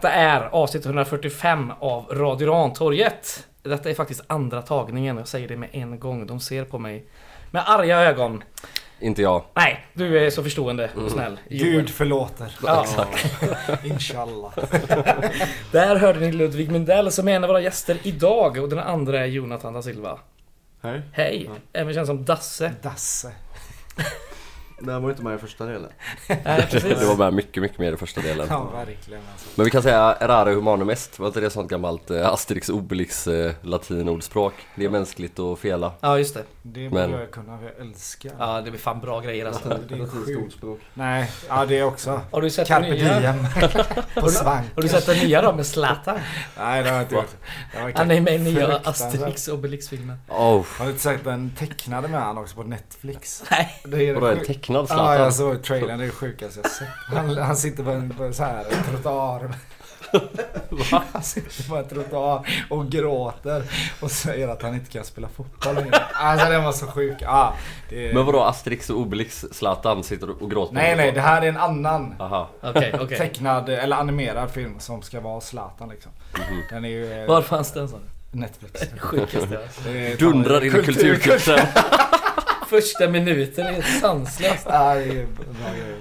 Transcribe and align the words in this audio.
Detta 0.00 0.12
är 0.12 0.40
avsnitt 0.40 0.86
145 0.86 1.72
av 1.80 2.06
Radio 2.10 2.48
Rantorget. 2.48 3.46
Detta 3.62 3.90
är 3.90 3.94
faktiskt 3.94 4.22
andra 4.26 4.62
tagningen, 4.62 5.16
jag 5.16 5.28
säger 5.28 5.48
det 5.48 5.56
med 5.56 5.68
en 5.72 5.98
gång. 6.00 6.26
De 6.26 6.40
ser 6.40 6.64
på 6.64 6.78
mig 6.78 7.04
med 7.50 7.62
arga 7.66 8.00
ögon. 8.00 8.42
Inte 9.00 9.22
jag. 9.22 9.44
Nej, 9.54 9.86
du 9.92 10.26
är 10.26 10.30
så 10.30 10.42
förstående 10.42 10.90
och 11.04 11.10
snäll. 11.10 11.38
Joel. 11.48 11.72
Gud 11.72 11.90
förlåter. 11.90 12.56
Ja. 12.62 12.86
Inshallah. 13.84 14.52
Där 15.72 15.96
hörde 15.96 16.20
ni 16.20 16.32
Ludvig 16.32 16.70
Mundell 16.70 17.12
som 17.12 17.28
är 17.28 17.32
en 17.32 17.44
av 17.44 17.48
våra 17.48 17.60
gäster 17.60 17.98
idag 18.02 18.58
och 18.58 18.68
den 18.68 18.78
andra 18.78 19.20
är 19.20 19.26
Jonathan 19.26 19.72
da 19.72 19.82
Silva. 19.82 20.18
Hej. 20.82 21.02
Hej! 21.12 21.50
Även 21.72 21.94
känd 21.94 22.06
som 22.06 22.24
Dasse. 22.24 22.72
Dasse. 22.82 23.32
Det 24.82 24.92
här 24.92 25.00
var 25.00 25.10
inte 25.10 25.22
med 25.22 25.34
i 25.34 25.38
första 25.38 25.64
delen. 25.66 25.90
Nej, 26.28 26.66
precis. 26.70 26.98
Det 26.98 27.04
var 27.06 27.16
med 27.16 27.34
mycket, 27.34 27.62
mycket 27.62 27.78
mer 27.78 27.92
i 27.92 27.96
första 27.96 28.20
delen. 28.20 28.46
Ja, 28.50 28.70
verkligen 28.74 29.22
alltså. 29.32 29.46
Men 29.54 29.64
vi 29.64 29.70
kan 29.70 29.82
säga 29.82 30.16
errare 30.20 30.50
humanum 30.54 30.90
est. 30.90 31.18
Var 31.18 31.26
inte 31.26 31.40
det 31.40 31.50
sånt 31.50 31.70
gammalt 31.70 32.10
eh, 32.10 32.28
Asterix 32.28 32.68
Obelix 32.68 33.26
eh, 33.26 33.52
latinordspråk? 33.62 34.54
Det 34.74 34.84
är 34.84 34.88
mänskligt 34.90 35.38
att 35.38 35.58
fela. 35.58 35.92
Ja, 36.00 36.18
just 36.18 36.34
det. 36.34 36.42
Det 36.62 36.90
Men- 36.90 37.10
borde 37.10 37.22
jag 37.22 37.30
kunna, 37.30 37.58
för 37.58 37.64
jag 37.64 37.86
älskar. 37.86 38.32
Ja, 38.38 38.60
det 38.60 38.70
blir 38.70 38.80
fan 38.80 39.00
bra 39.00 39.20
grejer 39.20 39.46
alltså. 39.46 39.78
Det 39.88 39.94
är 39.94 40.06
sjukt. 40.06 40.42
ordspråk. 40.44 40.80
Nej, 40.94 41.30
ja 41.48 41.64
det 41.66 41.82
också. 41.82 42.20
Har 42.30 42.42
du 42.42 42.50
sett 42.50 42.68
den 42.68 42.82
Carpe 42.82 42.94
nya? 42.94 43.20
diem. 43.20 43.46
På 44.14 44.28
svank. 44.30 44.66
Har 44.74 44.82
du 44.82 44.88
sett 44.88 45.06
den 45.06 45.16
nya 45.18 45.42
då 45.42 45.52
med 45.52 45.66
Zlatan? 45.66 46.18
Nej, 46.58 46.82
det 46.82 46.88
har 46.88 46.96
jag 46.96 47.04
inte 47.04 47.14
gjort. 47.14 47.36
Det 47.72 47.82
var 47.82 47.92
Han 47.94 48.10
är 48.10 48.20
med 48.20 48.34
i 48.34 48.38
nya 48.38 48.66
fruktansvärt. 48.66 48.86
Asterix 49.12 49.48
Obelix-filmen. 49.48 50.16
Oh, 50.28 50.66
Har 50.78 50.84
du 50.84 50.90
inte 50.90 51.02
sett 51.02 51.24
den 51.24 51.50
tecknade 51.58 52.08
med 52.08 52.20
han 52.20 52.38
också 52.38 52.56
på 52.56 52.62
Netflix? 52.62 53.42
Nej. 53.50 53.80
Det 53.84 54.04
är 54.08 54.14
vadå 54.14 54.26
en 54.26 54.38
sjuk- 54.38 54.46
tecknad 54.70 54.82
Ja, 54.82 54.86
Zlatan? 54.86 55.22
jag 55.22 55.34
såg 55.34 55.62
trailern. 55.62 55.98
Det 55.98 56.04
är 56.04 56.06
det 56.06 56.12
sjukaste 56.12 56.60
jag 56.62 56.70
sett. 56.70 56.88
Han, 57.08 57.36
han 57.38 57.56
sitter 57.56 57.84
på 57.84 57.90
en, 57.90 58.10
på 58.10 58.24
en 58.24 58.34
så 58.34 58.42
här 58.44 58.64
trottoar. 58.90 59.50
Han 61.12 61.22
sitter 61.22 61.68
på 61.68 61.76
en 61.76 61.88
trottoar 61.88 62.46
och 62.70 62.90
gråter 62.90 63.62
och 64.00 64.10
säger 64.10 64.48
att 64.48 64.62
han 64.62 64.74
inte 64.74 64.90
kan 64.90 65.04
spela 65.04 65.28
fotboll 65.28 65.74
längre. 65.74 66.02
Alltså 66.12 66.48
den 66.50 66.64
var 66.64 66.72
så 66.72 66.86
sjuk. 66.86 67.16
Ja, 67.20 67.54
det... 67.88 68.14
Men 68.14 68.26
vadå 68.26 68.42
Asterix 68.42 68.90
och 68.90 68.98
Obelix 69.00 69.44
Zlatan 69.52 70.02
sitter 70.04 70.42
och 70.42 70.50
gråter? 70.50 70.74
Nej, 70.74 70.96
nej, 70.96 71.12
det 71.12 71.20
här 71.20 71.42
är 71.42 71.46
en 71.46 71.56
annan 71.56 72.14
Aha. 72.18 72.48
Okej, 72.62 72.94
okej. 73.00 73.18
tecknad 73.18 73.68
eller 73.68 73.96
animerad 73.96 74.50
film 74.50 74.80
som 74.80 75.02
ska 75.02 75.20
vara 75.20 75.40
Zlatan 75.40 75.88
liksom. 75.88 76.12
Mhm. 76.34 76.62
Den 76.70 76.84
är 76.84 76.88
ju 76.88 77.20
eh, 77.22 77.26
Var 77.28 77.42
fanns 77.42 77.72
den 77.72 77.88
sa 77.88 77.96
du? 77.96 78.38
Netflix. 78.38 78.80
Sjukaste 78.98 79.58
Dundrar 80.18 80.60
in 80.64 80.66
i 80.66 80.70
Kultur- 80.70 80.82
kulturkursen. 80.84 81.58
Första 82.70 83.08
minuten 83.08 83.66
är 83.66 83.82
sanslöst. 84.00 84.66
Ja, 84.68 84.94
det 84.94 85.00
är 85.02 85.26
bra 85.26 85.70
grejer. 85.80 85.96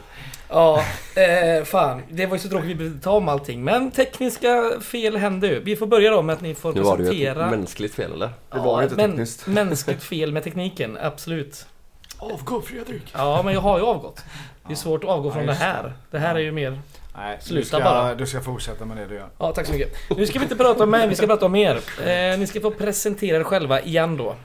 Ja, 0.49 0.83
eh, 1.15 1.63
fan. 1.63 2.01
Det 2.09 2.25
var 2.25 2.35
ju 2.35 2.39
så 2.39 2.49
tråkigt 2.49 2.69
vi 2.69 2.75
behövde 2.75 2.99
ta 3.01 3.11
om 3.11 3.29
allting. 3.29 3.63
Men 3.63 3.91
tekniska 3.91 4.71
fel 4.81 5.17
händer 5.17 5.47
ju. 5.47 5.59
Vi 5.59 5.75
får 5.75 5.87
börja 5.87 6.11
då 6.11 6.21
med 6.21 6.33
att 6.33 6.41
ni 6.41 6.55
får 6.55 6.73
Nu 6.73 6.81
var 6.81 6.97
det 6.97 7.03
ju 7.03 7.09
presentera... 7.09 7.45
ett 7.45 7.51
mänskligt 7.51 7.95
fel 7.95 8.13
eller? 8.13 8.29
Det 8.51 8.59
var 8.59 8.83
inte 8.83 8.95
men, 8.95 9.09
tekniskt. 9.11 9.47
Mänskligt 9.47 10.03
fel 10.03 10.31
med 10.31 10.43
tekniken, 10.43 10.97
absolut. 11.01 11.65
Avgå 12.17 12.61
Fredrik! 12.61 13.13
Ja, 13.13 13.41
men 13.45 13.53
jag 13.53 13.61
har 13.61 13.77
ju 13.79 13.85
avgått. 13.85 14.23
Det 14.67 14.73
är 14.73 14.77
svårt 14.77 15.03
att 15.03 15.09
avgå 15.09 15.29
Ja, 15.29 15.33
från 15.33 15.45
det 15.45 15.49
just 15.51 15.59
det. 15.61 15.65
här. 15.65 15.93
Det 16.11 16.19
här 16.19 16.35
är 16.35 16.39
ju 16.39 16.51
mer... 16.51 16.79
Nej, 17.17 17.37
Sluta 17.41 17.59
du 17.59 17.65
ska, 17.65 17.79
bara. 17.79 18.15
Du 18.15 18.25
ska 18.25 18.41
fortsätta 18.41 18.85
med 18.85 18.97
det 18.97 19.05
du 19.05 19.15
gör. 19.15 19.27
Ja, 19.37 19.51
tack 19.53 19.65
så 19.65 19.73
mycket. 19.73 19.93
Nu 20.17 20.25
ska 20.25 20.39
vi 20.39 20.43
inte 20.45 20.55
prata 20.55 20.83
om 20.83 20.89
mig, 20.89 21.08
vi 21.08 21.15
ska 21.15 21.27
prata 21.27 21.45
om 21.45 21.55
er. 21.55 21.75
Eh, 22.05 22.39
ni 22.39 22.47
ska 22.47 22.61
få 22.61 22.71
presentera 22.71 23.37
er 23.37 23.43
själva 23.43 23.81
igen 23.81 24.17
då. 24.17 24.35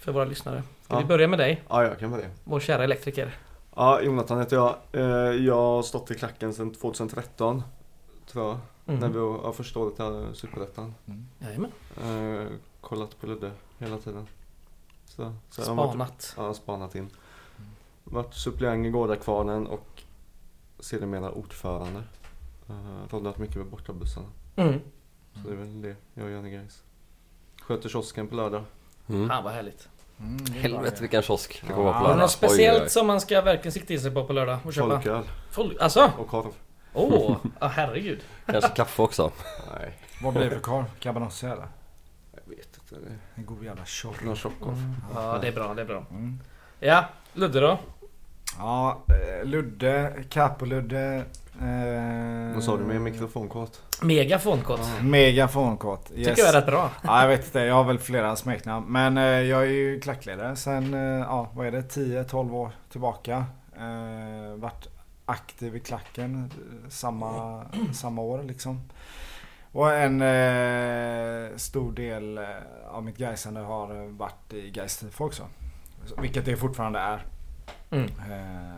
För 0.00 0.12
våra 0.12 0.24
lyssnare. 0.24 0.62
Ska 0.84 0.96
vi 0.96 1.02
Ja. 1.02 1.06
börja 1.08 1.28
med 1.28 1.38
dig, 1.38 1.62
Ja, 1.68 1.82
jag 1.84 1.98
kan 1.98 2.10
det. 2.12 2.30
vår 2.44 2.60
kära 2.60 2.84
elektriker? 2.84 3.36
Ja, 3.76 4.00
Jonathan 4.00 4.38
heter 4.38 4.56
jag. 4.56 4.76
Eh, 4.92 5.02
Jag 5.46 5.54
har 5.54 5.82
stått 5.82 6.10
i 6.10 6.14
klacken 6.14 6.54
sedan 6.54 6.70
2013. 6.74 7.62
Tror 8.26 8.44
jag. 8.48 8.58
Mm. 8.86 9.00
När 9.00 9.08
vi 9.08 9.18
har 9.18 9.52
första 9.52 9.78
året 9.80 9.98
här 9.98 10.32
Superettan. 10.34 10.94
Jajamän. 11.38 11.70
Eh, 12.04 12.46
kollat 12.80 13.20
på 13.20 13.26
Ludde 13.26 13.50
hela 13.78 13.98
tiden. 13.98 14.26
Så, 15.04 15.32
så 15.50 15.60
jag 15.62 15.66
har 15.68 15.74
varit, 15.76 15.90
Spanat. 16.22 16.34
ja, 16.36 16.54
spanat 16.54 16.94
in. 16.94 17.10
Varit 18.04 18.34
suppleant 18.34 18.86
i 18.86 18.90
Gårdakvarnen 18.90 19.66
och 19.66 20.02
sedermera 20.78 21.30
ordförande. 21.30 22.02
Uh, 22.70 23.02
roddat 23.10 23.38
mycket 23.38 23.56
med 23.56 23.66
bortabussarna. 23.66 24.26
Mm. 24.56 24.80
Så 25.34 25.48
det 25.48 25.54
är 25.54 25.56
väl 25.56 25.82
det 25.82 25.96
jag 26.14 26.30
gör 26.30 26.46
i 26.46 26.50
Gais. 26.50 26.82
Sköter 27.62 27.88
kiosken 27.88 28.28
på 28.28 28.34
lördag. 28.34 28.62
Mm. 29.10 29.28
Fan 29.28 29.44
vad 29.44 29.52
härligt. 29.52 29.88
Mm, 30.20 30.46
Helvete 30.54 31.00
vilken 31.00 31.22
kiosk 31.22 31.60
det 31.62 31.66
Ja. 31.68 31.74
kommer 31.74 31.84
vara 31.90 31.98
på 31.98 32.04
lördag. 32.04 32.18
något 32.20 32.30
speciellt 32.30 32.82
oj. 32.82 32.88
som 32.90 33.06
man 33.06 33.20
ska 33.20 33.40
verkligen 33.40 33.72
sikta 33.72 33.92
in 33.92 34.00
sig 34.00 34.10
på 34.10 34.24
på 34.24 34.32
lördag 34.32 34.58
och 34.64 34.72
köpa? 34.72 34.88
Folköl 35.00 35.22
Folk, 35.50 35.76
alltså? 35.80 36.12
och 36.18 36.28
korv. 36.28 36.52
Åh, 36.92 37.32
oh, 37.60 37.68
herregud. 37.68 38.20
Kanske 38.46 38.70
kaffe 38.70 39.02
också. 39.02 39.30
Nej, 39.78 39.92
Vad 40.22 40.32
blir 40.34 40.44
det 40.44 40.50
för 40.50 40.60
korv? 40.60 40.84
Cabanossi 41.00 41.46
eller? 41.46 41.66
jag 42.34 42.56
vet 42.56 42.78
inte. 42.82 42.94
Det 43.04 43.18
En 43.34 43.46
god 43.46 43.64
jävla 43.64 43.84
tjock. 43.84 44.24
någon 44.24 44.36
tjockkorv. 44.36 44.74
Mm. 44.74 44.94
Ja, 45.14 45.38
det 45.40 45.48
är 45.48 45.52
bra, 45.52 45.74
det 45.74 45.82
är 45.82 45.86
bra. 45.86 46.04
Mm. 46.10 46.40
Ja, 46.80 47.04
Ludde 47.34 47.60
då? 47.60 47.78
Ja, 48.58 49.02
eh, 49.08 49.44
Ludde, 49.48 50.14
Capo-Ludde. 50.30 51.24
Eh, 51.60 52.54
Vad 52.54 52.64
sa 52.64 52.76
du 52.76 52.84
med 52.84 53.00
mikrofonkort? 53.00 53.70
Megafonkort. 54.02 54.80
Megafonkort. 55.02 56.10
Yes. 56.14 56.28
Tycker 56.28 56.42
jag 56.42 56.48
är 56.48 56.52
rätt 56.60 56.66
bra. 56.66 56.90
Ja, 57.02 57.20
jag 57.22 57.28
vet 57.28 57.44
inte. 57.44 57.58
Jag 57.60 57.74
har 57.74 57.84
väl 57.84 57.98
flera 57.98 58.36
smeknamn. 58.36 58.86
Men 58.92 59.18
eh, 59.18 59.24
jag 59.24 59.62
är 59.62 59.66
ju 59.70 60.00
klackledare 60.00 60.56
sen, 60.56 60.94
eh, 60.94 61.00
ja 61.00 61.48
vad 61.54 61.66
är 61.66 61.70
det, 61.70 61.80
10-12 61.96 62.52
år 62.54 62.70
tillbaka. 62.90 63.44
Eh, 63.76 64.54
varit 64.56 64.88
aktiv 65.26 65.76
i 65.76 65.80
klacken 65.80 66.50
samma, 66.88 67.62
samma 67.92 68.22
år 68.22 68.42
liksom. 68.42 68.80
Och 69.72 69.92
en 69.92 70.22
eh, 70.22 71.56
stor 71.56 71.92
del 71.92 72.40
av 72.90 73.04
mitt 73.04 73.16
gaisande 73.18 73.60
har 73.60 74.16
varit 74.18 74.52
i 74.52 74.70
Gais 74.70 75.04
också. 75.16 75.42
Så- 76.06 76.20
Vilket 76.20 76.44
det 76.44 76.56
fortfarande 76.56 76.98
är. 76.98 77.26
Mm. 77.90 78.04
Eh, 78.04 78.74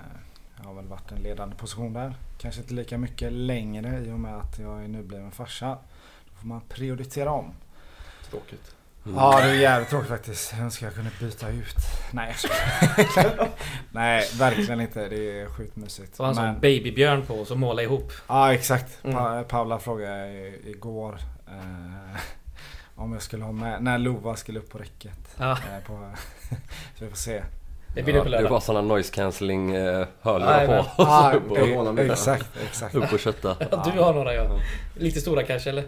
jag 0.62 0.68
har 0.68 0.74
väl 0.74 0.86
varit 0.86 1.12
en 1.12 1.18
ledande 1.18 1.56
position 1.56 1.92
där. 1.92 2.14
Kanske 2.38 2.60
inte 2.60 2.74
lika 2.74 2.98
mycket 2.98 3.32
längre 3.32 4.00
i 4.06 4.10
och 4.10 4.18
med 4.20 4.36
att 4.38 4.58
jag 4.58 4.84
är 4.84 4.88
nybliven 4.88 5.30
farsa. 5.32 5.78
Då 6.30 6.34
får 6.40 6.46
man 6.46 6.60
prioritera 6.68 7.30
om. 7.30 7.52
Tråkigt. 8.30 8.74
Mm. 9.06 9.16
Ja 9.18 9.40
det 9.40 9.50
är 9.50 9.54
jävligt 9.54 9.88
tråkigt 9.90 10.08
faktiskt. 10.08 10.52
Jag 10.52 10.60
önskar 10.60 10.86
jag 10.86 10.94
kunde 10.94 11.10
byta 11.20 11.48
ut. 11.48 11.76
Nej. 12.12 12.34
Nej 13.90 14.28
verkligen 14.38 14.80
inte. 14.80 15.08
Det 15.08 15.40
är 15.40 15.46
sjukt 15.48 15.76
mysigt. 15.76 16.16
Så 16.16 16.24
han 16.24 16.34
som 16.34 16.44
Men, 16.44 16.54
babybjörn 16.54 17.26
på 17.26 17.34
oss 17.40 17.50
och 17.50 17.58
måla 17.58 17.82
ihop. 17.82 18.12
ja 18.28 18.54
exakt. 18.54 19.04
Mm. 19.04 19.16
Pa- 19.16 19.42
Paula 19.42 19.78
frågade 19.78 20.28
igår. 20.68 21.18
Eh, 21.48 22.20
om 22.94 23.12
jag 23.12 23.22
skulle 23.22 23.44
ha 23.44 23.52
med. 23.52 23.82
När 23.82 23.98
Lova 23.98 24.36
skulle 24.36 24.58
upp 24.58 24.70
på 24.70 24.78
räcket. 24.78 25.18
Ja, 25.38 25.50
Eh, 25.52 25.84
på, 25.86 26.12
så 26.98 27.04
vi 27.04 27.08
får 27.10 27.16
se. 27.16 27.42
Det 27.94 28.02
blir 28.02 28.14
det 28.14 28.20
på 28.20 28.26
Ja, 28.26 28.30
det 28.30 28.36
är 28.36 28.40
lördag. 28.40 28.50
bara 28.50 28.60
sådana 28.60 28.88
noise 28.88 29.14
cancelling 29.14 29.74
eh, 29.74 30.06
hörlurar 30.20 30.66
på. 30.66 30.86
Ah, 31.02 31.32
upp 31.32 31.50
och- 31.50 31.98
exakt, 31.98 32.46
exakt. 32.68 32.94
Upp 32.94 33.12
och 33.12 33.18
kötta. 33.20 33.56
Ja, 33.70 33.90
du 33.94 34.00
har 34.02 34.14
några 34.14 34.34
ja. 34.34 34.44
Lite 34.96 35.20
stora 35.20 35.42
kanske 35.42 35.70
eller? 35.70 35.84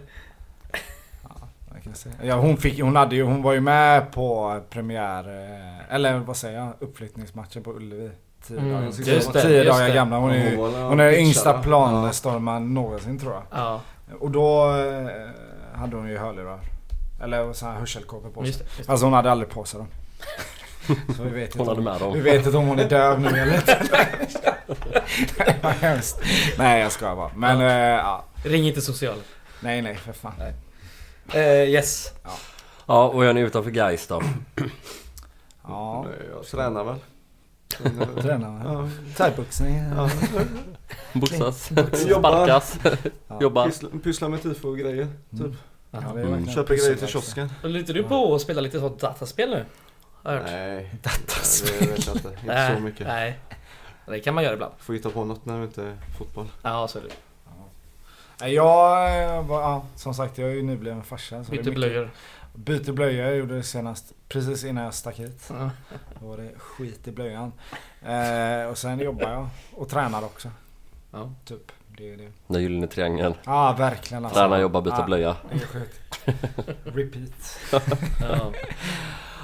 Ja, 2.22 2.34
hon, 2.34 2.56
fick, 2.56 2.80
hon, 2.80 2.96
hade 2.96 3.16
ju, 3.16 3.22
hon 3.22 3.42
var 3.42 3.52
ju 3.52 3.60
med 3.60 4.12
på 4.12 4.60
premiär, 4.70 5.28
eh, 5.28 5.94
eller 5.94 6.18
vad 6.18 6.36
säger 6.36 6.58
jag, 6.58 6.72
uppflyttningsmatchen 6.78 7.62
på 7.62 7.72
Ullevi. 7.72 8.10
Tio 8.46 8.58
Mm, 8.58 8.72
dagar, 8.72 8.84
just 8.86 8.98
det, 9.32 9.42
tio 9.42 9.62
just 9.64 9.70
dagar 9.70 9.88
det. 9.88 9.94
gamla. 9.94 10.16
Hon 10.18 10.30
är, 10.30 10.50
ju- 10.50 10.56
var 10.56 10.70
hon 10.88 11.00
är 11.00 11.12
yngsta 11.18 11.62
planstormaren 11.62 12.74
någonsin 12.74 13.18
tror 13.18 13.32
jag. 13.32 13.42
Ja, 13.50 13.80
Och 14.20 14.30
då 14.30 14.70
eh, 14.70 15.78
hade 15.78 15.96
hon 15.96 16.08
ju 16.08 16.18
hörlurar. 16.18 16.60
Eller 17.22 17.52
så 17.52 17.66
här 17.66 17.74
hörselkåpor 17.78 18.30
på 18.30 18.40
sig. 18.40 18.46
just 18.46 18.58
det. 18.58 18.64
Just 18.64 18.86
det. 18.86 18.92
Alltså 18.92 19.06
hon 19.06 19.12
hade 19.12 19.30
aldrig 19.30 19.50
på 19.50 19.64
sig 19.64 19.78
dem. 19.78 19.88
Så 21.16 21.22
vi 21.22 21.30
vet 21.30 21.54
Hon 21.54 21.60
inte 21.60 21.70
hade 21.70 21.78
om, 21.78 21.84
med 21.84 22.00
dem. 22.00 22.12
vi 22.12 22.20
vet 22.20 22.46
inte 22.46 22.58
om 22.58 22.66
hon 22.66 22.78
är 22.78 22.88
döv 22.88 23.20
nu 23.20 23.28
eller 23.28 23.54
inte. 23.54 23.82
Nej, 25.62 25.74
hemskt. 25.80 26.20
Nej 26.58 26.80
jag 26.82 26.92
skojar 26.92 27.16
bara. 27.16 27.30
Men 27.36 27.60
Ja. 27.60 27.68
eh, 27.70 27.76
ja. 27.78 28.24
Ring 28.44 28.66
inte 28.66 28.80
social. 28.80 29.16
Nej 29.60 29.82
nej 29.82 29.94
för 29.96 30.12
fan. 30.12 30.32
Eh, 31.32 31.42
yes. 31.42 32.12
Ja, 32.86 33.08
och 33.08 33.24
jag 33.24 33.38
är 33.38 33.44
utanför 33.44 33.70
Gais 33.70 34.06
då. 34.06 34.22
Ja. 35.62 36.06
Nej, 36.08 36.28
Jag 36.34 36.46
tränar 36.46 36.84
väl. 36.84 36.96
Tränar 38.22 38.72
Ja. 38.74 38.88
Thaiboxning. 39.16 39.76
Ja. 39.96 40.10
Boxas, 41.12 41.70
Jobbar. 42.08 42.30
sparkas, 42.46 42.78
Ja. 43.28 43.38
jobbar. 43.40 43.66
Pyssla- 43.68 43.98
Pysslar 44.02 44.28
med 44.28 44.42
tifo 44.42 44.68
och 44.68 44.78
grejer. 44.78 45.08
Typ. 45.30 45.52
Ja, 45.90 45.98
Mm. 45.98 46.14
verkligen 46.16 46.54
Köper 46.54 46.74
grejer 46.74 46.94
till 46.94 47.08
kiosken. 47.08 47.50
Inte 47.64 47.92
du 47.92 48.02
på 48.02 48.34
att 48.34 48.40
spela 48.40 48.60
lite 48.60 48.80
sånt 48.80 49.00
dataspel 49.00 49.50
nu? 49.50 49.64
Har 50.24 50.32
jag 50.32 50.40
hört. 50.40 50.50
Nej, 50.50 50.90
Dataspel. 51.02 51.72
det 51.80 51.86
vet 51.86 52.06
jag 52.06 52.16
inte. 52.16 52.28
Inte 52.42 52.74
så 52.76 52.82
mycket. 52.82 53.06
Nej. 53.06 53.38
Det 54.06 54.20
kan 54.20 54.34
man 54.34 54.44
göra 54.44 54.54
ibland. 54.54 54.74
Får 54.78 54.94
hitta 54.94 55.10
på 55.10 55.24
något 55.24 55.44
när 55.46 55.58
det 55.58 55.64
inte 55.64 55.82
är 55.82 55.96
fotboll. 56.18 56.48
Ja, 56.62 56.88
så 56.88 56.98
är 56.98 57.02
det. 57.02 57.08
Nej, 58.40 58.54
Jag 58.54 59.22
eh, 59.36 59.46
var, 59.46 59.60
ja, 59.62 59.84
som 59.96 60.14
sagt 60.14 60.38
jag 60.38 60.50
är 60.50 60.54
ju 60.54 60.62
nybliven 60.62 61.02
farsa. 61.02 61.44
så 61.44 61.50
det 61.50 61.56
är 61.58 61.62
Byter 61.62 61.70
mycket- 61.70 61.74
blöjor. 61.74 62.10
Byter 62.54 62.92
blöjor, 62.92 63.26
jag 63.26 63.36
gjorde 63.36 63.56
det 63.56 63.62
senast 63.62 64.12
precis 64.28 64.64
innan 64.64 64.84
jag 64.84 64.94
stack 64.94 65.18
hit. 65.18 65.50
Ja. 65.50 65.70
Då 66.20 66.26
var 66.26 66.36
det 66.36 66.50
skit 66.58 67.08
i 67.08 67.10
blöjan. 67.10 67.52
Eh, 68.06 68.66
och 68.70 68.78
sen 68.78 68.98
jobbar 69.00 69.30
jag 69.30 69.48
och 69.74 69.88
tränar 69.88 70.24
också. 70.24 70.50
Ja. 71.10 71.30
Typ. 71.44 71.72
Det 71.98 72.12
är 72.12 72.16
det. 72.16 72.32
Den 72.46 72.62
gyllene 72.62 72.86
triangeln. 72.86 73.34
Ja, 73.44 73.72
verkligen 73.78 74.24
alltså. 74.24 74.40
Träna, 74.40 74.60
jobba, 74.60 74.80
byta 74.80 74.96
Ja, 74.98 75.04
blöja. 75.04 75.36
Det 75.50 75.54
är 75.56 75.66
sjukt. 75.66 76.20
Repeat. 76.84 77.58
Ja. 78.20 78.52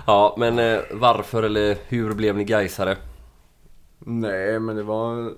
Ja, 0.07 0.35
men 0.39 0.59
eh, 0.59 0.81
varför 0.93 1.43
eller 1.43 1.77
hur 1.89 2.15
blev 2.15 2.37
ni 2.37 2.45
Gaisare? 2.45 2.97
Nej, 3.99 4.61
men 4.61 4.77
det 4.77 4.83
var... 4.83 5.35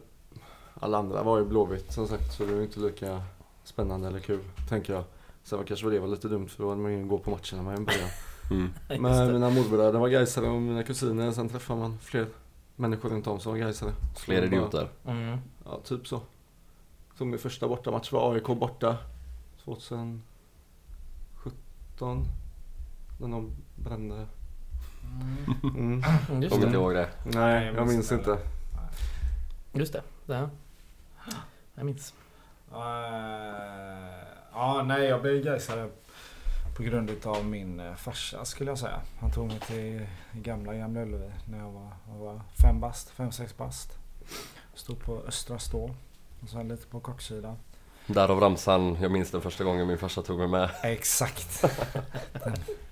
Alla 0.75 0.99
andra 0.99 1.23
var 1.23 1.39
ju 1.39 1.45
Blåvitt 1.45 1.93
som 1.93 2.09
sagt, 2.09 2.33
så 2.33 2.45
det 2.45 2.51
var 2.51 2.59
ju 2.59 2.65
inte 2.65 2.81
lika 2.81 3.23
spännande 3.65 4.09
eller 4.09 4.21
kul, 4.21 4.41
tänker 4.69 4.93
jag. 4.93 5.05
Sen 5.43 5.59
var 5.59 5.65
kanske 5.67 5.91
det 5.91 5.99
var 5.99 6.09
lite 6.09 6.29
dumt 6.29 6.49
för 6.49 6.63
då 6.63 6.69
hade 6.69 6.81
man 6.81 6.93
ju 6.93 7.05
gå 7.05 7.19
på 7.19 7.31
matcherna 7.31 7.63
med 7.63 7.79
en 7.79 7.85
början. 7.85 8.09
Mm. 8.51 8.73
Men 9.03 9.27
det. 9.27 9.33
mina 9.33 9.51
morbröder 9.51 9.99
var 9.99 10.09
Gaisare 10.09 10.47
och 10.49 10.63
mina 10.63 10.83
kusiner, 10.83 11.33
sen 11.33 11.49
träffade 11.49 11.81
man 11.81 11.99
fler 11.99 12.27
människor 12.77 13.09
runt 13.09 13.27
om 13.27 13.41
som 13.41 13.53
var 13.53 13.59
Gaisare. 13.59 13.93
Fler 14.17 14.43
idioter. 14.43 14.89
Mm. 15.07 15.39
Ja, 15.65 15.81
typ 15.85 16.07
så. 16.07 16.21
Så 17.19 17.25
min 17.25 17.39
första 17.39 17.69
bortamatch 17.69 18.13
var 18.13 18.35
AIK 18.35 18.47
borta 18.47 18.97
2017. 19.65 20.23
När 23.21 23.29
de 23.29 23.51
brände. 23.77 24.27
Mm. 25.63 26.03
Just 26.43 26.55
Kommer 26.55 26.67
inte 26.67 26.79
ihåg 26.79 26.95
det. 26.95 27.09
Nej, 27.25 27.73
jag 27.77 27.89
minns 27.89 28.13
inte. 28.13 28.39
Just 29.73 29.93
det. 29.93 30.03
det 30.27 30.35
här. 30.35 30.49
Jag 31.75 31.87
minns. 31.87 32.15
Eh, 32.73 32.79
ja, 34.53 34.83
nej 34.87 35.05
jag 35.05 35.23
blev 35.23 35.45
gaisare 35.45 35.89
på 36.77 36.83
grund 36.83 37.11
av 37.25 37.45
min 37.47 37.81
eh, 37.81 37.95
farsa 37.95 38.45
skulle 38.45 38.71
jag 38.71 38.79
säga. 38.79 39.01
Han 39.21 39.31
tog 39.31 39.47
mig 39.47 39.61
till 39.61 40.07
gamla 40.33 40.75
Gamla 40.75 41.03
Ullevi 41.03 41.31
när 41.51 41.59
jag 41.59 41.71
var, 41.71 41.89
jag 42.09 42.19
var 42.19 42.41
fem 42.63 42.81
bast, 42.81 43.11
fem, 43.11 43.33
sex 43.33 43.57
bast. 43.57 43.99
Stod 44.75 45.05
på 45.05 45.23
Östra 45.29 45.59
Stå 45.59 45.91
och 46.43 46.49
sen 46.49 46.69
lite 46.69 46.87
på 46.87 47.01
kortsidan. 47.01 47.57
Därav 48.07 48.41
ramsan, 48.41 48.97
jag 49.01 49.11
minns 49.11 49.31
den 49.31 49.41
första 49.41 49.65
gången 49.65 49.87
min 49.87 49.99
farsa 49.99 50.23
tog 50.23 50.39
mig 50.39 50.49
med. 50.49 50.71
Exakt. 50.83 51.63
Den. 52.33 52.55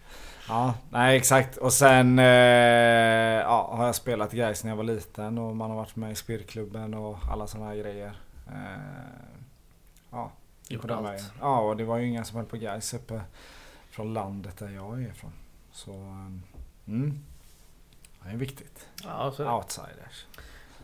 Ja, 0.50 0.74
nej 0.90 1.16
exakt. 1.16 1.56
Och 1.56 1.72
sen 1.72 2.18
eh, 2.18 2.24
ja, 2.24 3.70
har 3.76 3.86
jag 3.86 3.94
spelat 3.94 4.32
Gais 4.32 4.64
när 4.64 4.70
jag 4.70 4.76
var 4.76 4.84
liten 4.84 5.38
och 5.38 5.56
man 5.56 5.70
har 5.70 5.76
varit 5.76 5.96
med 5.96 6.12
i 6.12 6.14
Spirklubben 6.14 6.94
och 6.94 7.18
alla 7.32 7.46
sådana 7.46 7.70
här 7.70 7.76
grejer. 7.76 8.12
Eh, 8.46 8.54
ja, 10.10 10.32
Gjort 10.68 10.82
på 10.82 10.88
den 10.88 10.98
allt. 10.98 11.06
vägen. 11.06 11.24
Ja, 11.40 11.60
och 11.60 11.76
det 11.76 11.84
var 11.84 11.96
ju 11.98 12.06
inga 12.06 12.24
som 12.24 12.36
höll 12.36 12.46
på 12.46 12.56
Gais 12.56 12.94
uppe 12.94 13.20
från 13.90 14.14
landet 14.14 14.58
där 14.58 14.68
jag 14.68 15.02
är 15.02 15.08
ifrån. 15.08 15.32
Så, 15.72 15.90
um, 15.90 16.42
mm. 16.86 17.18
Det 18.24 18.30
är 18.30 18.36
viktigt. 18.36 18.88
Ja, 19.04 19.32
så 19.36 19.42
är 19.42 19.46
det. 19.46 19.52
Outsiders. 19.52 20.26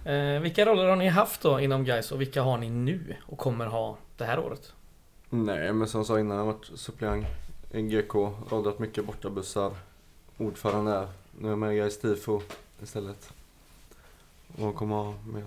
Eh, 0.04 0.40
vilka 0.40 0.66
roller 0.66 0.88
har 0.88 0.96
ni 0.96 1.08
haft 1.08 1.42
då 1.42 1.60
inom 1.60 1.84
Gais 1.84 2.12
och 2.12 2.20
vilka 2.20 2.42
har 2.42 2.58
ni 2.58 2.70
nu 2.70 3.16
och 3.26 3.38
kommer 3.38 3.66
ha 3.66 3.96
det 4.16 4.24
här 4.24 4.38
året? 4.38 4.72
Nej, 5.30 5.72
men 5.72 5.88
som 5.88 5.98
jag 5.98 6.06
sa 6.06 6.20
innan, 6.20 6.36
jag 6.36 6.44
har 6.44 6.52
varit 6.52 6.70
suppleant 6.74 7.26
GK, 7.82 8.14
roddat 8.50 8.78
mycket 8.78 9.06
bortabussar. 9.06 9.74
Ordförande 10.38 10.92
är, 10.92 11.08
nu 11.38 11.46
är 11.48 11.50
jag 11.50 11.58
med 11.58 11.74
i 11.74 11.78
Gais 11.78 11.98
Tifo 12.00 12.40
istället. 12.82 13.32
Och 14.58 14.74
kommer 14.74 14.96
ha 14.96 15.14
mer 15.26 15.44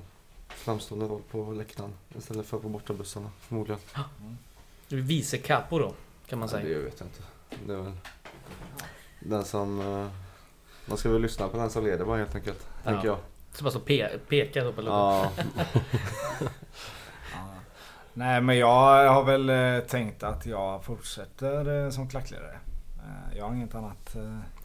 framstående 0.49 1.05
roll 1.07 1.21
på 1.31 1.51
läktaren 1.51 1.93
istället 2.17 2.45
för 2.45 2.59
på 2.59 2.69
bortabussarna 2.69 3.31
förmodligen. 3.39 3.79
Du 4.87 4.97
är 4.97 5.01
vice 5.01 5.37
capo 5.37 5.79
då, 5.79 5.93
kan 6.27 6.39
man 6.39 6.49
Ja, 6.51 6.57
säga. 6.59 6.77
det 6.77 6.83
vet 6.83 6.99
jag 6.99 7.07
inte. 7.07 7.23
Det 7.65 7.73
är 7.73 7.77
väl 7.77 7.93
den 9.19 9.45
som... 9.45 9.79
eh, 9.79 10.07
Man 10.85 10.97
ska 10.97 11.09
väl 11.09 11.21
lyssna 11.21 11.47
på 11.47 11.57
den 11.57 11.69
som 11.69 11.83
leder 11.83 12.05
bara 12.05 12.17
helt 12.17 12.35
enkelt, 12.35 12.67
Ja. 12.83 12.91
tänker 12.91 13.07
jag. 13.07 13.17
Så 13.53 13.63
bara 13.63 13.71
så 13.73 13.79
pe 13.79 14.17
peka 14.27 14.63
upp 14.63 14.77
eller? 14.77 14.91
Ja, 14.91 15.31
Ja. 15.37 15.43
Nej 18.13 18.41
men 18.41 18.57
jag 18.57 19.09
har 19.13 19.23
väl 19.23 19.49
eh, 19.49 19.79
tänkt 19.87 20.23
att 20.23 20.45
jag 20.45 20.83
fortsätter 20.83 21.83
eh, 21.85 21.89
som 21.89 22.09
klackledare. 22.09 22.57
Eh, 22.97 23.37
Jag 23.37 23.45
har 23.45 23.53
inget 23.53 23.75
annat 23.75 24.15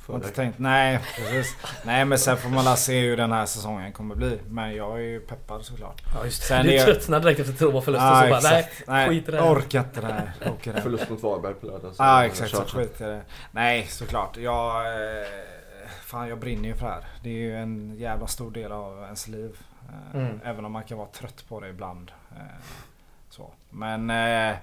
har 0.07 0.15
inte 0.15 0.29
tänkt. 0.31 0.59
Nej 0.59 1.01
precis. 1.17 1.57
Nej 1.85 2.05
men 2.05 2.19
sen 2.19 2.37
får 2.37 2.49
man 2.51 2.77
se 2.77 3.01
hur 3.01 3.17
den 3.17 3.33
här 3.33 3.47
säsongen 3.47 3.93
kommer 3.93 4.15
bli. 4.15 4.39
Men 4.49 4.75
jag 4.77 4.93
är 4.93 5.03
ju 5.03 5.21
peppad 5.21 5.65
såklart. 5.65 6.03
Ja 6.15 6.25
just 6.25 6.41
det. 6.43 6.47
Sen 6.47 6.67
du 6.67 6.73
är- 6.75 6.85
tröttnade 6.85 7.23
direkt 7.25 7.41
efter 7.41 7.53
två 7.71 7.81
förluster 7.81 8.07
Ja, 8.29 8.41
så 8.41 8.49
bara 8.49 8.63
nej. 8.87 9.09
skit 9.09 9.29
i 9.29 9.33
det 9.33 9.41
här. 9.43 9.53
orkar 9.53 9.79
inte 9.81 10.01
det 10.01 10.07
här. 10.07 10.33
Orkar 10.53 10.73
det. 10.73 10.81
Förlust 10.83 11.11
mot 11.11 11.23
Varberg 11.23 11.55
på 11.55 11.67
lördag. 11.67 11.93
Ja 11.99 12.17
jag 12.17 12.27
exakt, 12.27 12.51
så 12.51 12.63
skit 12.65 13.01
i 13.01 13.05
det. 13.05 13.21
Nej 13.51 13.87
såklart. 13.87 14.37
Jag, 14.37 14.85
fan 16.05 16.29
jag 16.29 16.39
brinner 16.39 16.69
ju 16.69 16.75
för 16.75 16.87
det 16.87 16.93
här. 16.93 17.05
Det 17.23 17.29
är 17.29 17.33
ju 17.35 17.57
en 17.57 17.95
jävla 17.99 18.27
stor 18.27 18.51
del 18.51 18.73
av 18.73 19.03
ens 19.03 19.29
liv. 19.29 19.57
Mm. 20.15 20.41
Även 20.45 20.65
om 20.65 20.73
man 20.73 20.83
kan 20.83 20.99
vara 20.99 21.09
trött 21.09 21.45
på 21.49 21.61
det 21.61 21.69
ibland. 21.69 22.11
Så. 23.35 23.51
Men... 23.71 24.11
Eh, 24.11 24.57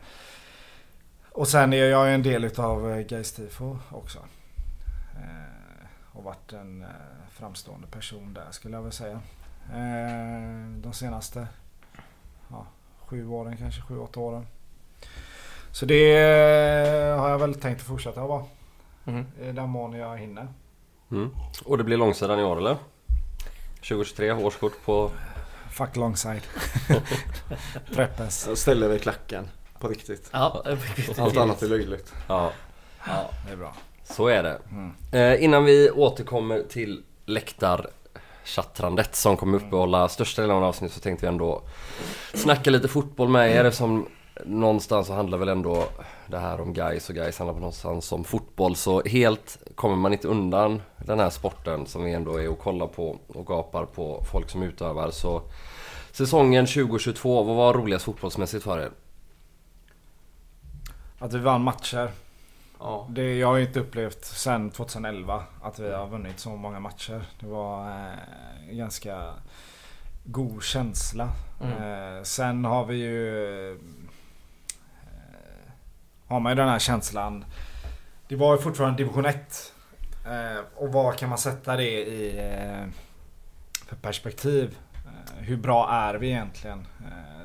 och 1.32 1.48
sen 1.48 1.74
är 1.74 1.78
jag 1.78 2.08
ju 2.08 2.14
en 2.14 2.24
del 2.24 2.44
utav 2.44 2.92
eh, 2.92 3.06
Gais 3.06 3.32
Tifo 3.32 3.78
också. 3.90 4.20
Eh, 5.16 5.86
och 6.12 6.24
varit 6.24 6.54
en 6.54 6.82
eh, 6.82 6.88
framstående 7.32 7.88
person 7.88 8.34
där 8.34 8.52
skulle 8.52 8.76
jag 8.76 8.84
väl 8.84 8.92
säga. 8.92 9.22
Eh, 9.74 10.72
de 10.78 10.94
senaste 10.94 11.48
ja, 12.50 12.66
sju 13.06 13.28
åren 13.28 13.58
kanske, 13.58 13.82
sju, 13.82 14.00
åtta 14.00 14.20
åren. 14.20 14.48
Så 15.72 15.86
det 15.86 16.18
eh, 16.18 17.20
har 17.20 17.30
jag 17.30 17.40
väl 17.40 17.56
tänkt 17.56 17.82
att 17.82 17.88
fortsätta 17.88 18.28
vara. 18.28 18.46
Mhm. 19.04 19.26
I 19.42 19.52
den 19.52 19.70
mån 19.70 19.94
jag 19.94 20.18
hinner. 20.18 20.48
Mm. 21.12 21.30
Och 21.66 21.78
det 21.78 21.84
blir 21.84 21.98
långsidan 21.98 22.40
i 22.40 22.44
år 22.44 22.58
eller? 22.58 22.78
2023, 23.76 24.32
årskort 24.32 24.86
på... 24.86 25.12
Fuck 25.72 25.96
longside. 25.96 26.42
Preppes. 27.94 28.46
Jag 28.48 28.58
ställer 28.58 28.90
dig 28.90 29.00
klacken. 29.00 29.48
På 29.80 29.88
riktigt. 29.88 30.30
Ja, 30.32 30.64
Allt 31.18 31.38
annat 31.38 31.62
är 31.62 31.68
löjligt. 31.68 32.14
Ja, 32.28 32.52
Ja, 33.08 33.30
det 33.48 33.52
är 33.54 33.58
bra. 33.58 33.74
så 34.04 34.28
är 34.28 34.44
det. 34.44 34.58
Mm. 34.72 34.92
Eh, 35.12 35.44
innan 35.44 35.66
vi 35.66 35.92
återkommer 35.92 36.64
till 36.70 37.04
läktarchattrandet 37.26 39.16
som 39.16 39.38
kommer 39.38 39.58
uppehålla 39.58 40.10
största 40.10 40.42
delen 40.42 40.56
av 40.58 40.64
avsnittet 40.64 40.96
så 40.96 41.02
tänkte 41.02 41.26
vi 41.26 41.30
ändå 41.30 41.62
snacka 42.34 42.70
lite 42.70 42.88
fotboll 42.88 43.30
med 43.30 43.52
er 43.56 43.72
som 43.72 44.08
någonstans 44.46 45.08
så 45.08 45.14
handlar 45.14 45.38
väl 45.38 45.50
ändå 45.50 45.84
det 46.28 46.40
här 46.40 46.62
om 46.62 46.74
guys 46.74 47.10
och 47.10 47.16
guys 47.16 47.40
handlar 47.40 47.54
väl 47.54 47.62
någonstans 47.62 48.12
om 48.12 48.24
fotboll 48.24 48.76
så 48.76 49.02
helt 49.02 49.58
kommer 49.76 49.96
man 49.96 50.14
inte 50.14 50.28
undan 50.28 50.82
den 50.98 51.20
här 51.20 51.30
sporten 51.30 51.86
som 51.86 52.04
vi 52.04 52.14
ändå 52.14 52.38
är 52.38 52.50
och 52.50 52.60
kollar 52.60 52.88
på 52.88 53.18
och 53.28 53.48
gapar 53.48 53.86
på 53.86 54.24
folk 54.32 54.50
som 54.50 54.64
utövar 54.64 55.12
så 55.12 55.42
säsongen 56.12 56.66
2022, 56.66 57.44
vad 57.44 57.56
var 57.56 57.74
roligast 57.74 58.06
fotbollsmässigt 58.06 58.64
för 58.64 58.80
er? 58.80 58.92
Att 61.20 61.34
vi 61.34 61.40
vann 61.40 61.64
matcher. 61.64 62.12
Ja. 62.80 63.08
Det, 63.10 63.36
jag 63.36 63.48
har 63.48 63.58
ju 63.58 63.66
inte 63.66 63.80
upplevt 63.80 64.26
sen 64.26 64.70
2011 64.70 65.44
att 65.62 65.80
vi 65.80 65.92
har 65.92 66.08
vunnit 66.08 66.40
så 66.40 66.50
många 66.50 66.80
matcher. 66.80 67.24
Det 67.40 67.48
var 67.48 67.90
eh, 67.90 68.76
ganska 68.76 69.34
god 70.24 70.64
känsla. 70.64 71.30
Mm. 71.62 72.18
Eh, 72.18 72.24
sen 72.24 72.66
har 72.66 72.86
vi 72.86 72.96
ju... 72.96 73.80
Har 76.32 76.40
man 76.40 76.52
ju 76.52 76.56
den 76.56 76.70
här 76.70 76.80
känslan. 76.80 77.46
Det 78.28 78.36
var 78.36 78.56
ju 78.56 78.62
fortfarande 78.62 78.98
division 78.98 79.26
1. 79.26 79.74
Eh, 80.26 80.64
och 80.76 80.94
vad 80.94 81.18
kan 81.18 81.30
man 81.30 81.38
sätta 81.38 81.76
det 81.76 81.84
i 82.08 82.38
eh, 82.40 82.88
för 83.88 83.96
perspektiv? 83.96 84.78
Eh, 85.06 85.44
hur 85.44 85.58
bra 85.58 85.90
är 85.92 86.14
vi 86.16 86.28
egentligen? 86.28 86.88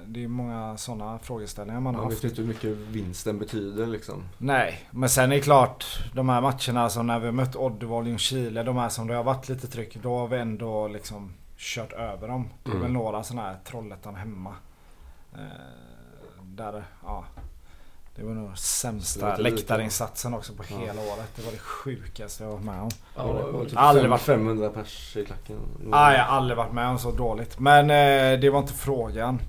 Det 0.07 0.25
är 0.25 0.29
många 0.29 0.77
sådana 0.77 1.19
frågeställningar 1.19 1.81
man 1.81 1.95
har 1.95 2.03
Man 2.03 2.11
haft. 2.13 2.25
vet 2.25 2.31
inte 2.31 2.43
hur 2.43 2.49
mycket 2.49 2.71
vinsten 2.77 3.39
betyder 3.39 3.87
liksom. 3.87 4.25
Nej, 4.39 4.89
men 4.91 5.09
sen 5.09 5.33
är 5.33 5.37
det 5.37 5.43
klart 5.43 5.85
de 6.15 6.29
här 6.29 6.41
matcherna 6.41 6.89
som 6.91 7.07
när 7.07 7.19
vi 7.19 7.33
mött 7.33 7.57
Oddevall, 7.57 8.07
Ljungskile, 8.07 8.63
de 8.63 8.77
här 8.77 8.89
som 8.89 9.07
det 9.07 9.15
har 9.15 9.25
varit 9.25 9.49
lite 9.49 9.67
tryck. 9.69 9.97
Då 10.03 10.19
har 10.19 10.29
vi 10.29 10.39
ändå 10.39 10.89
liksom 10.89 11.33
kört 11.57 11.93
över 11.93 12.29
dem. 12.29 12.49
Det 12.65 12.71
är 12.71 12.75
Mm. 12.75 12.83
väl 12.83 12.93
några 12.93 13.23
sådana 13.23 13.49
här 13.49 13.57
Trollhättan 13.65 14.15
hemma. 14.15 14.55
Där, 16.43 16.85
ja. 17.05 17.25
Det 18.17 18.23
var 18.25 18.33
nog 18.35 18.51
Det 18.51 18.57
sämsta 18.57 19.37
läktarinsatsen 19.37 20.35
också 20.35 20.53
på 20.55 20.63
Ja. 20.71 20.77
hela 20.79 21.01
året. 21.01 21.37
Det 21.37 21.43
var 21.43 21.53
det 21.53 21.59
sjukaste 21.59 22.45
jag 22.45 22.51
varit 22.51 22.65
med 22.65 22.81
om. 22.83 22.91
Ja, 23.17 23.23
det 23.23 23.33
det- 23.47 23.53
var 23.53 23.65
typ 23.65 23.73
Aldrig 23.79 24.03
fem- 24.05 24.11
varit- 24.11 24.21
500 24.21 24.71
pers 24.71 25.17
i 25.17 25.25
klacken. 25.25 25.57
Ah, 25.93 26.13
jag 26.13 26.25
har 26.25 26.37
aldrig 26.37 26.57
varit 26.57 26.73
med 26.73 26.89
om 26.89 26.99
så 26.99 27.11
dåligt. 27.11 27.59
Men 27.59 27.91
eh, 27.91 28.41
det 28.41 28.51
var 28.51 28.59
inte 28.59 28.73
frågan. 28.73 29.41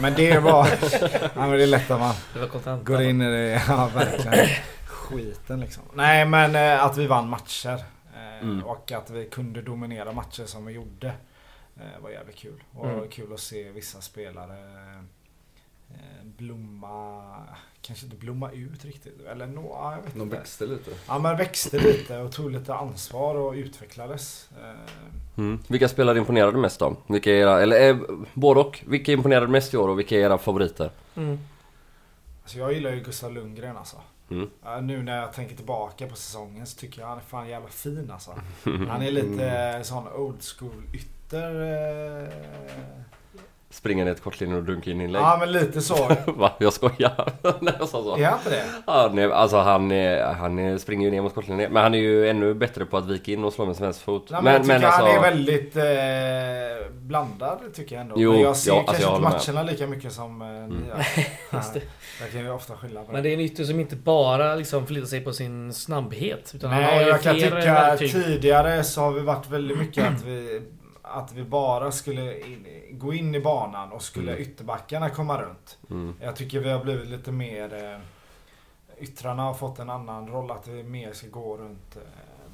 Men 0.00 0.14
det 0.14 0.38
var... 0.38 0.68
ja, 1.34 1.46
men 1.46 1.50
det 1.50 1.62
är 1.62 1.66
lätt 1.66 1.90
att 1.90 2.00
man 2.00 2.14
det 2.34 2.40
var 2.40 2.46
kontant. 2.48 2.84
Går 2.84 3.02
in 3.02 3.20
i 3.22 3.30
det, 3.30 3.62
ja 3.68 3.90
verkligen. 3.94 4.46
Skiten 4.86 5.60
liksom. 5.60 5.82
Nej 5.94 6.24
men 6.26 6.56
eh, 6.56 6.84
att 6.84 6.96
vi 6.96 7.06
vann 7.06 7.28
matcher. 7.28 7.74
Eh, 7.74 7.78
Mm. 8.42 8.64
Och 8.64 8.92
att 8.92 9.10
vi 9.10 9.28
kunde 9.28 9.62
dominera 9.62 10.12
matcher 10.12 10.46
som 10.46 10.66
vi 10.66 10.72
gjorde. 10.72 11.06
Eh, 11.76 12.02
var 12.02 12.10
jävligt 12.10 12.36
kul. 12.36 12.62
Och 12.74 12.86
Mm. 12.90 13.08
kul 13.08 13.32
att 13.32 13.40
se 13.40 13.70
vissa 13.70 14.00
spelare 14.00 14.54
eh, 15.90 16.24
blomma, 16.24 17.22
kanske 17.82 18.04
inte 18.06 18.16
blomma 18.16 18.50
ut 18.50 18.84
riktigt. 18.84 19.20
Eller 19.30 19.46
nå, 19.46 19.62
ja, 19.70 19.92
jag 19.96 20.02
vet 20.02 20.14
De 20.14 20.20
inte. 20.22 20.36
växte 20.36 20.66
lite. 20.66 20.90
Ja 21.08 21.18
men 21.18 21.36
växte 21.36 21.78
lite 21.78 22.18
och 22.18 22.32
tog 22.32 22.50
lite 22.50 22.74
ansvar 22.74 23.34
och 23.34 23.52
utvecklades. 23.52 24.48
Eh, 24.62 24.90
Mm. 25.36 25.58
Vilka 25.68 25.88
spelare 25.88 26.18
imponerade 26.18 26.58
mest 26.58 26.80
då? 26.80 26.96
Vilka 27.06 27.30
är 27.30 27.34
era, 27.34 27.62
eller 27.62 27.88
eh, 27.90 27.96
både 28.34 28.60
och. 28.60 28.82
Vilka 28.86 29.12
imponerade 29.12 29.46
mest 29.48 29.74
i 29.74 29.76
år 29.76 29.88
och 29.88 29.98
vilka 29.98 30.14
är 30.16 30.20
era 30.20 30.38
favoriter? 30.38 30.90
Mm. 31.16 31.38
Alltså 32.42 32.58
jag 32.58 32.72
gillar 32.72 32.90
ju 32.90 33.00
Gustav 33.00 33.32
Lundgren 33.32 33.76
alltså. 33.76 33.96
Mm. 34.30 34.50
Ja, 34.64 34.80
Nu 34.80 35.02
när 35.02 35.16
jag 35.20 35.32
tänker 35.32 35.56
tillbaka 35.56 36.06
på 36.06 36.16
säsongen 36.16 36.66
så 36.66 36.78
tycker 36.78 37.00
jag 37.00 37.08
han 37.08 37.18
är 37.18 37.22
fan 37.22 37.48
jävla 37.48 37.68
fin 37.68 38.10
alltså. 38.10 38.30
Han 38.88 39.02
är 39.02 39.10
lite 39.10 39.46
eh, 39.76 39.82
sån 39.82 40.08
old 40.08 40.42
school 40.42 40.82
ytter. 40.94 41.60
Eh... 42.22 42.28
Springer 43.70 44.04
ner 44.04 44.14
till 44.14 44.22
kortlinjen 44.22 44.58
och 44.58 44.64
dunkar 44.64 44.92
in 44.92 45.00
inlägg. 45.00 45.22
Ja 45.22 45.36
men 45.40 45.52
lite 45.52 45.80
så. 45.80 46.08
Va? 46.26 46.52
Jag 46.58 46.72
skojar. 46.72 47.32
Nej 47.60 47.74
jag 47.78 47.88
sa 47.88 48.02
så. 48.02 48.16
Är 48.16 48.24
han 48.24 48.38
inte 48.38 48.50
det? 48.50 48.64
Han 48.86 49.18
är, 49.18 49.28
alltså 49.28 49.56
han, 49.56 49.90
är, 49.90 50.32
han 50.32 50.58
är, 50.58 50.78
springer 50.78 51.04
ju 51.04 51.10
ner 51.10 51.22
mot 51.22 51.34
kortlinjen. 51.34 51.72
Men 51.72 51.82
han 51.82 51.94
är 51.94 51.98
ju 51.98 52.28
ännu 52.28 52.54
bättre 52.54 52.84
på 52.84 52.96
att 52.96 53.06
vika 53.06 53.32
in 53.32 53.44
och 53.44 53.52
slå 53.52 53.66
med 53.66 53.76
sin 53.76 53.84
vänsterfot. 53.84 54.30
Nej, 54.30 54.42
men, 54.42 54.52
jag 54.52 54.62
tycker 54.62 54.74
alltså, 54.86 55.02
han 55.02 55.10
är 55.16 55.20
väldigt 55.20 55.76
eh, 55.76 56.92
blandad 56.92 57.58
tycker 57.74 57.94
jag 57.96 58.02
ändå. 58.02 58.14
Jo, 58.18 58.32
men 58.32 58.40
jag 58.40 58.56
ser 58.56 58.70
ja, 58.70 58.78
alltså, 58.78 58.92
kanske 58.92 59.02
jag 59.02 59.10
inte 59.10 59.26
håller 59.26 59.36
med. 59.36 59.46
matcherna 59.48 59.70
lika 59.70 59.86
mycket 59.86 60.12
som 60.12 60.42
eh, 60.42 60.48
ni 60.48 60.88
gör. 60.88 61.04
Det. 61.74 61.82
Jag 62.20 62.32
kan 62.32 62.40
ju 62.40 62.50
ofta 62.50 62.76
skylla 62.76 63.02
på 63.02 63.12
Men 63.12 63.22
det 63.22 63.28
är 63.28 63.34
en 63.34 63.40
ytter 63.40 63.64
som 63.64 63.80
inte 63.80 63.96
bara 63.96 64.54
liksom 64.54 64.86
förlitar 64.86 65.06
sig 65.06 65.20
på 65.20 65.32
sin 65.32 65.72
snabbhet. 65.72 66.52
Utan 66.54 66.70
han 66.70 66.82
har 66.84 66.90
Nej, 66.90 67.04
ju 67.04 67.08
jag 67.08 67.22
kan 67.22 67.34
tycka 67.34 67.50
verktyg. 67.50 68.12
tidigare 68.12 68.84
så 68.84 69.00
har 69.00 69.12
vi 69.12 69.20
varit 69.20 69.50
väldigt 69.50 69.78
mycket 69.78 70.04
att 70.14 70.24
vi 70.24 70.62
att 71.12 71.32
vi 71.32 71.44
bara 71.44 71.90
skulle 71.92 72.38
in, 72.40 72.66
gå 72.90 73.14
in 73.14 73.34
i 73.34 73.40
banan 73.40 73.92
och 73.92 74.02
skulle 74.02 74.30
Mm. 74.32 74.42
ytterbackarna 74.42 75.10
komma 75.10 75.42
runt. 75.42 75.78
Mm. 75.90 76.14
Jag 76.20 76.36
tycker 76.36 76.60
vi 76.60 76.70
har 76.70 76.84
blivit 76.84 77.08
lite 77.08 77.32
mer 77.32 77.74
eh, 77.74 77.98
Yttrarna 79.00 79.42
har 79.42 79.54
fått 79.54 79.78
en 79.78 79.90
annan 79.90 80.28
roll 80.28 80.50
att 80.50 80.68
vi 80.68 80.82
mer 80.82 81.12
ska 81.12 81.26
gå 81.28 81.56
runt 81.56 81.96
eh, 81.96 82.02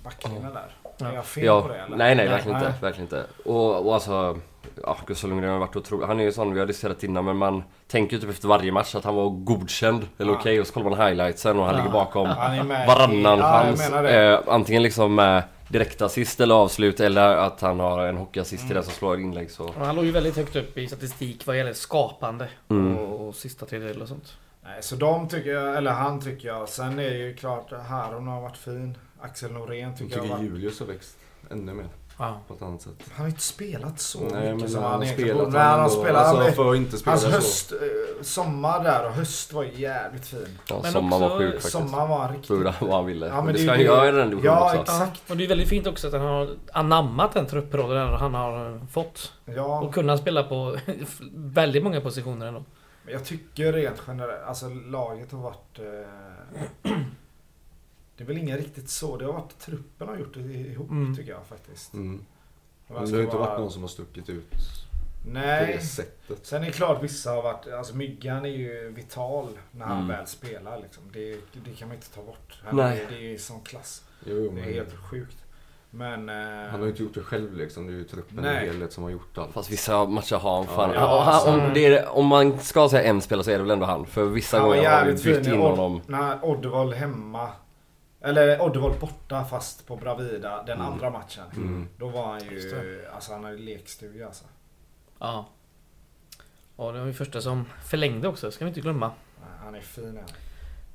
backlinjen 0.04 0.52
där. 0.54 0.76
Ja. 0.98 1.06
Är 1.06 1.14
jag 1.14 1.24
fel 1.24 1.44
Ja, 1.44 1.62
på 1.62 1.68
det 1.68 1.74
eller? 1.78 1.96
nej 1.96 2.14
nej 2.14 2.28
verkligen 2.28 2.58
Nej. 2.58 2.66
inte. 2.68 2.82
Verkligen 2.82 3.04
inte. 3.04 3.26
Och, 3.44 3.86
och 3.86 3.94
alltså, 3.94 4.38
ja, 4.82 4.96
Gustav 5.06 5.30
Lundgren 5.30 5.52
har 5.52 5.58
varit 5.58 5.76
otrolig. 5.76 6.06
Han 6.06 6.20
är 6.20 6.24
ju 6.24 6.32
sån, 6.32 6.54
vi 6.54 6.60
har 6.60 6.66
diskuterat 6.66 7.02
innan 7.04 7.24
men 7.24 7.36
man 7.36 7.62
tänker 7.88 8.16
ju 8.16 8.20
typ 8.20 8.30
efter 8.30 8.48
varje 8.48 8.72
match 8.72 8.94
att 8.94 9.04
han 9.04 9.14
var 9.14 9.30
godkänd. 9.30 10.08
Eller 10.18 10.32
Ja. 10.32 10.38
okej 10.38 10.60
och 10.60 10.66
så 10.66 10.72
kollar 10.74 10.90
man 10.90 11.00
highlightsen 11.06 11.58
och 11.58 11.64
han 11.64 11.74
Ja. 11.74 11.80
ligger 11.80 11.92
bakom 11.92 12.26
Han 12.28 12.68
varannan 12.68 13.38
chans. 13.40 13.90
Eh, 13.92 14.40
antingen 14.46 14.82
liksom 14.82 15.14
med 15.14 15.42
direktassist 15.78 16.40
eller 16.40 16.54
avslut 16.54 17.00
eller 17.00 17.36
att 17.36 17.60
han 17.60 17.80
har 17.80 18.06
en 18.06 18.16
hockeyassist 18.16 18.62
till 18.62 18.70
Mm. 18.70 18.74
den 18.74 18.84
som 18.84 18.92
slår 18.92 19.20
inlägg 19.20 19.50
så. 19.50 19.64
Och 19.64 19.74
han 19.74 19.96
låg 19.96 20.04
ju 20.04 20.10
väldigt 20.10 20.36
högt 20.36 20.56
upp 20.56 20.78
i 20.78 20.86
statistik 20.86 21.46
vad 21.46 21.56
gäller 21.58 21.72
skapande 21.72 22.48
Mm. 22.70 22.96
och, 22.98 23.28
och 23.28 23.34
sista 23.34 23.66
tredjedel 23.66 24.02
och 24.02 24.08
sånt. 24.08 24.36
Nej, 24.64 24.82
så 24.82 24.96
de 24.96 25.28
tycker 25.28 25.50
jag, 25.50 25.76
eller 25.76 25.90
han 25.90 26.20
tycker 26.20 26.48
jag. 26.48 26.68
Sen 26.68 26.98
är 26.98 27.10
det 27.10 27.16
ju 27.18 27.36
klart, 27.36 27.72
Haron 27.88 28.26
har 28.28 28.40
varit 28.40 28.56
fin. 28.56 28.98
Axel 29.20 29.52
Norén 29.52 29.88
Jag 29.88 29.98
tycker 29.98 30.16
jag 30.16 30.22
tycker 30.22 30.34
har 30.34 30.42
varit... 30.42 30.50
Julius 30.50 30.80
har 30.80 30.86
växt 30.86 31.16
ännu 31.50 31.72
mer 31.74 31.86
Ja. 32.18 32.40
på 32.48 32.54
ett 32.54 32.62
annat 32.62 32.82
sätt. 32.82 32.92
Han 33.12 33.20
har 33.20 33.28
inte 33.28 33.42
spelat 33.42 34.00
så 34.00 34.20
Nej 34.32 34.54
mycket 34.54 34.70
som 34.72 34.82
han 34.82 34.92
han 34.92 35.06
spelat 35.06 35.52
han 35.52 35.54
har 35.70 35.78
ändå- 35.78 35.90
spelat. 35.90 36.26
Alltså 36.26 36.42
han, 36.42 36.52
för 36.52 36.70
att 36.70 36.76
inte 36.76 36.96
spela 36.98 37.12
hans 37.12 37.22
så. 37.22 37.30
höst, 37.30 37.72
eh, 37.72 38.22
sommar 38.22 38.84
där 38.84 39.06
och 39.06 39.12
höst 39.12 39.52
var 39.52 39.64
jävligt 39.64 40.26
fin. 40.26 40.58
Ja, 40.68 40.78
Men 40.82 40.92
sommaren 40.92 41.20
var 41.22 41.28
också 41.28 41.38
sjuk 41.38 41.52
faktiskt. 41.54 41.72
Sommar 41.72 42.06
var 42.06 42.28
riktigt... 42.28 42.50
Gjorde 42.50 42.74
vad 42.80 42.90
han 42.90 43.06
ville. 43.06 43.26
Ja, 43.26 43.34
men 43.34 43.44
men 43.44 43.54
det 43.54 43.58
det 43.60 43.64
ska 43.64 43.66
är 43.72 43.74
han 43.76 43.80
ju- 43.80 43.86
göra 43.86 44.08
i 44.08 44.12
den 44.12 44.30
divisionen 44.30 44.54
Ja, 44.58 44.66
också. 44.80 44.92
exakt. 44.92 45.30
Och 45.30 45.36
det 45.36 45.44
är 45.44 45.48
väldigt 45.48 45.68
fint 45.68 45.86
också 45.86 46.06
att 46.06 46.12
han 46.12 46.22
har 46.22 46.48
anammat 46.72 47.32
den 47.32 47.46
trupprollen 47.46 48.08
han 48.14 48.34
har 48.34 48.86
fått. 48.92 49.32
Ja, 49.44 49.80
Och 49.80 49.94
kunnat 49.94 50.20
spela 50.20 50.42
på 50.42 50.76
väldigt 51.34 51.82
många 51.84 52.00
positioner 52.00 52.46
ändå. 52.46 52.64
men 53.04 53.12
jag 53.14 53.24
tycker 53.24 53.72
rent 53.72 54.02
generellt, 54.06 54.42
alltså 54.46 54.68
laget 54.68 55.32
har 55.32 55.38
varit... 55.38 55.78
Eh, 55.78 56.90
det 58.16 58.24
är 58.24 58.26
väl 58.28 58.38
inget 58.38 58.58
riktigt 58.58 58.90
så. 58.90 59.16
Det 59.16 59.24
har 59.24 59.32
varit 59.32 59.58
truppen 59.58 60.08
har 60.08 60.16
gjort 60.16 60.34
det 60.34 60.40
ihop 60.40 60.90
Mm. 60.90 61.16
tycker 61.16 61.30
jag 61.32 61.46
faktiskt. 61.46 61.94
Mm. 61.94 62.24
Men 62.88 63.04
det 63.10 63.16
har 63.16 63.22
inte 63.22 63.36
vara- 63.36 63.48
varit 63.48 63.60
någon 63.60 63.70
som 63.70 63.82
har 63.82 63.88
stuckit 63.88 64.28
ut 64.28 64.50
på 64.50 64.56
Nej. 65.30 65.72
det 65.76 65.82
sättet. 65.86 66.46
Sen 66.46 66.62
är 66.62 66.66
det 66.66 66.72
klart 66.72 67.02
vissa 67.02 67.30
har 67.30 67.42
varit, 67.42 67.66
alltså 67.72 67.96
Myggan 67.96 68.44
är 68.44 68.48
ju 68.48 68.90
vital 68.96 69.48
när 69.70 69.86
han 69.86 69.96
Mm. 69.96 70.08
väl 70.08 70.26
spelar 70.26 70.80
liksom. 70.80 71.02
Det, 71.12 71.30
det 71.64 71.70
kan 71.78 71.88
man 71.88 71.94
inte 71.96 72.10
ta 72.10 72.22
bort. 72.22 72.60
Han 72.64 72.76
Nej. 72.76 73.00
är, 73.00 73.10
det 73.10 73.16
är 73.16 73.20
ju 73.30 73.38
sån 73.38 73.60
klass. 73.60 74.04
Jo, 74.26 74.36
jo, 74.36 74.50
Det 74.54 74.60
är 74.60 74.72
helt 74.74 74.96
sjukt. 75.10 75.36
Men... 75.90 76.28
eh, 76.28 76.34
han 76.70 76.80
har 76.80 76.86
ju 76.86 76.88
inte 76.90 77.02
gjort 77.02 77.14
det 77.14 77.20
själv 77.20 77.56
liksom. 77.56 77.86
Det 77.86 77.92
är 77.92 77.96
ju 77.96 78.04
truppen 78.04 78.36
Nej. 78.42 78.64
i 78.64 78.66
helhet 78.70 78.92
som 78.92 79.04
har 79.04 79.10
gjort 79.10 79.38
allt. 79.38 79.52
Fast 79.52 79.70
vissa 79.70 80.04
matcher 80.04 80.36
har 80.36 80.56
han 80.56 80.66
fan... 80.66 80.90
Ja, 80.90 81.00
Ja, 81.00 81.22
han, 81.22 81.34
alltså- 81.34 81.50
om, 81.50 81.74
det 81.74 81.86
är, 81.86 82.08
om 82.08 82.26
man 82.26 82.58
ska 82.58 82.88
säga 82.88 83.02
en 83.02 83.20
spelare 83.20 83.44
så 83.44 83.50
är 83.50 83.54
det 83.56 83.62
väl 83.62 83.70
ändå 83.70 83.86
han. 83.86 84.06
För 84.06 84.24
vissa 84.24 84.58
han 84.58 84.68
gånger 84.68 84.88
har 84.88 84.96
jävligt 84.98 85.24
bytt 85.24 85.44
fin 85.44 85.54
in 85.54 85.60
honom. 85.60 85.96
Odd, 85.96 86.02
när 86.06 86.44
Oddevall 86.44 86.92
hemma. 86.92 87.48
Eller 88.24 88.60
Oddevall 88.62 88.98
borta 89.00 89.44
fast 89.44 89.86
på 89.86 89.96
Bravida 89.96 90.62
den 90.62 90.80
Mm. 90.80 90.92
andra 90.92 91.10
matchen. 91.10 91.44
Mm. 91.56 91.88
Då 91.98 92.08
var 92.08 92.26
han 92.26 92.44
Just 92.44 92.66
ju, 92.74 93.06
alltså 93.14 93.32
han 93.32 93.44
hade 93.44 93.56
lekstuga 93.56 94.26
alltså. 94.26 94.44
Ja. 95.18 95.48
Och 96.76 96.92
det 96.92 96.98
var 96.98 97.06
ju 97.06 97.12
första 97.12 97.40
som 97.40 97.64
förlängde 97.84 98.28
också, 98.28 98.50
ska 98.50 98.64
vi 98.64 98.68
inte 98.68 98.80
glömma. 98.80 99.12
Han 99.64 99.74
är 99.74 99.80
fin 99.80 100.16
han. 100.16 100.28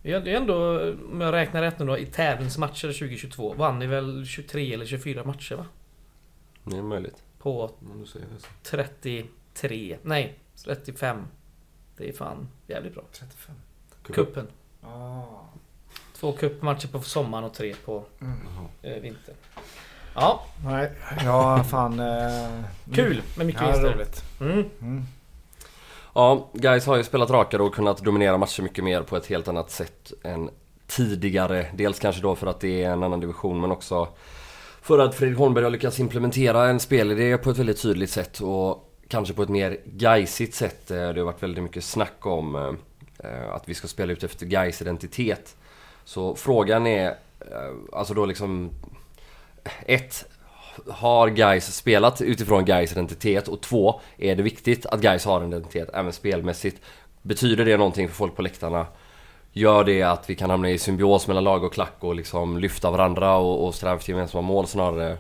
Vi 0.02 0.14
hade 0.14 0.30
ju 0.30 0.36
ändå, 0.36 0.82
om 1.12 1.22
jag 1.22 1.34
räknar 1.34 1.62
rätt 1.62 1.80
nu 1.80 1.86
då, 1.86 1.98
i 1.98 2.06
tävlingsmatcher 2.06 2.88
2022 2.88 3.54
vann 3.54 3.80
ni 3.80 3.88
väl 3.88 4.26
23 4.26 4.74
eller 4.74 4.86
24 4.86 5.24
matcher 5.24 5.56
va? 5.56 5.66
Det 6.64 6.78
är 6.78 6.82
möjligt. 6.82 7.24
På 7.40 7.64
Om 7.66 8.00
du 8.00 8.06
säger 8.06 8.26
det 8.34 8.40
så. 8.40 8.48
33, 8.64 9.98
nej 10.04 10.40
35. 10.66 11.28
Det 11.98 12.10
är 12.10 12.14
fan 12.14 12.48
jävligt 12.68 12.94
bra. 12.94 13.04
35. 13.12 13.56
Kuppen. 14.04 14.48
Ah. 14.84 15.24
Två 16.20 16.32
cupmatcher 16.32 16.88
på 16.88 17.00
sommaren 17.02 17.44
och 17.44 17.54
tre 17.54 17.74
på 17.86 18.04
Mm. 18.22 18.38
Eh, 18.82 19.02
vintern. 19.02 19.36
Ja, 20.16 20.44
Nej, 20.66 20.92
ja 21.26 21.64
fan. 21.64 22.00
Eh, 22.00 22.50
kul 22.94 23.22
med 23.38 23.46
mycket 23.48 23.62
Ja, 23.62 23.68
vinster. 23.68 23.94
roligt. 23.94 24.24
Mm. 24.42 24.66
Mm. 24.82 25.04
Ja, 26.16 26.50
guys 26.54 26.86
har 26.86 26.98
ju 26.98 27.04
spelat 27.04 27.30
rakare 27.30 27.64
och 27.64 27.76
kunnat 27.76 27.98
dominera 27.98 28.38
matcher 28.38 28.62
mycket 28.64 28.84
mer 28.84 29.02
på 29.02 29.18
ett 29.18 29.26
helt 29.26 29.48
annat 29.48 29.72
sätt 29.72 30.14
än 30.24 30.50
tidigare. 30.88 31.66
Dels 31.74 32.00
kanske 32.00 32.22
då 32.22 32.36
för 32.36 32.48
att 32.48 32.60
det 32.60 32.84
är 32.84 32.90
en 32.92 33.04
annan 33.04 33.20
division 33.20 33.62
men 33.62 33.72
också 33.72 34.08
för 34.82 35.00
att 35.00 35.16
Fredrik 35.16 35.38
Holmberg 35.38 35.64
har 35.64 35.72
lyckats 35.72 36.00
implementera 36.00 36.68
en 36.70 36.80
spelidé 36.80 37.38
på 37.38 37.50
ett 37.50 37.58
väldigt 37.58 37.82
tydligt 37.82 38.10
sätt 38.10 38.40
och 38.40 38.94
kanske 39.08 39.34
på 39.34 39.44
ett 39.44 39.50
mer 39.50 39.78
gaisigt 39.86 40.56
sätt. 40.56 40.92
Eh, 40.92 40.98
Det 40.98 41.04
har 41.20 41.26
varit 41.26 41.44
väldigt 41.44 41.64
mycket 41.64 41.84
snack 41.84 42.26
om 42.26 42.56
eh, 43.24 43.50
att 43.54 43.70
vi 43.70 43.74
ska 43.74 43.88
spela 43.88 44.12
ut 44.14 44.24
efter 44.24 44.46
Gais 44.46 44.82
identitet. 44.82 45.56
Så 46.10 46.36
frågan 46.36 46.88
är, 46.88 47.08
eh, 47.40 47.76
alltså 47.94 48.14
då 48.14 48.26
liksom... 48.26 48.70
Ett, 49.86 50.26
har 50.88 51.30
Gais 51.30 51.76
spelat 51.76 52.22
utifrån 52.22 52.66
Gais 52.66 52.92
identitet? 52.92 53.48
Och 53.48 53.62
två, 53.62 54.02
är 54.18 54.36
det 54.36 54.44
viktigt 54.44 54.86
att 54.86 55.02
Gais 55.02 55.26
har 55.26 55.42
en 55.42 55.48
identitet 55.48 55.90
även 55.94 56.14
spelmässigt? 56.14 56.82
Betyder 57.22 57.66
det 57.66 57.78
någonting 57.78 58.08
för 58.08 58.16
folk 58.16 58.36
på 58.36 58.42
läktarna? 58.42 58.86
Gör 59.52 59.84
det 59.84 60.04
att 60.04 60.30
vi 60.30 60.36
kan 60.36 60.50
hamna 60.50 60.70
i 60.70 60.78
symbios 60.78 61.28
mellan 61.28 61.44
lag 61.44 61.64
och 61.64 61.74
klack 61.74 61.96
och 62.00 62.16
liksom 62.16 62.58
lyfta 62.58 62.92
varandra 62.92 63.38
och, 63.38 63.66
och 63.66 63.76
sträva 63.76 63.96
efter 63.96 64.10
gemensamma 64.10 64.42
mål 64.42 64.68
snarare 64.68 65.18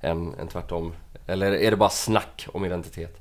än, 0.00 0.34
än 0.40 0.48
tvärtom? 0.48 0.92
Eller 1.26 1.52
är 1.52 1.70
det 1.70 1.76
bara 1.76 1.90
snack 1.90 2.46
om 2.52 2.64
identitet? 2.64 3.19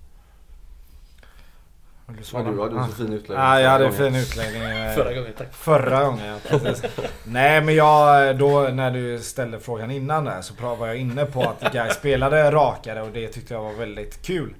Du 2.17 2.23
Ja, 2.33 2.39
du 2.43 2.61
hade 2.61 2.79
Ah. 2.81 2.87
så 2.87 2.91
fin 2.91 3.13
utläggning. 3.13 3.37
Ja, 3.45 3.59
jag 3.61 3.69
hade 3.69 3.85
en 3.85 3.93
fin 3.93 4.15
utläggning. 4.15 4.61
eh, 4.63 4.93
Förra 4.95 5.13
gången, 5.13 5.33
tack. 5.37 5.53
Förra 5.53 6.03
gången, 6.05 6.25
ja, 6.27 6.35
precis. 6.59 6.83
Nej 7.23 7.61
men 7.61 7.75
jag, 7.75 8.37
då 8.37 8.59
när 8.61 8.91
du 8.91 9.19
ställde 9.19 9.59
frågan 9.59 9.91
innan 9.91 10.23
där 10.25 10.41
så 10.41 10.75
var 10.75 10.87
jag 10.87 10.97
inne 10.97 11.25
på 11.25 11.41
att 11.41 11.73
Guy 11.73 11.89
spelade 11.99 12.51
rakare 12.51 13.01
och 13.01 13.09
det 13.13 13.27
tyckte 13.27 13.53
jag 13.53 13.61
var 13.63 13.73
väldigt 13.73 14.21
kul. 14.25 14.53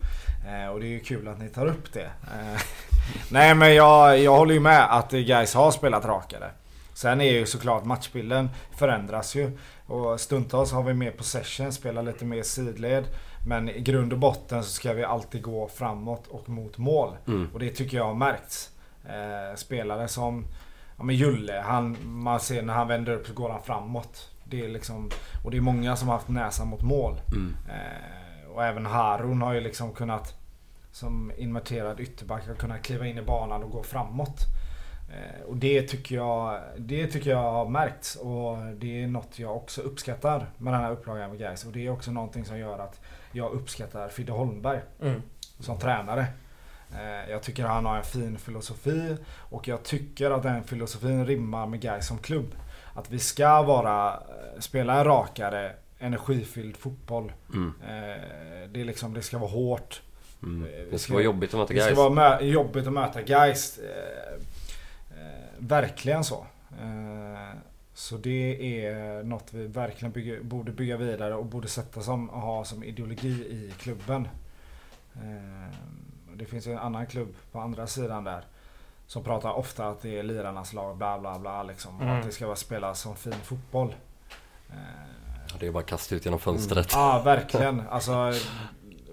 Eh, 0.48 0.72
och 0.72 0.80
det 0.80 0.86
är 0.86 0.90
ju 0.90 1.00
kul 1.00 1.28
att 1.28 1.40
ni 1.40 1.50
tar 1.50 1.66
upp 1.68 1.94
det. 1.94 2.02
Eh, 2.06 2.62
nej 3.32 3.56
men 3.56 3.76
jag, 3.76 4.20
jag 4.20 4.36
håller 4.38 4.54
ju 4.54 4.60
med 4.60 4.98
att 4.98 5.12
Guys 5.12 5.54
har 5.54 5.72
spelat 5.72 6.06
rakare. 6.06 6.50
Sen 6.94 7.22
är 7.22 7.32
ju 7.32 7.46
såklart 7.46 7.86
matchbilden 7.86 8.50
förändras 8.78 9.36
ju. 9.36 9.58
Och 9.88 10.20
stundtals 10.20 10.72
har 10.72 10.84
vi 10.84 10.94
mer 10.94 11.12
possession, 11.12 11.72
spelar 11.74 12.04
lite 12.04 12.26
mer 12.26 12.44
sidled. 12.44 13.04
Men 13.46 13.70
i 13.70 13.82
grund 13.82 14.14
och 14.14 14.20
botten 14.20 14.64
så 14.64 14.70
ska 14.70 14.94
vi 14.94 15.04
alltid 15.04 15.42
gå 15.42 15.68
framåt 15.68 16.28
och 16.28 16.50
mot 16.50 16.78
mål. 16.78 17.18
Mm. 17.28 17.50
Och 17.54 17.60
det 17.60 17.70
tycker 17.70 17.98
jag 17.98 18.06
har 18.06 18.14
märkts. 18.14 18.72
Eh, 19.06 19.56
spelare 19.56 20.08
som 20.08 20.46
ja, 20.98 21.04
men 21.04 21.16
Julle, 21.16 21.64
han, 21.66 21.98
man 22.04 22.40
ser 22.40 22.62
när 22.62 22.74
han 22.74 22.88
vänder 22.88 23.14
upp 23.14 23.28
så 23.28 23.34
går 23.34 23.50
han 23.50 23.62
framåt. 23.62 24.32
Det 24.44 24.66
är 24.66 24.70
liksom, 24.70 25.10
och 25.44 25.52
det 25.52 25.58
är 25.58 25.62
många 25.62 25.96
som 25.96 26.08
har 26.08 26.16
haft 26.16 26.30
näsan 26.30 26.68
mot 26.68 26.82
mål. 26.82 27.22
Mm. 27.32 27.56
Eh, 27.70 28.52
och 28.52 28.66
även 28.66 28.86
Harun 28.86 29.42
har 29.42 29.54
ju 29.54 29.62
liksom 29.62 29.94
kunnat 29.94 30.36
som 30.92 31.32
inverterad 31.38 32.00
ytterback 32.00 32.48
har 32.48 32.56
kunnat 32.56 32.82
kliva 32.82 33.08
in 33.08 33.18
i 33.18 33.22
banan 33.22 33.64
och 33.64 33.72
gå 33.72 33.84
framåt. 33.84 34.40
Eh, 35.10 35.46
och 35.46 35.58
det 35.58 35.82
tycker, 35.82 36.16
jag, 36.16 36.62
det 36.78 37.08
tycker 37.08 37.30
jag 37.30 37.52
har 37.52 37.70
märkts 37.70 38.16
och 38.16 38.58
det 38.76 39.04
är 39.04 39.08
något 39.08 39.40
jag 39.40 39.56
också 39.56 39.82
uppskattar 39.82 40.46
med 40.58 40.74
den 40.74 40.82
här 40.82 40.92
upplagan 40.92 41.30
med 41.30 41.40
Gais. 41.40 41.66
Och 41.66 41.72
det 41.72 41.86
är 41.86 41.90
också 41.90 42.12
någonting 42.12 42.46
som 42.46 42.60
gör 42.60 42.80
att 42.80 43.02
jag 43.32 43.52
uppskattar 43.52 44.10
Fidde 44.10 44.32
Holmberg 44.32 44.80
Mm. 45.02 45.22
som 45.60 45.80
tränare. 45.80 46.26
Eh, 46.94 47.30
Jag 47.32 47.44
tycker 47.44 47.64
han 47.64 47.86
har 47.86 47.98
en 47.98 48.04
fin 48.04 48.38
filosofi 48.38 49.18
och 49.50 49.68
jag 49.68 49.84
tycker 49.84 50.32
att 50.32 50.44
den 50.44 50.64
filosofin 50.64 51.26
rimmar 51.26 51.66
med 51.68 51.82
Gais 51.82 52.08
som 52.08 52.18
klubb. 52.18 52.56
Att 52.94 53.12
vi 53.12 53.20
ska 53.20 53.62
vara, 53.62 54.14
eh, 54.14 54.60
spela 54.60 54.98
en 55.00 55.04
rakare, 55.04 55.74
energifylld 56.00 56.78
fotboll. 56.78 57.32
Mm. 57.54 57.74
Eh, 57.84 58.70
Det, 58.70 58.82
är 58.82 58.86
liksom, 58.86 59.14
det 59.14 59.22
ska 59.22 59.38
vara 59.38 59.52
hårt. 59.52 60.02
Mm. 60.44 60.68
Det 60.92 61.00
ska 61.00 61.14
vara 61.14 61.24
jobbigt 61.24 61.54
att 61.54 61.60
möta 61.60 61.74
Det 61.74 61.82
ska 61.82 62.10
vara 62.10 62.42
jobbigt 62.42 62.88
att 62.88 62.94
möta 62.94 63.22
Gais. 63.22 63.80
Verkligen 65.58 66.24
så. 66.24 66.46
Så 68.00 68.18
det 68.18 68.82
är 68.86 69.24
något 69.24 69.54
vi 69.54 69.68
verkligen 69.68 70.12
bygger, 70.12 70.42
borde 70.42 70.72
bygga 70.72 70.98
vidare 70.98 71.36
och 71.36 71.46
borde 71.46 71.68
sätta 71.68 72.02
som, 72.02 72.30
ha 72.30 72.64
som 72.66 72.84
ideologi 72.84 73.28
i 73.30 73.74
klubben. 73.78 74.28
Eh, 75.16 75.76
det 76.34 76.46
finns 76.46 76.68
ju 76.68 76.72
en 76.72 76.78
annan 76.78 77.06
klubb 77.08 77.36
på 77.52 77.60
andra 77.60 77.88
sidan 77.88 78.24
där. 78.24 78.44
Som 79.08 79.24
pratar 79.24 79.52
ofta 79.54 79.88
att 79.88 80.02
det 80.02 80.20
är 80.20 80.24
lirarnas 80.24 80.74
lag, 80.74 80.98
bla 80.98 81.20
bla 81.20 81.40
bla 81.40 81.64
liksom. 81.64 81.96
Och 81.98 82.02
Mm. 82.04 82.20
att 82.20 82.26
det 82.26 82.32
ska 82.32 82.46
vara 82.46 82.56
spelas 82.56 83.02
som 83.02 83.16
fin 83.16 83.34
fotboll. 83.44 83.96
Eh, 84.70 84.76
Det 85.60 85.68
är 85.68 85.72
bara 85.72 85.80
att 85.80 85.86
kasta 85.90 86.16
ut 86.16 86.26
genom 86.26 86.40
fönstret. 86.40 86.90
Ja, 86.94 87.22
verkligen. 87.26 87.82
Alltså, 87.90 88.34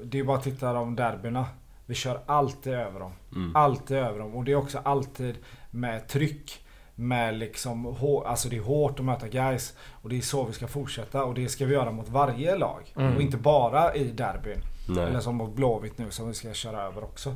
det 0.04 0.18
är 0.18 0.24
bara 0.24 0.38
att 0.38 0.44
titta 0.44 0.72
de 0.72 0.96
derbyna. 0.96 1.46
Vi 1.86 1.94
kör 1.94 2.20
alltid 2.26 2.72
över 2.74 3.00
dem. 3.00 3.12
Mm. 3.32 3.56
Alltid 3.56 3.96
över 3.96 4.18
dem. 4.18 4.34
Och 4.34 4.44
det 4.44 4.52
är 4.52 4.56
också 4.56 4.78
alltid 4.84 5.38
med 5.70 6.08
tryck. 6.08 6.62
Med 6.98 7.34
liksom, 7.38 7.96
alltså 8.26 8.48
det 8.48 8.56
är 8.56 8.60
hårt 8.60 8.98
att 8.98 9.04
möta 9.04 9.28
guys 9.28 9.74
Och 10.02 10.08
det 10.08 10.16
är 10.18 10.20
så 10.20 10.44
vi 10.44 10.52
ska 10.52 10.66
fortsätta. 10.66 11.24
Och 11.24 11.34
det 11.34 11.48
ska 11.48 11.66
vi 11.66 11.74
göra 11.74 11.90
mot 11.92 12.08
varje 12.08 12.56
lag. 12.58 12.92
Mm. 12.96 13.16
Och 13.16 13.22
inte 13.22 13.36
bara 13.36 13.94
i 13.94 14.04
derbyn. 14.04 14.58
Nej. 14.88 15.04
Eller 15.04 15.20
som 15.20 15.34
mot 15.36 15.54
Blåvitt 15.54 15.98
nu 15.98 16.10
som 16.10 16.28
vi 16.28 16.34
ska 16.34 16.52
köra 16.54 16.82
över 16.82 17.04
också. 17.04 17.34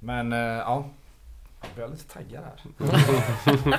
Men 0.00 0.32
eh, 0.32 0.38
ja. 0.38 0.84
Jag 1.60 1.70
blir 1.74 1.88
lite 1.98 2.12
taggad 2.14 2.42
här. 2.44 2.88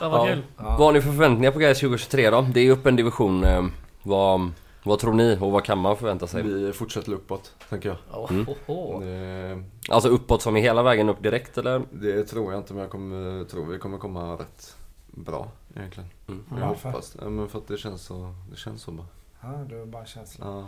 Ja, 0.00 0.08
vad 0.08 0.20
Ja. 0.20 0.24
kul. 0.34 0.42
Ja. 0.56 0.62
Vad 0.64 0.78
har 0.80 0.92
ni 0.92 1.00
för 1.00 1.08
förväntningar 1.10 1.50
på 1.50 1.58
guys 1.58 1.80
2023 1.80 2.30
då? 2.30 2.40
Det 2.42 2.60
är 2.60 2.70
upp 2.70 2.86
en 2.86 2.96
division. 2.96 3.44
eh, 3.44 3.64
Vad, 4.02 4.50
vad 4.82 4.98
tror 4.98 5.12
ni 5.14 5.38
och 5.40 5.52
vad 5.52 5.64
kan 5.64 5.78
man 5.78 5.96
förvänta 5.96 6.26
sig? 6.26 6.42
Vi 6.42 6.72
fortsätter 6.72 7.12
uppåt, 7.12 7.54
tänker 7.68 7.88
jag. 8.08 8.30
Mm. 8.30 8.46
Det, 9.00 9.64
Alltså 9.88 10.08
uppåt 10.08 10.42
som 10.42 10.56
är 10.56 10.60
hela 10.60 10.82
vägen 10.82 11.08
upp 11.08 11.22
direkt 11.22 11.58
eller? 11.58 11.82
det 11.90 12.24
tror 12.24 12.52
jag 12.52 12.60
inte, 12.60 12.72
men 12.74 12.82
jag 12.82 12.90
kommer, 12.90 13.44
tror 13.44 13.66
vi 13.66 13.78
kommer 13.78 13.98
komma 13.98 14.32
rätt 14.34 14.76
bra 15.06 15.48
egentligen. 15.76 16.10
Mm. 16.28 16.44
Jag 16.50 16.66
Varför? 16.66 16.88
hoppas. 16.90 17.16
Ja, 17.20 17.28
men 17.30 17.48
för 17.48 17.58
att 17.58 17.68
det 17.68 17.78
känns 17.78 18.02
så, 18.02 18.34
det 18.50 18.56
känns 18.56 18.82
så 18.82 18.90
bra. 18.90 19.06
Ja, 19.40 19.48
du 19.68 19.78
har 19.78 19.86
bara 19.86 20.06
känsla. 20.06 20.46
Ja. 20.46 20.64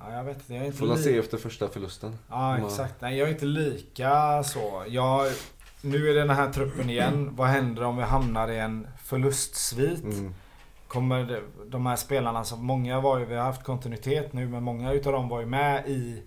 Ja, 0.00 0.12
jag 0.16 0.24
vet 0.24 0.36
inte. 0.36 0.54
Jag 0.54 0.62
är 0.62 0.66
inte 0.66 0.78
Får 0.78 0.86
man 0.86 0.96
li- 0.96 1.02
se 1.02 1.18
efter 1.18 1.38
första 1.38 1.68
förlusten. 1.68 2.18
Ja 2.28 2.58
Ja. 2.58 2.66
exakt. 2.66 3.00
Nej 3.00 3.18
jag 3.18 3.28
är 3.28 3.32
inte 3.32 3.44
lika 3.46 4.42
så. 4.42 4.84
Jag, 4.88 5.32
nu 5.80 6.10
är 6.10 6.14
det 6.14 6.20
den 6.20 6.30
här 6.30 6.52
truppen 6.52 6.90
igen. 6.90 7.30
Vad 7.36 7.48
händer 7.48 7.82
om 7.84 7.96
vi 7.96 8.02
hamnar 8.02 8.48
i 8.48 8.58
en 8.58 8.86
förlustsvit? 9.04 10.02
Mm. 10.02 10.34
Kommer 10.92 11.42
de 11.70 11.86
här 11.86 11.96
spelarna 11.96 12.44
som 12.44 12.66
många 12.66 13.00
var 13.00 13.18
ju, 13.18 13.24
vi 13.24 13.34
har 13.36 13.42
haft 13.44 13.62
kontinuitet 13.62 14.32
nu 14.32 14.48
men 14.48 14.62
många 14.62 14.92
utav 14.92 15.12
dem 15.12 15.28
var 15.28 15.40
ju 15.40 15.46
med 15.46 15.88
i 15.88 16.22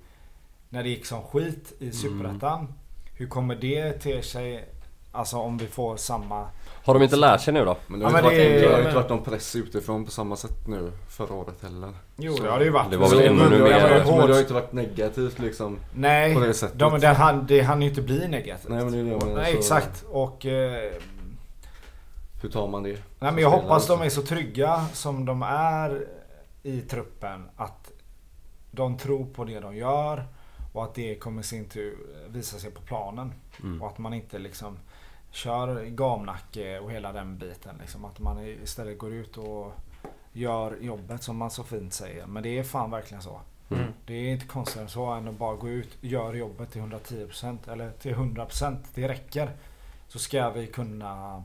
när 0.70 0.84
det 0.84 0.90
gick 0.90 1.06
som 1.06 1.22
skit 1.24 1.74
i 1.80 1.92
Superettan. 1.92 2.74
Hur 3.18 3.28
kommer 3.28 3.56
det 3.56 3.92
te 3.92 4.22
sig? 4.22 4.66
Alltså 5.12 5.38
om 5.38 5.58
vi 5.58 5.68
får 5.68 5.98
samma... 5.98 6.48
Har 6.86 6.94
de 6.94 7.04
inte 7.04 7.16
lärt 7.16 7.42
sig 7.42 7.54
nu 7.54 7.66
då? 7.66 7.78
Men 7.88 8.00
det 8.00 8.06
har, 8.06 8.12
Ja, 8.12 8.18
inte, 8.18 8.28
varit, 8.30 8.62
det- 8.62 8.72
har 8.74 8.80
inte 8.82 8.96
varit 8.96 9.10
någon 9.10 9.24
press 9.24 9.56
utifrån 9.56 10.06
på 10.06 10.12
samma 10.12 10.36
sätt 10.36 10.68
nu 10.68 10.92
förra 11.10 11.34
året 11.36 11.56
heller. 11.64 11.90
Jo 12.18 12.34
Så- 12.34 12.44
det 12.44 12.50
har 12.50 12.60
det 12.60 12.66
ju 12.66 12.72
varit. 12.72 12.92
Det 12.92 12.98
var 12.98 13.10
väl 13.10 13.20
ännu 13.20 13.44
ju 13.44 13.50
mer-. 13.50 13.90
Men 14.06 14.28
det 14.28 14.34
har 14.34 14.40
inte 14.40 14.54
varit 14.54 14.74
negativt 14.74 15.40
liksom 15.40 15.80
Nej, 15.94 16.34
på 16.34 16.40
det 16.40 16.54
sättet. 16.54 16.80
de, 16.80 17.00
det, 17.00 17.08
hann, 17.08 17.46
det 17.48 17.62
hann 17.62 17.82
ju 17.82 17.90
inte 17.90 18.02
bli 18.02 18.28
negativt. 18.28 18.70
Nej 18.70 18.84
men 18.84 18.94
det 18.94 19.00
är 19.00 19.04
det 19.04 19.10
jag 19.10 19.24
menar, 19.26 19.42
Nej 19.42 19.54
exakt. 19.58 20.06
Och... 20.10 20.46
Eh, 20.46 20.92
Hur 22.46 22.52
tar 22.52 22.68
man 22.68 22.84
det? 22.84 22.90
Nej 23.20 23.32
men 23.32 23.38
jag 23.38 23.52
spelare 23.52 23.62
hoppas 23.62 23.88
de 23.88 24.02
är 24.02 24.10
så 24.10 24.22
trygga 24.22 24.86
som 24.94 25.26
de 25.26 25.42
är 25.42 26.08
i 26.64 26.82
truppen. 26.82 27.50
Att 27.56 27.92
de 28.72 28.98
tror 28.98 29.26
på 29.26 29.44
det 29.44 29.60
de 29.60 29.76
gör. 29.76 30.26
Och 30.74 30.84
att 30.84 30.96
det 30.96 31.16
kommer 31.16 31.42
sin 31.42 31.70
tur 31.70 31.98
visa 32.30 32.58
sig 32.58 32.72
på 32.72 32.82
planen. 32.82 33.34
Mm. 33.64 33.82
Och 33.82 33.88
att 33.88 33.98
man 33.98 34.14
inte 34.14 34.40
liksom 34.40 34.78
kör 35.32 35.86
gamnacke 35.86 36.80
och 36.80 36.92
hela 36.92 37.12
den 37.12 37.38
biten. 37.38 37.76
Liksom. 37.82 38.06
Att 38.06 38.20
man 38.20 38.46
istället 38.46 38.98
går 38.98 39.14
ut 39.14 39.38
och 39.38 39.74
gör 40.34 40.78
jobbet 40.82 41.24
som 41.24 41.38
man 41.38 41.52
så 41.52 41.64
fint 41.64 41.94
säger. 41.94 42.26
Men 42.26 42.44
det 42.44 42.60
är 42.60 42.64
fan 42.64 42.92
verkligen 42.92 43.24
så. 43.24 43.42
Mm. 43.70 43.94
Det 44.06 44.14
är 44.14 44.32
inte 44.32 44.46
konstigare 44.46 44.86
än 44.86 44.90
så 44.90 45.06
än 45.06 45.28
att 45.28 45.38
bara 45.38 45.56
gå 45.56 45.70
ut, 45.70 45.98
gör 46.02 46.34
jobbet 46.34 46.72
till 46.72 46.82
110% 46.82 47.72
eller 47.72 47.92
till 47.92 48.16
100%. 48.16 48.78
Det 48.94 49.08
räcker. 49.08 49.52
Så 50.08 50.20
ska 50.20 50.50
vi 50.50 50.68
kunna 50.68 51.44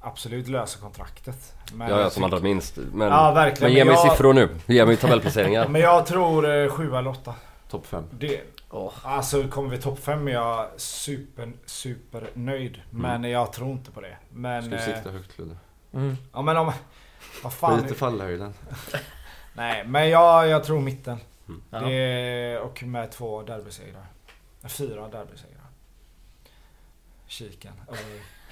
absolut 0.00 0.48
lösa 0.48 0.78
kontraktet. 0.78 1.54
Men 1.72 1.88
Ja, 1.88 1.96
ja 1.96 2.00
jag 2.02 2.12
som 2.12 2.24
allra 2.24 2.40
minst. 2.40 2.76
Men, 2.76 3.08
Ja 3.08 3.32
verkligen. 3.32 3.72
men 3.72 3.78
ge 3.78 3.84
mig 3.84 3.94
jag, 3.94 4.10
siffror 4.10 4.32
nu. 4.34 4.48
Ge 4.66 4.86
mig 4.86 4.96
tabellplaceringar. 4.96 5.68
Men 5.68 5.80
jag 5.80 6.06
tror 6.06 6.64
eh, 6.64 6.70
7 6.70 6.94
eller 6.96 7.10
8. 7.10 7.34
Topp 7.70 7.86
5. 7.86 8.04
Det, 8.10 8.40
Åh. 8.70 8.92
alltså 9.02 9.48
kommer 9.48 9.68
vi 9.68 9.78
topp 9.78 9.98
5 10.00 10.28
är 10.28 10.32
jag 10.32 10.68
super, 10.76 11.52
super 11.66 12.30
nöjd. 12.34 12.82
Men 12.90 13.24
jag 13.24 13.52
tror 13.52 13.70
inte 13.70 13.90
på 13.90 14.00
det. 14.00 14.16
Men... 14.28 14.62
Ska 14.62 14.70
vi 14.70 14.76
eh, 14.76 14.94
sikta 14.94 15.10
högt 15.10 15.38
Ludde? 15.38 15.56
Mm. 15.92 16.16
Ja 16.32 16.42
men 16.42 16.56
om... 16.56 16.72
Vad 17.42 17.52
fan. 17.52 17.82
Skit 17.82 17.90
i 17.90 17.94
fallhöjden. 17.94 18.54
Nej 19.54 19.84
men 19.86 20.08
jag, 20.08 20.48
jag 20.48 20.64
tror 20.64 20.80
mitten. 20.80 21.18
Ja. 21.70 21.80
Det, 21.80 22.58
och 22.58 22.82
med 22.82 23.10
två 23.12 23.42
derbysegrar. 23.42 24.06
Fyra 24.68 25.08
derbysegrar. 25.08 25.66
Kiken. 27.26 27.72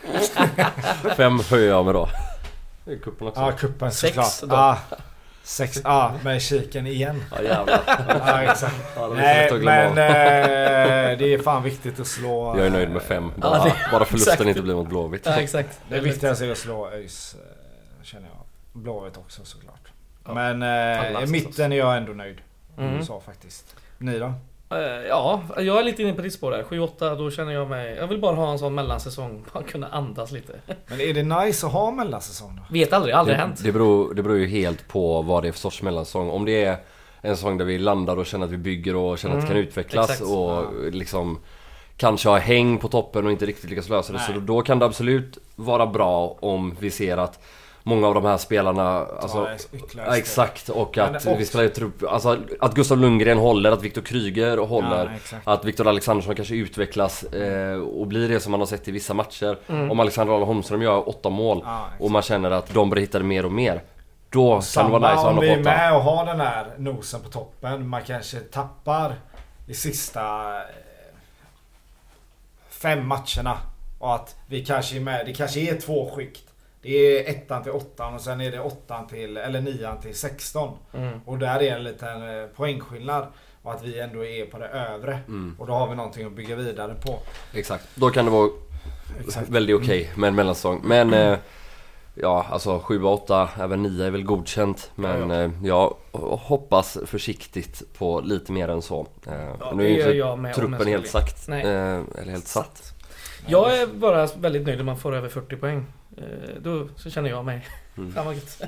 Fem 1.16 1.40
höjer 1.50 1.68
jag 1.68 1.84
med 1.84 1.94
då. 1.94 2.08
Det 2.84 2.92
är 2.92 2.98
cupen 2.98 3.28
också. 3.28 3.40
Ja, 3.40 3.52
kuppen 3.52 3.92
Sex 3.92 4.14
såklart. 4.16 4.40
då. 4.40 4.56
Ja, 4.56 4.78
sex. 5.42 5.80
Ja, 5.84 6.12
med 6.24 6.42
kiken 6.42 6.86
igen. 6.86 7.22
Ja 7.36 7.42
jävlar. 7.42 7.80
Ja, 8.08 8.42
exakt. 8.42 8.74
Ja, 8.96 9.08
det 9.08 9.14
Nej, 9.14 9.52
men 9.64 9.88
eh, 9.88 11.18
det 11.18 11.34
är 11.34 11.42
fan 11.42 11.62
viktigt 11.62 12.00
att 12.00 12.06
slå... 12.06 12.58
Jag 12.58 12.66
är 12.66 12.70
nöjd 12.70 12.90
med 12.90 13.02
fem. 13.02 13.32
Ja, 13.34 13.40
Bara, 13.50 13.64
det- 13.64 13.74
bara 13.92 14.04
förlusten 14.04 14.32
exakt. 14.32 14.48
inte 14.48 14.62
blir 14.62 14.74
mot 14.74 14.88
Blåvitt. 14.88 15.26
Ja 15.26 15.32
exakt. 15.32 15.80
Det 15.88 16.00
viktigaste 16.00 16.46
är 16.46 16.52
att 16.52 16.58
slå 16.58 16.88
ÖIS, 16.90 17.34
eh, 17.38 18.04
känner 18.04 18.28
jag. 18.28 18.82
Blåvitt 18.82 19.16
också 19.16 19.44
såklart. 19.44 19.88
Ja. 20.26 20.34
Men 20.34 20.62
eh, 20.62 21.22
i 21.22 21.26
mitten 21.26 21.72
är 21.72 21.76
jag 21.76 21.96
ändå 21.96 22.12
nöjd. 22.12 22.38
Mm. 22.78 23.04
Så 23.04 23.20
faktiskt. 23.20 23.76
Ni 23.98 24.18
då? 24.18 24.32
Eh, 24.76 25.06
Ja, 25.08 25.42
jag 25.56 25.78
är 25.80 25.84
lite 25.84 26.02
inne 26.02 26.12
på 26.12 26.22
ditt 26.22 26.32
spår 26.32 26.50
där. 26.50 26.62
7-8, 26.62 27.16
då 27.18 27.30
känner 27.30 27.52
jag 27.52 27.68
mig... 27.70 27.94
Jag 27.96 28.06
vill 28.06 28.20
bara 28.20 28.36
ha 28.36 28.52
en 28.52 28.58
sån 28.58 28.74
mellansäsong. 28.74 29.44
Bara 29.52 29.62
kunna 29.62 29.88
andas 29.88 30.32
lite. 30.32 30.52
Men 30.86 31.00
är 31.00 31.14
det 31.14 31.22
nice 31.22 31.66
att 31.66 31.72
ha 31.72 31.90
mellansäsong 31.90 32.56
då? 32.56 32.62
Vet 32.74 32.92
aldrig, 32.92 33.14
aldrig 33.14 33.36
det, 33.36 33.40
hänt. 33.40 33.60
det, 33.64 33.72
beror, 33.72 34.14
det 34.14 34.22
beror 34.22 34.38
ju 34.38 34.46
helt 34.46 34.88
på 34.88 35.22
vad 35.22 35.42
det 35.42 35.48
är 35.48 35.52
för 35.52 35.58
sorts 35.58 35.82
mellansäsong. 35.82 36.30
Om 36.30 36.44
det 36.44 36.64
är 36.64 36.76
en 37.20 37.36
säsong 37.36 37.58
där 37.58 37.64
vi 37.64 37.78
landar 37.78 38.16
och 38.16 38.26
känner 38.26 38.46
att 38.46 38.52
vi 38.52 38.56
bygger 38.56 38.96
och 38.96 39.18
känner 39.18 39.34
att 39.34 39.40
det 39.42 39.46
kan 39.46 39.56
Mm, 39.56 39.68
utvecklas 39.68 40.10
exakt. 40.10 40.30
och 40.30 40.50
Ja. 40.50 40.66
liksom 40.92 41.38
kanske 41.96 42.28
ha 42.28 42.38
häng 42.38 42.78
på 42.78 42.88
toppen 42.88 43.26
och 43.26 43.32
inte 43.32 43.46
riktigt 43.46 43.70
lyckas 43.70 43.88
lösa 43.88 44.12
det. 44.12 44.18
Så 44.18 44.32
Nej. 44.32 44.40
då, 44.46 44.54
då 44.54 44.62
kan 44.62 44.78
det 44.78 44.86
absolut 44.86 45.38
vara 45.56 45.86
bra 45.86 46.36
om 46.40 46.76
vi 46.80 46.90
ser 46.90 47.16
att 47.16 47.40
många 47.86 48.06
av 48.06 48.14
de 48.14 48.24
här 48.24 48.36
spelarna, 48.36 49.06
alltså, 49.20 49.48
Ja, 49.96 50.16
exakt 50.16 50.68
och 50.68 50.98
att 50.98 51.14
också- 51.14 51.34
vi 51.36 51.46
spelar 51.46 51.64
i 51.64 51.68
trupp, 51.68 52.02
alltså 52.08 52.38
att 52.60 52.74
Gustav 52.74 52.98
Lundgren 52.98 53.38
håller, 53.38 53.72
att 53.72 53.82
Viktor 53.82 54.02
Kryger 54.02 54.56
håller. 54.56 55.18
Ja. 55.32 55.52
Att 55.52 55.64
Viktor 55.64 55.86
Alexandersson 55.86 56.34
kanske 56.34 56.54
utvecklas 56.54 57.22
eh, 57.24 57.78
och 57.78 58.06
blir 58.06 58.28
det 58.28 58.40
som 58.40 58.50
man 58.50 58.60
har 58.60 58.66
sett 58.66 58.88
i 58.88 58.90
vissa 58.90 59.14
matcher. 59.14 59.58
Mm. 59.68 59.90
Om 59.90 60.00
Alexander 60.00 60.34
Arne 60.34 60.44
Holmström 60.44 60.82
gör 60.82 61.08
åtta 61.08 61.30
mål 61.30 61.64
och 61.98 62.10
man 62.10 62.22
känner 62.22 62.50
att 62.50 62.74
de 62.74 62.90
börjar 62.90 63.00
hitta 63.00 63.18
det 63.18 63.24
mer 63.24 63.44
och 63.46 63.52
mer. 63.52 63.82
Då 64.30 64.60
kan 64.74 64.84
det 64.92 64.98
vara 64.98 65.14
nice 65.14 65.26
om 65.26 65.40
vi 65.40 65.48
är 65.48 65.62
med 65.62 65.96
och 65.96 66.02
har 66.02 66.26
den 66.26 66.40
här 66.40 66.66
nosen 66.78 67.20
på 67.20 67.28
toppen. 67.28 67.88
Man 67.88 68.02
kanske 68.02 68.40
tappar 68.40 69.14
i 69.66 69.74
sista 69.74 70.20
eh, 70.58 70.64
fem 72.68 73.08
matcherna. 73.08 73.58
Och 73.98 74.14
att 74.14 74.36
vi 74.46 74.64
kanske 74.64 74.96
är 74.96 75.00
med. 75.00 75.26
Det 75.26 75.32
kanske 75.32 75.60
är 75.60 75.80
två 75.80 76.10
skikt. 76.16 76.53
Det 76.84 76.90
är 77.28 77.30
ettan 77.30 77.62
till 77.62 77.72
åttan 77.72 78.14
och 78.14 78.20
sen 78.20 78.40
är 78.40 78.50
det 78.50 78.60
åttan 78.60 79.06
till, 79.06 79.36
eller 79.36 79.60
nian 79.60 80.00
till 80.00 80.14
16. 80.14 80.78
Mm. 80.94 81.20
Och 81.24 81.38
där 81.38 81.62
är 81.62 81.76
en 81.76 81.84
liten 81.84 82.22
eh, 82.40 82.46
poängskillnad. 82.46 83.26
Och 83.62 83.72
att 83.72 83.82
vi 83.82 84.00
ändå 84.00 84.24
är 84.24 84.46
på 84.46 84.58
det 84.58 84.68
övre. 84.68 85.18
Mm, 85.28 85.56
Och 85.58 85.66
då 85.66 85.72
har 85.72 85.88
vi 85.88 85.96
någonting 85.96 86.26
att 86.26 86.32
bygga 86.32 86.56
vidare 86.56 86.94
på. 87.06 87.18
exakt. 87.54 87.84
Då 87.94 88.10
kan 88.10 88.24
det 88.24 88.30
vara 88.30 88.48
Exakt. 89.20 89.48
väldigt 89.48 89.76
okej 89.76 90.10
med 90.16 90.28
en 90.28 90.34
mellansäsong. 90.34 90.80
Men 90.84 91.14
eh, 91.14 91.38
ja, 92.14 92.46
alltså 92.50 92.78
7-8, 92.78 93.48
även 93.60 93.82
9 93.82 94.04
är 94.06 94.10
väl 94.10 94.24
godkänt. 94.24 94.90
Men 94.94 95.30
Ja, 95.30 95.42
eh, 95.42 95.50
jag 95.62 95.96
hoppas 96.12 96.98
försiktigt 97.06 97.82
på 97.98 98.20
lite 98.20 98.52
mer 98.52 98.68
än 98.68 98.82
så. 98.82 99.06
Eh, 99.26 99.32
Ja, 99.60 99.72
nu 99.74 99.82
det 99.82 100.02
är 100.02 100.12
ju 100.12 100.32
inte 100.32 100.52
truppen 100.54 100.86
helt 100.86 101.08
sagt. 101.08 101.48
Eh, 101.48 101.54
eller 101.58 102.30
helt 102.30 102.46
satt. 102.48 102.94
Jag 103.46 103.78
är 103.78 103.86
bara 103.86 104.26
väldigt 104.26 104.66
nöjd 104.66 104.80
om 104.80 104.86
man 104.86 104.98
får 104.98 105.14
över 105.14 105.28
40 105.28 105.56
poäng. 105.56 105.86
Eh, 106.16 106.22
Då 106.60 106.88
så 106.96 107.10
känner 107.10 107.30
jag 107.30 107.44
mig. 107.44 107.66
Mm. 107.98 108.12
Fan 108.14 108.26
vad 108.26 108.34
gött. 108.34 108.60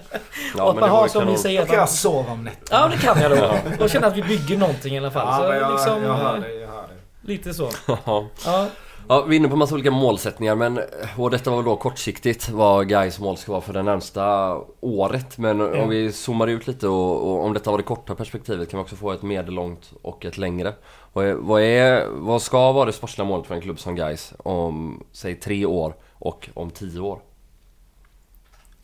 Ja, 0.57 0.63
och 0.63 0.69
att 0.71 0.75
man 0.77 0.89
det 0.89 0.95
har 0.97 1.09
som 1.09 1.25
ni 1.25 1.37
säger. 1.39 1.59
Då 1.59 1.63
att 1.63 1.69
kan 1.69 1.77
man- 1.77 1.81
jag 1.83 1.89
sova 1.89 2.33
om 2.33 2.45
nätterna. 2.45 2.81
Ja 2.81 2.89
det 2.89 2.97
kan 2.97 3.21
jag 3.23 3.31
då. 3.79 3.85
Och 3.85 3.91
känna 3.91 4.07
att 4.07 4.17
vi 4.17 4.23
bygger 4.23 4.57
någonting 4.59 4.95
i 4.95 4.99
alla 4.99 5.11
fall. 5.11 5.27
Ja, 5.43 5.49
så 5.49 5.55
jag, 5.55 5.73
liksom, 5.73 6.03
jag 6.03 6.15
hör 6.15 6.35
eh, 6.37 6.41
dig. 6.41 6.57
Jag 6.61 6.69
hör 6.69 6.87
Lite 7.23 7.55
så. 7.55 7.71
Ja. 7.87 8.27
Ja. 8.45 8.67
Ja, 9.09 9.23
vi 9.23 9.37
är 9.37 9.39
inne 9.39 9.49
på 9.49 9.57
massa 9.57 9.75
olika 9.75 9.91
målsättningar 9.91 10.55
men 10.55 10.81
och 11.17 11.31
detta 11.31 11.51
var 11.51 11.63
då 11.63 11.77
kortsiktigt 11.77 12.49
vad 12.49 12.89
Gais 12.89 13.21
mål 13.21 13.37
ska 13.37 13.53
vara 13.53 13.61
för 13.63 13.73
det 13.73 13.83
närmsta 13.83 14.57
året. 14.81 15.39
Men 15.39 15.61
Mm. 15.61 15.81
om 15.81 15.89
vi 15.89 16.13
zoomar 16.13 16.47
ut 16.47 16.67
lite 16.67 16.89
och, 16.89 17.31
och 17.31 17.45
om 17.45 17.53
detta 17.53 17.71
var 17.71 17.79
det 17.79 17.85
korta 17.85 18.15
perspektivet 18.15 18.71
kan 18.71 18.79
vi 18.79 18.85
också 18.85 18.97
få 18.97 19.13
ett 19.13 19.23
medellångt 19.23 19.93
och 20.03 20.25
ett 20.25 20.39
längre. 20.39 20.73
Vad, 21.13 21.25
är, 21.27 21.33
vad, 21.35 21.63
är, 21.63 22.07
vad 22.11 22.43
ska 22.43 22.73
vara 22.73 22.85
det 22.85 22.93
sportsliga 22.93 23.25
målet 23.29 23.47
för 23.47 23.55
en 23.55 23.61
klubb 23.61 23.79
som 23.81 23.95
Gais 23.95 24.33
om, 24.39 25.05
säg 25.13 25.35
tre 25.35 25.67
år 25.67 25.95
och 26.13 26.49
om 26.55 26.71
tio 26.71 27.01
år? 27.01 27.19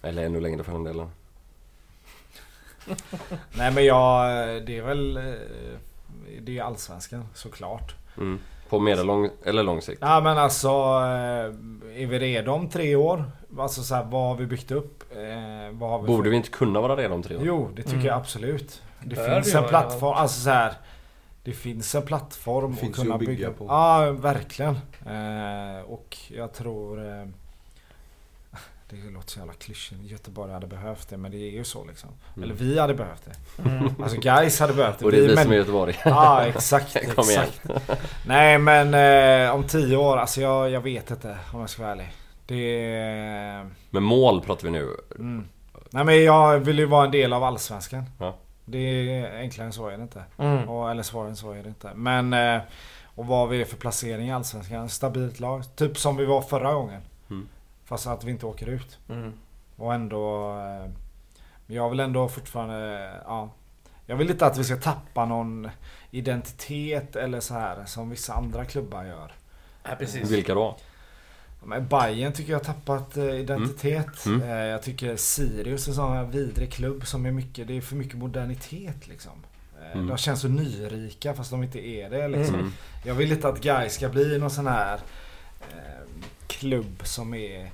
Eller 0.03 0.25
ännu 0.25 0.41
längre 0.41 0.65
för 0.65 0.73
den 0.73 0.85
delen. 0.85 1.09
Nej 3.57 3.73
men 3.73 3.85
jag, 3.85 4.27
det 4.67 4.79
är 4.79 4.83
väl... 4.83 5.17
eh, 5.17 5.23
Det 6.41 6.59
är 6.59 6.63
allsvenskan 6.63 7.27
såklart. 7.35 7.95
Mm. 8.17 8.39
På 8.69 8.79
medellång 8.79 9.31
eller 9.45 9.63
lång 9.63 9.83
sikt? 9.83 9.99
Ja 10.01 10.21
men 10.21 10.39
alltså, 10.39 10.69
eh, 10.69 12.03
är 12.03 12.07
vi 12.07 12.19
redo 12.19 12.53
om 12.53 12.69
tre 12.69 12.97
år? 12.97 13.25
Alltså 13.59 13.83
så 13.83 13.95
här, 13.95 14.05
vad 14.05 14.29
har 14.29 14.35
vi 14.37 14.47
byggt 14.47 14.71
upp? 14.71 15.03
Eh, 15.13 15.19
vad 15.73 15.91
har 15.91 16.01
vi 16.01 16.07
Borde 16.07 16.23
för- 16.23 16.31
vi 16.31 16.37
inte 16.37 16.49
kunna 16.51 16.81
vara 16.81 16.97
redo 16.97 17.15
om 17.15 17.23
tre 17.23 17.37
år? 17.37 17.43
Jo, 17.45 17.69
det 17.77 17.83
tycker 17.83 17.95
Mm. 17.95 18.07
jag 18.07 18.17
absolut. 18.17 18.83
Det 19.05 19.15
Bör 19.17 19.35
finns 19.43 19.55
en 19.55 19.65
plattform, 19.69 20.15
alltså 20.15 20.41
så 20.41 20.51
här. 20.51 20.73
Det 21.45 21.53
finns 21.53 21.95
en 21.95 22.03
plattform 22.03 22.71
Det 22.71 22.77
finns 22.77 22.99
att 22.99 23.03
kunna 23.05 23.15
att 23.15 23.21
bygga 23.21 23.33
bygga 23.33 23.51
på. 23.51 23.67
Ja, 23.67 24.11
verkligen. 24.13 24.79
Och 25.87 26.17
jag 26.29 26.53
tror... 26.55 26.99
Det 29.05 29.11
låter 29.11 29.31
så 29.31 29.39
jävla 29.39 29.53
klyschigt. 29.55 30.01
Göteborg 30.03 30.53
hade 30.53 30.67
behövt 30.67 31.09
det, 31.09 31.17
men 31.17 31.31
det 31.31 31.37
är 31.37 31.51
ju 31.51 31.65
så 31.65 31.85
liksom. 31.85 32.11
Mm. 32.37 32.43
Eller 32.45 32.55
vi 32.55 32.79
hade 32.79 32.95
behövt 32.95 33.23
det. 33.25 33.63
Mm. 33.69 33.95
Alltså 34.03 34.21
guys 34.21 34.61
hade 34.61 34.73
behövt 34.73 34.99
det. 34.99 35.05
Och 35.05 35.11
det 35.11 35.17
är 35.17 35.21
vi 35.29 35.35
men- 35.35 35.45
som 35.45 35.53
är 35.53 35.57
Göteborg. 35.57 35.99
Ja 36.05 36.47
exakt, 36.47 36.97
Kom 37.15 37.25
igen. 37.31 37.43
exakt. 37.43 38.01
Nej 38.27 38.59
men 38.59 38.95
eh, 39.47 39.55
om 39.55 39.65
tio 39.65 39.97
år, 39.97 40.17
alltså 40.17 40.41
jag, 40.41 40.71
jag 40.71 40.81
vet 40.81 41.11
inte 41.11 41.37
om 41.53 41.61
jag 41.61 41.71
ska 41.71 41.83
vara 41.83 41.93
ärlig. 41.93 42.13
Det... 42.47 43.71
Men 43.91 44.03
mål 44.03 44.41
pratar 44.41 44.65
vi 44.65 44.71
nu. 44.71 44.89
Mm. 45.19 45.49
Nej 45.91 46.05
men 46.05 46.25
jag 46.25 46.59
vill 46.59 46.79
ju 46.79 46.87
vara 46.87 47.05
en 47.05 47.11
del 47.11 47.33
av 47.33 47.45
Allsvenskan. 47.45 48.05
Ja. 48.19 48.37
Det 48.65 48.79
är 48.79 49.39
enklare 49.39 49.67
än 49.67 49.73
så 49.73 49.89
är 49.89 49.97
det 49.97 50.03
inte. 50.03 50.23
Mm. 50.39 50.69
Och, 50.69 50.91
eller 50.91 51.03
svårare 51.03 51.29
än 51.29 51.37
så 51.37 51.53
är 51.53 51.63
det 51.63 51.69
inte. 51.69 51.91
Men... 51.95 52.33
Eh, 52.33 52.63
och 53.15 53.27
vad 53.27 53.49
vi 53.49 53.61
är 53.61 53.65
för 53.65 53.77
placering 53.77 54.29
i 54.29 54.33
Allsvenskan. 54.33 54.89
Stabilt 54.89 55.41
lag. 55.41 55.77
Typ 55.77 55.99
som 55.99 56.17
vi 56.17 56.25
var 56.25 56.43
förra 56.43 56.73
gången. 56.75 57.03
Mm. 57.83 57.99
Fast 57.99 58.07
att 58.07 58.25
vi 58.25 58.31
inte 58.31 58.47
åker 58.47 58.67
ut. 58.67 58.99
Mm. 59.09 59.33
Och 59.77 59.95
ändå... 59.95 60.51
Eh, 60.51 60.91
men 61.67 61.77
jag 61.77 61.91
vill 61.91 62.01
ändå 62.01 62.29
fortfarande... 62.29 63.11
Ja. 63.25 63.51
Jag 64.07 64.17
vill 64.17 64.31
inte 64.31 64.47
att 64.47 64.59
vi 64.59 64.65
ska 64.65 64.77
tappa 64.77 65.25
någon 65.25 65.71
identitet 66.11 67.17
eller 67.17 67.41
så 67.41 67.55
här 67.55 67.85
som 67.85 68.11
vissa 68.11 68.35
andra 68.35 68.65
klubbar 68.65 69.05
gör. 69.05 69.33
Ja, 69.83 69.91
precis. 69.99 70.31
Vilka 70.31 70.55
då? 70.55 70.77
Men 71.65 71.89
Bayern 71.89 72.33
tycker 72.33 72.53
jag 72.53 72.59
har 72.59 72.65
tappat 72.65 73.17
eh, 73.17 73.41
identitet. 73.41 74.27
Mm. 74.27 74.43
Eh, 74.43 74.49
jag 74.57 74.83
tycker 74.83 75.17
Sirius 75.17 75.87
är 75.87 75.91
en 75.91 75.95
sån 75.95 76.13
här 76.13 76.25
vidrig 76.25 76.73
klubb 76.73 77.07
som 77.07 77.27
är 77.27 77.31
mycket, 77.31 77.69
det 77.69 77.77
är 77.77 77.81
för 77.81 77.97
mycket 77.97 78.19
modernitet 78.19 79.09
liksom. 79.09 79.33
Mm. 79.93 80.07
De 80.07 80.17
känns 80.17 80.41
så 80.41 80.49
nyrika 80.49 81.35
fast 81.35 81.51
de 81.51 81.63
inte 81.63 81.87
är 81.87 82.11
det 82.11 82.29
liksom. 82.29 82.55
Mm. 82.55 82.73
Jag 83.05 83.15
vill 83.15 83.33
inte 83.33 83.49
att 83.49 83.61
Gais 83.61 83.95
ska 83.95 84.09
bli 84.09 84.39
någon 84.39 84.51
sån 84.51 84.67
här 84.67 85.01
klubb 86.59 87.01
som 87.05 87.35
är 87.35 87.71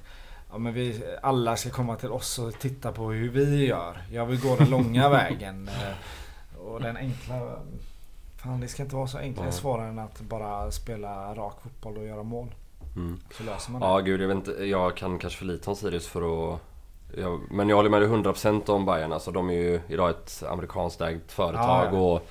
Ja 0.51 0.59
men 0.59 0.75
vi 0.75 1.03
alla 1.23 1.57
ska 1.57 1.71
komma 1.71 1.97
till 1.97 2.11
oss 2.11 2.39
och 2.39 2.59
titta 2.59 2.93
på 2.93 3.11
hur 3.11 3.29
vi 3.29 3.67
gör. 3.67 4.03
Jag 4.13 4.27
vill 4.27 4.41
gå 4.41 4.57
den 4.57 4.71
långa 4.71 5.09
vägen. 5.19 5.69
Eh, 5.69 6.59
och 6.61 6.81
den 6.81 6.97
enkla... 6.97 7.35
Fan 8.37 8.61
det 8.61 8.69
ska 8.69 8.83
inte 8.83 8.97
vara 8.97 9.07
så 9.07 9.19
enkelt 9.19 9.45
Nej. 9.45 9.53
svårare 9.53 9.89
än 9.89 9.99
att 9.99 10.21
bara 10.21 10.71
spela 10.71 11.35
rak 11.35 11.55
fotboll 11.63 11.97
och 11.97 12.07
göra 12.07 12.23
mål. 12.23 12.55
Mm. 12.97 13.21
Så 13.31 13.43
löser 13.43 13.73
man 13.73 13.81
det. 13.81 13.87
Ja 13.87 13.99
gud 13.99 14.21
jag 14.21 14.29
vet 14.29 14.37
inte, 14.37 14.65
jag 14.65 14.97
kan 14.97 15.19
kanske 15.19 15.39
för 15.39 15.47
lite 15.47 15.71
om 15.71 15.77
Sirius 15.77 16.07
för 16.07 16.55
att 16.55 16.61
jag, 17.17 17.41
Men 17.51 17.69
jag 17.69 17.77
håller 17.77 17.91
med 17.91 18.03
dig 18.03 18.09
100% 18.09 18.71
om 18.71 18.87
Bayern 18.87 19.13
alltså 19.13 19.31
de 19.31 19.51
är 19.51 19.55
ju 19.55 19.81
idag 19.89 20.11
ett 20.11 20.43
amerikanskt 20.49 21.01
ägt 21.01 21.33
företag 21.33 21.87
Ja, 21.87 21.91
ja. 21.93 21.99
och 21.99 22.29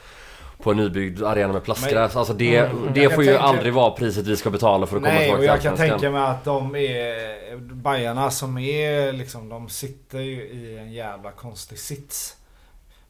På 0.63 0.71
en 0.71 0.77
nybyggd 0.77 1.23
arena 1.23 1.53
med 1.53 1.63
plastgräs, 1.63 2.15
alltså 2.15 2.33
det, 2.33 2.57
Mm. 2.57 2.93
det 2.93 3.09
får 3.09 3.23
ju 3.23 3.29
tänka- 3.29 3.43
aldrig 3.43 3.73
vara 3.73 3.91
priset 3.91 4.27
vi 4.27 4.35
ska 4.37 4.49
betala 4.49 4.85
för 4.85 4.97
att 4.97 5.03
komma 5.03 5.13
Nej 5.13 5.23
tillbaka 5.23 5.35
och 5.37 5.39
till 5.41 5.47
jag 5.47 5.61
kan 5.61 5.71
Allsvenskan. 5.71 5.99
tänka 5.99 6.11
mig 6.11 6.21
att 6.29 6.43
de 6.45 6.75
är 6.75 7.57
Bajarna 7.57 8.31
som 8.31 8.57
är 8.57 9.11
liksom 9.13 9.49
De 9.49 9.69
sitter 9.69 10.19
ju 10.19 10.41
i 10.41 10.77
en 10.79 10.91
jävla 10.91 11.31
konstig 11.31 11.79
sits 11.79 12.35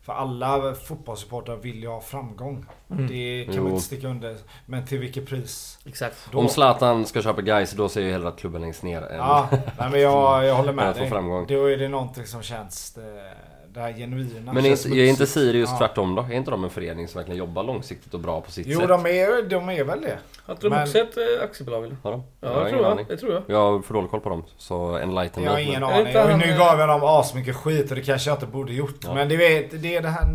För 0.01 0.13
alla 0.13 0.73
fotbollssupportrar 0.75 1.55
vill 1.55 1.81
ju 1.81 1.87
ha 1.87 2.01
framgång 2.01 2.65
Mm. 2.91 3.07
Det 3.07 3.43
kan 3.45 3.55
Jo. 3.55 3.63
man 3.63 3.71
inte 3.71 3.83
sticka 3.85 4.07
under 4.07 4.35
Men 4.65 4.85
till 4.85 4.99
vilket 4.99 5.25
pris? 5.27 5.79
Exakt. 5.85 6.15
Då- 6.31 6.37
Om 6.39 6.47
Zlatan 6.49 7.05
ska 7.05 7.21
köpa 7.21 7.41
guys 7.41 7.71
då 7.71 7.89
ser 7.89 8.01
jag 8.01 8.11
hellre 8.11 8.27
att 8.27 8.39
klubben 8.39 8.61
längst 8.61 8.83
ner 8.83 9.01
än... 9.01 9.17
Ja, 9.17 9.47
nej, 9.51 9.89
men 9.91 10.01
jag, 10.01 10.45
jag 10.45 10.55
håller 10.59 10.73
med 10.73 10.95
dig 10.95 11.09
framgång. 11.09 11.45
Då 11.47 11.65
är 11.65 11.77
det 11.77 11.87
någonting 11.87 12.25
som 12.25 12.41
känns 12.41 12.93
Det, 12.93 13.31
det 13.77 13.83
här 13.83 13.93
genuina 13.93 14.53
Men 14.53 14.65
är 14.65 14.69
är 14.97 15.05
inte. 15.09 15.25
Sirius 15.27 15.69
Ja. 15.71 15.77
tvärtom 15.77 16.15
då? 16.15 16.21
Är 16.21 16.31
inte 16.33 16.51
de 16.51 16.63
en 16.63 16.69
förening 16.69 17.07
som 17.07 17.19
verkligen 17.19 17.39
jobbar 17.39 17.63
långsiktigt 17.63 18.13
och 18.13 18.19
bra 18.19 18.41
på 18.41 18.51
sitt 18.51 18.67
Jo 18.67 18.79
sätt? 18.79 18.89
de 18.89 19.05
är, 19.05 19.49
de 19.49 19.69
är 19.69 19.83
väl 19.83 20.01
det 20.01 20.17
Har 20.45 20.53
inte 20.53 20.65
de 20.67 20.69
Men- 20.69 20.83
också 20.83 20.97
ett 20.97 21.17
eh, 21.17 21.43
aktiebolag 21.43 21.83
eller? 21.85 21.95
Har 22.03 22.11
de? 22.11 22.23
Ja, 22.41 22.47
det 22.49 22.53
ingen 22.59 22.69
tror 22.69 22.85
jag. 22.97 23.07
Det 23.07 23.17
tror 23.17 23.33
jag. 23.33 23.43
Jag 23.47 23.71
har 23.71 23.79
för 23.81 23.93
dålig 23.93 24.09
koll 24.11 24.19
på 24.19 24.29
dem, 24.29 24.43
så 24.57 24.97
enlighten 24.97 25.43
Jag 25.43 25.51
har 25.51 25.59
ingen 25.59 25.83
Är 25.83 25.87
aning. 26.17 26.33
Och 26.33 26.39
nu 26.39 26.57
gav 26.57 26.79
jag 26.79 26.89
dem 26.89 27.01
asmycket 27.03 27.55
skit 27.55 27.89
och 27.89 27.95
det 27.95 28.01
kanske 28.03 28.29
jag 28.29 28.35
inte 28.35 28.45
borde 28.47 28.73
gjort. 28.73 28.99
Ja. 29.03 29.13
Men 29.13 29.29
du 29.29 29.37
vet, 29.37 29.81
det 29.81 29.95
är 29.95 30.01
det 30.01 30.09
här... 30.09 30.25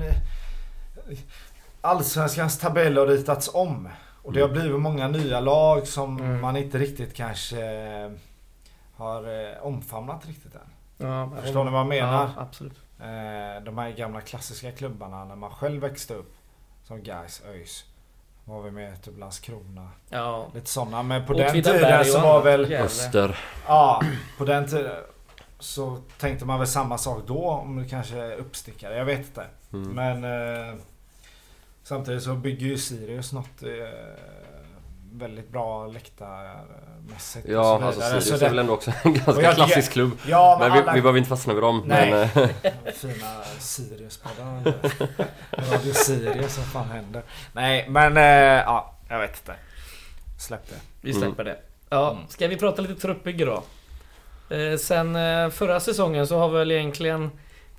Allsvenskans 1.81 2.59
tabell 2.59 2.97
har 2.99 3.07
ritats 3.07 3.51
om. 3.55 3.89
Och 4.23 4.33
det 4.33 4.41
har 4.41 4.49
blivit 4.49 4.81
många 4.81 5.09
nya 5.09 5.41
lag 5.41 5.87
som 5.87 6.19
Mm. 6.19 6.41
man 6.41 6.57
inte 6.57 6.79
riktigt 6.79 7.15
kanske 7.15 7.61
eh, 7.65 8.11
har 8.97 9.23
eh, 9.23 9.67
omfamnat 9.67 10.27
riktigt 10.27 10.55
än. 10.55 10.61
Ja, 10.97 11.31
jag 11.35 11.43
Förstår 11.43 11.65
ni 11.65 11.71
vad 11.71 11.81
jag 11.81 11.87
menar? 11.87 12.31
Ja, 12.37 12.43
absolut. 12.43 12.73
Eh, 13.03 13.63
De 13.65 13.79
här 13.79 13.91
gamla 13.91 14.21
klassiska 14.21 14.73
klubbarna 14.73 15.25
när 15.25 15.37
man 15.37 15.51
själv 15.51 15.81
växte 15.81 16.15
upp. 16.15 16.35
Som 16.85 17.03
Gais, 17.03 17.43
ÖIS. 17.49 17.85
Var 18.45 18.63
vi 18.63 18.71
med 18.71 19.03
typ 19.03 19.19
Landskrona. 19.19 19.91
Ja. 20.09 20.47
Lite 20.55 20.71
sådana. 20.71 21.03
Men 21.03 21.27
på 21.27 21.33
den 21.33 21.47
Åtvidaberg 21.49 21.81
tiden 21.81 22.01
och 22.01 22.07
så 22.07 22.21
var 22.21 22.43
väl... 22.43 22.75
Öster. 22.75 23.39
Ja, 23.67 24.03
på 24.39 24.45
den 24.45 24.67
tiden 24.69 25.05
så 25.59 25.99
tänkte 26.19 26.45
man 26.45 26.59
väl 26.59 26.69
samma 26.69 26.99
sak 26.99 27.23
då 27.27 27.51
om 27.51 27.77
det 27.77 27.89
kanske 27.89 28.17
är 28.17 28.37
uppstickare. 28.37 28.97
Jag 28.97 29.05
vet 29.05 29.19
inte. 29.19 29.47
Mm. 29.73 29.89
Men 29.89 30.25
eh, 30.25 30.75
samtidigt 31.83 32.23
så 32.23 32.35
bygger 32.35 32.67
ju 32.67 32.79
Sirius 32.79 33.33
något 33.33 33.63
eh, 33.63 33.69
väldigt 35.13 35.49
bra 35.53 35.87
läktarmässigt. 35.87 37.47
och 37.47 37.53
Ja, 37.53 37.79
så 37.79 37.85
alltså 37.85 38.01
vidare. 38.01 38.21
Sirius 38.21 38.41
Så 38.41 38.45
är 38.45 38.49
väl 38.49 38.59
ändå 38.59 38.73
också 38.75 38.93
en 39.03 39.11
Och 39.11 39.17
ganska 39.17 39.43
jag 39.43 39.55
klassisk 39.55 39.93
klubb. 39.93 40.13
Ja, 40.27 40.57
Men 40.61 40.69
men 40.69 40.77
vi, 40.79 40.83
alla 40.83 40.93
vi 40.95 41.01
behöver 41.03 41.19
inte 41.19 41.29
fastna 41.29 41.55
vid 41.55 41.63
dem. 41.63 41.83
Nej. 41.87 42.11
Men, 42.11 42.23
eh, 42.23 42.51
fina 42.95 43.43
Sirius-poddar. 43.59 44.75
Radio 45.73 45.93
Sirius, 45.93 46.59
vad 46.59 46.67
fan 46.67 46.91
händer? 46.91 47.23
Nej, 47.53 47.87
men 47.89 48.17
eh, 48.17 48.23
ja, 48.63 48.95
jag 49.09 49.19
vet 49.19 49.37
inte. 49.39 49.55
Släpp 50.39 50.69
det. 50.69 50.77
Vi 51.01 51.13
släpper 51.15 51.45
det. 51.45 51.57
Ja, 51.89 52.11
Mm. 52.11 52.23
ska 52.29 52.49
vi 52.49 52.57
prata 52.57 52.83
lite 52.83 52.95
truppbygge 53.01 53.45
då? 53.45 53.63
Eh, 54.57 54.77
sen 54.79 55.17
eh, 55.17 55.49
förra 55.51 55.81
säsongen 55.81 56.27
så 56.27 56.39
har 56.39 56.49
väl 56.49 56.71
egentligen 56.71 57.31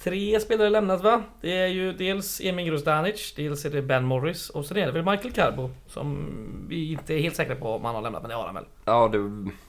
tre 0.03 0.39
spelare 0.39 0.69
lämnat 0.69 1.01
va? 1.03 1.21
Det 1.41 1.57
är 1.57 1.67
ju 1.67 1.93
dels 1.93 2.41
Emil 2.41 2.65
Grosdanic, 2.65 3.33
dels 3.35 3.65
är 3.65 3.69
det 3.69 3.81
Ben 3.81 4.03
Morris 4.05 4.49
och 4.49 4.65
sen 4.65 4.77
är 4.77 4.85
det 4.85 4.91
väl 4.91 5.05
Michael 5.05 5.33
Carbo 5.33 5.69
som 5.87 6.27
vi 6.69 6.91
inte 6.91 7.13
är 7.13 7.19
helt 7.19 7.35
säkra 7.35 7.55
på 7.55 7.69
om 7.75 7.85
han 7.85 7.95
har 7.95 8.01
lämnat, 8.01 8.21
men 8.21 8.29
det 8.29 8.35
har 8.35 8.45
han 8.45 8.55
väl. 8.55 8.65
ja, 8.85 9.07
det, 9.07 9.17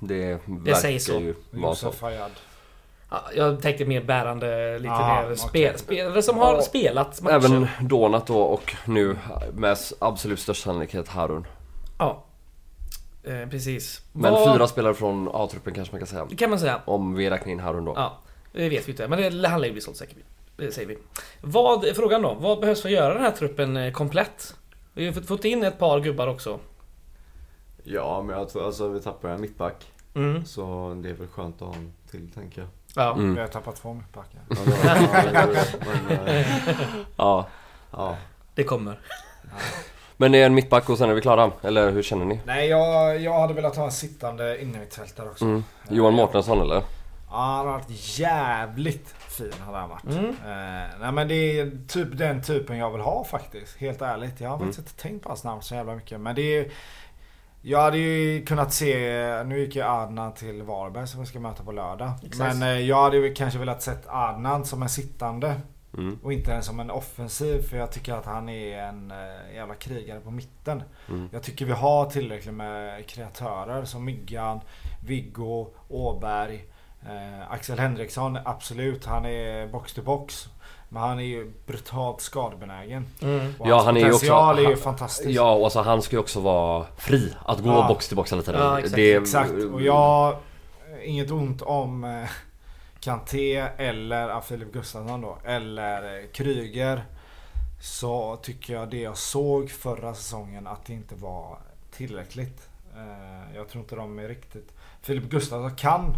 det 0.01 0.38
verkar 0.47 0.75
sägs 0.75 1.05
så. 1.07 1.12
ju 1.20 1.35
vara 1.51 1.75
så. 1.75 1.92
Jag 3.35 3.62
tänkte 3.62 3.85
mer 3.85 4.03
bärande, 4.05 4.79
lite 4.79 4.92
Ah, 4.94 5.23
mer 5.29 5.35
spel, 5.35 5.79
spelare 5.79 6.23
som 6.23 6.38
har 6.38 6.55
Ja. 6.55 6.61
spelat 6.62 7.23
matcher. 7.23 7.35
Även 7.35 7.68
Donat 7.81 8.27
då 8.27 8.40
och 8.42 8.75
nu 8.87 9.16
med 9.53 9.77
absolut 9.99 10.38
största 10.40 10.62
sannolikhet 10.68 11.09
Harun. 11.09 11.47
Ja. 11.99 12.25
Eh, 13.25 13.49
precis. 13.49 14.03
Men 14.12 14.33
Vad- 14.33 14.55
fyra 14.55 14.66
spelare 14.66 14.94
från 14.94 15.29
A-truppen 15.33 15.75
kanske 15.75 15.92
man 15.94 16.01
kan 16.01 16.07
säga. 16.07 16.27
Det 16.31 16.37
kan 16.37 16.51
man 16.51 16.59
säga. 16.59 16.81
Om 16.85 17.14
vi 17.14 17.31
räknar 17.31 17.53
in 17.53 17.61
Harun 17.61 17.85
då. 17.85 17.92
Ja, 17.97 18.18
det 18.55 18.69
vet 18.69 18.88
vi 18.88 18.93
inte. 18.93 19.09
Men 19.09 19.40
det, 19.43 19.49
han 19.49 19.61
lär 19.61 19.67
ju 19.69 19.73
bli 19.73 19.81
såld 19.81 19.97
säkert. 19.97 20.17
Det 20.57 20.73
säger 20.73 20.88
vi. 20.88 20.99
Vad, 21.40 21.97
frågan 21.97 22.23
då. 22.23 22.35
Vad 22.35 22.61
behövs 22.61 22.83
för 22.83 22.88
att 22.88 22.93
göra 22.95 23.14
den 23.14 23.23
här 23.23 23.31
truppen 23.31 23.77
eh, 23.77 23.93
komplett? 23.93 24.55
Vi 24.93 25.07
har 25.07 25.12
fått- 25.12 25.45
in 25.45 25.64
ett 25.64 25.79
par 25.79 26.01
gubbar 26.01 26.27
också. 26.29 26.59
Ja, 27.83 28.23
men 28.23 28.38
jag 28.38 28.49
tror 28.49 28.67
alltså 28.67 28.88
vi 28.88 29.01
tappar 29.01 29.29
en 29.29 29.40
mittback. 29.40 29.93
Mm. 30.14 30.45
Så 30.45 30.95
det 31.03 31.09
är 31.11 31.14
väl 31.14 31.27
skönt 31.29 31.62
att 31.62 31.69
ha 31.69 31.75
en 31.75 31.93
till 32.11 32.31
tänker 32.35 32.61
jag. 32.61 32.69
Ja. 32.97 33.12
Mm. 33.14 33.35
Vi 33.35 33.40
har 33.40 33.49
tappat 33.49 33.77
två 33.77 33.93
mittbackar. 33.95 34.40
Ja, 34.85 36.27
eh, 36.27 36.47
Ja. 37.17 37.47
ja. 37.90 38.17
Det 38.55 38.64
kommer. 38.64 39.01
Men 40.17 40.33
det 40.33 40.38
är 40.43 40.47
en 40.47 40.55
mittback 40.55 40.88
och 40.90 40.99
sen 40.99 41.11
är 41.11 41.14
vi 41.14 41.21
klara? 41.21 41.51
Eller 41.62 41.90
hur 41.90 42.03
känner 42.03 42.25
ni? 42.25 42.40
Nej, 42.47 42.69
jag, 42.69 43.21
jag 43.21 43.40
hade 43.40 43.55
velat 43.55 43.77
ha 43.77 43.85
en 43.85 43.93
sittande 43.93 44.62
innermittfältare 44.62 45.29
också. 45.29 45.45
Mm. 45.45 45.64
Johan 45.88 46.14
Mårtensson 46.14 46.61
eller? 46.61 46.83
Ja, 47.35 47.40
han 47.40 47.66
har 47.66 47.73
varit 47.73 48.18
jävligt 48.18 49.09
fin 49.09 49.53
hade 49.66 49.79
han 49.79 49.88
varit. 49.88 50.05
Mm. 50.05 50.25
Eh, 50.29 50.88
nej 51.01 51.12
men 51.12 51.29
det 51.29 51.35
är 51.61 51.70
typ 51.88 52.18
den 52.18 52.42
typen 52.42 52.77
jag 52.79 52.90
vill 52.90 53.01
ha 53.01 53.25
faktiskt. 53.25 53.77
Helt 53.77 54.03
ärligt. 54.03 54.40
Jag 54.40 54.49
har 54.49 54.57
Mm. 54.57 54.68
faktiskt 54.68 54.88
inte 54.88 55.03
tänkt 55.03 55.23
på 55.23 55.29
hans 55.29 55.44
namn 55.44 55.62
så 55.62 55.75
jävla 55.75 55.94
mycket. 55.94 56.20
Men 56.20 56.35
det 56.35 56.57
är 56.59 56.70
Jag 57.66 57.81
hade 57.81 57.99
ju 57.99 58.44
kunnat 58.44 58.73
se, 58.73 58.94
nu 59.47 59.59
gick 59.61 59.77
ju 59.77 59.83
Adnan 59.83 60.35
till 60.35 60.62
Varberg 60.62 61.07
som 61.09 61.20
vi 61.20 61.27
ska 61.27 61.40
möta 61.40 61.62
på 61.64 61.73
lördag. 61.73 62.11
Exakt. 62.27 62.57
Men 62.57 62.62
eh, 62.77 62.81
jag 62.81 63.03
hade 63.03 63.16
ju 63.16 63.35
kanske 63.35 63.59
velat 63.59 63.83
sett 63.83 64.05
Adnan 64.09 64.64
som 64.64 64.83
en 64.83 64.88
sittande 64.88 65.55
Mm. 65.99 66.18
och 66.23 66.33
inte 66.33 66.53
en 66.55 66.62
som 66.62 66.81
en 66.81 66.90
offensiv 66.90 67.62
för 67.62 67.77
jag 67.77 67.92
tycker 67.92 68.14
att 68.14 68.27
han 68.27 68.49
är 68.49 68.79
en 68.79 69.11
eh, 69.11 69.55
jävla 69.55 69.75
krigare 69.75 70.20
på 70.20 70.31
mitten. 70.31 70.83
Mm. 71.09 71.29
Jag 71.33 71.42
tycker 71.42 71.64
vi 71.66 71.73
har 71.73 72.11
tillräckligt 72.11 72.55
med 72.55 73.07
kreatörer 73.07 73.85
som 73.85 74.05
Myggan, 74.05 74.61
Viggo, 75.07 75.66
Åberg, 75.88 76.64
eh, 77.07 77.51
Axel 77.53 77.79
Henriksson. 77.79 78.38
Absolut, 78.45 79.05
han 79.05 79.27
är 79.27 79.67
box 79.67 79.93
to 79.95 80.03
box. 80.03 80.49
Men 80.88 81.03
han 81.03 81.19
är 81.21 81.25
ju 81.25 81.53
brutalt 81.67 82.21
skadebenägen. 82.21 83.07
Mm. 83.23 83.55
Och 83.59 83.69
Ja, 83.69 83.75
hans 83.75 83.87
han 83.87 83.97
är 83.97 84.01
ju 84.01 84.12
också- 84.12 84.27
är 84.33 84.59
ju 84.61 84.67
han- 84.67 84.77
fantastisk. 84.77 85.31
Ja, 85.31 85.53
och 85.55 85.64
alltså 85.64 85.81
han 85.81 86.03
ska 86.03 86.17
ju 86.17 86.21
också 86.21 86.40
vara 86.40 86.87
fri 86.97 87.35
att 87.45 87.59
gå 87.62 87.69
Ja. 87.71 87.88
box 87.88 88.09
till 88.09 88.17
box 88.17 88.33
hela 88.33 88.43
tiden. 88.43 88.61
Ja, 88.61 88.79
exakt, 88.79 88.97
det, 88.97 89.14
Exakt. 89.14 89.53
Och 89.73 89.83
jag... 89.83 90.37
Inget 91.05 91.31
ont 91.31 91.62
om 91.62 92.05
eh, 92.05 92.29
Kanté 93.01 93.57
eller 93.77 94.40
Filip 94.40 94.73
Gustafsson 94.73 95.21
då. 95.21 95.38
Eller 95.45 96.19
eh, 96.19 96.25
Kryger. 96.33 97.05
Så 97.81 98.37
tycker 98.37 98.75
jag 98.75 98.90
det 98.90 99.01
jag 99.01 99.17
såg 99.17 99.71
förra 99.71 100.14
säsongen 100.14 100.67
att 100.67 100.87
det 100.87 100.93
inte 100.93 101.14
var 101.14 101.59
tillräckligt. 101.97 102.69
Eh, 102.97 103.57
jag 103.57 103.69
tror 103.69 103.83
inte 103.83 103.97
de 103.97 104.19
är 104.19 104.29
riktigt... 104.29 104.73
Filip 105.03 105.25
Gustafsson 105.25 105.75
kan. 105.77 106.17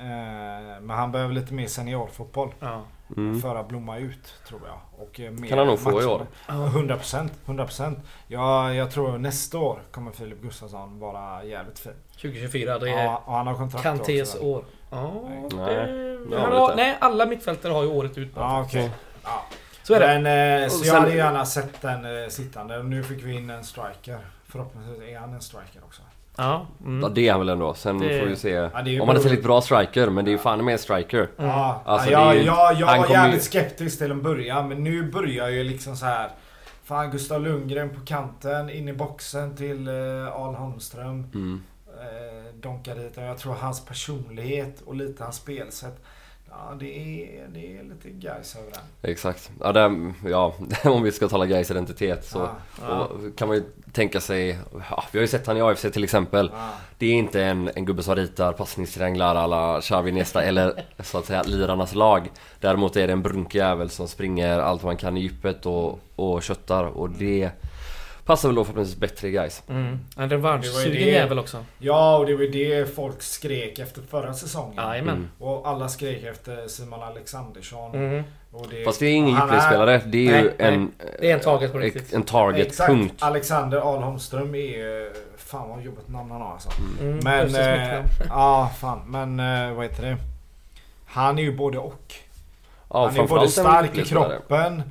Eh, 0.00 0.80
men 0.80 0.90
han 0.90 1.12
behöver 1.12 1.34
lite 1.34 1.54
mer 1.54 1.66
seniorfotboll 1.66 2.54
Ja. 2.60 2.82
Mm. 3.16 3.40
för 3.40 3.56
att 3.56 3.68
blomma 3.68 3.98
ut 3.98 4.34
tror 4.48 4.60
jag. 4.66 4.78
Och 5.06 5.20
eh, 5.20 5.30
mer 5.30 5.48
Kan 5.48 5.58
han 5.58 5.66
nog 5.66 5.78
få 5.78 6.02
i 6.02 6.04
år. 6.04 6.26
Ja. 6.48 6.52
100%. 6.54 7.28
100%. 7.46 8.00
Ja, 8.26 8.74
jag 8.74 8.90
tror 8.90 9.18
nästa 9.18 9.58
år 9.58 9.78
kommer 9.90 10.10
Filip 10.12 10.42
Gustafsson 10.42 10.98
vara 10.98 11.44
jävligt 11.44 11.78
fin. 11.78 11.92
2024, 12.12 12.78
det 12.78 12.90
är 12.90 13.04
Ja, 13.04 13.22
och 13.26 13.32
han 13.34 13.46
har 13.46 13.54
kontrakt 13.54 13.82
Kantés 13.82 14.34
också. 14.34 14.46
år. 14.46 14.64
Ja, 14.90 15.12
Nej. 15.52 15.76
det, 15.76 16.26
det 16.30 16.40
har 16.40 16.76
nej, 16.76 16.96
alla 17.00 17.26
mittfältare 17.26 17.72
har 17.72 17.82
ju 17.82 17.88
året 17.88 18.18
ut 18.18 18.34
bara. 18.34 18.44
Ja, 18.44 18.62
okej. 18.62 18.90
Ja. 19.24 19.42
Så 19.82 19.94
är 19.94 20.00
det. 20.00 20.20
Men 20.20 20.62
eh, 20.62 20.68
så 20.68 20.78
jag 20.78 20.86
sen- 20.86 21.02
hade 21.02 21.14
gärna 21.16 21.46
sett 21.46 21.80
den 21.82 22.22
eh, 22.22 22.28
sittande. 22.28 22.82
Nu 22.82 23.02
fick 23.02 23.24
vi 23.24 23.32
in 23.36 23.50
en 23.50 23.64
striker. 23.64 24.18
Förhoppningsvis 24.48 25.00
är 25.08 25.18
han 25.18 25.34
en 25.34 25.40
striker 25.40 25.80
också. 25.84 26.02
Ja. 26.38 26.66
Ja, 26.80 26.86
Mm. 26.86 27.14
det 27.14 27.28
är 27.28 27.30
han 27.32 27.40
väl 27.40 27.48
ändå. 27.48 27.74
Sen 27.74 27.98
Det- 27.98 28.20
får 28.20 28.26
vi 28.26 28.36
se. 28.36 28.50
Ja, 28.50 28.68
Om 28.68 28.74
han 28.80 28.86
är 28.90 29.14
tillräckligt 29.20 29.42
bra 29.44 29.60
striker, 29.60 30.10
men 30.10 30.24
det 30.24 30.30
är 30.30 30.32
ju 30.32 30.38
fan 30.38 30.64
med 30.64 30.72
en 30.72 30.78
striker. 30.78 31.28
Mm. 31.38 31.50
Ja, 31.50 31.82
Alltså, 31.84 32.10
ja, 32.10 32.34
ju- 32.34 32.42
jag, 32.42 32.74
jag 32.74 32.86
han 32.86 32.98
var 32.98 33.06
kommer 33.06 33.18
ju- 33.20 33.24
jävligt 33.24 33.42
skeptisk 33.42 33.98
till 33.98 34.10
en 34.10 34.22
början 34.22 34.68
men 34.68 34.84
nu 34.84 35.02
börjar 35.10 35.48
ju 35.48 35.64
liksom 35.64 35.96
så 35.96 36.06
här. 36.06 36.28
Fan 36.84 37.10
Gustav 37.10 37.42
Lundgren 37.42 37.88
på 37.94 38.00
kanten, 38.00 38.70
in 38.70 38.88
i 38.88 38.92
boxen 38.92 39.56
till 39.56 39.88
eh, 39.88 40.32
Al 40.36 40.54
Holmström. 40.54 41.26
Mm. 41.34 41.62
eh, 41.88 42.54
donkar 42.60 42.94
dit. 42.94 43.16
Och 43.16 43.22
Jag 43.22 43.38
tror 43.38 43.54
hans 43.54 43.84
personlighet 43.84 44.80
och 44.86 44.94
lite 44.94 45.24
hans 45.24 45.36
spelsätt. 45.36 46.04
Ja, 46.60 46.74
det 46.80 46.86
är, 46.98 47.48
det 47.54 47.78
är 47.78 47.82
lite 47.82 48.10
guys 48.10 48.56
över 48.56 48.70
den. 48.70 49.10
Exakt. 49.10 49.50
Ja, 49.60 49.72
där, 49.72 50.12
ja, 50.26 50.54
om 50.84 51.02
vi 51.02 51.12
ska 51.12 51.28
tala 51.28 51.46
Gais 51.46 51.70
identitet 51.70 52.24
så 52.24 52.38
Ja, 52.38 52.50
Ja. 52.82 53.08
kan 53.36 53.48
man 53.48 53.56
ju 53.56 53.62
tänka 53.92 54.20
sig... 54.20 54.58
Ja, 54.90 55.04
vi 55.12 55.18
har 55.18 55.22
ju 55.22 55.28
sett 55.28 55.46
han 55.46 55.56
i 55.56 55.60
AFC 55.60 55.82
till 55.92 56.04
exempel. 56.04 56.50
Det 56.98 57.06
är 57.06 57.12
inte 57.12 57.42
en, 57.44 57.70
en 57.74 57.84
gubbe 57.84 58.02
som 58.02 58.16
ritar 58.16 58.52
passningstrianglar 58.52 59.34
alla 59.34 59.80
Xavi 59.80 60.12
Nesta 60.12 60.42
eller 60.42 60.84
så 60.98 61.18
att 61.18 61.26
säga 61.26 61.42
lirarnas 61.42 61.94
lag. 61.94 62.30
Däremot 62.60 62.96
är 62.96 63.06
det 63.06 63.12
en 63.12 63.22
brunkig 63.22 63.58
jävel 63.58 63.90
som 63.90 64.08
springer 64.08 64.58
allt 64.58 64.82
man 64.82 64.96
kan 64.96 65.16
i 65.16 65.20
djupet 65.20 65.66
och, 65.66 66.00
och 66.16 66.42
köttar 66.42 66.84
och 66.84 67.10
det 67.10 67.50
passar 68.28 68.48
väl 68.48 68.56
då 68.56 68.64
förhoppningsvis 68.64 68.96
bättre 68.98 69.28
i 69.28 69.30
guys. 69.30 69.62
Mm. 69.68 69.86
En 69.86 69.98
Det 70.16 70.18
var 70.18 70.26
ju 70.28 70.36
revanschsugen 70.58 70.92
det- 70.92 71.10
jävel 71.10 71.38
också. 71.38 71.64
ja, 71.78 72.16
och 72.18 72.26
det 72.26 72.34
var 72.34 72.42
ju 72.42 72.50
det 72.50 72.94
folk 72.94 73.22
skrek 73.22 73.78
efter 73.78 74.02
förra 74.10 74.34
säsongen. 74.34 74.76
Jajamän. 74.76 75.14
Mm. 75.16 75.28
Och 75.38 75.68
alla 75.68 75.88
skrek 75.88 76.22
efter 76.24 76.68
Simon 76.68 77.02
Alexandersson. 77.02 77.94
Mm. 77.94 78.22
Och 78.52 78.66
det, 78.70 78.84
Fast 78.84 79.00
det 79.00 79.06
är 79.06 79.14
ingen 79.14 79.34
djupledsspelare, 79.40 80.02
det 80.06 80.18
är 80.18 80.22
ju 80.22 80.30
Nej, 80.30 80.54
nej. 80.58 80.74
en... 80.74 80.92
Det 81.20 81.30
är 81.30 81.34
en 81.34 81.40
target 81.40 81.72
på 81.72 81.78
riktigt. 81.78 82.12
En 82.12 82.22
target, 82.22 82.66
Exakt. 82.66 82.88
punkt. 82.90 83.14
Alexander 83.18 83.78
Al 83.78 84.02
Holmström 84.02 84.54
är 84.54 84.58
ju... 84.58 85.12
Fan 85.36 85.68
vad 85.68 85.82
jobbigt 85.82 86.08
namn 86.08 86.30
han 86.30 86.40
har 86.40 86.52
alltså. 86.52 86.70
Mm. 87.00 87.18
Men... 87.24 87.46
Östers 87.46 87.66
Eh, 87.66 87.74
smeknamn. 87.76 88.08
ja, 88.28 88.70
fan. 88.78 89.00
Men 89.06 89.40
eh, 89.70 89.74
vad 89.74 89.84
heter 89.84 90.02
det? 90.02 90.16
Han 91.06 91.38
är 91.38 91.42
ju 91.42 91.56
både 91.56 91.78
och. 91.78 92.14
Ja, 92.90 93.06
han 93.06 93.16
är 93.24 93.26
både 93.28 93.48
stark 93.48 93.98
i 93.98 94.04
kroppen. 94.04 94.82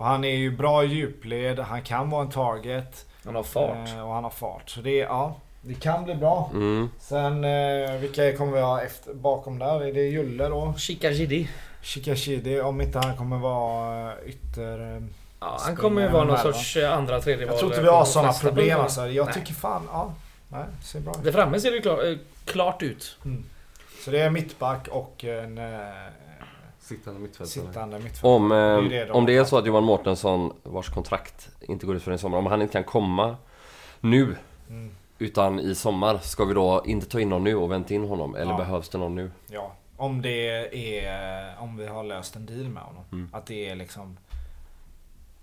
Och 0.00 0.06
han 0.06 0.24
är 0.24 0.36
ju 0.36 0.50
bra 0.50 0.84
i 0.84 0.86
djupled. 0.86 1.58
Han 1.58 1.82
kan 1.82 2.10
vara 2.10 2.22
en 2.22 2.30
target. 2.30 3.06
Han 3.24 3.34
har 3.34 3.42
fart. 3.42 3.88
Eh, 3.88 4.08
och 4.08 4.14
han 4.14 4.24
har 4.24 4.30
fart. 4.30 4.70
Så 4.70 4.80
det 4.80 5.00
är, 5.00 5.04
ja. 5.04 5.36
Det 5.62 5.74
kan 5.74 6.04
bli 6.04 6.14
bra. 6.14 6.50
Mm. 6.52 6.90
Sen 6.98 7.44
eh, 7.44 7.92
vilka 7.92 8.36
kommer 8.36 8.52
vi 8.52 8.60
ha 8.60 8.82
efter, 8.82 9.14
bakom 9.14 9.58
där? 9.58 9.84
Är 9.84 9.92
det 9.92 10.00
Julle 10.00 10.48
då? 10.48 10.74
Chica 10.78 11.10
Gidi. 11.10 11.48
Shikashidi 11.82 12.60
om 12.60 12.80
inte 12.80 12.98
han 12.98 13.16
kommer 13.16 13.38
vara 13.38 14.12
eh, 14.12 14.28
ytter... 14.28 14.96
eh, 14.96 15.02
Ja, 15.40 15.58
han 15.60 15.76
kommer 15.76 16.02
ju 16.02 16.08
vara 16.08 16.24
någon 16.24 16.38
sorts 16.38 16.76
eh, 16.76 16.92
andra, 16.92 17.20
tredje 17.20 17.46
Jag 17.46 17.58
tror 17.58 17.70
inte 17.70 17.82
vi 17.82 17.88
har 17.88 18.04
sådana 18.04 18.32
problem 18.32 18.80
alltså. 18.80 19.08
Jag 19.08 19.24
Nej. 19.24 19.34
tycker 19.34 19.54
fan, 19.54 19.88
ja. 19.92 20.12
Nej, 20.48 20.64
ser 20.82 21.00
bra 21.00 21.12
ut. 21.12 21.24
Där 21.24 21.32
framme 21.32 21.60
ser 21.60 21.70
det 21.70 21.80
klart, 21.80 22.00
klart 22.44 22.82
ut. 22.82 23.18
Mm. 23.24 23.44
Så 24.04 24.10
det 24.10 24.20
är 24.20 24.30
mittback 24.30 24.88
och 24.88 25.24
en 25.24 25.58
eh, 25.58 25.64
Sittande 26.96 27.20
mittfältare. 27.20 27.66
sittande 27.66 27.98
mittfältare. 27.98 28.32
Om, 28.32 28.48
Det 28.48 28.56
är 28.56 28.78
eh, 28.78 28.84
det 28.88 29.04
de 29.04 29.10
om 29.12 29.26
det 29.26 29.36
är 29.36 29.44
så 29.44 29.58
att 29.58 29.66
Johan 29.66 29.84
Mårtensson, 29.84 30.52
vars 30.62 30.88
kontrakt 30.88 31.48
inte 31.60 31.86
går 31.86 31.96
ut 31.96 32.02
för 32.02 32.12
i 32.12 32.18
sommar, 32.18 32.38
om 32.38 32.46
han 32.46 32.62
inte 32.62 32.72
kan 32.72 32.84
komma 32.84 33.36
nu 34.00 34.36
Mm. 34.68 34.90
utan 35.18 35.60
i 35.60 35.74
sommar, 35.74 36.18
ska 36.18 36.44
vi 36.44 36.54
då 36.54 36.82
inte 36.86 37.06
ta 37.06 37.20
in 37.20 37.28
någon 37.28 37.44
nu 37.44 37.54
och 37.56 37.70
vänta 37.70 37.94
in 37.94 38.04
honom? 38.04 38.34
Eller 38.34 38.52
Ja. 38.52 38.56
behövs 38.56 38.88
det 38.88 38.98
någon 38.98 39.14
nu? 39.14 39.30
Ja, 39.46 39.74
om 39.96 40.22
det 40.22 40.50
är... 41.04 41.54
Om 41.60 41.76
vi 41.76 41.86
har 41.86 42.04
löst 42.04 42.36
en 42.36 42.46
deal 42.46 42.68
med 42.68 42.82
honom. 42.82 43.04
Mm. 43.12 43.28
Att 43.32 43.46
det 43.46 43.68
är 43.68 43.74
liksom... 43.76 44.18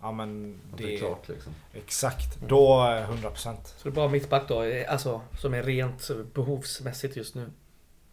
Ja 0.01 0.11
men 0.11 0.59
det, 0.77 0.83
det 0.83 0.93
är 0.95 0.97
klart 0.97 1.27
liksom. 1.27 1.53
Exakt. 1.73 2.39
Då 2.47 2.73
eh, 2.73 3.09
100%. 3.11 3.33
Så 3.35 3.53
det 3.83 3.89
är 3.89 3.91
bara 3.91 4.07
mittback 4.07 4.47
då, 4.47 4.61
eh, 4.63 4.91
alltså 4.91 5.21
som 5.39 5.53
är 5.53 5.63
rent 5.63 6.09
eh, 6.09 6.15
behovsmässigt 6.33 7.15
just 7.15 7.35
nu. 7.35 7.51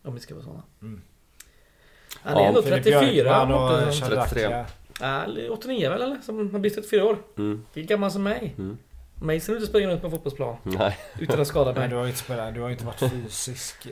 Om 0.02 0.14
vi 0.14 0.20
ska 0.20 0.34
vara 0.34 0.44
sådana. 0.44 0.62
Mm. 0.82 1.02
Han 2.22 2.36
är 2.36 2.40
Ja, 2.40 2.46
ändå 2.48 2.62
Filip 2.62 2.84
34 2.84 3.00
Björkman 3.12 3.52
och 3.52 3.60
Mårtensson. 3.60 4.08
Shadrakia. 4.08 4.64
Ja, 5.00 5.24
89 5.50 5.90
väl 5.90 6.02
eller? 6.02 6.16
Som 6.22 6.52
har 6.52 6.58
blivit 6.58 6.74
34 6.78 7.04
år. 7.04 7.16
Mm. 7.38 7.64
Lika 7.74 7.94
gammal 7.94 8.10
som 8.10 8.22
mig. 8.22 8.54
Mm. 8.58 8.78
Mig 9.22 9.40
ser 9.40 9.54
inte 9.54 9.66
springa 9.66 9.88
runt 9.88 10.02
på 10.02 10.10
fotbollsplan 10.10 10.56
Nej. 10.62 10.98
utan 11.18 11.40
att 11.40 11.46
skada 11.46 11.72
mig. 11.80 11.88
du 11.88 11.94
har 11.96 12.02
ju 12.02 12.08
inte 12.08 12.20
spelat, 12.20 12.54
du 12.54 12.60
har 12.60 12.70
inte 12.70 12.84
varit 12.84 12.98
fysisk. 13.00 13.76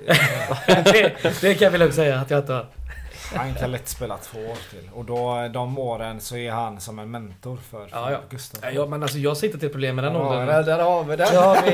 det, 0.66 1.40
det 1.40 1.54
kan 1.54 1.72
vi 1.72 1.78
lugnt 1.78 1.94
säga 1.94 2.18
att 2.20 2.30
jag 2.30 2.40
inte 2.40 2.52
har. 2.52 2.66
Han 3.34 3.54
kan 3.54 3.70
lätt 3.70 3.88
spela 3.88 4.16
två 4.18 4.38
år 4.38 4.56
till. 4.70 4.90
Och 4.94 5.04
då 5.04 5.48
de 5.52 5.78
åren 5.78 6.20
så 6.20 6.36
är 6.36 6.50
han 6.50 6.80
som 6.80 6.98
en 6.98 7.10
mentor 7.10 7.56
för 7.70 7.88
Ja, 7.92 8.10
ja. 8.10 8.18
Gustav. 8.30 8.60
Ja, 8.64 8.70
ja, 8.70 8.86
men 8.86 9.02
alltså 9.02 9.18
jag 9.18 9.36
ser 9.36 9.46
inte 9.46 9.58
till 9.58 9.68
problem 9.68 9.96
med 9.96 10.04
den 10.04 10.12
vi 10.12 10.18
åldern. 10.18 10.46
det, 10.46 10.62
där 10.62 10.82
har 10.82 11.04
vi 11.04 11.16
det. 11.16 11.28
Ja, 11.32 11.56
vi, 11.64 11.70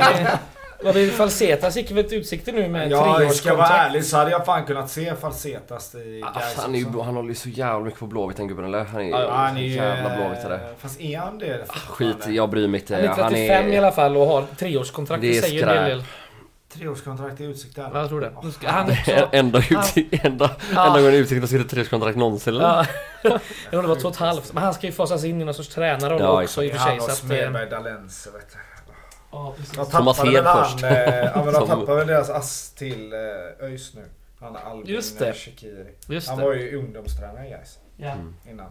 vad 0.83 0.95
vi 0.95 1.11
Falsetas 1.11 1.77
gick 1.77 1.91
väl 1.91 2.05
till 2.05 2.19
utsikter 2.19 2.53
nu 2.53 2.69
med 2.69 2.91
Ja, 2.91 3.23
jag 3.23 3.35
ska 3.35 3.55
vara 3.55 3.67
treårskontrakt. 3.67 3.91
ärlig 3.91 4.05
så 4.05 4.17
hade 4.17 4.31
jag 4.31 4.47
fan 4.47 4.64
kunnat 4.67 4.91
se 4.91 5.14
Falsetas 5.14 5.95
i 5.95 6.23
Ah, 6.27 6.33
Gais 6.41 6.57
han, 6.57 6.75
är 6.75 6.79
ju, 6.79 6.87
han 7.03 7.17
håller 7.17 7.29
ju 7.29 7.35
så 7.35 7.49
jävla 7.49 7.81
mycket 7.85 8.01
på 8.01 8.07
Blåvitt 8.07 8.37
den 8.37 8.49
gubben 8.49 8.64
eller? 8.64 8.85
Han 8.85 9.01
är 9.01 9.05
ju 9.05 9.11
Ja, 9.11 9.21
ja, 9.21 9.27
så 9.27 9.33
Han 9.33 9.57
är 9.57 9.62
jävla 9.62 10.17
blåvittare. 10.17 10.61
Fast 10.79 11.01
är 11.01 11.19
han 11.19 11.38
det? 11.38 11.64
Ah, 11.69 11.73
skit, 11.75 12.27
jag 12.29 12.51
bryr 12.51 12.69
mig 12.69 12.81
inte. 12.81 12.95
Han 12.95 13.05
är 13.05 13.29
35 13.31 13.73
i 13.73 13.79
alla 13.79 13.93
fall 13.93 14.17
och 14.17 14.27
har 14.27 14.45
treårskontrakt. 14.59 15.21
Det 15.23 15.31
Det 15.31 15.38
är 15.38 15.43
säger 15.43 15.62
en 15.67 15.69
hel 15.69 15.77
skräp. 15.79 15.88
del. 15.88 16.05
Treårskontrakt 16.79 17.41
i 17.41 17.45
utsikt 17.45 17.77
där. 17.77 17.91
Ja, 17.93 18.01
jag 18.01 18.09
tror 18.09 18.21
det. 18.21 18.33
Åh, 18.37 18.45
Nu 18.45 18.51
ska- 18.53 18.67
fan. 18.69 18.75
han 18.75 18.91
också... 18.91 19.29
Enda, 19.37 19.59
utsikt, 19.71 20.25
enda, 20.25 20.51
Ja. 20.75 20.87
enda 20.87 21.01
gången 21.01 21.14
Utsikten 21.14 21.41
har 21.41 21.47
skrivit 21.47 21.71
treårskontrakt 21.71 22.17
någonsin 22.19 22.55
eller? 22.55 22.64
Ja, 22.64 22.87
jag 23.23 23.71
tror 23.71 23.83
det 23.83 23.88
var 23.88 23.95
två 23.97 24.09
och 24.09 24.14
ett 24.14 24.21
halvt. 24.21 24.53
Men 24.53 24.62
han 24.62 24.75
ska 24.75 24.87
ju 24.87 24.93
fasas 24.93 25.25
in 25.25 25.41
i 25.41 25.45
någon 25.45 25.55
sorts 25.55 25.69
tränarroll 25.69 26.21
Ja, 26.21 26.43
också 26.43 26.64
i 26.64 26.69
och 26.69 26.73
för 26.73 26.79
Han 26.79 26.88
sig. 26.88 26.97
och 26.97 27.03
Så 27.05 27.11
att, 27.11 27.19
eh, 27.23 27.27
Smedberg 27.27 27.71
Dalense 27.71 28.31
vet 28.31 28.47
du. 28.53 28.59
Ja, 29.31 29.55
precis. 29.57 29.77
De 29.77 29.87
Thomas 29.87 30.17
tappade 30.17 30.35
väl 30.35 30.45
Hed 30.45 30.55
han, 30.55 30.64
först. 30.64 30.85
eh, 30.85 30.91
Ja 31.25 31.45
men 31.45 31.55
de 31.55 31.67
tappade 31.67 31.95
väl 31.99 32.07
deras 32.07 32.31
ass 32.31 32.71
till 32.71 33.12
eh, 33.12 33.19
ÖIS 33.67 33.95
nu. 33.95 34.05
Han 34.41 34.57
är 34.57 34.61
Albin 34.61 34.95
Just 34.95 35.19
det. 35.19 35.29
eh, 35.29 35.35
Shaqiri. 35.35 35.87
Just 36.09 36.29
Han 36.29 36.38
det. 36.38 36.45
var 36.45 36.55
ju 36.55 36.79
ungdomstränare 36.79 37.47
i 37.47 37.51
Gais 37.51 37.79
Ja. 37.97 38.11
Mm. 38.11 38.35
innan. 38.51 38.71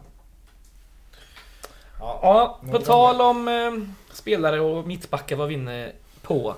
Ja. 1.99 2.19
Ja, 2.21 2.59
på 2.71 2.77
tal 2.79 3.21
om 3.21 3.47
eh, 3.47 3.71
spelare 4.15 4.59
och 4.59 4.87
mittbackar 4.87 5.35
var 5.35 5.47
vi 5.47 5.53
inne 5.53 5.91
på. 6.21 6.55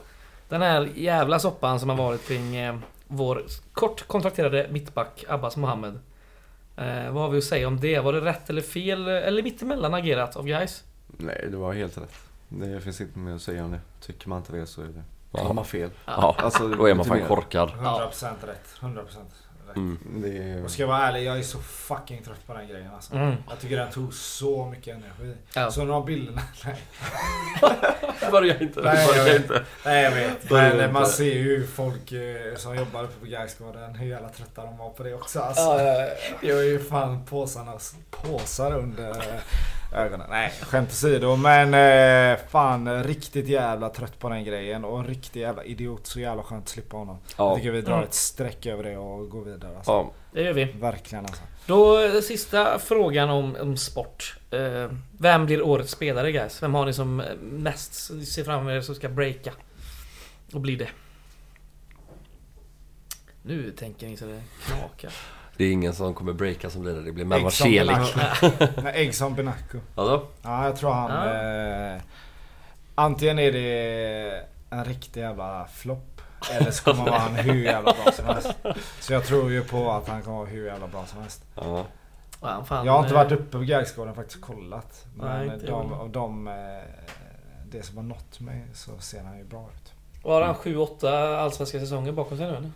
Den 0.50 0.62
här 0.62 0.90
jävla 0.96 1.40
soppan 1.40 1.80
som 1.80 1.90
har 1.90 1.98
varit 1.98 2.28
kring 2.28 2.56
eh, 2.56 2.76
vår 3.08 3.44
kort 3.74 4.08
kontrakterade 4.08 4.68
mittback 4.72 5.26
Abbas 5.30 5.58
Mohammed. 5.58 6.00
Eh, 6.78 7.12
vad 7.12 7.24
har 7.24 7.30
vi 7.30 7.38
att 7.38 7.44
säga 7.44 7.68
om 7.68 7.80
det? 7.80 8.00
Var 8.00 8.14
det 8.14 8.22
rätt 8.22 8.50
eller 8.50 8.62
fel? 8.62 9.08
Eller 9.08 9.44
mittemellan 9.44 9.94
agerat 9.94 10.36
av 10.36 10.46
guys? 10.46 10.84
Nej, 11.08 11.48
det 11.52 11.58
var 11.58 11.74
helt 11.74 11.98
rätt. 11.98 12.14
Det 12.50 12.82
finns 12.82 13.02
inte 13.02 13.20
mer 13.20 13.36
att 13.36 13.42
säga 13.42 13.64
om 13.66 13.72
det. 13.72 13.80
Tycker 14.02 14.30
man 14.30 14.38
inte 14.38 14.52
det 14.52 14.66
så 14.68 14.82
är 14.82 14.86
det... 14.86 15.04
Ja. 15.32 15.44
har 15.44 15.54
man 15.54 15.66
fel. 15.66 15.90
Ja, 16.06 16.36
Alltså, 16.40 16.68
då 16.68 16.86
är 16.90 16.96
man 16.96 17.06
fan 17.06 17.18
mer. 17.20 17.28
korkad. 17.28 17.70
100% 17.70 18.34
rätt. 18.48 18.68
100%. 18.80 19.06
Mm. 19.76 19.98
Det 20.16 20.38
är... 20.38 20.64
Och 20.64 20.72
ska 20.72 20.82
jag 20.84 20.88
vara 20.88 21.00
ärlig, 21.08 21.24
jag 21.24 21.38
är 21.38 21.42
så 21.44 21.60
fucking 21.60 22.24
trött 22.24 22.48
på 22.48 22.54
den 22.54 22.68
grejen 22.68 22.92
alltså. 22.94 23.14
Mm. 23.14 23.36
Jag 23.50 23.60
tycker 23.60 23.78
den 23.78 23.92
tog 23.92 24.14
så 24.14 24.66
mycket 24.66 24.96
energi. 24.98 25.38
Ja. 25.56 25.72
Så 25.72 25.86
de 25.86 26.06
bilderna, 26.06 26.42
nej. 26.66 26.76
Börja 28.32 28.60
inte, 28.60 28.82
Nej, 28.82 28.98
jag 29.00 29.08
börja 29.10 29.24
vet. 29.24 29.42
inte. 29.42 29.64
Nej 29.86 30.04
jag 30.04 30.12
vet. 30.12 30.50
Men 30.52 30.72
inte. 30.72 30.92
man 30.92 31.06
ser 31.06 31.24
ju 31.34 31.58
hur 31.58 31.68
folk 31.68 32.12
eh, 32.12 32.56
som 32.56 32.76
jobbar 32.76 33.04
uppe 33.04 33.20
på 33.20 33.26
Gaisgården, 33.26 33.96
hur 33.96 34.08
jävla 34.08 34.30
trötta 34.30 34.66
de 34.66 34.78
var 34.78 34.90
på 34.90 35.04
det 35.04 35.14
också 35.14 35.40
alltså. 35.40 35.62
Ja, 35.62 35.82
ja, 35.82 36.02
ja. 36.02 36.08
Jag 36.42 36.60
är 36.60 36.64
ju 36.64 36.80
fan 36.80 37.26
påsarnas 37.26 37.96
påsar 38.12 38.76
under 38.78 39.16
ögonen. 39.94 40.28
Nej, 40.30 40.52
skämt 40.62 40.90
åsido. 40.90 41.36
Men 41.36 41.74
eh, 42.34 42.40
fan 42.50 43.04
riktigt 43.04 43.48
jävla 43.48 43.90
trött 43.90 44.20
på 44.20 44.30
den 44.30 44.44
grejen. 44.44 44.86
Och 44.86 45.00
en 45.00 45.06
riktig 45.08 45.42
jävla 45.42 45.64
idiot. 45.64 46.08
Så 46.08 46.20
jävla 46.20 46.44
skönt 46.44 46.64
att 46.64 46.70
slippa 46.70 46.98
honom. 46.98 47.18
Jag 47.38 47.52
Ja. 47.52 47.56
tycker 47.56 47.72
vi 47.72 47.82
drar 47.82 47.94
Mm. 47.94 48.06
ett 48.06 48.14
streck 48.14 48.66
över 48.66 48.84
det 48.84 48.98
och 48.98 49.30
går 49.30 49.42
vidare. 49.46 49.76
Alltså. 49.78 49.92
ja. 49.92 50.12
Det 50.32 50.42
gör 50.44 50.54
vi. 50.54 50.64
Verkligen 50.66 51.26
alltså. 51.26 51.42
Då 51.66 52.02
eh, 52.02 52.22
sista 52.22 52.80
frågan 52.80 53.30
om, 53.30 53.56
om 53.62 53.78
sport. 53.78 54.38
Eh, 54.52 54.92
vem 55.20 55.46
blir 55.46 55.62
årets 55.62 55.92
spelare 55.92 56.32
guys? 56.32 56.64
Vem 56.64 56.74
har 56.74 56.86
ni 56.86 56.94
som 56.94 57.20
eh, 57.20 57.26
mest 57.42 57.94
ser 58.34 58.44
fram 58.44 58.70
emot 58.70 58.86
som 58.86 58.96
ska 58.96 59.10
breaka? 59.10 59.52
Och 60.54 60.62
bli 60.62 60.76
det? 60.76 60.90
Nu 63.42 63.72
tänker 63.72 64.08
ni 64.08 64.18
så 64.18 64.26
det 64.26 64.42
knakar. 64.66 65.12
Det 65.60 65.66
är 65.66 65.72
ingen 65.72 65.94
som 65.94 66.14
kommer 66.14 66.34
breaka 66.34 66.70
som 66.70 66.82
blir 66.82 66.94
det. 66.94 67.02
Det 67.02 67.12
blir 67.12 67.40
som 67.40 67.52
Celik. 67.52 67.98
Nej, 68.84 69.14
som 69.14 69.36
Benaco. 69.36 69.78
Alltså? 69.96 70.28
Ja, 70.42 70.66
jag 70.66 70.76
tror 70.76 70.92
han... 70.92 71.12
Ja. 71.12 71.96
Eh, 71.96 72.02
antingen 72.96 73.40
är 73.40 73.52
det 73.52 74.44
en 74.70 74.86
riktig 74.86 75.22
jävla 75.22 75.68
flopp. 75.74 76.22
Eller 76.52 76.72
så 76.72 76.84
kommer 76.84 77.12
han 77.12 77.34
vara 77.34 77.44
hur 77.44 77.64
jävla 77.64 77.94
bra 78.04 78.12
som 78.12 78.26
helst. 78.26 78.52
Så 79.00 79.14
jag 79.14 79.26
tror 79.26 79.52
ju 79.52 79.64
på 79.64 79.92
att 79.92 80.08
han 80.08 80.22
kommer 80.22 80.38
vara 80.38 80.48
hur 80.48 80.66
jävla 80.66 80.88
bra 80.88 81.06
som 81.06 81.22
helst. 81.22 81.44
Ja. 81.56 81.86
Ja, 82.42 82.64
fan, 82.64 82.86
Jag 82.86 82.94
har 82.94 83.00
inte 83.00 83.14
eh, 83.14 83.24
varit 83.24 83.32
uppe 83.32 83.58
på 83.58 83.60
Gaisgården 83.60 84.10
och 84.10 84.16
faktiskt 84.16 84.42
kollat. 84.42 85.06
Men 85.16 85.48
Nej, 85.48 85.60
de, 85.66 85.94
av 85.94 86.10
de, 86.10 86.48
eh, 86.48 86.54
det 87.72 87.84
som 87.84 87.98
har 87.98 88.04
nått 88.04 88.40
mig 88.40 88.66
så 88.74 89.00
ser 89.00 89.24
han 89.24 89.38
ju 89.38 89.44
bra 89.44 89.70
ut. 89.76 89.94
Och 90.24 90.34
har 90.34 90.42
han 90.42 90.56
7-8 90.56 91.38
allsvenska 91.38 91.80
säsonger 91.80 92.12
bakom 92.12 92.38
sig 92.38 92.48
nu 92.48 92.56
eller? 92.56 92.72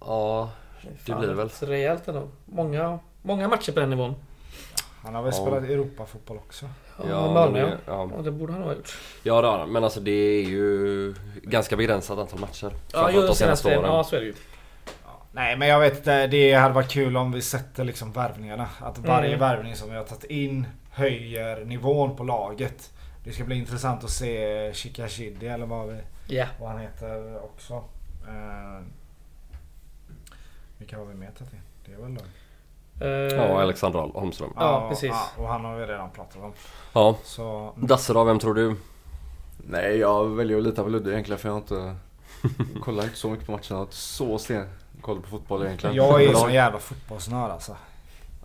Ja, 0.00 0.50
det 1.06 1.14
blir 1.14 1.28
väl. 1.34 1.48
Rejält 1.60 2.08
ändå. 2.08 2.28
Många, 2.44 2.98
många 3.22 3.48
matcher 3.48 3.72
på 3.72 3.80
den 3.80 3.90
nivån. 3.90 4.14
Han 5.04 5.14
har 5.14 5.22
väl 5.22 5.32
Ja. 5.36 5.42
spelat 5.46 5.64
Europafotboll 5.64 6.36
också. 6.36 6.68
Ja, 7.08 7.32
Malmö 7.32 7.58
ja. 7.58 7.66
men- 7.66 7.78
ja. 7.86 8.10
ja. 8.16 8.22
det 8.22 8.30
borde 8.30 8.52
han 8.52 8.62
ha 8.62 8.72
gjort. 8.74 8.98
Ja 9.22 9.40
det 9.40 9.46
har 9.48 9.58
han. 9.58 9.72
Men 9.72 9.84
alltså 9.84 10.00
det 10.00 10.10
är 10.10 10.42
ju 10.42 11.14
ganska 11.42 11.76
begränsat 11.76 12.18
antal 12.18 12.40
matcher. 12.40 12.66
Ja, 12.72 12.78
Framförallt 12.90 13.16
ju 13.16 13.26
de 13.28 13.34
senaste 13.34 13.78
åren. 13.78 13.90
Ja, 13.92 14.04
så 14.04 14.16
är 14.16 14.20
det 14.20 14.26
ju. 14.26 14.34
Nej 15.32 15.56
men 15.56 15.68
jag 15.68 15.80
vet 15.80 15.96
inte, 15.96 16.26
det 16.26 16.52
hade 16.52 16.74
varit 16.74 16.90
kul 16.90 17.16
om 17.16 17.32
vi 17.32 17.42
sätter 17.42 17.84
liksom 17.84 18.12
värvningarna. 18.12 18.68
Att 18.80 18.98
varje 18.98 19.28
Mm. 19.28 19.40
värvning 19.40 19.76
som 19.76 19.90
vi 19.90 19.96
har 19.96 20.04
tagit 20.04 20.24
in 20.24 20.66
höjer 20.90 21.64
nivån 21.64 22.16
på 22.16 22.24
laget. 22.24 22.92
Det 23.24 23.32
ska 23.32 23.44
bli 23.44 23.56
intressant 23.56 24.04
att 24.04 24.10
se 24.10 24.72
Shikashidi 24.74 25.46
eller 25.46 25.66
vad, 25.66 25.88
vi, 25.88 25.96
Ja. 26.26 26.46
vad 26.60 26.70
han 26.70 26.80
heter 26.80 27.44
också. 27.44 27.84
Uh, 30.76 30.78
vilka 30.78 30.98
har 30.98 31.04
vi 31.04 31.14
med 31.14 31.38
tagit 31.38 31.52
in? 31.52 31.60
Det 31.86 31.92
är 31.92 31.96
väl 31.96 32.04
Lund? 32.06 32.20
Eh, 33.00 33.08
Ja, 33.38 33.62
Alexander 33.62 33.98
Holmström. 33.98 34.52
Ja, 34.56 34.88
precis. 34.88 35.10
Ja, 35.10 35.42
och 35.42 35.48
han 35.48 35.64
har 35.64 35.76
vi 35.76 35.86
redan 35.86 36.10
pratat 36.10 36.36
om. 36.42 36.52
Ja. 36.92 37.16
Så, 37.24 37.72
Dasse 37.76 38.12
då, 38.12 38.24
vem 38.24 38.38
tror 38.38 38.54
du? 38.54 38.76
Nej, 39.68 39.96
jag 39.96 40.28
väljer 40.28 40.58
att 40.58 40.64
lita 40.64 40.82
på 40.82 40.88
Ludde 40.88 41.12
egentligen 41.12 41.38
för 41.38 41.48
jag 41.48 41.54
har 41.54 41.60
inte... 41.60 41.96
kollar 42.82 43.04
inte 43.04 43.16
så 43.16 43.30
mycket 43.30 43.46
på 43.46 43.52
matcherna. 43.52 43.64
Jag 43.68 43.76
har 43.76 43.82
inte 43.82 43.96
så 43.96 44.38
sten 44.38 44.68
koll 45.00 45.20
på 45.22 45.28
fotboll 45.28 45.66
egentligen. 45.66 45.96
jag 45.96 46.22
är 46.22 46.28
ju 46.28 46.34
sån 46.34 46.52
jävla 46.52 46.78
fotbollsnörd 46.78 47.50
alltså. 47.50 47.76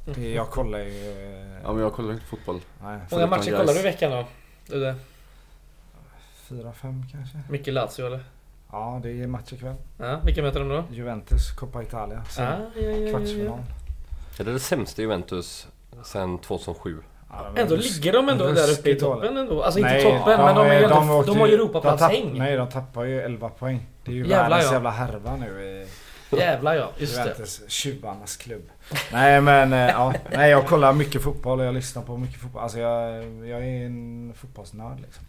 Det, 0.06 0.34
jag 0.34 0.50
kollar 0.50 0.80
ju... 0.80 1.12
eh, 1.12 1.62
Ja 1.64 1.74
men 1.74 1.82
jag 1.84 1.94
kollar 1.94 2.14
inte 2.14 2.26
fotboll. 2.26 2.60
Nej, 2.84 3.00
Många 3.12 3.28
matcher 3.28 3.58
kollar 3.58 3.74
du 3.74 3.80
i 3.80 3.84
veckan 3.84 4.12
då? 4.12 4.26
Du 4.68 4.80
det? 4.80 4.96
fyra, 6.50 6.72
fem 6.74 7.04
kanske. 7.12 7.40
Mycket 7.50 7.74
Lazio 7.74 8.06
eller? 8.06 8.24
Ja, 8.72 9.00
det 9.04 9.24
är 9.24 9.28
match 9.28 9.54
ikväll. 9.54 9.76
Ja, 9.98 10.20
vilka 10.26 10.42
möter 10.42 10.60
de 10.60 10.70
då? 10.70 10.84
Juventus, 10.92 11.52
Coppa 11.52 11.84
Italia. 11.84 12.24
Sen 12.30 12.48
Ah, 12.48 12.52
ja, 12.76 12.82
ja, 12.82 12.90
ja, 12.90 12.98
ja. 12.98 13.12
kvartsfinal. 13.12 13.60
Är 14.40 14.44
det 14.44 14.54
det 14.54 14.60
sämsta 14.60 15.02
Juventus 15.02 15.68
sen 16.04 16.38
2007? 16.38 16.98
Ja, 17.30 17.36
de 17.54 17.58
är 17.60 17.64
Ändå 17.64 17.76
ligger 17.76 18.14
de 18.14 18.30
ändå 18.30 18.48
där 18.48 18.72
uppe 18.72 18.90
i 18.90 18.96
toppen 18.96 19.38
ändå. 19.38 19.64
Alltså 19.64 19.80
inte 19.80 19.92
Nej, 19.92 20.04
toppen, 20.04 20.40
men 20.40 20.56
de, 20.56 20.68
är 20.68 20.84
ändå, 20.84 20.90
de, 20.96 21.10
åkte 21.10 21.32
har 21.32 21.48
ju 21.48 21.54
Europaplats-häng. 21.54 22.34
de 22.34 22.40
Nej, 22.40 22.56
de 22.58 22.70
tappar 22.70 23.04
ju 23.04 23.22
11 23.22 23.50
poäng. 23.50 23.88
Det 24.06 24.12
är 24.12 24.16
ju 24.16 24.22
Jävlar, 24.22 24.50
världens 24.50 24.66
ja. 24.66 24.74
jävla 24.74 24.90
härva 24.90 25.36
nu 25.36 25.62
i 25.62 25.86
Jävlar 26.38 26.76
ja, 26.76 26.90
just 26.98 27.16
det. 27.16 27.22
Juventus, 27.22 27.62
tjuvarnas 27.68 28.38
klubb. 28.38 28.70
Nej 29.14 29.42
men 29.42 29.74
eh, 29.74 29.80
ja, 29.80 30.14
nej 30.32 30.52
jag 30.52 30.68
kollar 30.68 30.94
mycket 30.94 31.22
fotboll 31.22 31.60
och 31.60 31.66
jag 31.66 31.74
lyssnar 31.74 32.04
på 32.04 32.18
mycket 32.18 32.42
fotboll. 32.42 32.62
Alltså 32.64 32.80
jag, 32.80 33.24
jag 33.48 33.60
är 33.68 33.86
en 33.86 34.34
fotbollsnörd 34.36 35.00
liksom. 35.00 35.26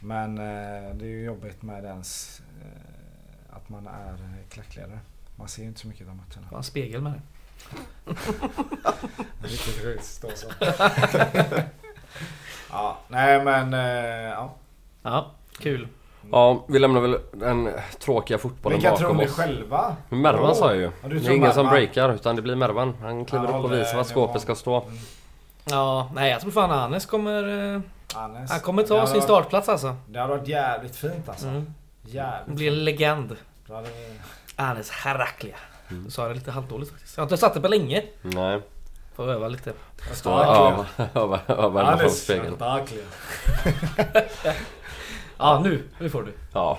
Men 0.00 0.38
eh, 0.38 0.94
det 0.94 1.04
är 1.04 1.08
ju 1.08 1.24
jobbigt 1.24 1.62
med 1.62 1.84
ens 1.84 2.40
eh, 2.62 3.56
att 3.56 3.68
man 3.68 3.86
är 3.86 4.16
klackledare. 4.50 4.98
Man 5.36 5.48
ser 5.48 5.62
ju 5.62 5.68
inte 5.68 5.80
så 5.80 5.88
mycket 5.88 6.08
av 6.08 6.14
matcherna. 6.16 6.46
Har 6.50 6.56
en 6.56 6.62
spegel 6.62 7.02
med 7.02 7.12
det. 8.04 8.12
Riktigt 9.42 9.82
sjukt 9.82 10.04
stå 10.04 10.28
så. 10.34 10.46
ja, 12.70 12.98
nej 13.08 13.44
men 13.44 13.74
eh, 13.74 14.30
ja. 14.30 14.54
Ja, 15.02 15.30
kul. 15.58 15.88
Ja, 16.32 16.64
vi 16.68 16.78
lämnar 16.78 17.00
väl 17.00 17.18
den 17.32 17.70
tråkiga 17.98 18.38
fotbollen 18.38 18.78
Vilka 18.78 18.96
tror 18.96 19.08
bakom 19.08 19.16
ni 19.16 19.26
oss. 19.26 19.36
själva? 19.36 19.96
Mervan 20.08 20.54
sa 20.54 20.66
jag 20.68 20.76
ju. 20.76 20.90
Ja, 21.02 21.08
du 21.08 21.18
Det 21.18 21.26
är 21.28 21.34
ingen 21.34 21.52
som 21.52 21.66
Mervan. 21.66 21.78
breakar 21.80 22.14
utan 22.14 22.36
det 22.36 22.42
blir 22.42 22.56
Mervan. 22.56 22.94
Han 23.00 23.24
kliver 23.24 23.46
Han 23.46 23.58
upp 23.58 23.64
och 23.64 23.72
visar 23.72 23.96
var 23.96 24.04
skåpet 24.04 24.42
ska 24.42 24.54
stå. 24.54 24.82
Mm. 24.82 24.98
Ja, 25.70 26.10
nej 26.14 26.30
jag 26.30 26.40
tror 26.40 26.50
fan 26.50 26.70
Anes 26.70 27.06
kommer... 27.06 27.74
eh, 27.74 27.80
Hannes. 28.14 28.50
Han 28.50 28.60
kommer 28.60 28.82
ta 28.82 29.06
sin 29.06 29.14
varit- 29.14 29.24
startplats 29.24 29.68
alltså. 29.68 29.96
Det 30.08 30.18
hade 30.20 30.36
varit 30.36 30.48
jävligt 30.48 30.96
fint 30.96 31.28
alltså. 31.28 31.46
Mm. 31.46 31.74
Jävligt 32.06 32.56
Blir 32.56 32.68
en 32.72 32.84
legend. 32.84 33.36
Då 33.66 33.74
hade 33.74 33.88
vi... 33.88 34.12
Anes 34.56 34.90
Heraklia. 34.90 35.56
Mm. 35.90 36.04
Du 36.04 36.10
sa 36.10 36.28
det 36.28 36.34
lite 36.34 36.50
halvdåligt 36.50 36.90
faktiskt. 36.90 37.16
Jag 37.16 37.22
har 37.22 37.26
inte 37.26 37.36
satt 37.36 37.54
det 37.54 37.60
på 37.60 37.68
länge. 37.68 38.02
Nej. 38.22 38.60
Får 39.14 39.30
öva 39.30 39.48
lite. 39.48 39.72
Stå 40.12 40.30
öva 40.38 40.86
öva- 41.14 41.40
öva 41.48 41.84
henne 41.84 41.96
på 41.96 41.98
Hannes 41.98 42.22
spegeln. 42.24 42.56
Ja, 45.38 45.60
nu. 45.64 45.82
Nu 45.98 46.10
får 46.10 46.22
du. 46.22 46.32
Ja. 46.52 46.78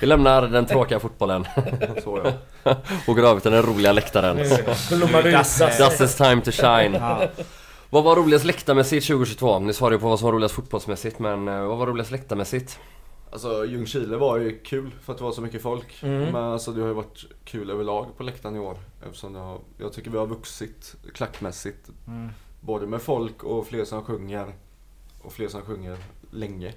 Vi 0.00 0.06
lämnar 0.06 0.42
den 0.42 0.66
tråkiga 0.66 1.00
fotbollen. 1.00 1.46
Så 2.04 2.32
ja. 2.64 2.76
Och 3.06 3.16
går 3.16 3.26
över 3.26 3.40
till 3.40 3.50
den 3.52 3.62
roliga 3.62 3.92
läktaren. 3.92 4.36
Blommar 4.90 5.26
ut. 5.26 5.32
Dasse. 5.34 5.64
Dasses 5.78 6.16
time 6.16 6.40
to 6.42 6.50
shine. 6.50 6.94
Ja. 6.94 7.22
Vad 7.92 8.04
var 8.04 8.16
roligast 8.16 8.44
läktarmässigt 8.44 9.06
2022? 9.06 9.58
Ni 9.58 9.72
svarade 9.72 9.96
ju 9.96 10.00
på 10.00 10.08
vad 10.08 10.18
som 10.18 10.26
var 10.26 10.32
roligast 10.32 10.54
fotbollsmässigt 10.54 11.18
men 11.18 11.48
eh, 11.48 11.66
vad 11.66 11.78
var 11.78 11.86
roligast 11.86 12.10
läktarmässigt? 12.10 12.78
Alltså 13.32 13.66
Ljungskile 13.66 14.16
var 14.16 14.38
ju 14.38 14.58
kul 14.58 14.94
för 15.02 15.12
att 15.12 15.18
det 15.18 15.24
var 15.24 15.32
så 15.32 15.40
mycket 15.40 15.62
folk. 15.62 16.02
Mm. 16.02 16.32
Men 16.32 16.44
alltså 16.44 16.72
det 16.72 16.80
har 16.80 16.88
ju 16.88 16.94
varit 16.94 17.24
kul 17.44 17.70
överlag 17.70 18.06
på 18.16 18.22
läktaren 18.22 18.56
i 18.56 18.58
år. 18.58 18.76
Eftersom 19.06 19.34
har, 19.34 19.58
jag 19.78 19.92
tycker 19.92 20.10
vi 20.10 20.18
har 20.18 20.26
vuxit 20.26 20.94
klackmässigt. 21.14 21.90
Mm. 22.06 22.28
Både 22.60 22.86
med 22.86 23.02
folk 23.02 23.44
och 23.44 23.66
fler 23.66 23.84
som 23.84 24.04
sjunger. 24.04 24.54
Och 25.22 25.32
fler 25.32 25.48
som 25.48 25.62
sjunger 25.62 25.98
länge. 26.30 26.72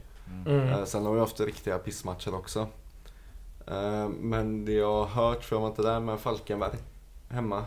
Mm. 0.45 0.69
Eh, 0.69 0.85
sen 0.85 1.05
har 1.05 1.13
vi 1.13 1.19
haft 1.19 1.39
riktiga 1.39 1.77
pissmatcher 1.77 2.35
också. 2.35 2.67
Eh, 3.67 4.09
men 4.09 4.65
det 4.65 4.73
jag 4.73 5.05
har 5.05 5.27
hört, 5.27 5.43
för 5.43 5.55
jag 5.55 5.61
var 5.61 5.67
inte 5.67 5.81
där, 5.81 5.99
med 5.99 6.19
Falkenberg 6.19 6.77
hemma. 7.29 7.63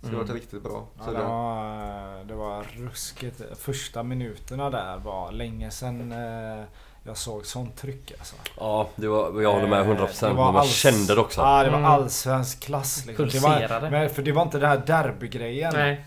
Så 0.00 0.06
det 0.06 0.12
har 0.12 0.18
varit 0.18 0.30
Mm. 0.30 0.40
riktigt 0.40 0.62
bra. 0.62 0.86
Ja, 0.98 1.04
Så 1.04 1.10
det, 1.10 1.18
det, 1.18 1.24
var, 1.24 2.24
det 2.24 2.34
var 2.34 2.62
ruskigt. 2.76 3.42
Första 3.58 4.02
minuterna 4.02 4.70
där 4.70 4.96
var 4.96 5.32
länge 5.32 5.70
sedan 5.70 6.12
eh, 6.12 6.64
jag 7.02 7.16
såg 7.16 7.46
sånt 7.46 7.76
tryck 7.76 8.12
alltså. 8.18 8.34
Ja, 8.56 8.88
det 8.96 9.08
var, 9.08 9.42
jag 9.42 9.52
håller 9.52 9.66
med 9.68 9.86
100% 9.86 10.22
Eh, 10.28 10.34
men 10.34 10.36
man 10.36 10.56
alls- 10.56 10.70
kände 10.74 11.14
det 11.14 11.20
också. 11.20 11.40
Ja, 11.40 11.62
det 11.64 11.70
var 11.70 11.78
Mm. 11.78 11.90
allsvensk 11.90 12.60
klass. 12.60 13.06
Liksom. 13.06 13.28
Det 13.28 13.38
var, 13.38 13.90
men 13.90 14.10
för 14.10 14.22
det 14.22 14.32
var 14.32 14.42
inte 14.42 14.58
den 14.58 14.68
här 14.70 14.82
derbygrejen. 14.86 15.72
Nej. 15.74 16.04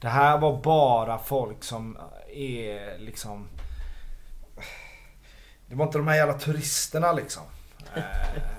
Det 0.00 0.08
här 0.08 0.38
var 0.38 0.62
bara 0.62 1.18
folk 1.18 1.64
som 1.64 1.98
är 2.34 2.98
liksom... 2.98 3.48
Det 5.68 5.74
var 5.74 5.84
inte 5.86 5.98
de 5.98 6.08
här 6.08 6.16
jävla 6.16 6.34
turisterna 6.34 7.12
liksom. 7.12 7.42
Eh, 7.94 8.02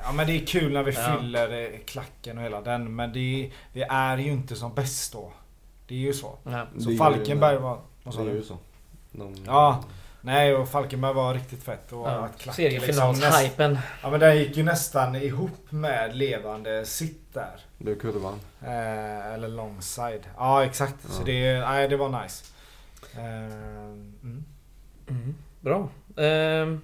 ja 0.03 0.11
men 0.11 0.27
det 0.27 0.33
är 0.41 0.45
kul 0.45 0.73
när 0.73 0.83
vi 0.83 0.91
Ja. 0.91 1.17
fyller 1.19 1.61
eh, 1.73 1.79
klacken 1.85 2.37
och 2.37 2.43
hela 2.43 2.61
den 2.61 2.95
men 2.95 3.13
det, 3.13 3.51
det 3.73 3.81
är 3.83 4.17
ju 4.17 4.31
inte 4.31 4.55
som 4.55 4.73
bäst 4.73 5.13
då. 5.13 5.31
Det 5.87 5.95
är 5.95 5.99
ju 5.99 6.13
så. 6.13 6.37
Ja. 6.43 6.65
Det 6.75 6.81
Så 6.81 6.89
är 6.89 6.91
ju- 6.91 6.97
Falkenberg 6.97 7.57
var... 7.57 7.79
Vad 8.03 8.13
det 8.13 8.17
sa 8.17 8.21
är 8.21 8.25
du? 8.25 8.31
ju 8.31 8.43
så. 8.43 8.57
De, 9.11 9.35
Ja. 9.45 9.83
Nej 10.21 10.55
och 10.55 10.69
Falkenberg 10.69 11.13
var 11.13 11.33
riktigt 11.33 11.63
fett. 11.63 11.91
Och 11.93 12.07
Ja. 12.07 12.09
att 12.11 12.37
klacken 12.39 12.65
näst- 12.65 12.81
Seriefinalshypen. 12.85 13.77
Ja 14.03 14.09
men 14.09 14.19
den 14.19 14.37
gick 14.37 14.57
ju 14.57 14.63
nästan 14.63 15.15
ihop 15.15 15.71
med 15.71 16.15
levande 16.15 16.85
sitt 16.85 17.33
där. 17.33 17.59
Det 17.77 17.91
är 17.91 17.95
kurvan. 17.95 18.39
Eh, 18.61 19.33
eller 19.33 19.47
longside. 19.47 20.21
Ja 20.37 20.65
exakt. 20.65 20.95
Så 21.09 21.21
Ja. 21.21 21.25
det, 21.25 21.59
nej, 21.59 21.87
det 21.87 21.97
var 21.97 22.23
nice. 22.23 22.45
Eh, 23.15 23.23
mm. 24.23 24.43
Mm. 25.09 25.35
Bra. 25.61 25.89
Ehm, 26.17 26.81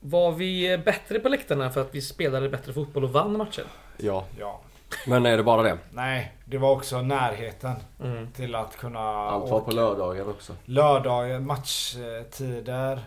var 0.00 0.32
vi 0.32 0.78
bättre 0.78 1.18
på 1.18 1.28
läktarna 1.28 1.70
för 1.70 1.80
att 1.80 1.94
vi 1.94 2.00
spelade 2.00 2.48
bättre 2.48 2.72
fotboll 2.72 3.04
och 3.04 3.12
vann 3.12 3.36
matcher? 3.36 3.64
Ja. 3.96 4.24
Ja. 4.38 4.60
Men 5.06 5.26
är 5.26 5.36
det 5.36 5.42
bara 5.42 5.62
det? 5.62 5.78
Nej, 5.90 6.34
det 6.44 6.58
var 6.58 6.70
också 6.70 7.02
närheten 7.02 7.74
Mm. 8.00 8.32
till 8.32 8.54
att 8.54 8.76
kunna 8.76 9.00
Allt 9.00 9.50
var 9.50 9.60
på 9.60 9.70
lördagar 9.70 10.28
också. 10.30 10.56
lördagar, 10.64 11.40
matchtider. 11.40 13.00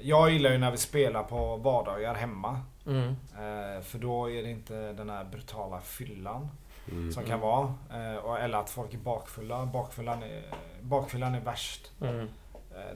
Jag 0.00 0.30
gillar 0.30 0.50
ju 0.50 0.58
när 0.58 0.70
vi 0.70 0.76
spelar 0.76 1.22
på 1.22 1.56
vardagar 1.56 2.14
hemma. 2.14 2.60
Mm. 2.86 3.08
Eh, 3.08 3.82
För 3.82 3.98
då 3.98 4.30
är 4.30 4.42
det 4.42 4.50
inte 4.50 4.92
den 4.92 5.10
här 5.10 5.24
brutala 5.24 5.80
fyllan 5.80 6.48
Mm. 6.90 7.12
som 7.12 7.24
kan 7.24 7.40
vara. 7.40 7.74
Eh, 7.92 8.16
och- 8.16 8.38
Eller 8.40 8.58
att 8.58 8.70
folk 8.70 8.94
är 8.94 8.98
bakfulla. 8.98 9.66
Bakfyllan 9.66 10.22
är, 10.22 10.42
bakfyllan 10.80 11.34
är 11.34 11.40
värst. 11.40 11.90
Mm. 12.00 12.20
Eh, 12.20 12.26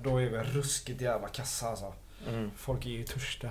Då 0.01 0.11
är 0.21 0.29
vi 0.29 0.39
ruskigt 0.39 1.01
jävla 1.01 1.29
kassa 1.29 1.69
alltså. 1.69 1.93
Mm. 2.29 2.51
Folk 2.57 2.87
är 2.87 2.91
ju 2.91 3.03
törsta. 3.05 3.49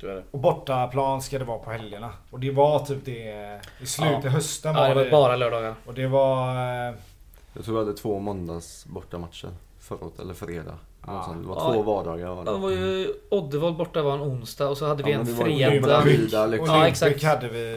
Det. 0.00 0.22
Och 0.30 0.38
bortaplan 0.38 1.22
ska 1.22 1.38
det 1.38 1.44
vara 1.44 1.58
på 1.58 1.70
helgerna. 1.70 2.12
Och 2.30 2.40
det 2.40 2.50
var 2.50 2.86
typ 2.86 3.04
det 3.04 3.60
i 3.80 3.86
slutet 3.86 4.24
Ja. 4.24 4.30
hösten 4.30 4.74
Ja, 4.74 4.88
det 4.88 4.94
var 4.94 5.04
det. 5.04 5.10
bara 5.10 5.36
lördagar. 5.36 5.74
Och 5.86 5.94
det 5.94 6.06
var... 6.06 6.48
eh, 6.88 6.94
Jag 7.54 7.64
tror 7.64 7.74
vi 7.74 7.84
hade 7.84 7.96
två 7.96 8.18
måndags 8.18 8.86
bortamatcher 8.86 9.48
förut, 9.78 10.18
eller 10.18 10.34
fredag. 10.34 10.78
Ja. 11.06 11.24
Ja. 11.28 11.34
Det 11.42 11.48
var 11.48 11.56
Ja. 11.56 11.72
två 11.72 11.82
vardagar. 11.82 12.28
var 12.34 12.44
Ja, 12.46 12.52
Det 12.52 12.58
var 12.58 12.70
ju 12.70 13.14
Oddevold 13.30 13.76
borta 13.76 14.02
var 14.02 14.14
en 14.14 14.20
onsdag 14.20 14.68
och 14.68 14.78
så 14.78 14.86
hade 14.86 15.02
vi 15.02 15.10
Ja, 15.12 15.18
en 15.18 15.24
det 15.26 15.32
fredag. 15.34 16.00
Vida, 16.04 16.46
liksom. 16.46 16.74
Ja, 16.76 16.86
exakt. 16.86 17.22
hade 17.22 17.48
vi 17.48 17.72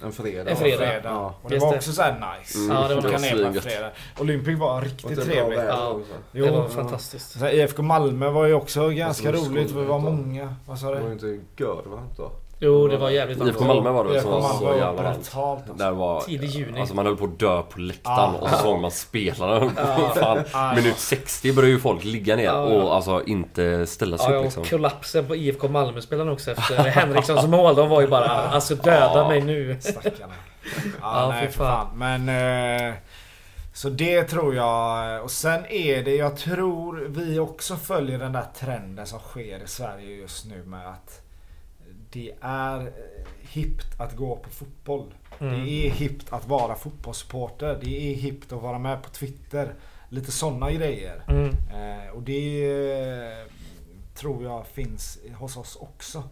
eh, 0.00 0.06
En 0.06 0.12
fredag. 0.12 0.50
En 0.50 0.56
fredag. 0.56 1.00
Ja. 1.04 1.34
Och 1.42 1.48
det 1.50 1.54
Just 1.54 1.64
var 1.66 1.72
det. 1.72 1.78
också 1.78 1.92
såhär 1.92 2.12
nice. 2.38 2.58
Mm, 2.58 2.76
Ja, 2.76 2.88
det 2.88 2.94
var 2.94 3.06
Åka 3.06 3.18
nice. 3.18 3.20
ner 3.34 3.42
på 3.42 3.46
en 3.48 3.52
Svingött. 3.52 3.64
fredag. 3.64 3.90
Olympic 4.20 4.58
var 4.58 4.76
Och 4.76 4.82
riktigt 4.82 5.16
det 5.16 5.24
trevligt. 5.24 5.58
Ja. 5.68 5.98
Jo. 6.32 6.44
Det 6.44 6.50
var 6.50 6.58
Ja. 6.62 6.68
fantastiskt. 6.68 7.30
Så 7.32 7.38
här, 7.38 7.54
IFK 7.54 7.82
Malmö 7.82 8.30
var 8.30 8.46
ju 8.46 8.54
också 8.54 8.88
ganska 8.88 9.28
Alltså, 9.28 9.50
roligt. 9.50 9.70
Vi 9.70 9.84
var 9.84 9.94
ja. 9.94 9.98
många. 9.98 10.54
Vad 10.66 10.78
sa 10.78 10.86
Det 10.90 11.00
var 11.00 11.08
ju 11.10 11.14
du? 11.16 11.34
inte 11.34 11.62
görvarmt 11.62 12.16
då. 12.16 12.30
Jo, 12.64 12.88
det 12.88 12.96
var 12.96 13.10
jävligt 13.10 13.38
IFK 13.38 13.64
varmt. 13.64 13.66
Malmö 13.66 13.90
var 13.90 14.04
det 14.04 14.08
väl 14.10 14.16
IFK 14.18 14.30
som 14.30 14.42
var 14.42 14.54
så 14.58 14.64
jävla 14.78 15.02
varmt. 15.02 15.16
alltså. 15.16 15.58
Där 15.74 15.90
var, 15.90 16.20
Tidig 16.20 16.48
juni. 16.50 16.80
alltså 16.80 16.94
man 16.94 17.06
höll 17.06 17.16
på 17.16 17.24
att 17.24 17.38
dö 17.38 17.62
på 17.62 17.78
läktaren 17.80 18.34
Ja. 18.34 18.40
och 18.40 18.50
så 18.50 18.56
såg 18.56 18.80
man 18.80 18.90
spelarna. 18.90 19.70
Fan, 20.14 20.42
Ja. 20.52 20.72
minut 20.76 20.98
60 20.98 21.52
började 21.52 21.72
ju 21.72 21.78
folk 21.80 22.04
ligga 22.04 22.36
ner 22.36 22.44
Ja. 22.44 22.58
och 22.60 22.94
alltså 22.94 23.22
inte 23.26 23.86
ställa 23.86 24.18
sig 24.18 24.32
upp 24.32 24.38
och 24.38 24.44
liksom. 24.44 24.64
kollapsen 24.64 25.26
på 25.26 25.36
IFK 25.36 25.68
Malmö-spelarna 25.68 26.32
också 26.32 26.50
efter 26.50 26.76
Henrikssons 26.76 27.46
mål. 27.46 27.74
De 27.74 27.88
var 27.88 28.00
ju 28.00 28.06
bara 28.06 28.28
alltså 28.28 28.74
döda 28.74 29.28
mig 29.28 29.40
nu. 29.40 29.76
Stackarna. 29.80 30.34
Ja, 30.64 30.70
Ja, 31.02 31.28
nej 31.28 31.46
för 31.50 31.64
fan. 31.64 31.86
Men... 31.98 32.28
Eh, 32.88 32.94
så 33.76 33.88
det 33.88 34.22
tror 34.22 34.54
jag. 34.54 35.22
Och 35.24 35.30
sen 35.30 35.66
är 35.66 36.02
det, 36.02 36.16
jag 36.16 36.36
tror 36.36 37.06
vi 37.08 37.38
också 37.38 37.76
följer 37.76 38.18
den 38.18 38.32
där 38.32 38.44
trenden 38.60 39.06
som 39.06 39.18
sker 39.18 39.62
i 39.64 39.66
Sverige 39.68 40.16
just 40.16 40.46
nu 40.46 40.62
med 40.66 40.88
att 40.88 41.20
det 42.14 42.32
är 42.40 42.80
eh, 42.80 42.86
hippt 43.40 44.00
att 44.00 44.16
gå 44.16 44.36
på 44.36 44.50
fotboll. 44.50 45.14
Mm. 45.38 45.52
Det 45.64 45.86
är 45.86 45.90
hippt 45.90 46.32
att 46.32 46.48
vara 46.48 46.74
fotbollssupporter. 46.74 47.78
Det 47.82 48.10
är 48.12 48.14
hippt 48.14 48.52
att 48.52 48.62
vara 48.62 48.78
med 48.78 49.02
på 49.02 49.10
Twitter. 49.10 49.74
Lite 50.08 50.32
sådana 50.32 50.72
grejer. 50.72 51.22
Mm. 51.28 51.48
Eh, 51.48 52.10
och 52.14 52.22
det 52.22 52.64
eh, 52.92 53.46
tror 54.14 54.44
jag 54.44 54.66
finns 54.66 55.18
hos 55.38 55.56
oss 55.56 55.76
också. 55.76 56.22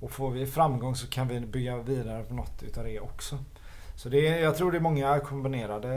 Och 0.00 0.10
får 0.10 0.30
vi 0.30 0.46
framgång 0.46 0.96
så 0.96 1.06
kan 1.06 1.28
vi 1.28 1.40
bygga 1.40 1.76
vidare 1.76 2.22
på 2.24 2.34
något 2.34 2.62
utav 2.62 2.84
det 2.84 3.00
också. 3.00 3.38
Så 3.96 4.08
det 4.08 4.26
är, 4.28 4.42
jag 4.42 4.56
tror 4.56 4.72
det 4.72 4.78
är 4.78 4.82
många 4.82 5.20
kombinerade 5.20 5.88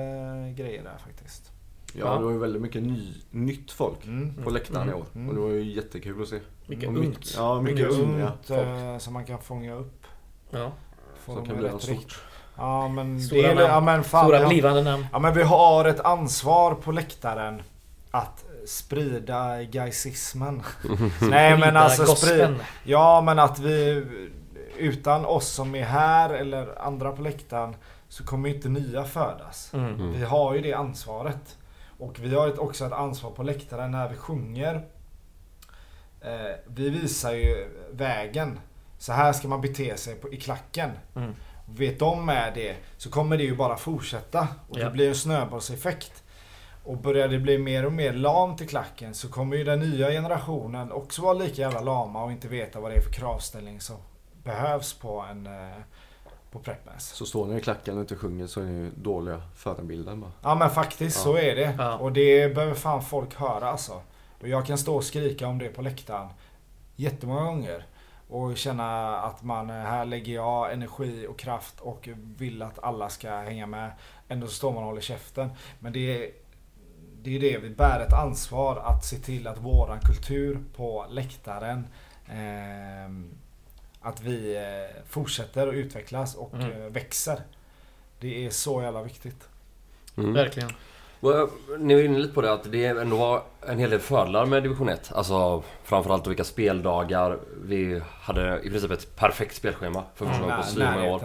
grejer 0.57 0.83
där 0.83 0.97
faktiskt. 0.97 1.51
Ja, 1.93 2.05
Ja. 2.05 2.17
det 2.17 2.23
var 2.25 2.31
ju 2.31 2.37
väldigt 2.37 2.61
mycket 2.61 2.83
ny, 2.83 3.13
nytt 3.31 3.71
folk 3.71 4.05
Mm. 4.05 4.43
på 4.43 4.49
läktaren 4.49 4.89
i 4.89 4.93
år. 4.93 5.05
Mm. 5.15 5.29
Och 5.29 5.35
det 5.35 5.41
var 5.41 5.49
ju 5.49 5.63
jättekul 5.63 6.21
att 6.21 6.27
se. 6.27 6.39
Mycket 6.70 6.89
ungt. 6.89 7.34
Ja, 7.38 7.61
mycket, 7.61 7.89
ungt 7.91 8.45
folk. 8.47 8.59
eh, 8.59 8.97
som 8.97 9.13
man 9.13 9.26
kan 9.26 9.39
fånga 9.41 9.74
upp. 9.74 10.03
Ja. 10.49 10.72
Få 11.26 11.34
Som 11.36 11.45
kan 11.45 11.57
bli 11.57 11.65
rätt 11.65 11.74
något 11.74 11.84
stort. 11.84 12.22
Ja 12.57 12.88
men, 12.88 13.22
Stora 13.22 13.41
det 13.41 13.47
är, 13.47 13.55
namn. 13.55 13.70
ja, 13.70 13.80
men 13.80 14.03
fan, 14.03 14.26
Stora 14.26 14.38
vi 14.38 14.43
har, 14.43 14.49
blivande 14.49 14.82
namn. 14.84 15.05
ja 15.11 15.20
men 15.20 15.34
vi 15.34 15.43
har 15.43 15.86
ett 15.86 15.99
ansvar 15.99 16.76
på 16.76 16.91
läktaren 16.91 17.61
att 18.11 18.45
sprida 18.67 19.63
gaisismen. 19.63 20.63
Nej 21.30 21.57
men 21.57 21.78
alltså 21.78 22.05
sprida. 22.05 22.55
Ja 22.84 23.22
men 23.22 23.39
att 23.39 23.59
vi 23.59 24.05
utan 24.78 25.26
oss 25.26 25.47
som 25.47 25.76
är 25.76 25.84
här 25.84 26.30
eller 26.30 26.82
andra 26.82 27.11
på 27.11 27.22
läktaren 27.22 27.76
så 28.09 28.24
kommer 28.24 28.49
inte 28.49 28.70
nya 28.70 29.03
födas. 29.03 29.72
Mm. 29.74 30.13
Vi 30.13 30.24
har 30.26 30.53
ju 30.53 30.61
det 30.61 30.74
ansvaret. 30.74 31.57
Och 31.99 32.20
vi 32.20 32.36
har 32.36 32.47
ett- 32.47 32.59
också 32.59 32.86
ett 32.86 32.91
ansvar 32.93 33.32
på 33.32 33.43
läktaren 33.43 33.91
när 33.91 34.09
vi 34.09 34.15
sjunger. 34.15 34.82
Eh, 36.22 36.55
vi 36.67 36.89
visar 36.89 37.34
ju 37.34 37.67
vägen. 37.91 38.59
Så 38.97 39.13
här 39.13 39.34
ska 39.34 39.47
man 39.47 39.61
bete 39.61 39.97
sig 39.97 40.15
på, 40.15 40.34
i 40.34 40.38
klacken. 40.38 40.89
Mm. 41.15 41.34
Vet 41.76 41.99
de 41.99 42.26
med 42.26 42.51
det 42.55 42.76
så 42.97 43.09
kommer 43.09 43.38
det 43.38 43.43
ju 43.43 43.55
bara 43.55 43.78
fortsätta. 43.78 44.47
Och 44.70 44.80
Ja. 44.80 44.86
det 44.86 44.91
blir 44.91 45.09
en 45.09 45.15
snöbollseffekt. 45.15 46.24
Och 46.84 46.97
börjar 46.97 47.28
det 47.28 47.39
bli 47.39 47.57
mer 47.57 47.86
och 47.86 47.93
mer 47.93 48.13
lamt 48.13 48.61
i 48.61 48.67
klacken 48.67 49.13
så 49.13 49.30
kommer 49.30 49.57
ju 49.57 49.63
den 49.63 49.80
nya 49.80 50.09
generationen 50.11 50.91
också 50.91 51.22
vara 51.22 51.34
lika 51.34 51.61
jävla 51.61 51.82
lama 51.82 52.24
och 52.24 52.32
inte 52.32 52.47
veta 52.47 52.80
vad 52.80 52.91
det 52.91 52.95
är 52.97 53.01
för 53.01 53.11
kravställning 53.11 53.82
som 53.82 53.95
behövs 54.43 54.93
på 54.93 55.20
en 55.32 55.47
eh, 55.47 55.76
på 56.51 56.59
Prepness. 56.59 57.07
Så 57.09 57.26
står 57.26 57.45
ni 57.47 57.57
i 57.57 57.61
klacken 57.61 57.95
och 57.95 58.01
inte 58.01 58.15
sjunger 58.15 58.47
så 58.47 58.59
är 58.59 58.63
ni 58.65 58.80
ju 58.80 58.91
dåliga 58.95 59.41
förebilder 59.55 60.15
bara. 60.15 60.32
Ja 60.41 60.55
men 60.55 60.70
faktiskt 60.70 61.17
Ja. 61.17 61.24
så 61.24 61.38
är 61.38 61.55
det. 61.55 61.76
Ja. 61.78 61.97
Och 61.97 62.11
det 62.13 62.55
behöver 62.55 62.74
fan 62.74 63.01
folk 63.03 63.36
höra 63.36 63.70
alltså. 63.70 64.01
Och 64.41 64.47
jag 64.47 64.65
kan 64.65 64.77
stå 64.77 64.95
och 64.95 65.03
skrika 65.03 65.47
om 65.47 65.57
det 65.57 65.69
på 65.69 65.81
läktaren 65.81 66.29
jättemånga 66.95 67.41
gånger. 67.43 67.85
Och 68.29 68.57
känna 68.57 69.17
att 69.17 69.43
man, 69.43 69.69
här 69.69 70.05
lägger 70.05 70.33
jag 70.33 70.73
energi 70.73 71.27
och 71.29 71.39
kraft 71.39 71.79
och 71.79 72.09
vill 72.37 72.61
att 72.61 72.83
alla 72.83 73.09
ska 73.09 73.29
hänga 73.31 73.65
med. 73.67 73.91
Ändå 74.27 74.47
så 74.47 74.53
står 74.53 74.71
man 74.73 74.83
och 74.83 74.89
håller 74.89 75.01
käften. 75.01 75.49
Men 75.79 75.93
det 75.93 75.99
är 76.25 76.31
det, 77.21 77.35
är 77.35 77.39
det 77.39 77.57
vi 77.57 77.69
bär 77.69 77.99
ett 77.99 78.13
ansvar 78.13 78.75
att 78.77 79.05
se 79.05 79.17
till 79.17 79.47
att 79.47 79.57
våran 79.57 79.99
kultur 79.99 80.59
på 80.75 81.05
läktaren 81.09 81.87
ehm, 82.27 83.29
att 84.01 84.21
vi 84.21 84.55
eh, 84.55 85.03
fortsätter 85.05 85.67
att 85.67 85.73
utvecklas 85.73 86.35
och 86.35 86.53
Mm. 86.53 86.71
eh, 86.71 86.77
växer. 86.89 87.41
Det 88.19 88.45
är 88.45 88.49
så 88.49 88.81
jävla 88.81 89.03
viktigt. 89.03 89.49
Mm. 90.17 90.33
Verkligen. 90.33 90.69
Ni 91.80 91.95
var 91.95 92.01
inne 92.01 92.20
lite 92.20 92.34
på 92.34 92.41
det 92.41 92.53
att 92.53 92.72
det 92.72 92.86
ändå 92.86 93.15
var 93.17 93.41
en 93.67 93.80
hel 93.80 93.89
del 93.89 93.99
fördelar 93.99 94.45
med 94.45 94.63
division 94.63 94.89
1. 94.89 95.11
Alltså 95.15 95.63
framförallt 95.84 96.28
vilka 96.28 96.43
speldagar. 96.43 97.38
Vi 97.63 98.01
hade 98.22 98.59
i 98.63 98.70
princip 98.70 98.91
ett 98.91 99.15
perfekt 99.15 99.55
spelschema 99.55 100.03
för 100.15 100.26
första 100.26 100.41
gången 100.41 100.57
på 100.57 100.63
så 100.63 100.80
många 100.80 101.11
år. 101.11 101.22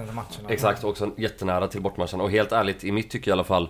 Exakt, 0.48 0.84
också 0.84 1.10
jättenära 1.16 1.68
till 1.68 1.80
bortmatchen. 1.82 2.20
Och 2.20 2.30
helt 2.30 2.52
ärligt, 2.52 2.84
i 2.84 2.92
mitt 2.92 3.10
tycke 3.10 3.30
i 3.30 3.32
alla 3.32 3.44
fall 3.44 3.68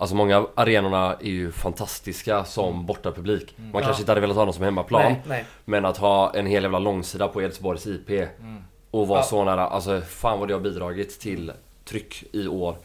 Alltså 0.00 0.16
många 0.16 0.36
av 0.36 0.50
arenorna 0.54 1.14
är 1.20 1.24
ju 1.30 1.52
fantastiska 1.52 2.44
som 2.44 2.86
bortapublik. 2.86 3.54
Man 3.58 3.70
Ja. 3.74 3.80
kanske 3.80 4.02
inte 4.02 4.10
hade 4.12 4.20
velat 4.20 4.36
ha 4.36 4.44
dem 4.44 4.54
som 4.54 4.64
hemmaplan. 4.64 5.02
Nej, 5.02 5.22
nej. 5.26 5.44
Men 5.64 5.84
att 5.84 5.96
ha 5.96 6.34
en 6.34 6.46
hel 6.46 6.62
jävla 6.62 6.78
långsida 6.78 7.28
på 7.28 7.42
Edsborgs 7.42 7.86
IP 7.86 8.10
Mm. 8.10 8.64
och 8.90 9.08
vara 9.08 9.18
Ja. 9.18 9.22
så 9.22 9.44
nära. 9.44 9.66
Alltså 9.66 10.00
fan 10.00 10.38
vad 10.38 10.48
det 10.48 10.54
har 10.54 10.60
bidragit 10.60 11.20
till 11.20 11.52
tryck 11.84 12.24
i 12.32 12.48
år. 12.48 12.76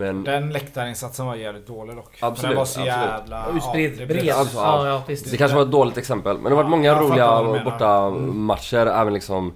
Men 0.00 0.24
Den 0.24 0.50
läktarinsatsen 0.52 1.26
var 1.26 1.34
jävligt 1.34 1.66
dålig 1.66 1.96
dock. 1.96 2.16
För 2.16 2.26
Absolut, 2.26 2.50
Den 2.50 2.58
var 2.58 2.64
så 2.64 2.80
absolut. 2.80 2.96
jävla... 2.96 3.46
Utspridd, 3.56 3.98
det 3.98 4.06
bred. 4.06 4.30
Alltså, 4.30 4.56
ja, 4.58 4.86
ja, 4.86 5.14
det 5.30 5.36
kanske 5.36 5.56
var 5.56 5.62
ett 5.62 5.70
dåligt 5.70 5.96
exempel. 5.98 6.34
Men 6.34 6.44
det 6.44 6.50
har 6.50 6.56
varit 6.56 6.70
många 6.70 7.00
roliga 7.00 7.26
vad 7.30 7.44
du 7.44 7.50
menar. 7.52 7.64
borta 7.64 7.96
Mm. 7.96 8.44
matcher 8.44 8.86
även 8.86 9.14
liksom 9.14 9.52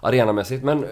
arenamässigt. 0.00 0.64
Men 0.64 0.84
eh, 0.84 0.90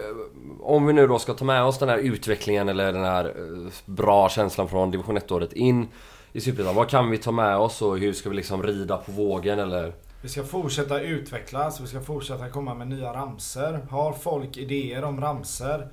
om 0.61 0.87
vi 0.87 0.93
nu 0.93 1.07
då 1.07 1.19
ska 1.19 1.35
ta 1.35 1.45
med 1.45 1.65
oss 1.65 1.79
den 1.79 1.89
här 1.89 1.99
utvecklingen 1.99 2.69
eller 2.69 2.93
den 2.93 3.05
här 3.05 3.25
eh, 3.25 3.73
bra 3.87 4.29
känslan 4.29 4.69
från 4.69 4.91
division 4.91 5.19
1-året 5.19 5.53
in 5.53 5.89
i 6.33 6.41
Superettan. 6.41 6.75
Vad 6.75 6.89
kan 6.89 7.11
vi 7.11 7.19
ta 7.19 7.33
med 7.33 7.57
oss 7.57 7.83
och 7.83 7.99
hur 7.99 8.13
ska 8.13 8.29
vi 8.31 8.37
liksom 8.37 8.63
rida 8.63 8.97
på 8.97 9.13
vågen 9.13 9.59
eller? 9.59 9.93
Vi 10.23 10.29
ska 10.29 10.43
fortsätta 10.43 11.01
utvecklas, 11.01 11.81
vi 11.81 11.87
ska 11.87 12.01
fortsätta 12.01 12.49
komma 12.49 12.75
med 12.75 12.89
nya 12.89 13.13
ramser. 13.13 13.81
Har 13.91 14.13
folk 14.13 14.57
idéer 14.57 15.05
om 15.05 15.21
ramser? 15.21 15.89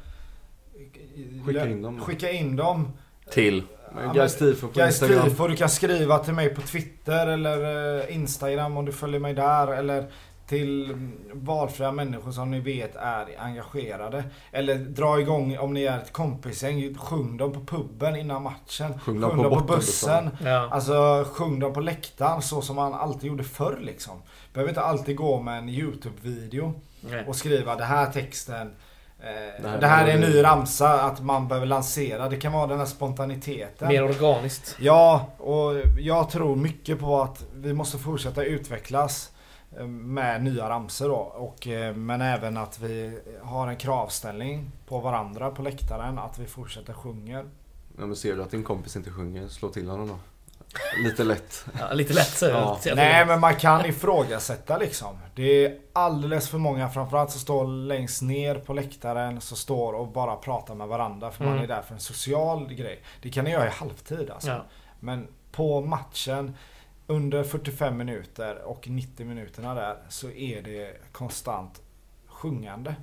Skicka 1.45 1.67
in 1.67 1.81
dem. 1.81 1.99
Skicka 1.99 2.31
in 2.31 2.55
dem. 2.55 2.87
Till? 3.31 3.63
Ja, 3.95 4.13
Guys 4.13 4.37
Tifo 4.37 4.67
på 4.67 4.73
Guys 4.73 5.01
Instagram. 5.01 5.29
Tifo, 5.29 5.47
du 5.47 5.55
kan 5.55 5.69
skriva 5.69 6.19
till 6.19 6.33
mig 6.33 6.55
på 6.55 6.61
Twitter 6.61 7.27
eller 7.27 7.99
eh, 7.99 8.15
Instagram 8.15 8.77
om 8.77 8.85
du 8.85 8.91
följer 8.91 9.19
mig 9.19 9.33
där. 9.33 9.67
Eller 9.67 10.11
till 10.47 10.95
valfria 11.33 11.91
människor 11.91 12.31
som 12.31 12.51
ni 12.51 12.59
vet 12.59 12.95
är 12.95 13.27
engagerade. 13.39 14.23
Eller 14.51 14.75
dra 14.75 15.19
igång 15.19 15.57
om 15.57 15.73
ni 15.73 15.83
är 15.83 15.97
ett 15.97 16.13
kompisgäng. 16.13 16.95
Sjung 16.95 17.37
dem 17.37 17.53
på 17.53 17.59
puben 17.59 18.15
innan 18.15 18.43
matchen. 18.43 18.99
Sjung 18.99 19.21
dem 19.21 19.37
på 19.37 19.49
bortabussen. 19.49 20.29
Ja. 20.43 20.69
Alltså 20.71 21.25
sjung 21.33 21.59
dem 21.59 21.73
på 21.73 21.79
läktaren 21.79 22.41
så 22.41 22.61
som 22.61 22.75
man 22.75 22.93
alltid 22.93 23.27
gjorde 23.27 23.43
förr 23.43 23.79
liksom. 23.81 24.21
Behöver 24.53 24.69
inte 24.69 24.81
alltid 24.81 25.15
gå 25.15 25.41
med 25.41 25.57
en 25.57 25.69
YouTube-video 25.69 26.73
och 27.27 27.35
skriva 27.35 27.75
det 27.75 27.83
här 27.83 28.11
texten. 28.11 28.71
Eh, 29.21 29.79
det, 29.79 29.87
här, 29.87 30.07
är 30.07 30.13
en 30.13 30.21
ny 30.21 30.43
ramsa 30.43 31.01
att 31.01 31.21
man 31.23 31.47
behöver 31.47 31.67
lansera. 31.67 32.29
Det 32.29 32.37
kan 32.37 32.51
vara 32.53 32.67
den 32.67 32.79
här 32.79 32.85
spontaniteten. 32.85 33.87
Mer 33.87 34.03
organiskt. 34.03 34.75
Ja, 34.79 35.27
och 35.37 35.73
jag 35.99 36.29
tror 36.29 36.55
mycket 36.55 36.99
på 36.99 37.21
att 37.21 37.45
vi 37.55 37.73
måste 37.73 37.97
fortsätta 37.97 38.43
utvecklas. 38.43 39.31
eh, 39.77 39.87
med 39.87 40.43
nya 40.43 40.69
ramsor 40.69 41.09
då. 41.09 41.15
Och, 41.15 41.67
eh, 41.67 41.95
men 41.95 42.21
även 42.21 42.57
att 42.57 42.79
vi 42.79 43.19
har 43.43 43.67
en 43.67 43.77
kravställning 43.77 44.71
på 44.87 44.99
varandra 44.99 45.51
på 45.51 45.61
läktaren. 45.61 46.19
Att 46.19 46.39
vi 46.39 46.45
fortsätter 46.45 46.93
sjunga. 46.93 47.43
Ja, 47.97 48.05
men 48.05 48.15
ser 48.15 48.35
du 48.35 48.43
att 48.43 48.51
din 48.51 48.63
kompis 48.63 48.95
inte 48.95 49.11
sjunger, 49.11 49.47
slå 49.47 49.69
till 49.69 49.89
honom 49.89 50.07
då. 50.07 50.15
Lite 51.03 51.23
lätt. 51.23 51.65
Ja, 51.79 51.93
lite 51.93 52.13
lätt 52.13 52.37
så. 52.37 52.45
Ja. 52.45 52.79
Nej 52.95 53.25
men 53.25 53.39
man 53.39 53.55
kan 53.55 53.85
ifrågasätta 53.85 54.77
liksom. 54.77 55.17
Det 55.35 55.65
är 55.65 55.77
alldeles 55.93 56.49
för 56.49 56.57
många 56.57 56.89
framförallt 56.89 57.31
som 57.31 57.39
står 57.39 57.67
längst 57.67 58.21
ner 58.21 58.55
på 58.55 58.73
läktaren. 58.73 59.41
Som 59.41 59.57
står 59.57 59.93
och 59.93 60.07
bara 60.07 60.35
pratar 60.35 60.75
med 60.75 60.87
varandra. 60.87 61.31
För 61.31 61.43
man 61.43 61.53
Mm. 61.53 61.63
är 61.63 61.67
där 61.67 61.81
för 61.81 61.93
en 61.93 61.99
social 61.99 62.73
grej. 62.73 63.03
Det 63.21 63.29
kan 63.29 63.45
ni 63.45 63.51
göra 63.51 63.67
i 63.67 63.69
halvtid 63.71 64.29
alltså. 64.29 64.49
Ja. 64.49 64.65
Men 64.99 65.27
på 65.51 65.81
matchen 65.81 66.55
under 67.07 67.43
45 67.43 67.97
minuter 67.97 68.61
och 68.61 68.87
90 68.89 69.25
minuterna 69.25 69.73
där 69.75 69.97
så 70.09 70.29
är 70.31 70.61
det 70.61 70.97
konstant 71.11 71.81
sjungande. 72.27 72.95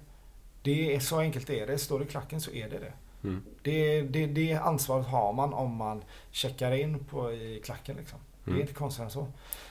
Det 0.63 0.95
är 0.95 1.01
så 1.01 1.19
enkelt 1.21 1.51
är 1.51 1.67
det. 1.67 1.79
Står 1.79 1.99
det 1.99 2.05
i 2.05 2.09
klacken 2.09 2.41
så 2.41 2.51
är 2.51 2.69
det 2.71 2.79
det. 2.79 2.93
Mm. 3.27 3.43
Det, 3.63 4.03
det, 4.03 4.27
det 4.27 4.53
ansvaret 4.55 5.07
har 5.07 5.33
man 5.33 5.55
om 5.55 5.77
man 5.77 6.03
checkar 6.31 6.73
in 6.73 7.05
på, 7.05 7.33
i 7.33 7.61
klacken 7.65 7.97
liksom. 7.97 8.19
Det 8.45 8.51
är 8.51 8.53
Mm. 8.53 8.61
inte 8.63 8.75
konstigt 8.75 9.05
än 9.05 9.11
så. 9.11 9.27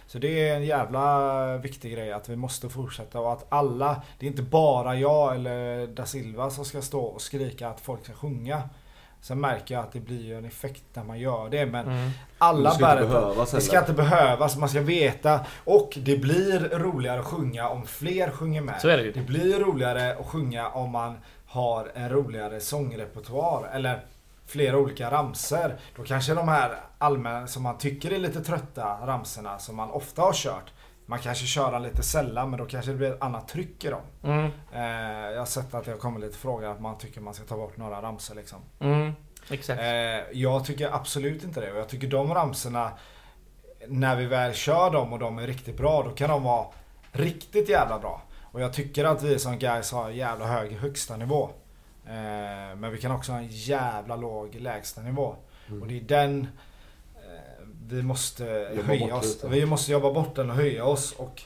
Så 0.07 0.19
det 0.19 0.49
är 0.49 0.55
en 0.55 0.65
jävla 0.65 1.57
viktig 1.57 1.93
grej 1.93 2.11
att 2.11 2.29
vi 2.29 2.35
måste 2.35 2.69
fortsätta 2.69 3.19
och 3.19 3.33
att 3.33 3.45
alla, 3.49 4.01
det 4.19 4.25
är 4.25 4.29
inte 4.29 4.41
bara 4.41 4.95
jag 4.95 5.35
eller 5.35 5.87
da 5.87 6.05
Silva 6.05 6.49
som 6.49 6.65
ska 6.65 6.81
stå 6.81 7.01
och 7.01 7.21
skrika 7.21 7.69
att 7.69 7.79
folk 7.81 8.03
ska 8.03 8.13
sjunga. 8.13 8.61
Sen 9.21 9.41
märker 9.41 9.75
jag 9.75 9.83
att 9.83 9.91
det 9.91 9.99
blir 9.99 10.37
en 10.37 10.45
effekt 10.45 10.83
när 10.93 11.03
man 11.03 11.19
gör 11.19 11.49
det 11.49 11.65
men 11.65 11.85
Mm. 11.87 12.09
alla 12.37 12.69
Det 12.69 12.75
ska 12.75 12.85
bär 12.85 12.95
behövas 13.01 13.51
Det 13.51 13.61
ska 13.61 13.79
inte 13.79 13.93
behövas, 13.93 14.57
man 14.57 14.69
ska 14.69 14.81
veta. 14.81 15.39
Och 15.63 15.97
det 16.01 16.17
blir 16.17 16.59
roligare 16.79 17.19
att 17.19 17.25
sjunga 17.25 17.69
om 17.69 17.85
fler 17.85 18.29
sjunger 18.31 18.61
med. 18.61 18.81
Så 18.81 18.89
är 18.89 18.97
det 18.97 19.03
ju. 19.03 19.11
Det 19.11 19.21
blir 19.21 19.59
roligare 19.59 20.15
att 20.19 20.25
sjunga 20.25 20.69
om 20.69 20.91
man 20.91 21.17
har 21.55 21.91
en 21.93 22.09
roligare 22.09 22.59
sångrepertoar. 22.59 23.69
Eller 23.73 24.05
flera 24.45 24.77
olika 24.77 25.11
ramser. 25.11 25.77
Då 25.95 26.03
kanske 26.03 26.33
de 26.33 26.47
här 26.47 26.79
allmänna 26.97 27.47
som 27.47 27.63
man 27.63 27.77
tycker 27.77 28.13
är 28.13 28.19
lite 28.19 28.41
trötta 28.41 29.07
ramserna 29.07 29.59
som 29.59 29.75
man 29.75 29.89
ofta 29.89 30.21
har 30.21 30.33
kört. 30.33 30.73
Man 31.05 31.19
kanske 31.19 31.45
kör 31.45 31.71
dem 31.71 31.83
lite 31.83 32.03
sällan 32.03 32.49
men 32.49 32.59
då 32.59 32.65
kanske 32.65 32.91
det 32.91 32.97
blir 32.97 33.13
ett 33.13 33.21
annat 33.21 33.47
tryck 33.47 33.83
i 33.83 33.89
dem. 33.89 34.01
Mm. 34.23 34.51
Eh, 34.73 35.31
jag 35.31 35.39
har 35.39 35.45
sett 35.45 35.73
att 35.73 35.85
det 35.85 35.91
har 35.91 35.97
kommit 35.97 36.23
lite 36.23 36.37
frågor 36.37 36.71
att 36.71 36.81
man 36.81 36.97
tycker 36.97 37.21
man 37.21 37.33
ska 37.33 37.43
ta 37.43 37.55
bort 37.55 37.77
några 37.77 38.01
ramser 38.01 38.35
liksom. 38.35 38.59
Mm. 38.79 39.11
Exakt. 39.49 39.81
Eh, 39.81 40.39
jag 40.39 40.65
tycker 40.65 40.95
absolut 40.95 41.43
inte 41.43 41.61
det. 41.61 41.71
Och 41.71 41.77
jag 41.77 41.89
tycker 41.89 42.07
de 42.07 42.33
ramserna 42.33 42.91
när 43.87 44.15
vi 44.15 44.25
väl 44.25 44.53
kör 44.53 44.89
dem 44.91 45.13
och 45.13 45.19
de 45.19 45.39
är 45.39 45.47
riktigt 45.47 45.77
bra, 45.77 46.03
då 46.03 46.11
kan 46.11 46.29
de 46.29 46.43
vara 46.43 46.67
riktigt 47.11 47.69
jävla 47.69 47.99
bra. 47.99 48.21
Och 48.55 48.61
jag 48.61 48.73
tycker 48.73 49.05
att 49.05 49.23
vi 49.23 49.39
som 49.39 49.59
guys 49.59 49.91
har 49.91 50.09
en 50.09 50.15
jävla 50.15 50.45
hög 50.45 50.71
högsta 50.71 51.17
nivå. 51.17 51.49
Eh, 52.05 52.75
men 52.75 52.91
vi 52.91 52.97
kan 52.97 53.11
också 53.11 53.31
ha 53.31 53.39
en 53.39 53.47
jävla 53.47 54.15
låg 54.15 54.55
lägsta 54.55 55.01
nivå. 55.01 55.35
Och 55.81 55.87
det 55.87 55.97
är 55.97 56.01
den 56.01 56.47
eh, 57.15 57.65
vi 57.87 58.01
måste 58.01 58.43
Jobba 58.75 58.87
höja 58.87 59.15
oss. 59.15 59.25
lite. 59.25 59.47
Vi 59.47 59.65
måste 59.65 59.91
jobba 59.91 60.13
bort 60.13 60.35
den 60.35 60.49
och 60.49 60.55
höja 60.55 60.85
oss. 60.85 61.11
Och 61.11 61.41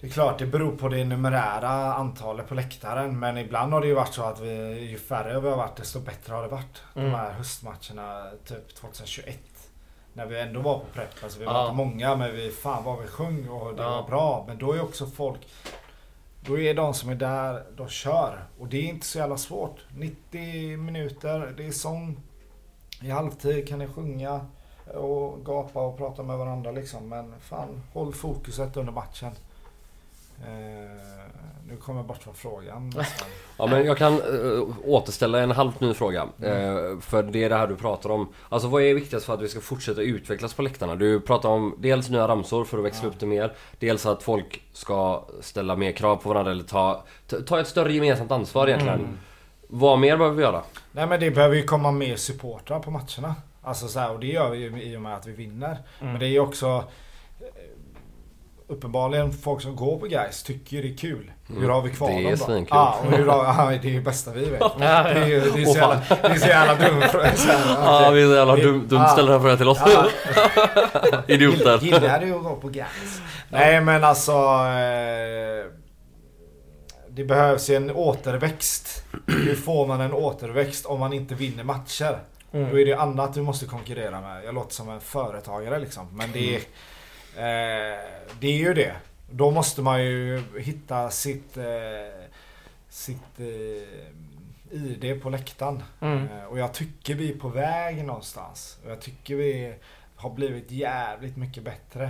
det 0.00 0.06
är 0.06 0.10
klart, 0.10 0.38
det 0.38 0.46
beror 0.46 0.76
på 0.76 0.88
det 0.88 1.04
numerära 1.04 1.94
antalet 1.94 2.48
på 2.48 2.54
läktaren. 2.54 3.18
Men 3.18 3.38
ibland 3.38 3.72
har 3.72 3.80
det 3.80 3.86
ju 3.86 3.94
varit 3.94 4.14
så 4.14 4.22
att 4.22 4.40
vi, 4.40 4.80
ju 4.90 4.98
färre 4.98 5.40
vi 5.40 5.48
har 5.48 5.56
varit, 5.56 5.76
desto 5.76 6.00
bättre 6.00 6.34
har 6.34 6.42
det 6.42 6.48
varit. 6.48 6.82
Mm. 6.94 7.10
De 7.10 7.16
här 7.16 7.32
höstmatcherna, 7.32 8.30
typ 8.44 8.74
2021. 8.74 9.38
När 10.18 10.26
vi 10.26 10.40
ändå 10.40 10.60
var 10.60 10.78
på 10.78 10.84
prepp. 10.94 11.08
Alltså 11.22 11.38
vi 11.38 11.44
var 11.44 11.52
Ja. 11.52 11.62
inte 11.64 11.74
många, 11.76 12.16
men 12.16 12.32
vi, 12.34 12.50
fan 12.50 12.84
vad 12.84 13.00
vi 13.00 13.06
sjöng 13.06 13.48
och 13.48 13.74
det 13.76 13.82
Ja. 13.82 13.90
var 13.90 14.08
bra. 14.08 14.44
Men 14.48 14.58
då 14.58 14.72
är 14.72 14.82
också 14.82 15.06
folk 15.06 15.38
då 16.40 16.58
är 16.58 16.74
de 16.74 16.94
som 16.94 17.10
är 17.10 17.14
där, 17.14 17.64
de 17.76 17.88
kör. 17.88 18.44
Och 18.58 18.68
det 18.68 18.76
är 18.76 18.82
inte 18.88 19.06
så 19.06 19.18
jävla 19.18 19.36
svårt. 19.36 19.76
90 19.96 20.76
minuter, 20.76 21.54
det 21.56 21.66
är 21.66 21.70
sång. 21.70 22.16
I 23.02 23.10
halvtid 23.10 23.68
kan 23.68 23.78
ni 23.78 23.86
sjunga 23.86 24.46
och 24.94 25.44
gapa 25.44 25.80
och 25.86 25.96
prata 25.98 26.22
med 26.22 26.38
varandra 26.38 26.70
liksom. 26.70 27.08
Men 27.08 27.34
fan, 27.40 27.82
håll 27.92 28.12
fokuset 28.14 28.76
under 28.76 28.92
matchen. 28.92 29.32
Eh, 30.42 30.88
nu 31.68 31.76
kommer 31.76 31.98
jag 31.98 32.06
bort 32.06 32.22
från 32.22 32.34
frågan. 32.34 32.92
Ja 33.60 33.66
men 33.66 33.84
jag 33.84 33.98
kan 33.98 34.22
uh, 34.22 34.64
återställa 34.84 35.40
en 35.40 35.50
halvt 35.50 35.80
ny 35.80 35.94
fråga. 35.94 36.22
Eh, 36.22 37.00
för 37.00 37.22
det 37.22 37.44
är 37.44 37.48
det 37.48 37.56
här 37.56 37.66
du 37.66 37.76
pratar 37.76 38.10
om. 38.10 38.28
Alltså 38.48 38.68
vad 38.68 38.82
är 38.82 38.94
viktigast 38.94 39.26
för 39.26 39.34
att 39.34 39.42
vi 39.42 39.48
ska 39.48 39.60
fortsätta 39.60 40.00
utvecklas 40.02 40.54
på 40.54 40.62
läktarna? 40.62 40.94
Du 40.94 41.20
pratar 41.20 41.48
om 41.48 41.74
dels 41.78 42.08
nya 42.08 42.28
ramsor 42.28 42.64
för 42.64 42.78
att 42.78 42.84
växla 42.84 43.04
Ja. 43.04 43.08
upp 43.08 43.20
det 43.20 43.26
mer. 43.26 43.52
Dels 43.78 44.06
att 44.06 44.22
folk 44.22 44.62
ska 44.72 45.24
ställa 45.40 45.76
mer 45.76 45.92
krav 45.92 46.16
på 46.16 46.28
varandra 46.28 46.52
eller 46.52 46.64
ta, 46.64 47.04
ta, 47.46 47.60
ett 47.60 47.68
större 47.68 47.92
gemensamt 47.92 48.30
ansvar 48.30 48.68
egentligen. 48.68 49.00
Mm. 49.00 49.18
Vad 49.68 49.98
mer 49.98 50.16
behöver 50.16 50.36
vi 50.36 50.42
göra? 50.42 50.62
Nej 50.92 51.06
men 51.06 51.20
det 51.20 51.30
behöver 51.30 51.56
ju 51.56 51.62
komma 51.62 51.92
mer 51.92 52.16
supportrar 52.16 52.80
på 52.80 52.90
matcherna. 52.90 53.34
Alltså 53.62 53.88
så 53.88 54.00
här, 54.00 54.12
och 54.12 54.20
det 54.20 54.26
gör 54.26 54.50
vi 54.50 54.58
ju 54.58 54.82
i 54.82 54.96
och 54.96 55.02
med 55.02 55.14
att 55.14 55.26
vi 55.26 55.32
vinner. 55.32 55.78
Mm. 56.00 56.12
Men 56.12 56.20
det 56.20 56.26
är 56.26 56.30
ju 56.30 56.40
också 56.40 56.84
Uppenbarligen 58.70 59.32
folk 59.32 59.62
som 59.62 59.76
går 59.76 59.98
på 59.98 60.06
guys 60.06 60.42
tycker 60.42 60.76
ju 60.76 60.82
det 60.82 60.88
är 60.94 60.96
kul. 60.96 61.32
Hur 61.46 61.68
har 61.68 61.82
vi 61.82 61.90
kvar 61.90 62.08
Mm. 62.10 62.22
Det 62.22 62.28
är 62.28 62.30
dem 62.30 62.38
då? 62.38 62.44
svinkul. 62.44 62.68
Ja, 62.70 62.98
och 63.04 63.12
hur 63.12 63.26
har, 63.26 63.44
ja, 63.44 63.78
det 63.82 63.88
är 63.88 63.90
ju 63.90 63.96
det 63.98 64.04
bästa 64.04 64.32
vi 64.32 64.44
vet. 64.44 64.60
Det 64.78 64.84
är 64.84 65.14
det 65.14 65.62
är 65.62 65.64
så 65.64 65.78
jävla, 65.78 66.00
det 66.08 66.28
är 66.28 66.34
så 66.34 66.46
jävla 66.46 66.74
dum 66.88 67.00
här, 67.02 67.34
Ja 67.84 68.10
vi 68.10 68.22
är 68.22 68.26
så 68.26 68.34
jävla 68.34 68.56
dum, 68.56 68.88
dumt 68.88 69.00
ja. 69.00 69.08
ställer 69.08 69.32
den 69.32 69.40
här 69.40 69.40
frågan 69.40 69.58
till 69.58 69.68
oss. 69.68 69.78
Idioter. 71.28 71.78
Gillar 71.82 72.20
du 72.20 72.34
att 72.34 72.42
gå 72.42 72.54
på 72.56 72.68
guys? 72.68 73.20
Nej 73.48 73.80
men 73.80 74.04
alltså 74.04 74.32
eh, 74.32 75.64
Det 77.08 77.24
behövs 77.24 77.70
ju 77.70 77.74
en 77.74 77.90
återväxt. 77.90 79.04
Hur 79.26 79.54
får 79.54 79.86
man 79.86 80.00
en 80.00 80.12
återväxt 80.12 80.86
om 80.86 81.00
man 81.00 81.12
inte 81.12 81.34
vinner 81.34 81.64
matcher? 81.64 82.18
Mm. 82.52 82.70
Då 82.70 82.78
är 82.80 82.86
det 82.86 82.94
annat 82.94 83.34
du 83.34 83.42
måste 83.42 83.66
konkurrera 83.66 84.20
med. 84.20 84.44
Jag 84.44 84.54
låter 84.54 84.74
som 84.74 84.88
en 84.88 85.00
företagare 85.00 85.78
liksom. 85.78 86.08
Men 86.12 86.32
det 86.32 86.54
är, 86.54 86.58
eh, 86.58 86.62
det 88.40 88.48
är 88.48 88.58
ju 88.58 88.74
det. 88.74 88.96
Då 89.30 89.50
måste 89.50 89.82
man 89.82 90.04
ju 90.04 90.42
hitta 90.58 91.10
sitt, 91.10 91.56
eh, 91.56 91.64
sitt 92.88 93.40
eh, 93.40 94.76
ID 94.76 95.22
på 95.22 95.30
läktaren. 95.30 95.82
Mm. 96.00 96.28
Eh, 96.28 96.44
och 96.44 96.58
jag 96.58 96.74
tycker 96.74 97.14
vi 97.14 97.32
är 97.32 97.38
på 97.38 97.48
väg 97.48 98.04
någonstans. 98.04 98.78
Och 98.84 98.90
jag 98.90 99.00
tycker 99.00 99.34
vi 99.34 99.74
har 100.16 100.30
blivit 100.30 100.70
jävligt 100.70 101.36
mycket 101.36 101.62
bättre. 101.62 102.04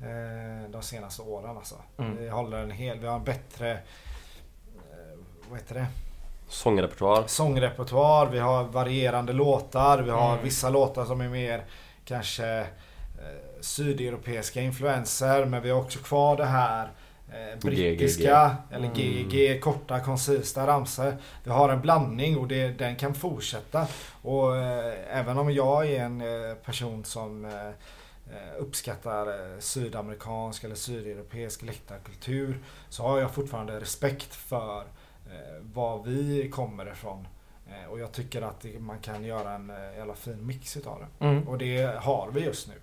Eh, 0.00 0.70
de 0.70 0.82
senaste 0.82 1.22
åren 1.22 1.56
alltså. 1.56 1.74
Mm. 1.98 2.16
Vi 2.16 2.28
håller 2.28 2.58
en 2.58 2.70
hel, 2.70 2.98
vi 2.98 3.06
har 3.06 3.16
en 3.16 3.24
bättre 3.24 3.72
eh, 3.72 5.18
vad 5.48 5.58
heter 5.58 5.74
det? 5.74 5.86
Sångrepertoar. 6.48 7.24
sångrepertoar, 7.26 8.26
vi 8.26 8.38
har 8.38 8.64
varierande 8.64 9.32
låtar, 9.32 9.98
vi 10.02 10.10
har 10.10 10.32
Mm. 10.32 10.44
vissa 10.44 10.70
låtar 10.70 11.04
som 11.04 11.20
är 11.20 11.28
mer 11.28 11.64
kanske 12.04 12.46
eh, 12.46 12.66
sydeuropeiska 13.64 14.60
influenser 14.60 15.44
men 15.44 15.62
vi 15.62 15.70
har 15.70 15.80
också 15.80 15.98
kvar 15.98 16.36
det 16.36 16.44
här 16.44 16.88
eh, 17.28 17.58
brittiska 17.60 18.56
eller 18.70 18.86
Mm. 18.88 19.28
GG, 19.28 19.60
korta 19.60 20.00
koncisa 20.00 20.66
ramsor. 20.66 21.16
Vi 21.44 21.50
har 21.50 21.68
en 21.68 21.80
blandning 21.80 22.38
och 22.38 22.48
det, 22.48 22.68
den 22.68 22.96
kan 22.96 23.14
fortsätta. 23.14 23.86
Och 24.22 24.56
eh, 24.56 25.18
även 25.18 25.38
om 25.38 25.52
jag 25.52 25.86
är 25.86 26.00
en 26.04 26.20
eh, 26.20 26.54
person 26.54 27.04
som 27.04 27.44
eh, 27.44 27.66
eh, 28.34 28.58
uppskattar 28.58 29.26
eh, 29.26 29.58
sydamerikansk 29.58 30.64
eller 30.64 30.74
sydeuropeisk 30.74 31.62
läktarkultur 31.62 32.58
så 32.88 33.02
har 33.02 33.18
jag 33.18 33.30
fortfarande 33.34 33.80
respekt 33.80 34.34
för 34.34 34.84
var 35.62 36.02
vi 36.02 36.50
kommer 36.50 36.92
ifrån. 36.92 37.28
Och 37.90 38.00
jag 38.00 38.12
tycker 38.12 38.42
att 38.42 38.64
man 38.78 38.98
kan 38.98 39.24
göra 39.24 39.52
en 39.52 39.72
jävla 39.96 40.14
fin 40.14 40.46
mix 40.46 40.76
utav 40.76 41.00
det. 41.00 41.24
Mm. 41.26 41.48
Och 41.48 41.58
det 41.58 41.98
har 42.00 42.30
vi 42.34 42.40
just 42.40 42.68
nu. 42.68 42.74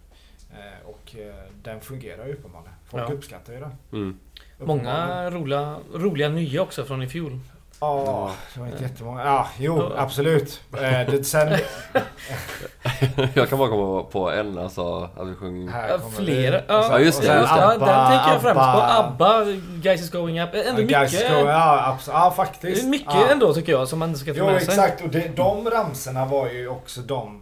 Eh, 0.53 0.89
och 0.89 1.15
eh, 1.15 1.33
den 1.63 1.81
fungerar 1.81 2.25
ju 2.25 2.33
uppenbarligen. 2.33 2.73
Folk 2.85 3.03
Ja. 3.09 3.13
uppskattar 3.13 3.53
ju 3.53 3.59
den. 3.59 3.71
Mm. 3.91 4.19
Många 4.59 5.29
roliga, 5.29 5.75
roliga 5.93 6.29
nya 6.29 6.61
också 6.61 6.85
från 6.85 7.03
i 7.03 7.07
fjol. 7.07 7.39
Ja, 7.79 8.31
det 8.53 8.59
var 8.59 8.67
inte 8.67 8.83
jättemånga. 8.83 9.25
Ja, 9.25 9.47
jo 9.57 9.91
absolut. 9.97 10.61
Eh, 10.73 10.79
det, 11.11 11.23
sen... 11.23 11.53
Jag 13.33 13.49
kan 13.49 13.57
bara 13.59 13.69
komma 13.69 14.03
på 14.03 14.31
en 14.31 14.57
alltså, 14.57 15.09
att 15.17 15.27
vi 15.27 15.35
sjöng... 15.35 15.69
Flera. 16.17 16.57
vi. 16.57 16.63
Ja, 16.67 16.99
just 16.99 17.21
det, 17.21 17.27
sen 17.27 17.37
just 17.39 17.53
det. 17.55 17.59
Ja, 17.61 17.73
ABBA, 17.73 17.85
den 17.85 18.07
tänker 18.11 18.31
jag 18.31 18.41
främst 18.41 18.55
på. 18.61 18.81
ABBA. 18.81 19.43
Guys 19.81 20.01
is 20.01 20.11
going 20.11 20.41
up. 20.41 20.49
Ändå 20.53 20.81
Ja, 20.81 20.87
Guys 20.99 21.13
mycket, 21.13 21.29
Go- 21.31 21.47
Ja, 21.47 21.97
abs- 21.99 22.09
ja, 22.13 22.29
det 22.29 22.35
faktiskt. 22.35 22.87
mycket 22.87 23.13
ja. 23.13 23.27
ändå 23.31 23.53
tycker 23.53 23.71
jag 23.71 23.87
som 23.87 23.99
man 23.99 24.15
ska 24.15 24.33
ta 24.33 24.39
Jo 24.39 24.45
med 24.45 24.61
sig. 24.63 24.69
exakt 24.73 25.01
och 25.01 25.09
det, 25.09 25.35
de 25.35 25.69
ramserna 25.69 26.25
var 26.25 26.49
ju 26.49 26.67
också 26.67 27.01
de 27.01 27.41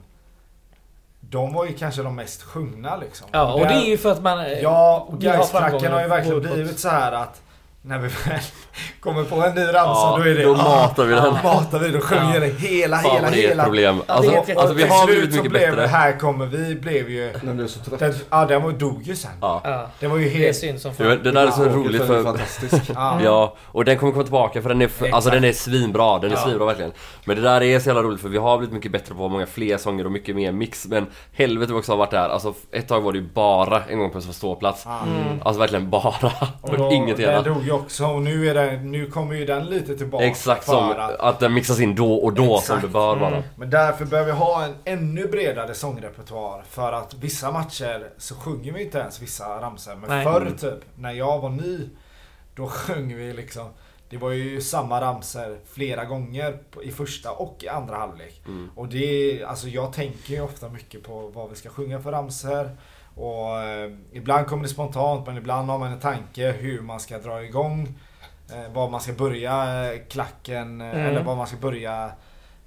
De 1.20 1.54
var 1.54 1.66
ju 1.66 1.74
kanske 1.74 2.04
de 2.04 2.16
mest 2.16 2.42
sjungna 2.44 2.98
liksom. 2.98 3.28
Ja, 3.32 3.54
och 3.54 3.60
Där- 3.60 3.68
det 3.70 3.74
är 3.74 3.86
ju 3.86 3.98
för 3.98 4.12
att 4.12 4.22
man... 4.22 4.46
Ja, 4.62 5.08
och 5.10 5.24
vi 5.24 5.28
har 5.28 6.02
ju 6.02 6.08
verkligen 6.08 6.42
blivit 6.42 6.80
så 6.80 6.90
här 6.90 7.12
att 7.12 7.42
när 7.82 7.98
vi 8.00 8.08
väl 8.08 8.40
kommer 9.00 9.24
på 9.24 9.36
en 9.36 9.56
ny 9.56 9.62
ramsa 9.62 9.74
Ja, 9.80 10.16
då 10.18 10.24
är 10.24 10.36
det 10.36 10.44
då 10.44 10.54
matar 10.56 11.06
vi 11.06 11.16
den. 11.16 11.26
ah, 11.26 11.40
matar 11.44 11.80
vi, 11.80 11.90
då 11.92 12.00
sjunger 12.00 12.34
Ja. 12.34 12.40
det 12.40 12.48
hela, 12.68 12.98
Fan 12.98 13.16
hela, 13.16 13.30
det 13.30 13.36
är 13.38 13.44
ett 13.44 13.50
hela. 13.50 13.64
problem. 13.64 13.96
Ja, 13.98 14.04
det 14.08 14.14
Alltså, 14.14 14.32
är 14.32 14.38
ett 14.52 14.58
alltså 14.58 14.74
vi 14.76 14.84
har 14.84 15.06
blivit 15.06 15.36
mycket 15.36 15.52
blev 15.52 15.70
bättre. 15.76 15.88
här 15.88 16.20
kommer 16.20 16.46
vi, 16.46 16.76
blev 16.76 17.10
ju... 17.10 17.34
Den 17.42 17.56
blev 17.58 17.68
så 17.68 17.80
trött. 17.80 18.00
Den, 18.00 18.14
ja 18.30 18.46
den 18.46 18.64
var, 18.64 18.72
dog 18.72 19.02
ju 19.04 19.16
sen. 19.16 19.32
Ja. 19.42 19.62
Ja. 19.64 19.88
Det 20.00 20.08
var 20.08 20.18
ju 20.18 20.24
Det 20.30 20.36
är 20.36 20.38
helt... 20.40 20.58
synd 20.58 20.80
som 20.82 20.94
fan. 20.94 21.08
det 21.24 21.32
där 21.32 21.48
är 21.48 21.52
så 21.52 21.64
roligt 21.66 22.02
är 22.02 22.06
för... 22.06 22.24
fantastisk. 22.24 22.76
Ja. 22.96 23.20
Ja, 23.24 23.56
och 23.66 23.86
den 23.86 23.98
kommer 23.98 24.12
komma 24.12 24.24
tillbaka 24.24 24.62
för 24.62 24.70
den 24.70 24.82
är, 24.82 24.88
för, 24.88 25.10
alltså 25.10 25.30
den 25.30 25.44
är 25.44 25.52
svinbra, 25.54 26.20
den 26.20 26.32
är 26.32 26.36
Ja. 26.36 26.42
svinbra 26.44 26.66
verkligen. 26.66 26.92
Men 27.26 27.36
det 27.36 27.42
där 27.42 27.62
är 27.64 27.80
så 27.80 27.90
jävla 27.90 28.04
roligt 28.04 28.22
för 28.22 28.30
vi 28.30 28.38
har 28.38 28.58
blivit 28.58 28.74
mycket 28.74 28.92
bättre 28.92 29.16
på 29.16 29.28
många 29.28 29.46
fler 29.46 29.78
sånger 29.78 30.06
och 30.06 30.12
mycket 30.12 30.36
mer 30.36 30.52
mix. 30.52 30.88
Men 30.88 31.08
helvete 31.34 31.72
vad 31.74 31.80
också 31.80 31.92
har 31.92 31.98
varit 31.98 32.12
där, 32.12 32.30
alltså 32.30 32.54
ett 32.72 32.88
tag 32.88 33.02
var 33.02 33.12
det 33.12 33.18
ju 33.20 33.26
bara 33.34 33.84
en 33.90 34.00
gång 34.00 34.10
på 34.12 34.18
en 34.18 34.22
ståplats. 34.22 34.84
Ja. 34.86 35.00
Mm. 35.08 35.42
Alltså 35.44 35.60
verkligen 35.60 35.90
bara. 35.90 36.04
Och 36.62 36.70
Och 36.70 36.78
då, 36.78 36.92
inget 36.92 37.18
den 37.18 37.26
ju 37.66 37.79
också 37.80 38.06
och 38.06 38.22
nu, 38.22 38.50
är 38.50 38.54
den, 38.54 38.92
nu 38.92 39.06
kommer 39.06 39.36
ju 39.36 39.46
den 39.46 39.66
lite 39.66 39.98
tillbaka. 39.98 40.26
Exakt 40.26 40.66
som 40.66 40.90
att- 40.92 41.20
att 41.20 41.40
den 41.40 41.54
mixas 41.54 41.80
in 41.80 41.96
då 41.96 42.14
och 42.14 42.34
då 42.34 42.44
som 42.44 42.56
Exakt. 42.56 42.82
det 42.82 42.88
bör 42.88 43.16
vara. 43.16 43.28
Mm. 43.36 43.44
Men 43.56 43.70
därför 43.70 44.06
behöver 44.06 44.32
vi 44.32 44.38
ha 44.38 44.64
en 44.66 44.76
ännu 44.86 45.28
bredare 45.28 45.74
sångrepertoar. 45.74 46.64
För 46.70 46.94
att 46.94 47.14
vissa 47.14 47.52
matcher 47.52 48.10
så 48.18 48.36
sjunger 48.36 48.74
vi 48.74 48.84
inte 48.84 48.98
ens 49.00 49.22
vissa 49.22 49.62
ramsor. 49.62 49.96
Men 49.96 50.10
Nej. 50.10 50.24
förr 50.24 50.52
typ, 50.60 50.80
när 50.96 51.12
jag 51.12 51.40
var 51.40 51.50
ny, 51.50 51.80
då 52.56 52.68
sjöng 52.70 53.16
vi 53.16 53.34
liksom 53.34 53.70
det 54.10 54.18
var 54.18 54.32
ju 54.32 54.62
samma 54.62 55.02
ramsor 55.02 55.60
flera 55.66 56.06
gånger 56.06 56.58
i 56.84 56.92
första 56.92 57.32
och 57.32 57.58
i 57.64 57.68
andra 57.68 57.96
halvlek. 57.96 58.42
Mm. 58.48 58.70
Och 58.76 58.88
det, 58.88 59.44
alltså 59.44 59.68
jag 59.68 59.94
tänker 59.94 60.34
ju 60.34 60.42
ofta 60.42 60.70
mycket 60.70 61.04
på 61.04 61.28
vad 61.34 61.50
vi 61.50 61.56
ska 61.56 61.70
sjunga 61.70 62.00
för 62.02 62.12
ramsor. 62.12 62.70
Och 63.20 63.62
eh, 63.62 63.92
ibland 64.12 64.48
kommer 64.48 64.64
det 64.64 64.70
spontant 64.70 65.28
men 65.28 65.38
ibland 65.38 65.70
har 65.70 65.78
man 65.80 65.92
en 65.92 66.00
tanke 66.00 66.52
hur 66.52 66.82
man 66.82 67.00
ska 67.00 67.18
dra 67.18 67.44
igång. 67.44 68.00
Eh, 68.54 68.74
var 68.74 68.90
man 68.90 69.02
ska 69.02 69.14
börja 69.14 69.86
eh, 69.94 70.00
klacken 70.10 70.82
Mm. 70.82 70.98
eller 71.06 71.24
var 71.24 71.36
man 71.36 71.48
ska 71.48 71.58
börja 71.58 72.12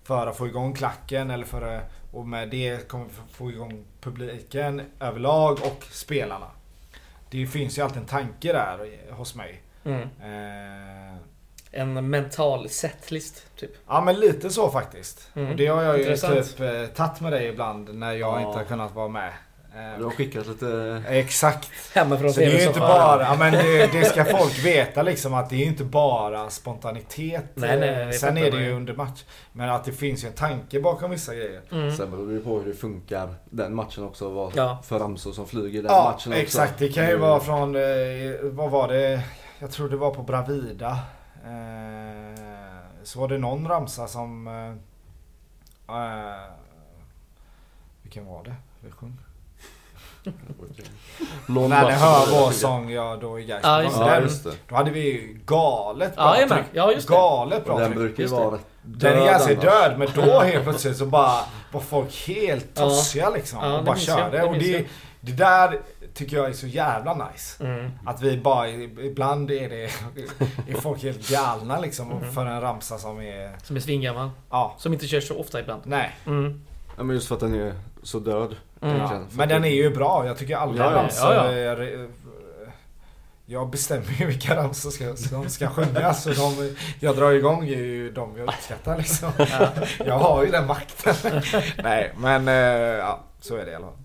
för 0.05 0.27
att 0.27 0.37
få 0.37 0.47
igång 0.47 0.75
klacken 0.75 1.31
eller 1.31 1.45
för 1.45 1.63
att, 1.77 1.83
och 2.13 2.27
med 2.29 2.49
det 2.51 2.89
kommer 2.89 3.05
vi 3.05 3.13
få 3.35 3.51
igång 3.51 3.85
publiken 4.01 4.83
överlag 5.01 5.53
och 5.53 5.85
spelarna. 5.91 6.47
Det 7.31 7.47
finns 7.47 7.79
ju 7.79 7.83
alltid 7.83 7.99
en 7.99 8.07
tanke 8.09 8.53
där 8.53 8.79
hos 9.11 9.35
mig. 9.35 9.63
Mm. 9.85 10.01
Eh, 10.03 11.17
En 11.75 12.11
mental 12.11 12.69
setlist, 12.69 13.47
typ. 13.57 13.71
Ja 13.89 14.01
men 14.01 14.21
lite 14.21 14.51
så 14.51 14.71
faktiskt. 14.71 15.31
Mm. 15.35 15.51
Och 15.51 15.57
det 15.57 15.67
har 15.67 15.83
jag 15.83 15.97
ju 15.97 16.03
Intressant. 16.03 16.57
typ 16.57 16.61
eh, 16.61 16.87
tagit 16.97 17.21
med 17.21 17.33
dig 17.33 17.47
ibland 17.49 17.95
när 17.95 18.13
jag 18.13 18.41
Ja. 18.41 18.47
inte 18.47 18.59
har 18.59 18.65
kunnat 18.65 18.95
vara 18.95 19.09
med. 19.09 19.33
Eh, 19.77 19.99
Du 19.99 20.05
har 20.05 20.11
skickat 20.11 20.47
lite... 20.47 21.03
Exakt. 21.09 21.71
Hemifrån 21.95 22.33
Så 22.33 22.41
det 22.41 22.47
är 22.47 22.59
ju 22.61 22.67
inte 22.67 22.81
bara, 22.81 23.23
ja, 23.23 23.37
men 23.39 23.53
det, 23.53 23.93
det 23.93 24.05
ska 24.05 24.25
folk 24.25 24.65
veta 24.65 25.03
liksom 25.03 25.35
att 25.35 25.51
det 25.51 25.57
är 25.57 25.67
inte 25.67 25.85
bara 25.85 26.51
spontanitet. 26.51 27.45
Nej, 27.55 27.79
nej, 27.81 27.89
Eh, 28.03 28.07
det 28.07 28.13
Sen 28.13 28.37
är 28.39 28.51
det 28.51 28.57
ju 28.65 28.73
under 28.73 28.95
match. 28.95 29.25
Men 29.53 29.71
att 29.71 29.85
det 29.85 29.93
finns 29.93 30.25
ju 30.25 30.29
en 30.29 30.35
tanke 30.35 30.81
bakom 30.81 31.11
vissa 31.11 31.35
grejer. 31.35 31.61
Mm. 31.73 31.97
Sen 31.97 32.11
beror 32.11 32.33
det 32.33 32.41
på 32.41 32.59
hur 32.61 32.69
det 32.69 32.75
funkar 32.75 33.35
den 33.51 33.75
matchen 33.75 34.05
också. 34.05 34.29
Vad 34.31 34.53
Ja. 34.57 34.79
för 34.85 34.99
ramsor 34.99 35.33
som 35.33 35.47
flyger 35.47 35.83
den 35.83 35.93
Ja, 35.93 36.05
matchen 36.05 36.33
också. 36.33 36.43
exakt. 36.43 36.79
Det 36.79 36.89
kan 36.89 37.09
ju 37.09 37.17
vara 37.17 37.41
från, 37.41 37.77
eh, 37.77 37.83
vad 38.43 38.71
var 38.71 38.89
det? 38.89 39.23
Jag 39.59 39.71
tror 39.71 39.89
det 39.89 39.97
var 39.97 40.11
på 40.15 40.23
Bravida. 40.23 40.99
Så 43.03 43.21
var 43.21 43.29
det 43.29 43.39
någon 43.39 43.69
ramsa 43.69 44.07
som... 44.07 44.45
Vilken 48.03 48.27
var 48.27 48.45
det 48.45 48.55
vi 48.81 48.91
sjöng? 48.91 49.19
Någon 51.47 51.71
När 51.71 51.85
ni 51.87 51.93
hör 51.93 52.27
vår 52.45 52.51
sång, 52.51 52.91
ja 52.91 53.19
då 53.21 53.41
är 53.41 53.45
Gais 53.45 53.61
Ja, 53.65 53.83
just 53.83 53.99
det. 53.99 54.05
Ja, 54.05 54.15
den. 54.15 54.23
just 54.23 54.45
det. 54.45 54.53
Då 54.69 54.75
hade 54.75 54.91
vi 54.91 55.01
ju 55.01 55.39
galet 55.47 56.17
bra 56.17 56.41
Ja, 56.41 56.49
tryck. 56.49 56.65
Ja, 56.73 56.93
just 56.93 57.09
det. 57.09 57.15
Galet 57.15 57.65
bra 57.65 57.79
Den 57.79 57.93
brukar 57.95 58.23
ju 58.23 58.29
vara 58.29 58.59
Den 58.83 59.13
är 59.13 59.17
död 59.17 59.27
ganska 59.27 59.53
annars. 59.53 59.65
död 59.65 59.99
men 59.99 60.09
då 60.15 60.41
helt 60.41 60.65
plötsligt 60.65 60.97
så 60.97 61.07
bara 61.07 61.41
var 61.73 61.81
folk 61.81 62.27
helt 62.29 62.75
tossiga 62.75 63.31
liksom. 63.31 63.59
Ja, 63.63 63.73
och 63.73 63.79
det 63.79 63.85
bara 63.85 63.97
körde. 63.97 64.39
det 64.39 64.43
och 64.45 64.55
det, 64.59 64.87
det 65.21 65.33
där 65.33 65.81
tycker 66.15 66.37
jag 66.37 66.49
är 66.49 66.53
så 66.53 66.67
jävla 66.67 67.15
nice. 67.33 67.65
Mm. 67.65 67.91
Att 68.07 68.23
vi 68.23 68.37
bara, 68.37 68.69
ibland 68.69 69.51
är 69.51 69.69
det, 69.69 69.85
är 70.69 70.81
folk 70.81 71.03
helt 71.03 71.29
galna 71.29 71.81
liksom 71.81 72.13
Mm. 72.13 72.33
för 72.33 72.47
en 72.47 72.61
ramsa 72.61 72.99
som 72.99 73.21
är, 73.21 73.57
Som 73.65 73.77
är 73.77 73.81
svingammal. 73.81 74.31
ja, 74.51 74.75
Som 74.79 74.93
inte 74.93 75.07
körs 75.07 75.29
så 75.29 75.39
ofta 75.41 75.61
ibland. 75.61 75.83
nej. 75.85 76.11
Mm. 76.27 76.61
Ja 76.97 77.03
men 77.03 77.17
just 77.17 77.29
för 77.29 77.35
att 77.35 77.41
den 77.41 77.55
är 77.55 77.75
så 78.03 78.19
död. 78.19 78.57
Mm. 78.83 78.97
Ja. 78.97 79.21
Men 79.33 79.49
den 79.49 79.65
är 79.65 79.69
ju 79.69 79.91
bra. 79.91 80.27
Jag 80.27 80.39
tycker 80.39 80.57
alla 80.57 80.77
Ja, 80.85 80.91
ja. 80.91 81.03
ramsor 81.03 81.35
Ja, 81.35 81.53
ja. 81.53 81.53
är... 81.53 82.09
Jag 83.47 83.71
bestämmer 83.71 84.13
ju 84.21 84.27
vilka 84.27 84.57
ramsor 84.57 84.91
ska, 84.91 85.17
som 85.17 85.49
ska 85.49 85.69
sjungas 85.69 86.27
och 86.27 86.35
de 86.35 86.75
jag 87.01 87.17
drar 87.17 87.31
igång 87.31 87.65
är 87.69 87.77
ju 87.77 88.13
de 88.13 88.37
jag 88.39 88.49
uppskattar 88.49 88.99
liksom. 88.99 89.33
Jag 90.07 90.19
har 90.19 90.45
ju 90.45 90.51
den 90.51 90.67
makten. 90.67 91.15
Nej 91.83 92.13
men 92.17 92.49
eh, 92.49 92.55
ja, 92.55 93.21
så 93.41 93.57
är 93.57 93.65
det 93.65 93.71
i 93.71 93.75
alla 93.75 93.87
fall. 93.87 93.97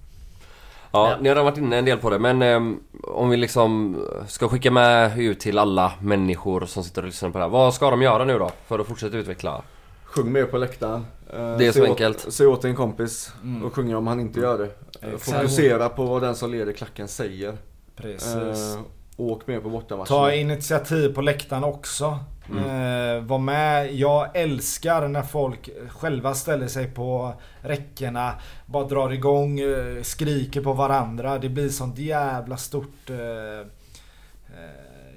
Ja, 0.92 1.18
ni 1.22 1.30
har 1.30 1.36
redan 1.36 1.46
varit 1.46 1.58
inne 1.58 1.78
en 1.78 1.86
del 1.86 1.98
på 1.98 2.10
det 2.10 2.20
men 2.20 2.42
ehm, 2.42 2.80
om 3.04 3.30
vi 3.30 3.38
liksom 3.38 3.98
ska 4.28 4.48
skicka 4.50 4.72
med 4.72 5.20
ut 5.20 5.40
till 5.40 5.58
alla 5.58 5.92
människor 6.02 6.66
som 6.66 6.84
sitter 6.84 7.02
och 7.02 7.08
lyssnar 7.08 7.30
på 7.30 7.38
det 7.38 7.44
här. 7.44 7.50
Vad 7.50 7.74
ska 7.74 7.90
de 7.90 8.02
göra 8.02 8.26
nu 8.26 8.40
då 8.40 8.52
för 8.68 8.80
att 8.80 8.88
fortsätta 8.88 9.18
utveckla? 9.18 9.62
Sjung 10.08 10.32
med 10.32 10.52
på 10.52 10.58
läktaren. 10.58 11.06
Eh, 11.34 11.58
Det 11.58 11.66
är 11.68 11.72
se 11.72 11.80
så 11.80 11.84
åt, 11.84 11.90
enkelt. 11.90 12.34
Se 12.34 12.46
åt 12.46 12.62
din 12.62 12.76
kompis 12.76 13.34
Mm. 13.44 13.66
och 13.66 13.74
sjunga 13.74 13.98
om 13.98 14.08
han 14.08 14.20
inte 14.20 14.40
gör 14.40 14.58
det. 14.58 14.70
Exakt. 15.08 15.24
Fokusera 15.38 15.90
på 15.90 16.06
vad 16.06 16.22
den 16.22 16.36
som 16.36 16.52
leder 16.52 16.74
klacken 16.74 17.08
säger. 17.08 17.58
Precis. 17.96 18.76
Eh, 18.76 18.82
åk 19.18 19.48
med 19.48 19.64
på 19.64 19.70
bortamatcherna. 19.70 20.06
Ta 20.06 20.34
initiativ 20.34 21.14
på 21.14 21.22
läktaren 21.22 21.64
också. 21.64 22.20
Eh, 22.50 23.24
var 23.24 23.38
med. 23.38 23.94
Jag 23.94 24.36
älskar 24.38 25.08
när 25.08 25.22
folk 25.24 25.70
själva 25.90 26.34
ställer 26.34 26.68
sig 26.68 26.88
på 26.88 27.34
räckena. 27.62 28.34
Bara 28.66 28.84
drar 28.84 29.10
igång, 29.14 29.60
eh, 29.60 30.02
skriker 30.04 30.62
på 30.62 30.74
varandra. 30.74 31.38
Det 31.38 31.50
blir 31.50 31.70
sånt 31.70 31.98
jävla 31.98 32.58
stort 32.58 33.10
eh, 33.10 33.16
eh, 33.18 33.66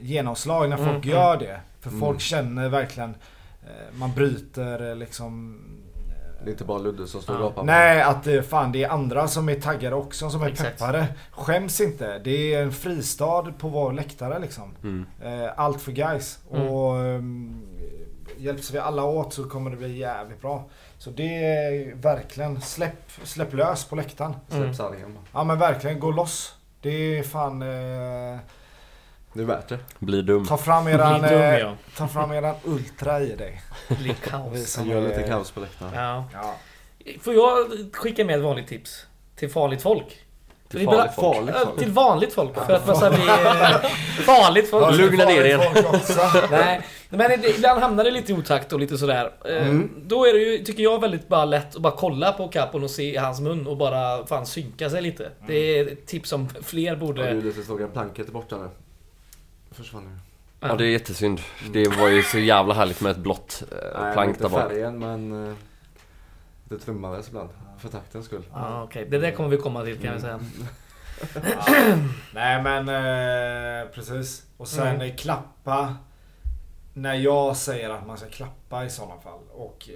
genomslag 0.01 0.68
när 0.68 0.76
folk 0.76 0.88
Mm, 0.88 0.97
mm. 1.03 1.09
gör 1.11 1.36
det. 1.36 1.61
För 1.80 1.88
Mm. 1.91 2.01
folk 2.01 2.20
känner 2.20 2.68
verkligen 2.68 3.14
man 3.92 4.12
bryter 4.14 4.90
eh, 4.90 4.96
liksom 4.96 5.58
Det 6.44 6.50
är 6.50 6.52
inte 6.52 6.64
bara 6.64 6.78
Ludde 6.78 7.06
som 7.06 7.22
står 7.22 7.34
och 7.34 7.40
Ja. 7.40 7.44
gapar. 7.44 7.62
Nej, 7.64 8.02
att 8.02 8.24
det, 8.24 8.42
fan, 8.42 8.72
det 8.72 8.84
är 8.84 8.88
andra 8.88 9.28
som 9.28 9.48
är 9.48 9.54
taggade 9.61 9.96
också 9.96 10.30
som 10.30 10.42
är 10.42 10.48
Exakt. 10.48 10.78
peppade. 10.78 11.06
Skäms 11.30 11.80
inte. 11.80 12.18
Det 12.18 12.54
är 12.54 12.62
en 12.62 12.72
fristad 12.72 13.42
på 13.58 13.68
vår 13.68 13.92
läktare 13.92 14.38
liksom. 14.38 14.74
Mm. 14.82 15.06
Eh, 15.22 15.50
allt 15.56 15.80
för 15.82 15.92
guys. 15.92 16.38
Mm. 16.52 16.68
Och 16.68 16.94
um, 16.94 17.62
hjälps 18.38 18.70
vi 18.70 18.78
alla 18.78 19.04
åt 19.04 19.32
så 19.34 19.44
kommer 19.44 19.70
det 19.70 19.76
bli 19.76 19.98
jävligt 19.98 20.40
bra. 20.40 20.68
Så 20.98 21.11
det 21.11 21.44
är 21.44 21.94
verkligen 21.94 22.61
släpp, 22.61 23.11
släpp 23.22 23.52
lös 23.54 23.84
på 23.84 23.96
läktaren. 23.96 24.34
Mm. 24.50 24.62
Släpp 24.62 24.76
sargen 24.76 25.14
bara. 25.14 25.24
Ja 25.32 25.44
men 25.44 25.58
verkligen, 25.58 26.00
gå 26.00 26.11
loss. 26.11 26.54
Det 26.80 27.18
är 27.18 27.22
fan... 27.22 27.62
Eh, 27.62 28.38
Det 29.33 29.41
är 29.41 29.47
värt 29.47 29.68
det. 29.68 29.78
Bli 29.99 30.22
dum. 30.22 30.47
ta 30.47 30.57
fram 30.57 30.89
eran, 30.89 31.20
dum 31.22 31.31
eh, 31.31 31.59
ja. 31.59 31.76
ta 31.97 32.09
fram 32.09 32.33
eran 32.33 32.55
ultra 32.64 33.20
i 33.20 33.37
dig. 33.37 33.62
Bli 33.89 34.14
kaos. 34.14 34.78
Gör 34.85 35.01
lite 35.09 35.22
kaos 35.22 35.51
på 35.51 35.61
läktaren. 35.61 35.95
Ja. 35.95 36.24
Ja. 36.33 36.57
Får 37.20 37.35
jag 37.35 37.66
skicka 37.93 38.24
med 38.24 38.37
ett 38.37 38.43
vanligt 38.43 38.66
tips? 38.68 39.07
Till 39.37 39.51
farligt 39.51 39.83
folk? 39.83 40.26
Till 40.68 40.85
farligt 40.85 41.14
folk. 41.14 41.37
Farligt 41.37 41.57
folk. 41.64 41.78
Till 41.78 41.91
vanligt 41.91 42.33
folk. 42.33 42.55
För 42.66 42.72
att 42.72 42.87
man 42.87 42.97
ska 42.97 43.11
bli... 43.11 43.18
farligt 44.24 44.70
folk. 44.70 44.99
Lugna 44.99 45.24
ner 45.24 45.45
er. 45.45 46.51
Nej, 46.51 46.81
men 47.09 47.45
ibland 47.45 47.81
hamnar 47.81 48.05
det 48.05 48.11
lite 48.11 48.33
otakt 48.33 48.72
och 48.72 48.81
lite 48.81 48.99
sådär. 48.99 49.33
Eh, 49.45 49.68
Mm. 49.68 49.91
Då 50.07 50.26
är 50.26 50.33
det 50.33 50.39
ju, 50.39 50.64
tycker 50.64 50.83
jag, 50.83 51.01
väldigt 51.01 51.28
bara 51.28 51.45
lätt 51.45 51.76
att 51.76 51.83
bara 51.83 51.97
kolla 51.97 52.33
på 52.33 52.49
Capon 52.49 52.85
och 52.85 52.91
se 52.91 53.14
i 53.14 53.16
hans 53.16 53.41
mun 53.41 53.66
och 53.66 53.76
bara 53.76 54.26
fan 54.26 54.47
synka 54.47 54.91
sig 54.91 55.03
lite. 55.03 55.31
Det 55.47 55.55
är 55.55 55.93
ett 55.93 56.07
tips 56.07 56.31
som 56.31 56.49
fler 56.49 56.83
Ja, 56.83 56.95
det 56.95 56.97
är 56.97 56.97
borde... 56.97 57.35
lite 57.35 57.62
Stora 57.62 57.89
planket 57.89 58.28
borta 58.28 58.57
nu. 58.57 58.68
Försvann 59.70 60.04
nu. 60.04 60.18
Ja 60.68 60.76
det 60.76 60.84
är 60.84 60.88
jättesynd. 60.90 61.40
Det 61.72 61.88
var 61.88 62.08
ju 62.08 62.22
så 62.22 62.38
jävla 62.38 62.74
härligt 62.74 63.00
med 63.00 63.10
ett 63.10 63.16
blått 63.18 63.62
eh, 63.72 64.12
plank 64.12 64.38
där 64.38 64.48
bak. 64.48 64.60
färgen 64.70 64.98
men 64.98 65.46
eh, 65.48 65.54
det 66.64 66.78
trummades 66.78 67.28
ibland. 67.28 67.48
För 67.78 67.88
taktens 67.88 68.26
skull. 68.26 68.42
Ja, 68.52 68.82
okej. 68.82 69.06
Det 69.10 69.18
där 69.18 69.30
kommer 69.32 69.48
vi 69.48 69.56
komma 69.56 69.84
till 69.84 69.98
kan 70.00 70.14
vi 70.14 70.20
säga. 70.20 70.40
Ja. 71.44 71.74
Nej 72.34 72.62
men 72.62 72.88
eh, 72.88 73.88
precis. 73.88 74.46
Och 74.56 74.68
sen 74.68 74.94
Mm. 75.00 75.16
klappa. 75.16 75.96
När 76.94 77.14
jag 77.14 77.56
säger 77.56 77.90
att 77.90 78.06
man 78.06 78.16
ska 78.18 78.28
klappa 78.28 78.84
i 78.84 78.90
sådana 78.90 79.20
fall. 79.20 79.38
Och 79.52 79.88
eh, 79.92 79.94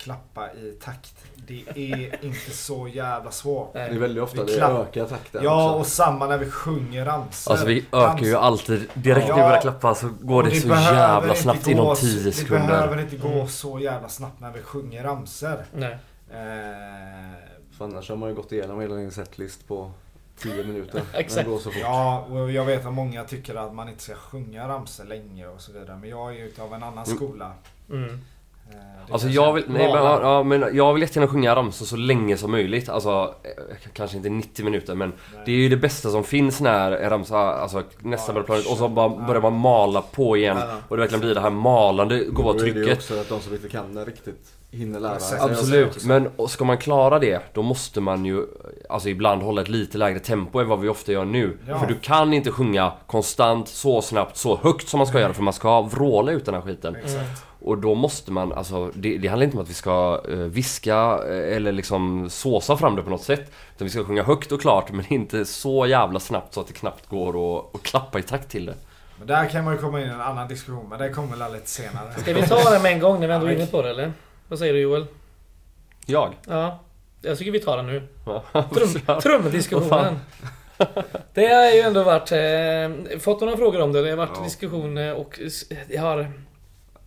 klappa 0.00 0.52
i 0.52 0.72
takt. 0.84 1.14
Det 1.46 1.64
är 1.74 2.24
inte 2.24 2.50
så 2.50 2.88
jävla 2.88 3.30
svårt. 3.30 3.72
Det 3.72 3.80
är 3.80 3.98
väldigt 3.98 4.22
ofta 4.22 4.44
Vi 4.44 4.52
det 4.52 4.58
klapp- 4.58 4.88
ökar 4.88 5.06
takten 5.06 5.44
Ja 5.44 5.64
också. 5.70 5.78
och 5.80 5.86
samma 5.86 6.26
när 6.26 6.38
vi 6.38 6.50
sjunger 6.50 7.04
ramsor. 7.04 7.50
Alltså 7.52 7.66
vi 7.66 7.84
ökar 7.92 8.24
ju 8.26 8.36
alltid, 8.36 8.88
direkt 8.94 9.28
när 9.28 9.34
vi 9.34 9.40
Ja. 9.40 9.48
börjar 9.48 9.60
klappa 9.60 9.94
så 9.94 10.08
går 10.20 10.42
det, 10.42 10.50
Och 10.50 10.56
så 10.56 10.68
jävla 10.68 11.34
snabbt 11.34 11.64
gå 11.64 11.70
inom 11.70 11.96
så- 11.96 12.02
10 12.06 12.24
Det 12.24 12.32
sekunder. 12.32 12.66
behöver 12.66 13.00
inte 13.00 13.16
gå 13.16 13.28
Mm. 13.28 13.48
så 13.48 13.78
jävla 13.78 14.08
snabbt 14.08 14.40
när 14.40 14.50
vi 14.52 14.62
sjunger 14.62 15.02
ramsor. 15.04 15.64
Nej. 15.74 15.98
Eh, 16.32 17.30
För 17.78 17.84
annars 17.84 18.08
har 18.08 18.16
man 18.16 18.28
ju 18.28 18.34
gått 18.34 18.52
igenom 18.52 18.80
hela 18.80 18.94
din 18.94 19.10
setlist 19.10 19.68
på 19.68 19.90
10 20.38 20.64
minuter. 20.64 21.02
Exakt. 21.14 21.44
Det 21.46 21.50
går 21.50 21.58
så 21.58 21.70
fort. 21.70 21.80
Ja, 21.82 22.26
och 22.30 22.50
jag 22.50 22.64
vet 22.64 22.86
att 22.86 22.92
många 22.92 23.24
tycker 23.24 23.54
att 23.54 23.74
man 23.74 23.88
inte 23.88 24.02
ska 24.02 24.14
sjunga 24.14 24.68
ramsor 24.68 25.04
länge 25.04 25.46
och 25.46 25.60
så 25.60 25.72
vidare. 25.72 25.96
Men 26.00 26.10
jag 26.10 26.28
är 26.30 26.32
ju 26.38 26.46
utav 26.46 26.74
en 26.74 26.82
annan 26.82 27.04
Mm. 27.04 27.16
skola. 27.16 27.52
Mm. 27.90 28.20
Eh, 28.72 29.12
Alltså 29.12 29.28
jag 29.28 29.52
vill, 29.52 29.64
nej, 29.68 29.92
men, 29.92 30.02
ja, 30.02 30.42
men 30.42 30.76
jag 30.76 30.92
vill 30.92 31.02
jättegärna 31.02 31.32
sjunga 31.32 31.56
ramsor 31.56 31.86
så 31.86 31.96
länge 31.96 32.36
som 32.36 32.50
möjligt. 32.50 32.88
Alltså, 32.88 33.34
eh, 33.42 33.76
kanske 33.92 34.16
inte 34.16 34.28
90 34.28 34.64
minuter 34.64 34.94
men 34.94 35.08
Nej. 35.08 35.42
det 35.46 35.52
är 35.52 35.56
ju 35.56 35.68
det 35.68 35.76
bästa 35.76 36.10
som 36.10 36.24
finns 36.24 36.60
när 36.60 36.92
en 36.92 37.10
ramsa 37.10 37.38
alltså, 37.38 37.82
nästan 37.98 38.36
Ja, 38.36 38.42
börjar 38.42 38.46
planet 38.46 38.66
och 38.66 38.76
så 38.78 38.88
bara 38.88 39.08
börjar 39.08 39.42
man 39.42 39.52
mala 39.54 40.02
på 40.02 40.36
igen. 40.36 40.56
Ja, 40.60 40.66
ja. 40.68 40.76
Och 40.88 40.96
det 40.96 41.00
verkligen 41.00 41.20
blir 41.20 41.34
det 41.34 41.40
här 41.40 41.50
malande, 41.50 42.24
goa 42.24 42.44
Då 42.44 42.50
är 42.50 42.64
det 42.64 42.72
trycket. 42.72 42.98
också 42.98 43.20
att 43.20 43.28
de 43.28 43.40
som 43.40 43.52
inte 43.54 43.68
kan 43.68 43.94
det 43.94 44.04
riktigt 44.04 44.52
hinner 44.70 45.00
lära 45.00 45.18
sig. 45.18 45.38
Absolut, 45.40 46.04
men 46.04 46.28
och 46.36 46.50
ska 46.50 46.64
man 46.64 46.78
klara 46.78 47.18
det 47.18 47.40
då 47.54 47.62
måste 47.62 48.00
man 48.00 48.24
ju 48.24 48.46
Alltså 48.88 49.08
ibland 49.08 49.42
hålla 49.42 49.62
ett 49.62 49.68
lite 49.68 49.98
lägre 49.98 50.18
tempo 50.18 50.58
än 50.60 50.68
vad 50.68 50.80
vi 50.80 50.88
ofta 50.88 51.12
gör 51.12 51.24
nu. 51.24 51.58
Ja. 51.68 51.78
För 51.78 51.86
du 51.86 51.94
kan 51.94 52.32
inte 52.32 52.50
sjunga 52.50 52.92
konstant, 53.06 53.68
så 53.68 54.02
snabbt, 54.02 54.36
så 54.36 54.56
högt 54.62 54.88
som 54.88 54.98
man 54.98 55.06
ska 55.06 55.20
göra 55.20 55.32
för 55.34 55.42
man 55.42 55.52
ska 55.52 55.82
vråla 55.82 56.32
ut 56.32 56.44
den 56.44 56.54
här 56.54 56.60
skiten. 56.60 56.96
Exakt. 56.96 57.44
Och 57.62 57.78
då 57.78 57.94
måste 57.94 58.32
man, 58.32 58.52
alltså 58.52 58.90
det, 58.94 59.18
det 59.18 59.28
handlar 59.28 59.44
inte 59.44 59.56
om 59.56 59.62
att 59.62 59.70
vi 59.70 59.74
ska 59.74 60.22
uh, 60.28 60.38
viska 60.38 61.20
eh, 61.28 61.56
eller 61.56 61.72
liksom 61.72 62.30
såsa 62.30 62.76
fram 62.76 62.96
det 62.96 63.02
på 63.02 63.10
något 63.10 63.22
sätt. 63.22 63.52
Utan 63.74 63.84
vi 63.84 63.90
ska 63.90 64.04
sjunga 64.04 64.22
högt 64.22 64.52
och 64.52 64.60
klart 64.60 64.92
men 64.92 65.12
inte 65.12 65.44
så 65.44 65.86
jävla 65.86 66.20
snabbt 66.20 66.54
så 66.54 66.60
att 66.60 66.66
det 66.66 66.72
knappt 66.72 67.08
går 67.08 67.58
att 67.58 67.74
att 67.74 67.82
klappa 67.82 68.18
i 68.18 68.22
takt 68.22 68.48
till 68.48 68.66
det. 68.66 68.74
Men 69.18 69.26
där 69.26 69.48
kan 69.48 69.64
man 69.64 69.74
ju 69.74 69.80
komma 69.80 70.00
in 70.00 70.06
i 70.06 70.10
en 70.10 70.20
annan 70.20 70.48
diskussion. 70.48 70.88
Men 70.88 70.98
det 70.98 71.10
kommer 71.10 71.36
väl 71.36 71.52
lite 71.52 71.70
senare. 71.70 72.12
Ska 72.18 72.34
vi 72.34 72.42
ta 72.42 72.70
det 72.70 72.80
med 72.82 72.92
en 72.92 73.00
gång 73.00 73.20
när 73.20 73.26
vi 73.26 73.34
ändå 73.34 73.46
är 73.46 73.52
inne 73.52 73.66
på 73.66 73.82
det 73.82 73.90
eller? 73.90 74.12
Vad 74.48 74.58
säger 74.58 74.72
du 74.72 74.80
Joel? 74.80 75.06
Jag? 76.06 76.34
Ja. 76.48 76.78
Jag 77.22 77.38
tycker 77.38 77.50
vi 77.50 77.60
tar 77.60 77.76
den 77.76 77.86
nu. 77.86 78.08
Trum, 78.52 79.20
trumdiskussionen. 79.22 80.18
Det 81.34 81.46
har 81.46 81.70
ju 81.70 81.80
ändå 81.80 82.02
varit... 82.02 82.32
Eh, 82.32 83.18
fått 83.18 83.40
några 83.40 83.56
frågor 83.56 83.80
om 83.80 83.92
det. 83.92 84.02
Det 84.02 84.10
har 84.10 84.16
varit 84.16 84.36
Ja. 84.36 84.44
diskussion 84.44 84.98
eh, 84.98 85.12
och 85.12 85.40
det 85.88 85.96
har 85.96 86.32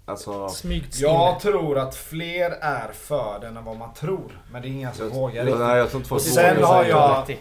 Alltså. 0.06 0.50
Jag 0.94 1.40
tror 1.40 1.78
att 1.78 1.96
fler 1.96 2.52
är 2.52 2.92
för 2.92 3.40
den 3.40 3.58
än 3.58 3.66
vad 3.66 3.78
man 3.78 3.94
tror. 3.94 4.42
Men 4.52 4.62
det 4.62 4.68
är 4.68 4.70
ingen 4.70 4.94
som 4.94 5.10
vågar 5.10 5.36
jag, 5.36 5.46
riktigt. 5.46 5.60
nej, 5.60 5.78
jag 5.78 5.90
tror 5.90 6.02
inte 6.02 6.14
Och 6.14 6.22
sen 6.22 6.64
har 6.64 6.84
jag-. 6.84 7.38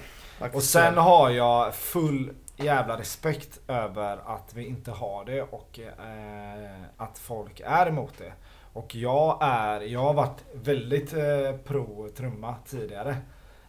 Och 0.53 0.63
sen 0.63 0.97
har 0.99 1.31
jag 1.31 1.75
full 1.75 2.33
jävla 2.57 2.99
respekt 2.99 3.61
över 3.69 4.21
att 4.27 4.55
vi 4.55 4.67
inte 4.67 4.91
har 4.91 5.25
det 5.25 5.43
och 5.43 5.79
eh, 5.79 6.83
att 6.97 7.19
folk 7.19 7.61
är 7.65 7.87
emot 7.87 8.13
det. 8.19 8.33
Och 8.73 8.95
jag 8.95 9.39
är, 9.41 9.81
jag 9.81 10.01
har 10.01 10.15
varit 10.15 10.45
väldigt 10.53 11.13
eh, 11.13 11.57
pro 11.65 12.09
trumma 12.17 12.55
tidigare. 12.67 13.17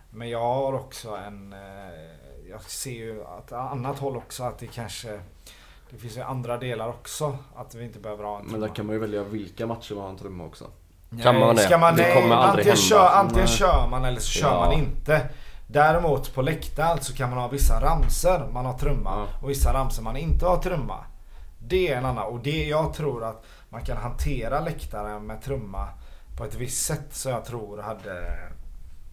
Men 0.09 0.29
jag 0.29 0.39
har 0.39 0.73
också 0.73 1.15
en, 1.15 1.53
eh, 1.53 2.49
jag 2.49 2.61
ser 2.61 2.91
ju 2.91 3.23
att 3.23 3.51
annat 3.51 3.99
håll 3.99 4.17
också 4.17 4.43
att 4.43 4.59
det 4.59 4.67
kanske 4.67 5.19
det 5.93 5.99
finns 5.99 6.17
ju 6.17 6.21
andra 6.21 6.57
delar 6.57 6.89
också 6.89 7.37
att 7.55 7.75
vi 7.75 7.83
inte 7.83 7.99
behöver 7.99 8.23
ha 8.23 8.35
en 8.35 8.41
Men 8.41 8.51
trumma. 8.51 8.67
där 8.67 8.75
kan 8.75 8.85
man 8.85 8.95
ju 8.95 8.99
välja 8.99 9.23
vilka 9.23 9.67
matcher 9.67 9.93
man 9.95 10.03
har 10.03 10.09
en 10.09 10.17
trumma 10.17 10.43
också. 10.45 10.65
Kan 11.23 11.39
man 11.39 11.55
det? 11.55 11.61
Ska 11.61 11.77
man, 11.77 11.95
Det 11.95 12.01
nej, 12.01 12.21
kommer 12.21 12.35
aldrig 12.35 12.67
antingen, 12.67 12.67
hända. 12.67 13.09
kör, 13.09 13.19
antingen 13.19 13.45
Nej. 13.45 13.53
kör 13.57 13.87
man 13.87 14.05
eller 14.05 14.19
så 14.19 14.31
kör 14.31 14.47
Ja. 14.49 14.59
man 14.59 14.73
inte. 14.73 15.29
Däremot 15.67 16.33
på 16.33 16.41
läktaren 16.41 17.01
så 17.01 17.13
kan 17.13 17.29
man 17.29 17.39
ha 17.39 17.47
vissa 17.47 17.81
ramser 17.81 18.47
man 18.53 18.65
har 18.65 18.77
trumma 18.77 19.09
Ja. 19.15 19.39
och 19.43 19.49
vissa 19.49 19.73
ramser 19.73 20.03
man 20.03 20.17
inte 20.17 20.45
har 20.45 20.57
trumma. 20.57 20.97
Det 21.67 21.87
är 21.93 21.97
en 21.97 22.05
annan 22.05 22.23
och 22.23 22.39
det 22.39 22.63
jag 22.67 22.93
tror 22.93 23.23
att 23.23 23.45
man 23.69 23.81
kan 23.81 23.97
hantera 23.97 24.59
läktaren 24.59 25.25
med 25.27 25.41
trumma 25.41 25.87
på 26.37 26.43
ett 26.45 26.55
visst 26.55 26.85
sätt 26.85 27.07
så 27.11 27.29
jag 27.29 27.45
tror 27.45 27.77
hade 27.81 28.37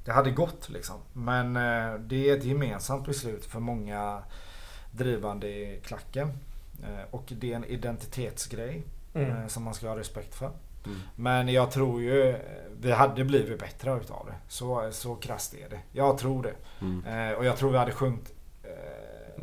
det 0.04 0.12
hade 0.12 0.30
gått 0.30 0.68
liksom. 0.68 0.96
Men 1.12 1.56
eh, 1.56 1.94
det 2.00 2.30
är 2.30 2.36
ett 2.36 2.44
gemensamt 2.44 3.06
beslut 3.06 3.44
för 3.44 3.60
många 3.60 4.18
drivande 4.92 5.46
i 5.48 5.80
klacken. 5.86 6.32
Eh, 6.82 7.04
och 7.10 7.24
det 7.28 7.52
är 7.52 7.56
en 7.56 7.64
identitetsgrej 7.64 8.82
Mm. 9.14 9.30
eh, 9.30 9.46
som 9.46 9.62
man 9.62 9.74
ska 9.74 9.88
ha 9.88 9.96
respekt 9.98 10.34
för. 10.34 10.50
Mm. 10.86 10.98
Men 11.16 11.48
jag 11.48 11.70
tror 11.70 12.00
ju 12.02 12.28
eh, 12.30 12.36
vi 12.80 12.92
hade 12.92 13.24
blivit 13.24 13.58
bättre 13.60 13.96
utav 13.96 14.26
det. 14.26 14.34
Så, 14.48 14.88
så 14.92 15.14
krasst 15.14 15.54
är 15.54 15.68
det. 15.68 15.80
Jag 15.92 16.18
tror 16.18 16.42
det. 16.42 16.54
Mm. 16.80 17.36
Och 17.36 17.44
jag 17.44 17.56
tror 17.56 17.70
vi 17.70 17.78
hade 17.78 17.92
sjungit 17.92 18.34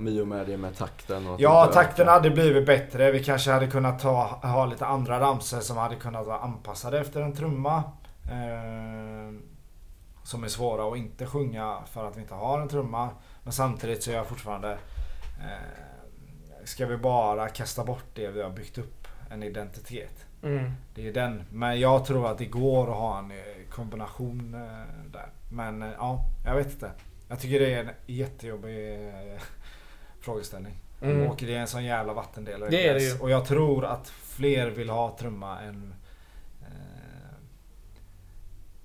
I 0.07 0.21
och 0.21 0.27
med 0.27 0.47
det 0.47 0.57
med 0.57 0.77
takten 0.77 1.27
och 1.27 1.41
Ja, 1.41 1.65
takten 1.73 2.07
hade 2.07 2.29
blivit 2.29 2.65
bättre. 2.65 3.11
Vi 3.11 3.23
kanske 3.23 3.51
hade 3.51 3.67
kunnat 3.67 3.99
ta, 3.99 4.39
ha 4.43 4.65
lite 4.65 4.85
andra 4.85 5.19
ramsor 5.19 5.59
som 5.59 5.77
hade 5.77 5.95
kunnat 5.95 6.25
vara 6.25 6.39
anpassade 6.39 6.99
efter 6.99 7.21
en 7.21 7.35
trumma. 7.35 7.83
Eh, 8.25 9.33
som 10.23 10.43
är 10.43 10.47
svåra 10.47 10.91
att 10.91 10.97
inte 10.97 11.25
sjunga 11.25 11.77
för 11.91 12.07
att 12.07 12.17
vi 12.17 12.21
inte 12.21 12.33
har 12.33 12.61
en 12.61 12.67
trumma. 12.69 13.09
Men 13.43 13.53
samtidigt 13.53 14.03
så 14.03 14.11
är 14.11 14.15
jag 14.15 14.27
fortfarande... 14.27 14.71
Eh, 15.39 15.86
ska 16.68 16.86
vi 16.86 16.97
bara 16.97 17.49
kasta 17.49 17.84
bort 17.84 18.05
det 18.13 18.28
vi 18.28 18.41
har 18.41 18.49
byggt 18.49 18.78
upp? 18.78 19.07
En 19.30 19.43
identitet. 19.43 20.26
Mm. 20.43 20.72
Det 20.95 21.07
är 21.07 21.13
den. 21.13 21.43
Men 21.51 21.80
jag 21.80 22.05
tror 22.05 22.32
att 22.32 22.38
det 22.38 22.45
går 22.45 22.91
att 22.91 22.97
ha 22.97 23.20
en 23.20 23.32
eh, 23.32 23.38
kombination 23.70 24.53
eh, 24.53 25.11
där. 25.11 25.30
Men 25.51 25.82
eh, 25.84 25.89
ja, 25.97 26.26
jag 26.45 26.55
vet 26.55 26.72
inte. 26.72 26.91
Jag 27.28 27.39
tycker 27.39 27.59
det 27.59 27.74
är 27.74 27.84
en 27.84 27.89
jättejobbig 28.05 29.13
frågeställning. 30.20 30.74
Mm. 31.01 31.28
Och 31.28 31.38
det 31.39 31.55
är 31.55 31.59
en 31.59 31.68
sån 31.68 31.84
jävla 31.84 32.13
vattendelare. 32.13 32.70
Det 32.70 32.88
är 32.88 32.93
det 32.93 33.03
ju. 33.03 33.20
Och 33.20 33.30
jag 33.30 33.45
tror 33.45 33.86
att 33.86 34.09
fler 34.09 34.68
vill 34.68 34.89
ha 34.89 35.18
trumma 35.20 35.61
än... 35.61 35.93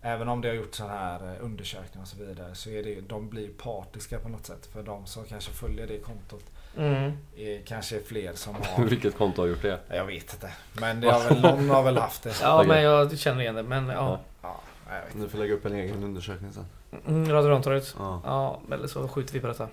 Även 0.05 0.29
om 0.29 0.41
det 0.41 0.49
har 0.49 0.55
gjort 0.55 0.75
så 0.75 0.87
här 0.87 1.39
undersökningar 1.41 2.03
och 2.03 2.09
så 2.09 2.25
vidare. 2.25 2.55
Så 2.55 2.71
är 2.71 2.83
det 2.83 2.89
ju, 2.89 3.01
de 3.01 3.29
blir 3.29 3.49
partiska 3.49 4.19
på 4.19 4.29
något 4.29 4.47
sätt. 4.47 4.67
För 4.67 4.83
de 4.83 5.07
som 5.07 5.25
kanske 5.25 5.53
följer 5.53 5.87
det 5.87 5.99
kontot 5.99 6.45
Mm. 6.79 7.13
är 7.37 7.63
kanske 7.67 8.01
fler 8.01 8.33
som 8.35 8.55
har... 8.55 8.85
Vilket 8.89 9.17
konto 9.19 9.43
har 9.43 9.47
gjort 9.49 9.63
det? 9.63 9.79
jag 9.89 10.05
vet 10.05 10.33
inte. 10.33 10.51
Men 10.73 11.01
det 11.01 11.11
har 11.13 11.21
väl, 11.29 11.41
någon 11.41 11.71
har 11.71 11.83
väl 11.83 11.99
haft 11.99 12.23
det. 12.23 12.35
Ja, 12.43 12.65
men 12.67 12.83
jag 12.83 13.19
känner 13.19 13.41
igen 13.41 13.55
det. 13.55 13.63
Men 13.63 13.89
ja. 13.89 14.21
Ja, 14.43 14.61
jag. 14.89 15.21
Ni 15.21 15.29
får 15.29 15.39
lägga 15.39 15.55
upp 15.55 15.67
en 15.67 15.75
egen 15.75 16.05
undersökning 16.05 16.53
sen. 16.53 16.67
Mm, 17.09 17.31
Radio 17.33 17.51
Rantorget. 17.51 17.95
Ja. 17.99 18.21
Ja, 18.25 18.61
eller 18.75 18.87
så 18.89 19.09
skjuter 19.09 19.33
vi 19.33 19.41
på 19.41 19.47
detta. 19.47 19.69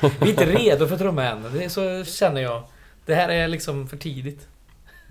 Ja. 0.00 0.10
Vi 0.20 0.26
är 0.26 0.30
inte 0.30 0.46
redo 0.46 0.86
för 0.86 0.96
trumma 0.96 1.24
än. 1.24 1.42
Det 1.52 1.64
är 1.64 1.68
så 1.68 2.04
känner 2.04 2.40
jag. 2.40 2.62
Det 3.06 3.14
här 3.14 3.28
är 3.28 3.48
liksom 3.48 3.88
för 3.88 3.96
tidigt. 3.96 4.48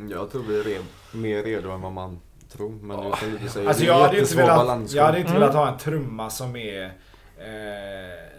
Jag 0.10 0.32
tror 0.32 0.44
vi 0.44 0.60
är 0.60 0.64
red, 0.64 0.82
mer 1.12 1.44
redo 1.44 1.72
än 1.72 1.82
vad 1.82 1.92
man 1.92 2.20
tror. 2.52 2.70
Men 2.70 2.98
Ja. 2.98 3.18
du 3.44 3.50
säger, 3.50 3.68
Alltså 3.68 3.84
jag 3.84 4.00
hade 4.00 4.20
inte 4.20 4.36
velat, 4.36 4.94
jag 4.94 5.04
hade 5.04 5.20
inte 5.20 5.34
velat 5.34 5.54
ha 5.56 5.72
en 5.72 5.78
trumma 5.78 6.30
som 6.30 6.56
är 6.56 6.86
eh, 7.38 8.39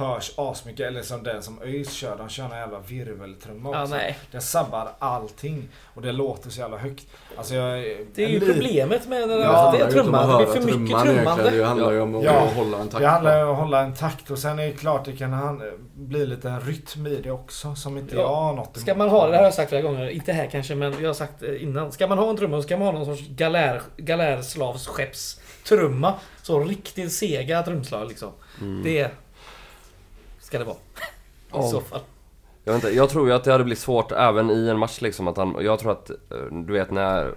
hörs 0.00 0.32
asmycket 0.36 0.86
eller 0.86 1.02
som 1.02 1.22
den 1.22 1.42
som 1.42 1.62
ÖIS 1.62 1.92
kör. 1.92 2.16
De 2.18 2.28
kör 2.28 2.44
en 2.44 2.50
jävla 2.58 2.78
virveltrumma 2.78 3.70
Ja, 3.72 3.82
också. 3.82 3.94
nej. 3.94 4.18
Det 4.32 4.40
sabbar 4.40 4.88
allting 4.98 5.68
och 5.94 6.02
det 6.02 6.12
låter 6.12 6.50
så 6.50 6.60
jävla 6.60 6.76
högt. 6.76 7.06
Alltså 7.36 7.54
jag, 7.54 7.78
Det 8.14 8.24
är 8.24 8.28
ju 8.28 8.40
li- 8.40 8.52
problemet 8.52 9.08
med 9.08 9.28
den 9.28 9.40
Ja, 9.40 9.70
det 9.76 9.82
är 9.84 9.86
ju 9.86 9.92
trumman. 9.92 10.30
att 10.30 10.38
Det 10.38 10.44
blir 10.60 10.72
för 10.72 10.78
mycket 10.78 11.00
trummande. 11.02 11.50
Det 11.50 11.64
handlar 11.64 11.92
ju 11.92 12.00
om 12.00 12.14
att 12.14 12.24
Ja. 12.24 12.48
hålla 12.54 12.78
en 12.78 12.88
takt. 12.88 13.00
Det 13.02 13.08
handlar 13.08 13.44
om 13.44 13.50
att 13.50 13.56
hålla 13.58 13.80
en 13.80 13.94
takt 13.94 14.30
och 14.30 14.38
sen 14.38 14.58
är 14.58 14.66
det 14.66 14.72
klart 14.72 15.04
det 15.04 15.12
kan 15.16 15.32
han, 15.32 15.62
bli 15.94 16.26
lite 16.26 16.48
en 16.50 16.60
rytm 16.60 17.06
i 17.06 17.16
det 17.16 17.30
också 17.30 17.74
som 17.74 17.98
inte 17.98 18.16
Ja. 18.16 18.20
jag 18.22 18.28
har 18.34 18.52
något 18.52 18.76
Ska 18.78 18.94
man 18.94 19.08
ha 19.08 19.26
det, 19.28 19.36
har 19.36 19.44
jag 19.44 19.54
sagt 19.54 19.68
flera 19.68 19.82
gånger, 19.82 20.08
inte 20.08 20.32
här 20.32 20.46
kanske 20.52 20.74
men 20.74 20.94
jag 21.00 21.08
har 21.08 21.14
sagt 21.14 21.34
det 21.40 21.58
innan. 21.62 21.92
Ska 21.92 22.06
man 22.06 22.18
ha 22.18 22.30
en 22.30 22.36
trumma 22.36 22.56
så 22.56 22.62
ska 22.62 22.76
man 22.76 22.86
ha 22.86 22.92
någon 22.92 23.06
sorts 23.16 23.28
galär, 23.28 23.82
galärslavsskeppstrumma. 23.96 26.14
Så 26.42 26.60
riktigt 26.64 27.12
sega 27.12 27.62
trumslag 27.62 28.08
liksom. 28.08 28.28
Mm. 28.60 28.82
Det 28.82 29.10
ska 30.50 30.58
det 30.58 30.64
vara. 30.64 31.66
I 31.66 31.70
så 31.70 31.80
fall. 31.80 32.00
Jag, 32.64 32.72
vet 32.72 32.84
inte, 32.84 32.96
jag 32.96 33.10
tror 33.10 33.28
ju 33.28 33.34
att 33.34 33.44
det 33.44 33.52
hade 33.52 33.64
blivit 33.64 33.78
svårt 33.82 34.12
även 34.12 34.50
i 34.50 34.68
en 34.68 34.78
match 34.78 35.00
liksom 35.00 35.28
att 35.28 35.36
han, 35.36 35.56
Jag 35.60 35.78
tror 35.78 35.92
att, 35.92 36.10
eh, 36.10 36.16
du 36.50 36.72
vet 36.72 36.90
när 36.90 37.34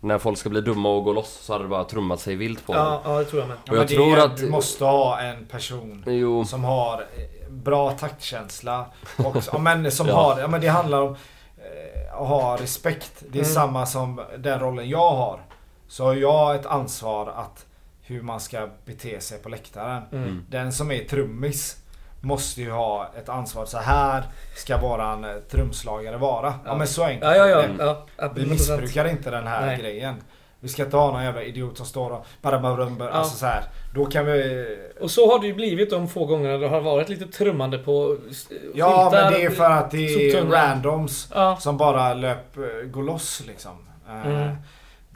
När 0.00 0.18
folk 0.18 0.38
ska 0.38 0.48
bli 0.48 0.60
dumma 0.60 0.88
och 0.88 1.04
gå 1.04 1.12
loss 1.12 1.32
så 1.42 1.52
hade 1.52 1.64
det 1.64 1.68
bara 1.68 1.84
trummat 1.84 2.20
sig 2.20 2.34
vilt 2.36 2.66
på 2.66 2.74
Ja, 2.74 3.00
ja, 3.04 3.18
det 3.18 3.24
tror 3.24 3.40
jag 3.40 3.48
med. 3.48 3.56
Ja, 3.64 3.72
Och 3.72 3.78
jag 3.78 3.88
tror 3.88 4.18
är, 4.18 4.24
att- 4.24 4.36
Du 4.36 4.50
måste 4.50 4.84
ha 4.84 5.20
en 5.20 5.46
person. 5.46 6.04
Jo, 6.06 6.44
som 6.44 6.64
har 6.64 6.94
eh, 7.00 7.50
bra 7.50 7.90
taktkänsla. 7.90 8.86
Och, 9.24 9.36
ja, 9.52 9.58
men 9.58 9.90
som 9.92 10.06
Ja. 10.08 10.14
har, 10.14 10.40
ja, 10.40 10.48
men 10.48 10.60
det 10.60 10.68
handlar 10.68 11.00
om 11.00 11.16
eh, 11.56 12.20
att 12.20 12.28
ha 12.28 12.56
respekt. 12.56 13.12
Det 13.28 13.38
är 13.38 13.42
Mm. 13.42 13.54
samma 13.54 13.86
som 13.86 14.20
den 14.38 14.60
rollen 14.60 14.88
jag 14.88 15.10
har. 15.10 15.40
Så 15.88 16.04
har 16.04 16.14
jag 16.14 16.54
ett 16.54 16.66
ansvar 16.66 17.26
att 17.36 17.66
hur 18.02 18.22
man 18.22 18.40
ska 18.40 18.68
bete 18.84 19.20
sig 19.20 19.38
på 19.38 19.48
läktaren. 19.48 20.02
Mm. 20.12 20.44
Den 20.50 20.72
som 20.72 20.90
är 20.90 21.04
trummis 21.04 21.76
måste 22.24 22.60
ju 22.62 22.70
ha 22.70 23.10
ett 23.18 23.28
ansvar. 23.28 23.64
Så 23.66 23.78
här 23.78 24.22
ska 24.56 24.78
våran 24.78 25.24
eh, 25.24 25.30
trumslagare 25.50 26.16
vara. 26.16 26.46
Ja, 26.46 26.54
Ja. 26.64 26.76
men 26.76 26.86
så 26.86 27.04
enkelt 27.04 27.24
Ja, 27.36 27.46
ja, 27.48 27.64
ja. 27.78 28.06
ja 28.16 28.28
Vi 28.34 28.42
100%. 28.44 28.50
missbrukar 28.50 29.08
inte 29.08 29.30
den 29.30 29.46
här 29.46 29.66
Nej. 29.66 29.78
grejen. 29.78 30.14
Vi 30.60 30.68
ska 30.70 30.84
inte 30.84 30.96
ha 30.96 31.12
någon 31.12 31.24
jävla 31.24 31.42
idiot 31.42 31.76
som 31.76 31.86
står 31.86 32.10
och 32.10 32.26
bara, 32.42 32.60
bara, 32.60 32.76
bara, 32.76 32.90
bara 32.90 33.08
Ja. 33.08 33.14
alltså 33.14 33.36
så 33.36 33.46
här. 33.46 33.64
Då 33.94 34.04
kan 34.06 34.26
vi 34.26 34.66
Och 35.00 35.10
så 35.10 35.32
har 35.32 35.38
det 35.38 35.46
ju 35.46 35.54
blivit 35.54 35.90
de 35.90 36.08
få 36.08 36.24
gångerna 36.26 36.58
det 36.58 36.68
har 36.68 36.80
varit 36.80 37.08
lite 37.08 37.26
trummande 37.26 37.78
på 37.78 38.16
eh, 38.50 38.56
Ja 38.74 39.08
men 39.12 39.32
det 39.32 39.44
är 39.44 39.50
för 39.50 39.70
att 39.70 39.90
det 39.90 40.30
är 40.30 40.44
randoms 40.44 41.28
Ja. 41.34 41.56
som 41.56 41.76
bara 41.76 42.14
löp, 42.14 42.56
eh, 42.56 42.62
går 42.88 43.02
loss 43.02 43.42
liksom. 43.46 43.72
Mm. 44.10 44.56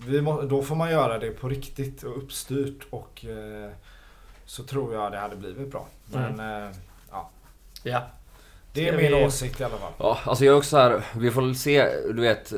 Vi 0.07 0.21
må, 0.23 0.43
då 0.43 0.63
får 0.63 0.77
man 0.77 0.91
göra 0.91 1.19
det 1.19 1.31
på 1.31 1.49
riktigt 1.49 2.03
och 2.03 2.17
uppstyrt 2.19 2.87
och 2.91 3.25
så 4.45 4.63
tror 4.63 4.95
jag 4.95 5.13
det 5.13 5.19
hade 5.19 5.37
blivit 5.37 5.71
bra. 5.71 5.87
Men 6.13 6.41
Mm. 6.41 6.73
Ja. 7.83 8.03
Det 8.73 8.89
är 8.89 8.97
min 8.97 9.13
vi- 9.17 9.25
åsikt 9.27 9.61
i 9.61 9.65
alla 9.65 9.77
fall. 9.77 9.93
Ja, 9.99 10.19
alltså 10.25 10.45
jag 10.45 10.53
är 10.55 10.59
också 10.59 10.71
så 10.71 10.77
här, 10.77 11.03
vi 11.17 11.31
får 11.31 11.43
väl 11.43 11.55
se, 11.57 11.89
du 12.15 12.21
vet, 12.21 12.53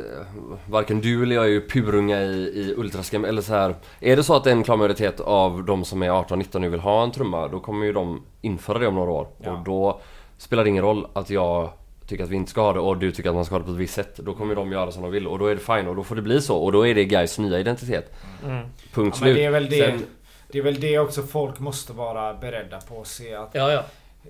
varken 0.67 1.01
du 1.01 1.23
eller 1.23 1.35
jag 1.37 1.45
är 1.45 1.49
ju 1.49 1.69
purunga 1.69 2.21
i, 2.23 2.33
i 2.61 2.75
ultrascam 2.77 3.25
eller 3.25 3.43
så 3.43 3.53
här. 3.55 3.75
Är 4.01 4.17
det 4.17 4.23
så 4.23 4.37
att 4.37 4.47
en 4.47 4.63
klar 4.63 4.77
majoritet 4.77 5.21
av 5.21 5.65
de 5.65 5.85
som 5.85 6.03
är 6.03 6.09
18-19 6.11 6.59
nu 6.59 6.69
vill 6.69 6.81
ha 6.81 7.03
en 7.03 7.11
trumma, 7.13 7.49
då 7.49 7.61
kommer 7.61 7.87
ju 7.87 7.93
de 7.93 8.23
införa 8.41 8.79
det 8.79 8.87
om 8.87 8.95
några 8.95 9.11
år. 9.11 9.27
Ja. 9.45 9.53
Och 9.53 9.65
då 9.65 10.01
spelar 10.39 10.65
det 10.65 10.71
ingen 10.71 10.85
roll 10.85 11.07
att 11.13 11.31
jag 11.31 11.71
tycker 12.07 12.25
att 12.25 12.31
vi 12.31 12.37
inte 12.37 12.51
ska 12.51 12.61
ha 12.63 12.73
det 12.73 12.81
och 12.81 12.97
du 12.99 13.13
tycker 13.13 13.29
att 13.29 13.35
man 13.35 13.45
ska 13.45 13.55
ha 13.55 13.59
det 13.59 13.65
på 13.65 13.71
ett 13.71 13.77
visst 13.77 13.95
sätt. 13.95 14.17
Då 14.17 14.35
kommer 14.35 14.51
ju 14.51 14.55
de 14.55 14.73
göra 14.73 14.93
som 14.93 15.03
de 15.03 15.11
vill 15.11 15.27
och 15.27 15.39
då 15.39 15.47
är 15.47 15.55
det 15.55 15.61
fine 15.61 15.89
och 15.89 15.97
då 15.97 16.05
får 16.05 16.17
det 16.17 16.23
bli 16.23 16.41
så 16.41 16.57
och 16.57 16.73
då 16.73 16.87
är 16.87 16.95
det 16.95 17.05
guys 17.05 17.39
nya 17.39 17.59
identitet. 17.59 18.13
Mm. 18.47 18.57
Punkt 18.63 18.71
Ja, 18.95 19.03
men 19.03 19.13
slut. 19.13 19.37
det 19.37 19.45
är 19.45 19.51
väl 19.51 19.69
det. 19.71 19.77
Sen- 19.87 20.07
Det 20.49 20.59
är 20.59 20.63
väl 20.63 20.81
det 20.81 20.99
också 20.99 21.23
folk 21.23 21.59
måste 21.59 21.93
vara 21.93 22.35
beredda 22.35 22.81
på 22.81 23.01
att 23.01 23.07
se 23.07 23.35
att 23.35 23.51
Ja, 23.53 23.73
ja. 23.73 23.83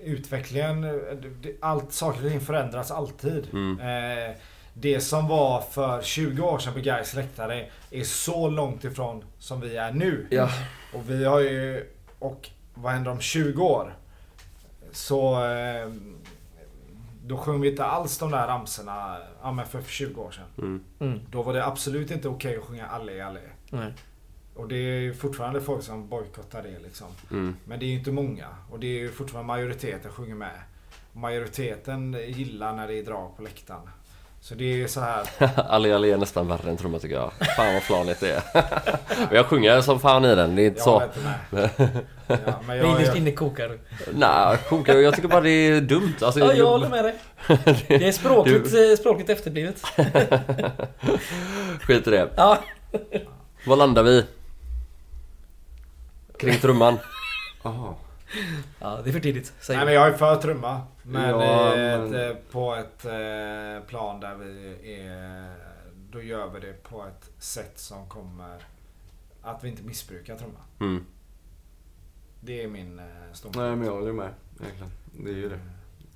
Utvecklingen, 0.02 1.00
allt, 1.60 1.92
saker 1.92 2.24
och 2.24 2.30
ting 2.30 2.40
förändras 2.40 2.90
alltid. 2.90 3.48
Mm. 3.52 3.80
Eh, 3.80 4.36
det 4.74 5.00
som 5.00 5.28
var 5.28 5.60
för 5.60 6.02
20 6.02 6.42
år 6.42 6.58
sedan 6.58 6.72
på 6.72 6.80
Gais 6.80 7.14
läktare 7.14 7.66
är 7.90 8.04
så 8.04 8.48
långt 8.48 8.84
ifrån 8.84 9.24
som 9.38 9.60
vi 9.60 9.76
är 9.76 9.92
nu. 9.92 10.26
Ja. 10.30 10.48
Och 10.94 11.10
vi 11.10 11.24
har 11.24 11.40
ju, 11.40 11.86
och 12.18 12.50
vad 12.74 12.92
händer 12.92 13.10
om 13.10 13.20
20 13.20 13.62
år? 13.62 13.96
Så 14.92 15.44
eh, 15.44 15.88
då 17.24 17.36
sjunger 17.36 17.58
vi 17.58 17.70
inte 17.70 17.84
alls 17.84 18.18
de 18.18 18.30
där 18.30 18.46
ramsorna 18.46 19.16
ja, 19.42 19.52
men 19.52 19.66
för 19.66 19.82
20 19.82 20.20
år 20.20 20.30
sedan. 20.30 20.44
Mm. 20.58 20.84
Mm. 21.00 21.20
Då 21.30 21.42
var 21.42 21.52
det 21.52 21.66
absolut 21.66 22.10
inte 22.10 22.28
okej 22.28 22.56
att 22.56 22.64
sjunga 22.64 22.86
Alle 22.86 23.26
Alle. 23.26 23.40
Nej. 23.70 23.92
Och 24.60 24.68
det 24.68 24.76
är 24.76 25.00
ju 25.00 25.14
fortfarande 25.14 25.60
folk 25.60 25.82
som 25.82 26.08
bojkottar 26.08 26.62
det 26.62 26.78
liksom. 26.84 27.06
Mm. 27.30 27.56
Men 27.64 27.78
det 27.78 27.84
är 27.84 27.88
ju 27.88 27.94
inte 27.98 28.12
många. 28.12 28.46
Och 28.70 28.80
det 28.80 28.86
är 28.86 28.98
ju 29.00 29.10
fortfarande 29.10 29.46
majoriteten 29.46 30.12
sjunger 30.12 30.34
med. 30.34 30.60
Majoriteten 31.12 32.16
gillar 32.28 32.72
när 32.72 32.88
det 32.88 32.98
är 32.98 33.02
drag 33.04 33.36
på 33.36 33.42
läktaren. 33.42 33.80
Så 34.40 34.54
det 34.54 34.82
är 34.82 34.86
så 34.86 35.00
här. 35.00 35.26
Ali 35.70 35.92
Ali 35.92 36.10
är 36.10 36.16
nästan 36.16 36.48
värre 36.48 36.70
än 36.70 36.76
trumma 36.76 36.98
tycker 36.98 37.14
jag. 37.14 37.32
Fan 37.56 37.74
vad 37.74 37.82
flanigt 37.82 38.20
det 38.20 38.30
är. 38.32 38.42
Jag 39.34 39.46
sjunger 39.46 39.80
som 39.80 40.00
fan 40.00 40.24
i 40.24 40.34
den, 40.34 40.56
det 40.56 40.62
är 40.62 40.66
inte 40.66 40.78
Jag 40.78 40.84
så. 40.84 40.92
håller 40.92 41.06
inte. 41.52 41.90
Ja, 42.46 42.60
men 42.66 42.76
jag, 42.76 42.86
innerst 42.86 43.16
inne 43.16 43.32
kokar 43.32 43.68
du. 43.68 43.78
Nej, 44.12 44.58
kokar 44.68 44.94
jag 44.94 45.14
tycker 45.14 45.28
bara 45.28 45.40
det 45.40 45.50
är 45.50 45.80
dumt. 45.80 46.14
Alltså, 46.22 46.40
Ja, 46.40 46.52
jag 46.52 46.66
håller 46.66 46.88
med 46.88 47.04
dig. 47.04 47.14
Det 47.88 48.08
är 48.08 48.12
språkligt, 48.12 48.74
eh, 48.74 48.96
språkligt 48.98 49.30
efterblivet. 49.30 49.82
Skit 51.80 52.06
i 52.06 52.10
det. 52.10 52.30
Ja. 52.36 52.58
Var 53.66 53.76
landar 53.76 54.02
vi? 54.02 54.24
Kring 56.40 56.54
trumman. 56.60 56.98
Jaha. 57.62 57.94
ja, 58.78 59.00
det 59.04 59.10
är 59.10 59.12
för 59.12 59.20
tidigt. 59.20 59.52
Säger 59.60 59.78
nej 59.78 59.84
men 59.86 59.94
jag 59.94 60.08
är 60.08 60.12
för 60.12 60.36
trumma. 60.36 60.80
Men, 61.02 61.30
Ja, 61.30 61.74
eh, 61.76 61.98
men- 62.00 62.14
Ett, 62.14 62.36
eh, 62.36 62.42
på 62.52 62.74
ett 62.74 63.04
eh, 63.04 63.86
plan 63.88 64.20
där 64.20 64.34
vi 64.34 64.74
är... 65.00 65.54
Då 66.12 66.22
gör 66.22 66.48
vi 66.50 66.60
det 66.60 66.82
på 66.82 67.04
ett 67.06 67.30
sätt 67.42 67.72
som 67.78 68.08
kommer... 68.08 68.64
Att 69.42 69.64
vi 69.64 69.68
inte 69.68 69.82
missbrukar 69.82 70.36
trumma. 70.36 70.58
Mm. 70.80 71.04
Det 72.40 72.62
är 72.62 72.68
min 72.68 73.00
ståndpunkt. 73.32 73.56
Nej 73.66 73.76
men 73.76 73.86
jag 73.86 73.94
håller 73.94 74.12
med. 74.12 74.30
Egentligen. 74.60 74.92
Det 75.12 75.30
är 75.30 75.34
ju 75.34 75.48
det. 75.48 75.60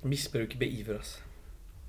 Missbruk 0.01 0.55
beivras. 0.55 1.17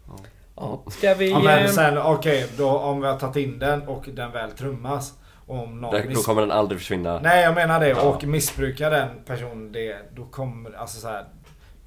Ja. 0.08 0.18
Ja. 0.56 0.90
Ska 0.90 1.14
vi... 1.14 1.30
Ja, 1.30 1.38
men 1.42 1.72
sen 1.72 1.98
okej, 1.98 2.46
då 2.58 2.78
om 2.78 3.00
vi 3.00 3.06
har 3.06 3.18
tagit 3.18 3.36
in 3.36 3.58
den 3.58 3.82
och 3.82 4.08
den 4.12 4.32
väl 4.32 4.50
trummas. 4.52 5.14
Om 5.46 5.80
någon 5.80 5.94
Där, 5.94 6.10
då 6.14 6.20
kommer 6.22 6.40
den 6.42 6.50
aldrig 6.50 6.80
försvinna. 6.80 7.20
Nej 7.20 7.42
jag 7.44 7.54
menar 7.54 7.80
det. 7.80 7.88
Ja. 7.88 8.00
Och 8.02 8.24
missbrukar 8.24 8.90
den 8.90 9.08
personen 9.26 9.72
det. 9.72 9.96
Då 10.14 10.24
kommer, 10.24 10.72
alltså 10.72 11.00
så 11.00 11.08
här. 11.08 11.24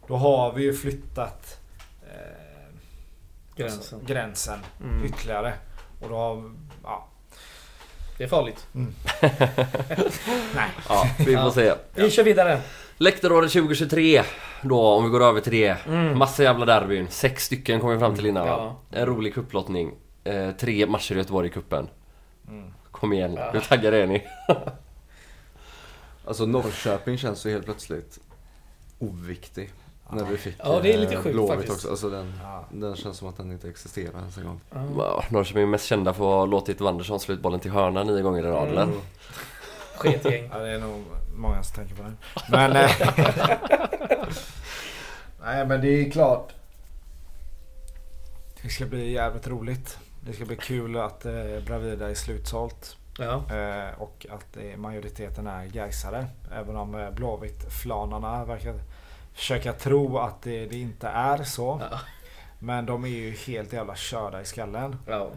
Då 0.08 0.16
har 0.16 0.54
vi 0.54 0.64
ju 0.64 0.74
flyttat 0.74 1.60
eh, 2.02 2.16
Gränsen. 3.56 3.80
Alltså, 3.80 4.00
gränsen 4.14 4.60
Mm. 4.84 5.06
ytterligare. 5.06 5.54
Och 6.02 6.10
då 6.10 6.16
har, 6.16 6.52
ja. 6.84 7.08
Det 8.18 8.24
är 8.24 8.28
farligt. 8.28 8.68
Nej. 10.56 10.70
Ja, 10.90 11.08
vi 11.18 11.26
får 11.26 11.34
Ja. 11.34 11.52
se. 11.52 11.74
Vi 11.96 12.10
kör 12.12 12.24
vidare. 12.24 12.62
Läktaråret 12.98 13.52
2023 13.52 14.22
då, 14.62 14.88
om 14.88 15.04
vi 15.04 15.10
går 15.10 15.24
över 15.24 15.42
till 15.42 15.52
det. 15.52 15.78
Mm. 15.88 16.18
Massa 16.18 16.44
jävla 16.44 16.66
derbyn. 16.66 17.08
Sex 17.10 17.46
stycken 17.46 17.80
kom 17.80 17.90
vi 17.90 18.00
fram 18.00 18.16
till 18.16 18.26
innan 18.26 18.48
va? 18.48 18.76
Ja. 18.92 18.98
En 19.00 19.06
rolig 19.06 19.34
kupplottning. 19.34 19.92
Eh, 20.24 20.52
tre 20.52 20.86
matcher 20.88 21.14
i 21.14 21.18
Göteborg 21.18 21.48
i 21.48 21.52
kuppen. 21.52 21.88
Mm. 22.48 22.74
Kom 23.00 23.14
igen, 23.14 23.34
Ja. 23.34 23.52
hur 23.52 23.60
taggade 23.60 23.98
är 24.04 24.08
ni? 24.08 24.24
Alltså 26.26 26.46
Norrköping 26.46 27.18
känns 27.18 27.46
ju 27.46 27.52
helt 27.52 27.66
plötsligt 27.66 28.20
oviktig. 29.00 29.72
När 30.12 30.26
vi 30.26 30.38
fick 30.38 30.56
Ja, 30.64 30.80
det 30.84 30.94
är 30.94 30.98
lite 30.98 31.14
eh, 31.14 31.22
sjukt 31.22 31.34
Blåvitt 31.36 31.52
faktiskt. 31.56 31.72
också. 31.76 31.90
Alltså 31.90 32.10
den, 32.10 32.34
Ja. 32.44 32.66
den 32.72 32.96
känns 32.96 33.18
som 33.18 33.28
att 33.28 33.38
den 33.38 33.52
inte 33.52 33.70
existerar 33.70 34.20
ens 34.20 34.38
en 34.38 34.44
gång. 34.46 34.62
Ja. 34.70 34.80
Wow, 34.80 35.24
Norrköping 35.30 35.62
är 35.64 35.68
mest 35.68 35.86
kända 35.86 36.14
för 36.14 36.24
att 36.24 36.36
ha 36.36 36.46
låtit 36.46 36.82
Wanderson 36.82 37.20
slå 37.20 37.36
ut 37.36 37.42
bollen 37.42 37.60
till 37.60 37.72
hörna 37.72 38.04
nio 38.04 38.22
gånger 38.22 38.40
i 38.46 38.48
rad 38.48 38.68
eller? 38.70 38.84
Mm. 38.84 39.00
Sketgäng. 39.96 40.50
Ja, 40.54 40.58
det 40.60 40.70
är 40.70 40.80
nog 40.80 41.04
många 41.36 41.64
som 41.64 41.76
tänker 41.76 41.96
på 41.96 42.04
den. 42.04 42.18
Men... 42.50 42.72
eh, 42.76 42.92
Nej 45.42 45.66
men 45.66 45.82
det 45.82 45.88
är 46.06 46.12
klart. 46.12 46.54
Det 48.62 48.70
ska 48.70 48.86
bli 48.86 49.12
jävligt 49.12 49.48
roligt. 49.48 49.98
Det 50.30 50.36
ska 50.36 50.46
bli 50.46 50.56
kul 50.56 50.98
att 50.98 51.26
eh, 51.26 51.34
Bravida 51.66 52.10
är 52.10 52.14
slutsålt. 52.14 52.98
Ja. 53.20 53.56
Eh, 53.56 54.02
och 54.02 54.26
att 54.30 54.58
eh, 54.58 54.78
majoriteten 54.78 55.48
är 55.48 55.66
Gaisare. 55.66 56.26
Även 56.52 56.76
om 56.76 56.96
eh, 56.96 57.12
Blåvitt-flanarna 57.12 58.46
verkar 58.46 58.74
försöka 59.34 59.74
tro 59.74 60.18
att 60.18 60.42
det, 60.42 60.66
det 60.66 60.78
inte 60.80 61.08
är 61.08 61.44
så. 61.44 61.82
Ja. 61.92 62.00
Men 62.60 62.86
de 62.86 63.04
är 63.06 63.10
ju 63.10 63.32
helt 63.32 63.74
jävla 63.74 63.96
körda 63.96 64.42
i 64.42 64.46
skallen. 64.46 64.96
ja. 65.08 65.30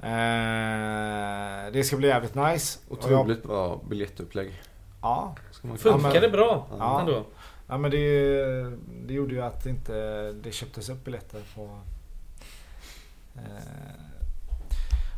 Eh, 0.00 1.72
det 1.72 1.84
ska 1.84 1.96
bli 1.96 2.08
jävligt 2.08 2.34
nice. 2.34 2.78
Och 2.88 2.98
jag- 3.02 3.20
Otroligt 3.20 3.42
bra 3.42 3.80
biljettupplägg. 3.88 4.62
Ja, 5.02 5.34
Funkar 5.78 6.20
det 6.20 6.28
bra 6.28 6.66
Ja. 6.78 7.00
ändå? 7.00 7.24
Ja 7.68 7.78
men 7.78 7.90
det, 7.90 7.98
det 9.06 9.14
gjorde 9.14 9.34
ju 9.34 9.42
att 9.42 9.66
inte 9.66 9.92
det 10.32 10.52
köptes 10.52 10.88
upp 10.88 11.04
biljetter 11.04 11.40
på 11.54 11.78
eh, 13.36 13.42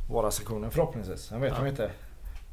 våra 0.09 0.31
sektioner 0.31 0.71
förhoppningsvis. 0.71 1.31
Jag 1.33 1.39
vet 1.39 1.53
Ja. 1.57 1.63
de 1.65 1.69
inte. 1.71 1.91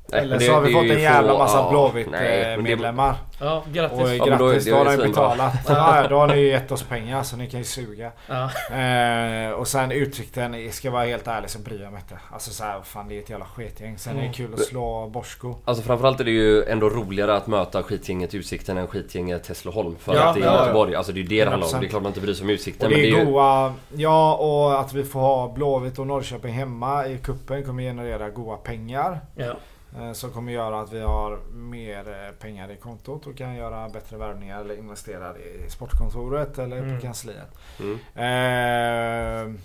Nej, 0.07 0.21
Eller 0.21 0.37
men 0.37 0.45
så 0.45 0.51
har 0.53 0.61
det- 0.61 0.67
vi 0.67 0.73
det 0.73 0.79
är 0.79 0.81
fått 0.81 0.89
ju 0.89 0.93
en 0.95 1.01
jävla 1.01 1.31
få- 1.31 1.37
massa 1.37 1.57
ja, 1.57 1.69
Blåvitt 1.69 2.07
nej, 2.11 2.41
eh, 2.41 2.47
men 2.47 2.57
det- 2.57 2.61
medlemmar. 2.69 3.15
Ja, 3.39 3.63
grattis. 3.73 3.99
Och 3.99 4.07
Ja, 4.09 4.13
är- 4.13 4.27
grattis, 4.27 4.65
det 4.65 4.71
då 4.71 4.77
är 4.77 4.85
har 4.85 4.97
ni 4.97 5.07
betalat. 5.07 5.53
Ja, 5.67 6.07
då 6.09 6.17
har 6.17 6.27
ni 6.27 6.41
gett 6.41 6.71
oss 6.71 6.83
pengar 6.83 7.23
så 7.23 7.37
ni 7.37 7.49
kan 7.49 7.59
ju 7.59 7.63
suga. 7.63 8.11
Ja. 8.27 8.49
Eh, 8.75 9.51
och 9.51 9.67
sen 9.67 9.91
utsikten, 9.91 10.71
ska 10.71 10.87
jag 10.87 10.91
vara 10.93 11.05
helt 11.05 11.27
ärlig 11.27 11.49
så 11.49 11.59
bryr 11.59 11.81
jag 11.81 11.91
mig 11.91 12.01
inte. 12.01 12.21
Alltså 12.33 12.51
så 12.51 12.63
här, 12.63 12.81
fan 12.83 13.07
det 13.07 13.15
är 13.15 13.19
ett 13.19 13.29
jävla 13.29 13.45
sketgäng. 13.45 13.97
Sen 13.97 14.13
är 14.13 14.17
Mm. 14.19 14.31
det 14.31 14.37
kul 14.37 14.53
att 14.53 14.59
slå 14.59 15.07
Borsko. 15.07 15.55
Alltså 15.65 15.83
framförallt 15.83 16.19
är 16.19 16.23
det 16.23 16.31
ju 16.31 16.63
ändå 16.63 16.89
roligare 16.89 17.35
att 17.35 17.47
möta 17.47 17.83
skitgänget 17.83 18.33
Utsikten 18.33 18.77
än 18.77 18.87
skitgänget 18.87 19.47
Hässleholm. 19.47 19.95
För 19.99 20.15
Ja, 20.15 20.23
att 20.23 20.35
det 20.35 20.41
är 20.41 20.45
ja, 20.45 20.53
ja. 20.53 20.59
Göteborg. 20.61 20.95
Alltså 20.95 21.11
det 21.11 21.19
är 21.19 21.21
ju 21.21 21.27
det 21.27 21.43
det 21.45 21.49
handlar 21.51 21.67
om. 21.67 21.73
100%. 21.73 21.79
Det 21.81 21.85
är 21.85 21.89
klart 21.89 22.01
man 22.03 22.09
inte 22.09 22.21
bryr 22.21 22.33
sig 22.33 22.43
om 22.43 22.49
Utsikten. 22.49 22.85
Och 22.85 22.91
Men 22.91 22.99
det 23.01 23.05
det 23.05 23.11
är 23.11 23.15
är 23.21 23.25
ju... 23.25 23.31
goa, 23.31 23.73
ja 23.95 24.33
och 24.35 24.79
att 24.79 24.93
vi 24.93 25.03
får 25.03 25.19
ha 25.19 25.47
Blåvitt 25.53 25.99
och 25.99 26.07
Norrköping 26.07 26.53
hemma 26.53 27.07
i 27.07 27.17
kuppen 27.17 27.63
kommer 27.63 27.83
generera 27.83 28.29
goa 28.29 28.57
pengar. 28.57 29.19
Ja. 29.35 29.53
Eh, 29.99 30.11
Som 30.13 30.31
kommer 30.31 30.51
göra 30.51 30.81
att 30.81 30.93
vi 30.93 30.99
har 31.01 31.39
mer 31.53 32.09
eh, 32.27 32.31
pengar 32.39 32.71
i 32.71 32.77
kontot 32.77 33.27
och 33.27 33.37
kan 33.37 33.55
göra 33.55 33.89
bättre 33.89 34.17
värvningar 34.17 34.61
eller 34.61 34.77
investera 34.77 35.37
i 35.37 35.69
sportkontoret 35.69 36.57
eller 36.59 36.77
Mm. 36.77 36.95
på 36.95 37.01
kansliet. 37.01 37.57
Mm. 37.79 37.99
Eh, 38.15 39.59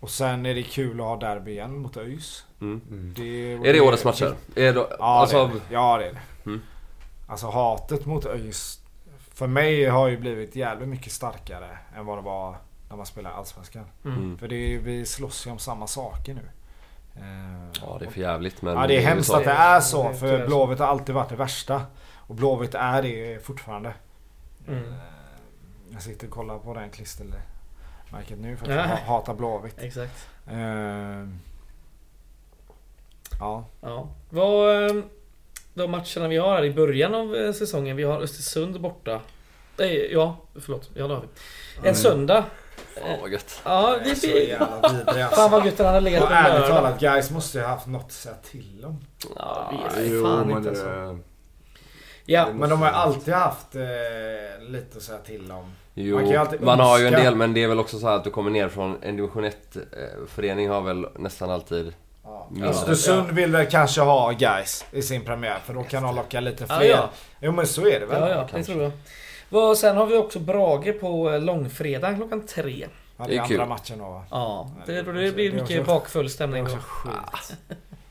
och 0.00 0.10
sen 0.10 0.46
är 0.46 0.54
det 0.54 0.62
kul 0.62 1.00
att 1.00 1.06
ha 1.06 1.16
derby 1.16 1.50
igen 1.50 1.78
mot 1.78 1.96
ÖIS. 1.96 2.46
Mm. 2.60 2.80
Mm. 2.90 3.14
Det, 3.16 3.52
Är 3.52 3.72
det 3.72 3.80
årets 3.80 4.04
matcher? 4.04 4.34
Är 4.56 4.72
det, 4.74 4.86
Ja, 4.98 5.20
alltså, 5.20 5.36
det 5.46 5.52
är 5.52 5.54
det. 5.54 5.60
ja 5.74 5.98
det 5.98 6.04
är 6.06 6.12
det. 6.12 6.20
Mm. 6.46 6.60
Alltså 7.28 7.46
hatet 7.50 8.06
mot 8.06 8.26
ÖIS 8.26 8.80
för 9.34 9.46
mig 9.46 9.84
har 9.84 10.08
ju 10.08 10.16
blivit 10.18 10.56
jävligt 10.56 10.88
mycket 10.88 11.12
starkare 11.12 11.78
än 11.96 12.06
vad 12.06 12.18
det 12.18 12.22
var 12.22 12.56
när 12.88 12.96
man 12.96 13.06
spelade 13.06 13.34
Allsvenskan. 13.34 13.84
Mm. 14.04 14.38
För 14.38 14.48
det 14.48 14.56
är, 14.74 14.78
vi 14.78 15.06
slåss 15.06 15.46
ju 15.46 15.50
om 15.50 15.58
samma 15.58 15.86
saker 15.86 16.34
nu. 16.34 16.40
Eh, 17.16 17.22
Ja 17.82 17.96
det 18.00 18.06
är 18.06 18.10
för 18.10 18.20
jävligt 18.20 18.62
men... 18.62 18.76
Ja 18.76 18.86
det 18.86 18.96
är 18.96 19.00
hemskt 19.00 19.30
att 19.34 19.44
det 19.44 19.50
är 19.50 19.80
så 19.80 20.12
för. 20.12 20.46
Blåvitt 20.46 20.78
har 20.78 20.86
alltid 20.86 21.14
varit 21.14 21.28
det 21.28 21.36
värsta. 21.36 21.82
Och 22.16 22.34
Blåvitt 22.34 22.74
är 22.74 23.02
det 23.02 23.44
fortfarande. 23.46 23.94
Mm. 24.68 24.78
Eh, 24.84 24.92
Jag 25.92 26.02
sitter 26.02 26.26
och 26.26 26.32
kollar 26.32 26.58
på 26.58 26.74
den 26.74 26.90
klistermärket 26.90 28.38
nu 28.38 28.56
för 28.56 28.64
att 28.66 28.70
Ja. 28.72 28.76
jag 28.76 28.88
ha- 28.88 29.16
hatar 29.16 29.34
Blåvitt. 29.34 29.78
Exakt. 29.78 30.28
Eh, 30.50 31.28
Ja. 33.40 33.64
Ja. 33.80 34.08
Vad, 34.30 34.84
eh, 34.86 35.02
de 35.74 35.90
matcherna 35.90 36.28
vi 36.28 36.36
har 36.36 36.54
här 36.54 36.64
i 36.64 36.72
början 36.72 37.14
av 37.14 37.52
säsongen. 37.52 37.96
Vi 37.96 38.02
har 38.02 38.20
Östersund 38.20 38.80
borta. 38.80 39.20
Nej, 39.78 40.12
ja, 40.12 40.36
förlåt. 40.60 40.90
Ja, 40.94 41.06
det 41.08 41.14
har 41.14 41.20
vi. 41.20 41.26
En 41.78 41.82
Mm. 41.82 41.94
söndag. 41.94 42.44
Fan 43.02 43.20
vad 43.20 43.30
gött. 43.30 43.60
Ja, 43.64 43.96
Det 44.04 44.10
är 44.10 44.14
så 44.14 44.26
blir... 44.26 44.48
jävla 44.48 44.80
vidrig 44.88 45.06
Fan 45.06 45.22
alltså. 45.22 45.48
vad 45.48 45.66
gött 45.66 45.78
han 45.78 45.86
hade 45.86 46.00
legat 46.00 46.22
Och 46.22 46.28
på 46.28 46.34
ärligt 46.34 46.68
talat 46.68 47.00
guys 47.00 47.30
måste 47.30 47.58
ju 47.58 47.64
ha 47.64 47.70
haft 47.70 47.86
något 47.86 48.04
att 48.04 48.12
säga 48.12 48.34
till 48.50 48.84
om. 48.84 49.00
Ja, 49.36 49.72
vet 49.94 50.10
det- 50.10 50.22
fan 50.22 50.46
men 50.48 50.56
inte 50.56 50.70
det- 50.70 50.76
alltså. 51.04 51.18
Ja, 52.28 52.46
Men 52.54 52.70
de 52.70 52.82
har 52.82 52.86
måste- 52.86 52.96
alltid 52.96 53.34
haft 53.34 53.74
eh, 53.76 53.82
lite 54.68 54.96
att 54.96 55.02
säga 55.02 55.18
till 55.18 55.52
om. 55.52 55.72
Jo, 55.94 56.14
Man 56.14 56.24
kan 56.24 56.32
ju 56.32 56.36
alltid 56.38 56.60
man 56.62 56.80
har 56.80 56.98
ju 56.98 57.06
en 57.06 57.12
del 57.12 57.34
men 57.36 57.54
det 57.54 57.62
är 57.62 57.68
väl 57.68 57.80
också 57.80 57.98
så 57.98 58.06
här 58.08 58.16
att 58.16 58.24
du 58.24 58.30
kommer 58.30 58.50
ner 58.50 58.68
från 58.68 58.98
en 59.02 59.16
division 59.16 59.44
1 59.44 59.76
förening 60.28 60.68
har 60.68 60.80
väl 60.80 61.06
nästan 61.18 61.50
alltid 61.50 61.92
Ja. 62.24 62.48
Ja. 62.56 62.66
Östersund 62.66 63.30
vill 63.30 63.52
väl 63.52 63.66
kanske 63.66 64.00
ha 64.00 64.30
guys 64.30 64.84
i 64.92 65.02
sin 65.02 65.24
premiär 65.24 65.58
för 65.64 65.74
då 65.74 65.82
kan 65.82 66.02
de 66.02 66.16
locka 66.16 66.40
lite 66.40 66.64
Ja, 66.68 66.78
fler. 66.78 66.88
ja. 66.88 67.10
Jo 67.40 67.52
men 67.52 67.66
så 67.66 67.86
är 67.86 68.00
det 68.00 68.06
väl? 68.06 68.20
Ja, 68.20 68.28
ja, 68.28 68.48
det 68.58 68.64
tror 68.64 68.82
jag. 68.82 68.92
Vad, 69.48 69.78
sen 69.78 69.96
har 69.96 70.06
vi 70.06 70.16
också 70.16 70.38
Brage 70.38 71.00
på 71.00 71.30
eh, 71.30 71.40
långfredag 71.40 72.16
klockan 72.16 72.46
tre. 72.46 72.86
Ja, 73.16 73.24
Det 73.24 73.30
det 73.30 73.36
är 73.36 73.40
andra 73.40 73.56
kul. 73.58 73.68
matchen 73.68 73.98
då 73.98 74.04
va? 74.04 74.24
Ja, 74.30 74.70
det, 74.86 74.92
det 74.92 74.98
är 74.98 75.04
det, 75.04 75.32
blir 75.32 75.50
det 75.52 75.56
mycket 75.62 75.80
också- 75.80 75.92
bakfull 75.94 76.22
Det 76.24 76.26
är 76.26 76.30
stämning 76.30 76.64
då. 76.64 76.70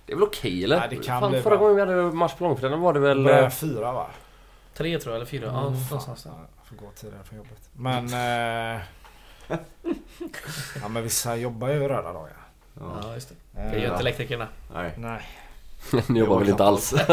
Det 0.06 0.12
är 0.12 0.16
väl 0.16 0.24
okej 0.24 0.64
eller? 0.64 0.80
Nej, 0.80 0.88
det 0.90 0.96
kan 0.96 1.22
Fan, 1.22 1.32
bli 1.32 1.42
förra 1.42 1.58
bra. 1.58 1.68
gången 1.68 1.88
vi 1.88 1.94
hade 1.94 2.16
match 2.16 2.34
på 2.38 2.44
långfredagen 2.44 2.82
var 2.82 2.94
det 2.94 3.00
väl... 3.00 3.24
Börjar 3.24 3.44
eh, 3.44 3.50
fyra 3.50 3.92
va? 3.92 4.08
Tre 4.74 5.00
tror 5.00 5.12
jag, 5.14 5.16
eller 5.16 5.26
fyra. 5.30 5.46
Ja, 5.46 5.60
Mm, 5.68 5.74
någonstans 5.74 6.24
fan. 6.24 6.34
där. 6.34 6.40
Ja, 6.42 6.48
Jag 6.58 6.68
får 6.68 6.76
gå 6.86 6.92
tidigare 6.96 7.24
från 7.24 7.38
jobbet. 7.38 7.70
Men... 7.74 8.06
Eh, 8.78 8.82
ja 10.82 10.88
men 10.88 11.04
vissa 11.04 11.36
jobbar 11.36 11.68
ju 11.70 11.88
röda 11.88 12.14
dagar. 12.14 12.38
Ja. 12.80 12.82
Ja, 13.04 13.14
just 13.14 13.30
det. 13.54 13.62
Eh, 13.62 13.72
Det 13.72 13.78
gör 13.80 13.88
inte 13.88 14.00
elektrikerna. 14.00 14.48
Nej. 14.74 14.92
Nej. 14.98 15.22
Ni 16.08 16.20
jobbar 16.20 16.40
väl 16.40 16.50
inte 16.50 16.64
alls? 16.64 16.94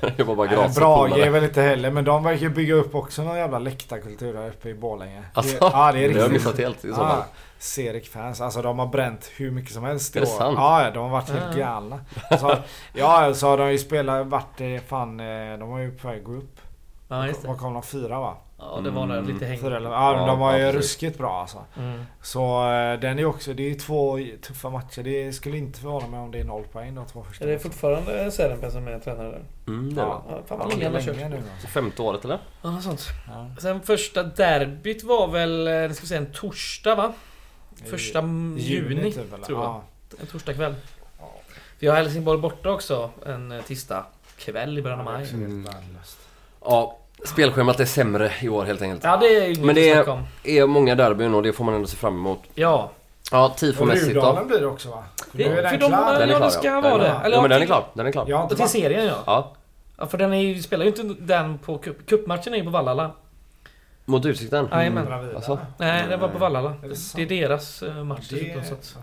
Jag 0.00 0.12
jobbar 0.18 0.34
bara 0.34 0.46
Nej, 0.46 0.56
gratis. 0.56 0.76
Brage 0.76 1.18
är 1.18 1.30
väl 1.30 1.44
inte 1.44 1.62
heller 1.62 1.90
men 1.90 2.04
de 2.04 2.24
verkar 2.24 2.48
bygga 2.48 2.74
upp 2.74 2.94
också 2.94 3.22
någon 3.22 3.36
jävla 3.36 3.58
läktarkultur 3.58 4.36
här 4.36 4.48
uppe 4.48 4.68
i 4.68 4.74
Borlänge. 4.74 5.22
Alltså, 5.32 5.52
det, 5.58 5.70
ja 5.72 5.92
det 5.92 5.98
är 6.04 6.08
Det 6.08 6.14
har 6.14 6.20
jag 6.20 6.32
riktigt. 6.32 6.32
missat 6.32 6.58
helt 6.58 6.84
i 6.84 6.88
så 6.88 6.94
fall. 6.94 7.16
Ja, 7.18 7.24
Serik 7.58 8.08
fans, 8.08 8.40
alltså 8.40 8.62
de 8.62 8.78
har 8.78 8.86
bränt 8.86 9.30
hur 9.36 9.50
mycket 9.50 9.72
som 9.72 9.84
helst 9.84 10.16
i 10.16 10.18
Är 10.18 10.22
det 10.24 10.30
år. 10.32 10.38
sant? 10.38 10.54
Ja, 10.58 10.90
de 10.94 10.98
har 11.02 11.08
varit 11.10 11.28
helt 11.30 11.56
Ja. 11.56 11.64
galna. 11.66 12.00
Så, 12.40 12.56
ja, 12.92 13.34
så 13.34 13.46
har 13.48 13.58
de 13.58 13.72
ju 13.72 13.78
spelat, 13.78 14.26
varit 14.26 14.60
eh, 14.60 14.80
fan, 14.88 15.20
eh, 15.20 15.58
de 15.58 15.70
var 15.70 15.78
ju 15.78 15.90
på 15.90 16.08
väg 16.08 16.18
att 16.18 16.24
gå 16.24 16.32
upp. 16.32 16.60
Ja, 17.08 17.26
just 17.26 17.42
det. 17.42 17.48
Vad 17.48 17.58
kom 17.58 17.72
de? 17.74 17.82
Fyra 17.82 18.20
va? 18.20 18.36
Ja, 18.70 18.80
det 18.80 18.90
var 18.90 19.04
Mm. 19.04 19.26
lite 19.26 19.46
häng. 19.46 19.58
Ja, 19.62 19.80
Ja, 19.80 20.26
de 20.26 20.38
var 20.38 20.56
ju 20.56 20.62
absolut. 20.64 20.74
ruskigt 20.84 21.18
bra 21.18 21.40
alltså. 21.40 21.58
Mm. 21.78 22.02
Så 22.22 22.70
eh, 22.72 23.00
den 23.00 23.18
är 23.18 23.24
också, 23.24 23.54
det 23.54 23.70
är 23.70 23.74
två 23.74 24.18
tuffa 24.42 24.70
matcher. 24.70 25.02
Det 25.02 25.32
skulle 25.32 25.58
inte 25.58 25.78
förvåna 25.80 26.06
mig 26.06 26.20
om 26.20 26.30
det 26.30 26.38
är 26.40 26.44
noll 26.44 26.64
poäng 26.72 26.94
de 26.94 27.06
två 27.06 27.24
första. 27.24 27.44
Är 27.44 27.48
det 27.48 27.58
fortfarande 27.58 28.30
Särenpen 28.30 28.70
som 28.72 28.88
är 28.88 28.98
tränare 28.98 29.30
där? 29.30 29.42
Mm, 29.66 29.94
det 29.94 30.00
är 30.00 30.04
Ja. 30.06 30.24
det. 30.28 30.34
Ja, 30.34 30.42
fan 30.46 30.58
vad 30.58 30.68
länge 30.68 30.80
är 30.82 30.84
han 30.84 30.94
har 30.94 31.00
länge 31.00 31.20
kört. 31.20 31.30
nu 31.30 31.36
alltså. 31.52 31.66
Femte 31.68 32.02
året 32.02 32.24
eller? 32.24 32.38
Ja, 32.62 32.70
något 32.70 32.82
sånt. 32.82 33.02
Ja. 33.26 33.50
Sen 33.60 33.80
första 33.80 34.22
derbyt 34.22 35.02
var 35.04 35.28
väl, 35.28 35.66
eh, 35.66 35.72
det 35.72 35.94
ska 35.94 36.02
vi 36.02 36.08
säga 36.08 36.20
en 36.20 36.32
torsdag 36.32 36.94
va? 36.94 37.12
Första 37.84 38.18
I 38.18 38.60
juni, 38.60 39.12
typ, 39.12 39.34
eller? 39.34 39.44
tror 39.44 39.58
jag. 39.62 39.68
Ja. 39.70 39.82
En 40.20 40.26
torsdagkväll. 40.26 40.74
Ja. 41.20 41.30
Vi 41.78 41.86
har 41.86 41.96
Helsingborg 41.96 42.40
borta 42.40 42.70
också 42.70 43.10
en 43.26 43.52
eh, 43.52 43.62
tisdag 43.62 44.06
kväll 44.38 44.78
i 44.78 44.82
början 44.82 44.98
av 44.98 45.04
maj. 45.04 45.26
Ja, 46.64 46.98
spelschemat 47.24 47.80
är 47.80 47.84
sämre 47.84 48.32
i 48.40 48.48
år 48.48 48.64
helt 48.64 48.82
enkelt. 48.82 49.04
Ja, 49.04 49.16
det 49.16 49.26
är 49.26 49.42
ju 49.44 49.46
inget 49.54 49.64
Men 49.64 49.74
det 49.74 49.92
att 49.94 50.06
är- 50.06 50.12
om. 50.12 50.22
är 50.44 50.66
många 50.66 50.94
derbyn 50.94 51.34
och 51.34 51.42
det 51.42 51.52
får 51.52 51.64
man 51.64 51.74
ändå 51.74 51.86
se 51.88 51.96
fram 51.96 52.14
emot. 52.14 52.40
Ja, 52.54 52.90
Ja, 53.32 53.46
Och 53.50 53.56
tifomässigt 53.56 54.14
då. 54.14 54.20
Rudalen 54.20 54.46
blir 54.48 54.60
det 54.60 54.66
också 54.66 54.88
va? 54.90 55.04
det, 55.32 55.48
Nu 55.48 55.58
är 55.58 55.62
för 55.62 55.62
den 55.70 55.80
de, 55.80 55.86
klar. 55.88 56.12
Den 56.18 56.22
är 56.22 56.32
ja 56.32 56.36
klar, 56.38 56.46
det 56.46 56.52
ska 56.52 56.66
ja. 56.68 56.80
vara 56.80 56.98
det. 56.98 57.06
Ja, 57.08 57.22
Eller 57.24 57.36
Ja 57.36 57.40
men 57.42 57.50
den 57.50 57.62
är 57.62 57.66
klar, 57.66 57.84
den 57.94 58.06
är 58.06 58.12
klar. 58.12 58.24
Jag 58.28 58.36
har 58.36 58.42
inte 58.42 58.54
Till 58.54 58.62
varit- 58.62 58.70
serien 58.70 59.06
ja. 59.06 59.14
Ja, 59.26 59.52
Ja, 59.98 60.06
för 60.06 60.18
den 60.18 60.32
är 60.32 60.40
ju, 60.40 60.62
spelar 60.62 60.84
ju 60.84 60.90
inte 60.90 61.02
den 61.22 61.58
på 61.58 61.78
cup. 61.78 62.06
Cupmatchen 62.06 62.54
är 62.54 62.58
ju 62.58 62.64
på 62.64 62.70
Vallala. 62.70 63.10
mot 64.04 64.26
Utsikten. 64.26 64.68
Jajamän. 64.72 65.04
Bravida. 65.04 65.36
Alltså? 65.36 65.58
Nej, 65.78 66.04
det 66.08 66.16
var 66.16 66.28
på 66.28 66.38
Vallala. 66.38 66.74
Är 66.82 66.88
det? 66.88 66.96
Det 67.16 67.22
är 67.22 67.48
deras 67.48 67.82
eh, 67.82 68.04
match 68.04 68.28
Det- 68.30 68.36
dessutom. 68.36 68.62
Så 68.64 68.74
att, 68.74 68.94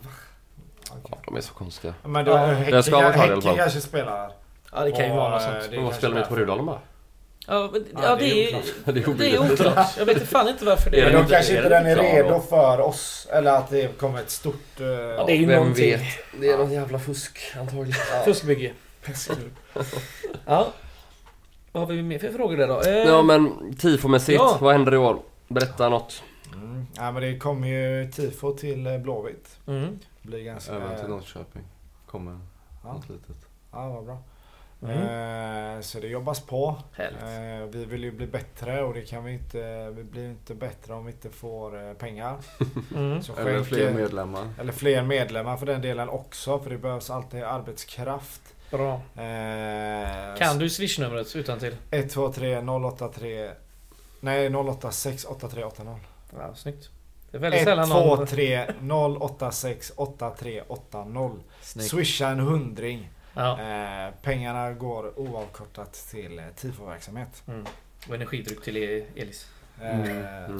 Ja, 1.09 1.17
de 1.25 1.35
är 1.37 1.41
så 1.41 1.53
konstiga. 1.53 1.93
Men 2.03 2.25
då, 2.25 2.31
Ja, 2.31 2.37
Häcken, 2.37 2.71
den 2.73 2.83
ska 2.83 2.95
vara 2.95 3.13
klar 3.13 3.23
i 3.23 3.25
alla 3.25 3.27
Häcken 3.35 3.41
fall. 3.41 3.57
kanske 3.57 3.81
spelar. 3.81 4.31
ja, 4.73 4.83
det 4.83 4.91
kan 4.91 5.05
ju 5.07 5.13
vara 5.15 5.29
något 5.29 5.41
sånt. 5.41 5.55
kanske 5.73 5.93
spelar 5.97 6.15
de 6.15 6.19
inte 6.19 6.29
på. 6.29 6.35
Rudalen 6.35 6.65
bara? 6.65 6.79
Ja, 7.47 7.69
men, 7.71 7.85
Ja, 7.93 7.99
ja, 8.03 8.15
det 8.15 8.25
är 8.25 8.35
det 8.35 8.51
är, 8.51 8.57
oklart. 8.57 9.17
Det 9.17 9.31
är 9.31 9.51
oklart. 9.53 9.97
Jag 9.97 10.05
vet 10.05 10.29
fan 10.29 10.47
inte 10.49 10.65
varför 10.65 10.89
det 10.91 10.99
Är 11.01 11.11
De 11.11 11.17
inte- 11.19 11.31
kanske 11.33 11.51
inte 11.57 11.69
det 11.69 11.75
den 11.75 11.85
är 11.85 11.95
redo 11.95 12.39
för 12.39 12.79
oss. 12.79 13.27
Eller 13.31 13.51
att 13.51 13.69
det 13.69 13.97
kommer 13.99 14.19
ett 14.19 14.29
stort... 14.29 14.79
eh, 14.79 14.85
Ja, 14.87 15.25
det 15.25 15.31
är 15.31 15.35
ju 15.37 15.45
Vem 15.45 15.59
någonting. 15.59 15.91
vet? 15.91 16.01
Det 16.39 16.49
är 16.49 16.57
något 16.57 16.71
jävla 16.71 16.99
fusk 16.99 17.39
antagligen. 17.59 18.01
Fuskbygge. 18.25 18.71
Ja. 20.45 20.67
Vad 21.71 21.83
har 21.87 21.93
vi 21.95 22.01
mer 22.03 22.19
för 22.19 22.29
frågor 22.31 22.57
där 22.57 22.67
då? 22.67 22.81
Eh, 22.81 22.89
Ja 22.97 23.21
men 23.21 23.73
tifomässigt, 23.75 24.39
Ja. 24.39 24.57
vad 24.61 24.71
händer 24.73 24.93
i 24.93 24.97
år? 24.97 25.19
Berätta 25.47 25.89
något. 25.89 26.23
Mm. 26.55 26.85
Ja 26.97 27.11
men 27.11 27.21
det 27.21 27.37
kommer 27.39 27.67
ju 27.67 28.11
tifo 28.11 28.53
till 28.57 28.87
eh, 28.87 28.97
Blåvitt. 28.97 29.57
Mm. 29.67 29.99
Det 30.21 30.27
blir 30.29 30.43
ganska... 30.43 30.73
Även 30.75 30.99
till 30.99 31.07
Norrköping. 31.09 31.61
Kommer 32.05 32.39
Ja. 32.83 32.93
något 32.93 33.09
litet. 33.09 33.35
Ja, 33.71 33.89
vad 33.89 34.05
bra. 34.05 34.17
Mm. 34.83 35.75
Eh, 35.77 35.81
så 35.81 35.99
det 35.99 36.07
jobbas 36.07 36.39
på. 36.39 36.75
Härligt. 36.93 37.21
Eh, 37.73 37.79
vi 37.79 37.85
vill 37.85 38.03
ju 38.03 38.11
bli 38.11 38.27
bättre 38.27 38.83
och 38.83 38.93
det 38.93 39.01
kan 39.01 39.23
vi 39.23 39.33
inte. 39.33 39.89
Vi 39.89 40.03
blir 40.03 40.29
inte 40.29 40.55
bättre 40.55 40.93
om 40.93 41.05
vi 41.05 41.11
inte 41.11 41.29
får 41.29 41.87
eh, 41.87 41.93
pengar. 41.93 42.37
Mm. 42.95 43.23
Så 43.23 43.33
Eller 43.35 43.53
skänk, 43.53 43.67
fler 43.67 43.93
medlemmar. 43.93 44.47
eller 44.59 44.73
fler 44.73 45.03
medlemmar 45.03 45.57
för 45.57 45.65
den 45.65 45.81
delen 45.81 46.09
också. 46.09 46.59
För 46.59 46.69
det 46.69 46.77
behövs 46.77 47.09
alltid 47.09 47.43
arbetskraft. 47.43 48.41
Bra. 48.71 48.93
Eh, 48.93 50.35
Kan 50.37 50.57
du 50.59 50.69
swishnumret 50.69 51.35
utan 51.35 51.59
till? 51.59 51.75
123 51.91 52.57
083 52.59 53.51
Nej 54.19 54.49
086 54.55 55.25
8380. 55.25 55.99
Ja, 56.37 56.55
snyggt. 56.55 56.89
Det 57.31 57.37
är 57.37 57.41
väldigt 57.41 57.63
sällan 57.63 57.89
någon... 57.89 58.07
123 58.07 58.65
086 59.19 59.91
8380. 59.95 61.39
Snyggt. 61.61 61.89
Swisha 61.89 62.27
en 62.29 62.39
hundring. 62.39 63.09
Ja. 63.33 63.59
Eh, 63.61 64.13
pengarna 64.21 64.71
går 64.71 65.19
oavkortat 65.19 65.93
till 66.11 66.39
eh, 66.39 66.45
tifo-verksamhet. 66.55 67.43
Mm. 67.47 67.65
Och 68.07 68.15
energidryck 68.15 68.63
till 68.63 68.75
Elis. 69.15 69.47
Eh, 69.81 69.95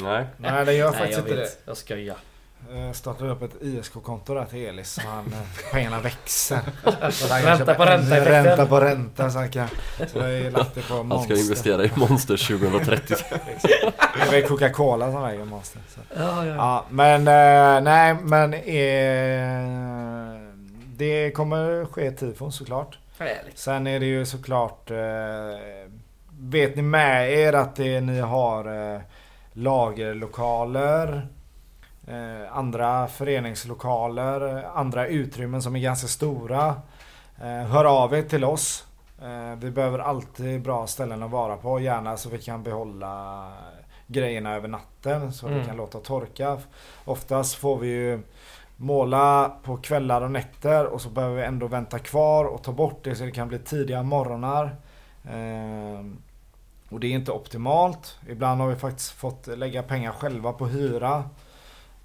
Nej. 0.02 0.26
Nej 0.38 0.66
det 0.66 0.74
gör 0.74 0.92
Nej, 0.92 1.00
faktiskt 1.00 1.20
jag 1.20 1.28
inte 1.30 1.42
vet. 1.42 1.60
Jag 1.66 1.78
skojar. 1.78 2.16
det. 2.16 2.78
Eh, 2.80 2.92
startade 2.92 3.30
upp 3.32 3.42
ett 3.42 3.62
ISK-konto 3.62 4.34
där 4.34 4.46
till 4.46 4.60
Elis 4.68 4.92
så 4.94 5.02
han, 5.08 5.26
eh, 5.34 5.72
pengarna 5.72 6.00
växer. 6.00 6.60
Ränta 7.46 7.76
på 7.76 7.86
ränta-effekten. 7.86 8.44
Ränta 8.46 8.66
på 8.66 8.80
ränta. 8.80 9.30
Så, 9.32 9.38
han 9.40 9.50
kan, 9.50 9.68
så 10.08 10.18
jag 10.18 10.24
har 10.44 10.52
lagt 10.52 10.76
det 10.76 10.82
på 10.82 10.94
Han 10.94 11.06
ska 11.08 11.16
Monster. 11.16 11.40
investera 11.40 11.84
i 11.86 11.92
Monster 11.96 12.38
2030. 12.60 13.16
Det 14.32 14.38
är 14.38 14.48
Coca-Cola 14.48 15.12
som 15.12 15.24
äger 15.26 15.46
Monster. 15.46 15.82
Så. 15.90 16.00
Ja, 16.18 16.46
ja. 16.46 16.56
Ja, 16.56 16.86
men 16.90 17.28
eh, 17.28 17.82
nej, 17.84 18.14
men 18.14 18.54
eh, 18.54 20.41
det 21.02 21.32
kommer 21.32 21.86
ske 21.86 22.12
tifon 22.12 22.52
såklart. 22.52 23.00
Härligt. 23.20 23.58
Sen 23.58 23.88
är 23.88 24.00
det 24.00 24.06
ju 24.06 24.26
såklart, 24.26 24.92
eh, 24.92 24.98
vet 26.40 26.76
ni 26.76 26.82
med 26.82 27.32
er 27.34 27.54
att 27.54 27.76
det, 27.76 28.02
ni 28.02 28.20
har 28.20 28.94
eh, 28.96 29.02
lagerlokaler, 29.54 31.28
eh, 32.08 32.58
andra 32.58 33.08
föreningslokaler, 33.08 34.64
andra 34.76 35.08
utrymmen 35.08 35.62
som 35.62 35.76
är 35.76 35.80
ganska 35.80 36.08
stora. 36.08 36.76
Eh, 37.42 37.68
hör 37.68 37.86
av 37.86 38.14
er 38.14 38.22
till 38.22 38.44
oss. 38.44 38.86
Eh, 39.22 39.56
vi 39.60 39.72
behöver 39.72 40.00
alltid 40.00 40.62
bra 40.62 40.88
ställen 40.88 41.24
att 41.24 41.32
vara 41.32 41.58
på, 41.58 41.80
gärna 41.80 42.18
så 42.18 42.30
vi 42.30 42.38
kan 42.38 42.64
behålla 42.64 43.48
grejerna 44.08 44.56
över 44.56 44.68
natten 44.68 45.34
så 45.34 45.48
Mm. 45.48 45.60
vi 45.60 45.66
kan 45.66 45.78
låta 45.78 46.00
torka. 46.00 46.58
Oftast 47.06 47.56
får 47.56 47.78
vi 47.78 47.88
ju 47.88 48.20
måla 48.82 49.58
på 49.64 49.78
kvällar 49.78 50.22
och 50.22 50.32
nätter 50.32 50.86
och 50.86 51.02
så 51.02 51.10
behöver 51.10 51.36
vi 51.36 51.44
ändå 51.44 51.68
vänta 51.68 52.00
kvar 52.00 52.46
och 52.46 52.64
ta 52.64 52.72
bort 52.72 53.04
det 53.04 53.16
så 53.16 53.24
det 53.24 53.32
kan 53.32 53.48
bli 53.48 53.60
tidiga 53.60 54.04
morgnar. 54.04 54.76
Ehm, 55.30 56.18
och 56.90 57.00
det 57.00 57.08
är 57.08 57.12
inte 57.12 57.32
optimalt. 57.32 58.20
Ibland 58.30 58.62
har 58.62 58.68
vi 58.68 58.76
faktiskt 58.76 59.12
fått 59.12 59.48
lägga 59.48 59.84
pengar 59.84 60.12
själva 60.12 60.54
på 60.54 60.68
hyra 60.68 61.24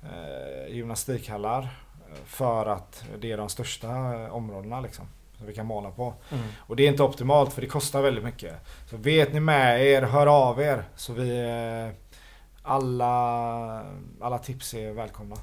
eh, 0.02 0.74
gymnastikhallar 0.74 1.62
eh, 1.62 2.14
för 2.26 2.66
att 2.66 3.04
det 3.20 3.32
är 3.32 3.36
de 3.36 3.48
största 3.48 3.88
eh, 3.88 4.34
områdena 4.34 4.80
liksom. 4.80 5.04
Som 5.36 5.46
vi 5.46 5.54
kan 5.54 5.66
måla 5.66 5.90
på. 5.90 6.14
Mm. 6.32 6.44
Och 6.58 6.76
det 6.76 6.82
är 6.82 6.88
inte 6.88 7.02
optimalt 7.02 7.52
för 7.52 7.62
det 7.62 7.68
kostar 7.68 8.02
väldigt 8.02 8.24
mycket. 8.24 8.54
Så 8.90 8.96
vet 8.96 9.32
ni 9.32 9.40
med 9.40 9.86
er, 9.86 10.02
hör 10.02 10.26
av 10.26 10.60
er. 10.60 10.84
Så 10.96 11.12
vi 11.12 11.92
alla, 12.62 13.84
alla 14.20 14.38
tips 14.38 14.74
är 14.74 14.92
välkomna. 14.92 15.36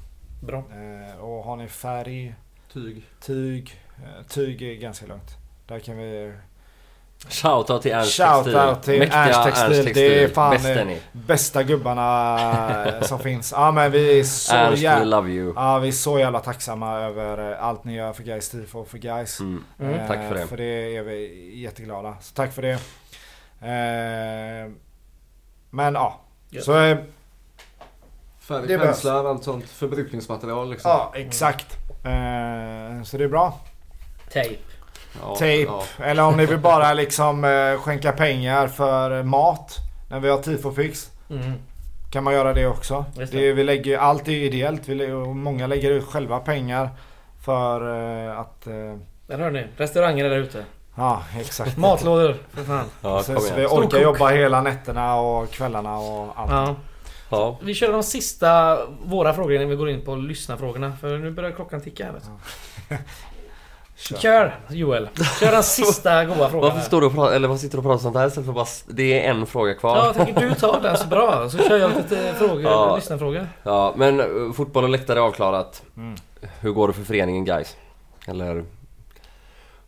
Bra. 0.46 0.58
Eh, 0.58 1.20
och 1.20 1.44
har 1.44 1.56
ni 1.56 1.68
färg, 1.68 2.34
Tyg. 2.72 3.02
tyg, 3.20 3.80
eh, 3.96 4.26
tyg 4.28 4.62
är 4.62 4.74
ganska 4.74 5.06
lugnt. 5.06 5.30
Där 5.66 5.78
kan 5.78 5.98
vi... 5.98 6.32
Shoutout 7.28 7.82
till 7.82 7.92
Ernst 7.92 8.16
Shoutout 8.16 8.44
Textil. 8.54 8.92
till 8.92 8.98
Mäktiga 8.98 9.24
Ernst 9.24 9.44
Textil. 9.44 9.94
Det 9.94 10.22
är 10.24 10.28
fan, 10.28 10.50
Bäst 10.50 10.66
är 10.66 10.78
eh, 10.80 10.86
ni. 10.86 11.00
Bästa 11.12 11.62
gubbarna 11.62 12.86
eh, 12.86 13.02
som 13.02 13.18
finns. 13.18 13.52
Ja 13.52 13.72
men 13.72 13.92
vi 13.92 14.20
är 14.20 14.24
så 14.24 14.54
Ernst, 14.54 14.78
we 14.78 14.82
jävla... 14.84 15.16
love 15.20 15.30
you. 15.30 15.52
Ja 15.56 15.78
vi 15.78 15.88
är 15.88 15.92
så 15.92 16.18
jävla 16.18 16.40
tacksamma 16.40 16.98
över 17.00 17.52
eh, 17.52 17.64
allt 17.64 17.84
ni 17.84 17.94
gör 17.94 18.12
för 18.12 18.22
guys 18.22 18.50
tifo 18.50 18.78
och 18.78 18.88
för 18.88 18.98
guys. 18.98 19.40
Mm. 19.40 19.64
Mm. 19.80 20.06
Tack 20.08 20.28
för 20.28 20.34
det. 20.34 20.46
För 20.46 20.56
det 20.56 20.96
är 20.96 21.02
vi 21.02 21.50
jätteglada. 21.60 22.16
Så 22.20 22.34
tack 22.34 22.52
för 22.52 22.62
det. 22.62 22.72
Eh, 23.60 24.70
men 25.70 25.94
ja. 25.94 26.20
Ja. 26.50 26.62
Så 26.62 26.96
eh, 28.44 28.48
Färg, 28.48 28.62
Det 28.68 28.78
behövs. 28.78 28.86
penslar, 28.86 29.24
allt 29.24 29.44
sånt 29.44 29.64
förbrukningsmaterial 29.70 30.70
liksom. 30.70 30.90
ja 30.90 31.12
exakt. 31.14 31.66
Eh, 32.04 33.02
så 33.04 33.16
det 33.18 33.24
är 33.24 33.28
bra. 33.28 33.60
Tejp. 34.32 34.56
Ja, 35.22 35.28
Tape. 35.34 35.56
ja. 35.62 35.82
Eller 35.98 36.22
om 36.22 36.36
ni 36.36 36.46
vill 36.46 36.58
bara 36.58 36.92
liksom 36.94 37.44
eh, 37.44 37.78
skänka 37.80 38.12
pengar 38.12 38.68
för 38.68 39.22
mat. 39.22 39.76
När 40.10 40.20
vi 40.20 40.28
har 40.30 40.38
tifofix. 40.38 41.10
Mm. 41.30 41.52
Kan 42.12 42.24
man 42.24 42.34
göra 42.34 42.52
det 42.52 42.66
också. 42.66 43.04
Det. 43.16 43.24
Det, 43.24 43.52
vi 43.52 43.64
lägger, 43.64 43.98
allt 43.98 44.28
är 44.28 44.32
ideellt. 44.32 44.88
Vi, 44.88 45.08
många 45.16 45.66
lägger 45.66 45.90
ut 45.90 46.04
själva 46.04 46.40
pengar. 46.40 46.90
För 47.44 47.80
eh, 48.28 48.38
att... 48.40 48.66
Eh, 48.66 48.72
Där 49.26 49.38
hör 49.38 49.50
ni. 49.50 49.66
Restauranger 49.76 50.24
där 50.28 50.36
ute. 50.36 50.64
ja 50.96 51.22
exakt. 51.40 51.76
Matlådor, 51.76 52.36
för 52.52 52.64
fan. 52.64 52.84
Ja, 53.02 53.22
så, 53.22 53.40
så 53.40 53.54
vi 53.54 53.66
orkar 53.66 53.98
jobba 53.98 54.28
hela 54.28 54.60
nätterna 54.62 55.16
och 55.16 55.50
kvällarna 55.50 55.98
och 55.98 56.32
allt. 56.36 56.50
Ja. 56.50 56.74
Ja. 57.28 57.58
Vi 57.62 57.74
kör 57.74 57.92
de 57.92 58.02
sista 58.02 58.78
våra 59.04 59.34
frågor 59.34 59.52
innan 59.54 59.68
vi 59.68 59.76
går 59.76 59.90
in 59.90 60.04
på 60.04 60.14
lyssnarfrågorna. 60.16 60.92
För 61.00 61.18
nu 61.18 61.30
börjar 61.30 61.50
klockan 61.50 61.80
ticka 61.80 62.04
här 62.04 62.12
vet 62.12 62.22
du. 62.88 62.96
Kör. 63.96 64.16
Kör 64.16 64.54
Joel. 64.68 65.08
Kör 65.40 65.52
den 65.52 65.62
sista 65.62 66.24
goda 66.24 66.48
frågan. 66.48 66.60
Varför 66.70 66.80
står 66.80 67.00
du 67.00 67.06
och 67.06 67.14
pratar, 67.14 67.34
eller 67.36 67.48
vad 67.48 67.60
sitter 67.60 67.72
du 67.76 67.78
och 67.78 67.84
pratar 67.84 68.02
sånt 68.02 68.16
här 68.16 68.26
istället 68.26 68.46
för 68.46 68.52
bara... 68.52 68.66
Det 68.86 69.24
är 69.26 69.30
en 69.30 69.46
fråga 69.46 69.74
kvar. 69.74 69.96
Ja, 69.96 70.06
jag 70.06 70.14
tänker 70.14 70.48
du 70.48 70.54
tar 70.54 70.80
den 70.80 70.96
så 70.96 71.06
bra. 71.06 71.48
Så 71.50 71.58
kör 71.58 71.76
jag 71.76 71.90
lite 71.96 72.34
frågor, 72.38 72.62
Ja. 72.62 72.96
lyssnarfrågor. 72.96 73.48
Ja, 73.62 73.94
men 73.96 74.20
eh, 74.20 74.52
fotboll 74.52 74.84
och 74.84 74.90
läktare 74.90 75.18
är 75.18 75.22
avklarat. 75.22 75.82
Mm. 75.96 76.14
Hur 76.60 76.70
går 76.72 76.88
det 76.88 76.94
för 76.94 77.02
föreningen 77.02 77.44
guys? 77.44 77.76
Eller 78.26 78.64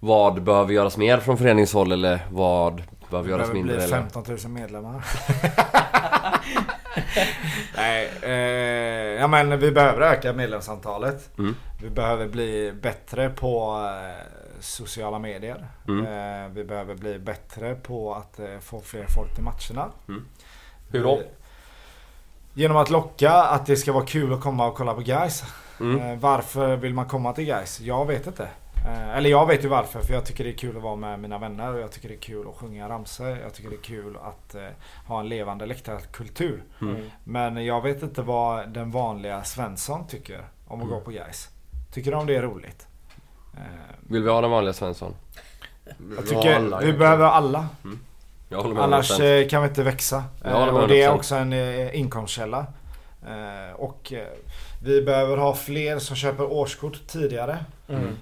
vad 0.01 0.43
behöver 0.43 0.73
göras 0.73 0.97
mer 0.97 1.19
från 1.19 1.39
föreningshåll 1.39 1.93
eller 1.93 2.21
vad 2.31 2.83
behöver 3.11 3.29
Det 3.29 3.33
göras 3.33 3.47
behöver 3.51 3.55
mindre? 3.55 3.77
bli 3.77 3.85
Eller? 3.85 3.97
15 3.97 4.25
000 4.29 4.39
medlemmar. 4.53 5.05
Nej, 7.77 8.11
eh, 8.23 9.21
ja 9.21 9.27
men 9.27 9.59
vi 9.59 9.73
behöver 9.73 10.01
öka 10.01 10.33
medlemsantalet. 10.33 11.39
Mm. 11.39 11.57
Vi 11.83 11.91
behöver 11.91 12.29
bli 12.29 12.73
bättre 12.83 13.31
på 13.31 13.81
eh, 13.85 14.27
sociala 14.61 15.19
medier. 15.19 15.69
Mm. 15.89 16.07
Eh, 16.07 16.51
vi 16.55 16.65
behöver 16.65 16.95
bli 16.95 17.19
bättre 17.19 17.75
på 17.75 18.15
att 18.15 18.39
eh, 18.39 18.59
få 18.61 18.81
fler 18.81 19.07
folk 19.07 19.35
till 19.35 19.45
matcherna. 19.45 19.91
Hur 20.91 21.03
då? 21.03 21.23
Genom 22.55 22.77
att 22.77 22.91
locka 22.91 23.33
att 23.33 23.67
det 23.67 23.77
ska 23.77 23.93
vara 23.93 24.07
kul 24.07 24.33
att 24.33 24.41
komma 24.41 24.67
och 24.67 24.77
kolla 24.77 24.95
på 24.95 25.01
guys. 25.01 25.45
Mm. 25.81 26.01
Eh, 26.01 26.19
varför 26.19 26.77
vill 26.77 26.95
man 26.95 27.07
komma 27.07 27.33
till 27.33 27.45
guys? 27.45 27.81
Jag 27.81 28.07
vet 28.07 28.27
inte. 28.27 28.49
Eh, 28.87 29.17
eller 29.17 29.31
jag 29.31 29.47
vet 29.47 29.65
ju 29.65 29.69
varför. 29.69 30.01
För 30.01 30.15
jag 30.15 30.25
tycker 30.27 30.45
det 30.45 30.51
är 30.51 30.57
kul 30.59 30.77
att 30.77 30.83
vara 30.83 30.97
med 30.97 31.19
mina 31.21 31.39
vänner. 31.39 31.75
Och 31.75 31.81
jag 31.81 31.93
tycker 31.93 32.09
det 32.09 32.15
är 32.15 32.19
kul 32.21 32.47
att 32.49 32.55
sjunga 32.57 32.89
ramsor. 32.89 33.29
Jag 33.43 33.55
tycker 33.55 33.71
det 33.71 33.77
är 33.77 33.81
kul 33.83 34.17
att 34.23 34.55
eh, 34.55 34.63
ha 35.07 35.21
en 35.21 35.29
levande 35.29 35.67
läktarkultur. 35.67 36.63
Mm. 36.81 37.11
Men 37.25 37.65
jag 37.65 37.83
vet 37.83 38.03
inte 38.03 38.23
vad 38.23 38.69
den 38.69 38.91
vanliga 38.91 39.45
Svensson 39.45 40.07
tycker 40.07 40.39
om 40.67 40.81
att 40.81 40.85
Mm. 40.87 40.99
gå 40.99 41.01
på 41.05 41.11
guys. 41.11 41.49
Tycker 41.93 42.13
de 42.13 42.27
det 42.27 42.37
är 42.37 42.43
roligt? 42.43 42.87
Eh, 43.57 43.61
Vill 44.01 44.23
vi 44.23 44.31
ha 44.31 44.41
den 44.41 44.51
vanliga 44.51 44.73
Svensson? 44.73 45.15
jag 45.85 45.95
Ja, 46.19 46.23
tycker 46.23 46.55
alla 46.57 46.81
vi 46.81 46.93
behöver 46.93 47.25
alla. 47.25 47.69
Med 48.53 48.79
Annars 48.79 49.11
100%. 49.21 49.49
kan 49.51 49.63
vi 49.63 49.69
inte 49.69 49.83
växa. 49.83 50.25
Eh, 50.45 50.53
och 50.75 50.89
det 50.89 51.03
är 51.03 51.09
100%. 51.11 51.15
också 51.15 51.35
en 51.35 51.53
inkomstkälla. 51.95 52.67
Och 53.75 54.13
vi 54.83 55.03
behöver 55.03 55.37
ha 55.37 55.55
fler 55.55 55.99
som 55.99 56.17
köper 56.17 56.53
årskort 56.53 57.07
tidigare. 57.07 57.59
Mm. 57.89 58.17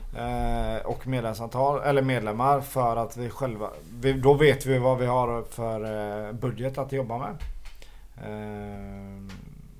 Eh, 0.76 0.82
och 0.86 1.06
medlemsantal, 1.06 1.80
eller 1.82 2.02
medlemmar 2.02 2.60
för 2.60 2.96
att 2.96 3.16
vi 3.16 3.30
själva, 3.30 3.70
vi, 4.00 4.12
då 4.12 4.34
vet 4.34 4.66
vi 4.66 4.78
vad 4.78 4.98
vi 4.98 5.06
har 5.06 5.42
för 5.42 5.80
eh, 6.28 6.32
budget 6.32 6.78
att 6.78 6.92
jobba 6.92 7.18
med. 7.18 7.36
Eh, 8.24 9.32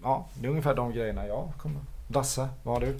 ja, 0.02 0.26
det 0.34 0.46
är 0.46 0.50
ungefär 0.50 0.74
de 0.74 0.92
grejerna 0.92 1.26
jag 1.26 1.52
kommer. 1.58 1.80
Dasse, 2.08 2.48
vad 2.62 2.74
har 2.74 2.80
du? 2.80 2.98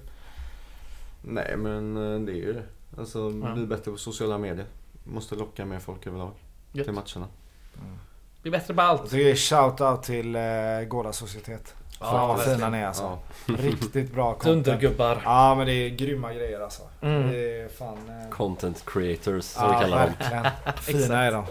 Nej 1.23 1.57
men 1.57 1.95
det 2.27 2.33
är 2.33 2.37
ju 2.37 2.53
det. 2.53 2.63
Alltså 2.99 3.19
Ja. 3.45 3.55
bli 3.55 3.67
bättre 3.67 3.91
på 3.91 3.97
sociala 3.97 4.39
medier. 4.39 4.67
Måste 5.05 5.35
locka 5.35 5.65
mer 5.65 5.79
folk 5.79 6.07
överlag 6.07 6.31
Gött. 6.73 6.85
till 6.87 6.95
matcherna. 6.95 7.27
Bli 8.43 8.51
bättre 8.51 8.75
på 8.75 8.81
Jag 8.81 8.89
allt. 8.89 9.11
tycker 9.11 9.35
shout 9.37 9.81
out 9.81 10.03
till 10.03 10.37
eh, 10.37 10.43
Gårda 10.89 11.13
Societet. 11.13 11.75
Ja, 12.01 12.37
fina 12.45 12.71
ni 12.71 12.79
är 12.79 12.87
alltså. 12.87 13.19
Ja. 13.47 13.55
Riktigt 13.59 14.13
bra 14.15 14.35
content. 14.35 14.65
Dundergubbar. 14.67 15.23
Ja 15.25 15.55
men 15.55 15.67
det 15.67 15.73
är 15.73 15.89
grymma 15.89 16.33
grejer 16.33 16.61
alltså. 16.61 16.83
Mm. 17.03 17.33
Det 17.33 17.61
är 17.61 17.69
fan... 17.69 17.99
Eh, 18.25 18.31
Content 18.31 18.83
creators 18.87 19.45
som 19.45 19.63
ja, 19.65 19.79
vi 19.79 19.85
kallar 19.85 19.99
dem. 20.07 20.13
verkligen. 20.19 20.47
Fina 20.77 21.23
är 21.25 21.33
de. 21.33 21.45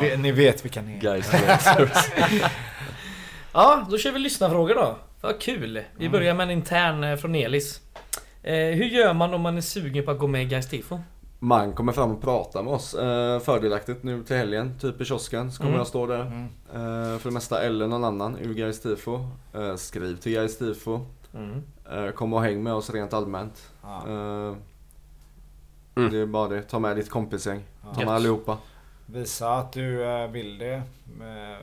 Ni, 0.00 0.08
vet, 0.08 0.20
ni 0.20 0.32
vet 0.32 0.64
vilka 0.64 0.82
ni 0.82 0.94
är. 0.96 1.00
Guys. 1.00 1.30
Ja, 3.52 3.86
då 3.90 3.98
kör 3.98 4.12
vi 4.12 4.18
lyssnarfrågor 4.18 4.74
då. 4.74 4.96
Vad 5.20 5.40
kul. 5.40 5.82
Vi 5.96 6.04
Mm. 6.06 6.12
börjar 6.12 6.34
med 6.34 6.44
en 6.44 6.50
intern 6.50 7.04
eh, 7.04 7.16
från 7.16 7.34
Elis. 7.34 7.80
Eh, 8.42 8.54
hur 8.54 8.84
gör 8.84 9.12
man 9.12 9.34
om 9.34 9.40
man 9.40 9.56
är 9.56 9.60
sugen 9.60 10.04
på 10.04 10.10
att 10.10 10.18
gå 10.18 10.26
med 10.26 10.42
i 10.42 10.44
Gais 10.44 10.68
Tifo? 10.68 11.00
Man 11.44 11.72
kommer 11.72 11.92
fram 11.92 12.10
och 12.10 12.20
pratar 12.22 12.62
med 12.62 12.72
oss. 12.72 12.94
Eh, 12.94 13.40
fördelaktigt 13.40 14.02
nu 14.02 14.22
till 14.22 14.36
helgen, 14.36 14.78
typ 14.80 15.00
i 15.00 15.04
kiosken 15.04 15.52
så 15.52 15.56
kommer 15.58 15.70
Mm. 15.70 15.78
jag 15.78 15.86
stå 15.86 16.06
där. 16.06 16.20
Mm. 16.20 16.44
Eh, 16.44 17.18
för 17.18 17.24
det 17.24 17.34
mesta 17.34 17.62
eller 17.62 17.86
någon 17.86 18.04
annan 18.04 18.36
ur 18.38 18.54
Gais 18.54 18.80
Tifo. 18.80 19.26
Eh, 19.52 19.76
skriv 19.76 20.16
till 20.16 20.32
Gais 20.32 20.58
Tifo. 20.58 21.00
Mm. 21.34 21.62
Eh, 21.92 22.10
kom 22.10 22.32
och 22.32 22.42
häng 22.42 22.62
med 22.62 22.74
oss 22.74 22.90
rent 22.90 23.12
allmänt. 23.12 23.70
Eh, 24.06 24.54
Mm. 25.96 26.10
Det 26.12 26.18
är 26.18 26.26
bara 26.26 26.48
det. 26.48 26.62
Ta 26.62 26.78
med 26.78 26.96
ditt 26.96 27.10
kompisgäng. 27.10 27.62
Ta 27.82 27.88
Gött. 27.88 27.96
med 28.06 28.08
allihopa. 28.14 28.58
Visa 29.06 29.54
att 29.54 29.72
du 29.72 30.04
eh, 30.04 30.30
vill 30.30 30.58
det. 30.58 30.74
Eh, 30.74 31.58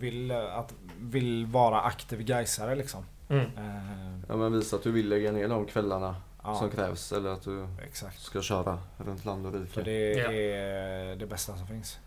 Vill, 0.00 0.30
att, 0.32 0.74
vill 1.00 1.46
vara 1.46 1.80
aktiv 1.80 2.22
gaisare 2.22 2.74
liksom. 2.74 3.04
Mm. 3.28 3.40
Eh, 3.56 4.18
Ja, 4.28 4.36
men 4.36 4.52
visa 4.52 4.76
att 4.76 4.82
du 4.82 4.90
vill 4.92 5.08
lägga 5.08 5.32
ner 5.32 5.48
de 5.48 5.66
kvällarna 5.66 6.16
Ja, 6.44 6.54
som 6.58 6.70
krävs. 6.70 7.12
Eller 7.12 7.30
att 7.30 7.42
du 7.42 7.66
exakt. 7.86 8.20
ska 8.22 8.42
köra 8.42 8.78
runt 8.96 9.24
land 9.24 9.46
och 9.46 9.52
För 9.52 9.58
rike. 9.58 9.82
det 9.82 10.12
Ja. 10.12 10.32
är 10.32 11.16
det 11.16 11.26
bästa 11.26 11.56
som 11.56 11.66
finns. 11.66 11.98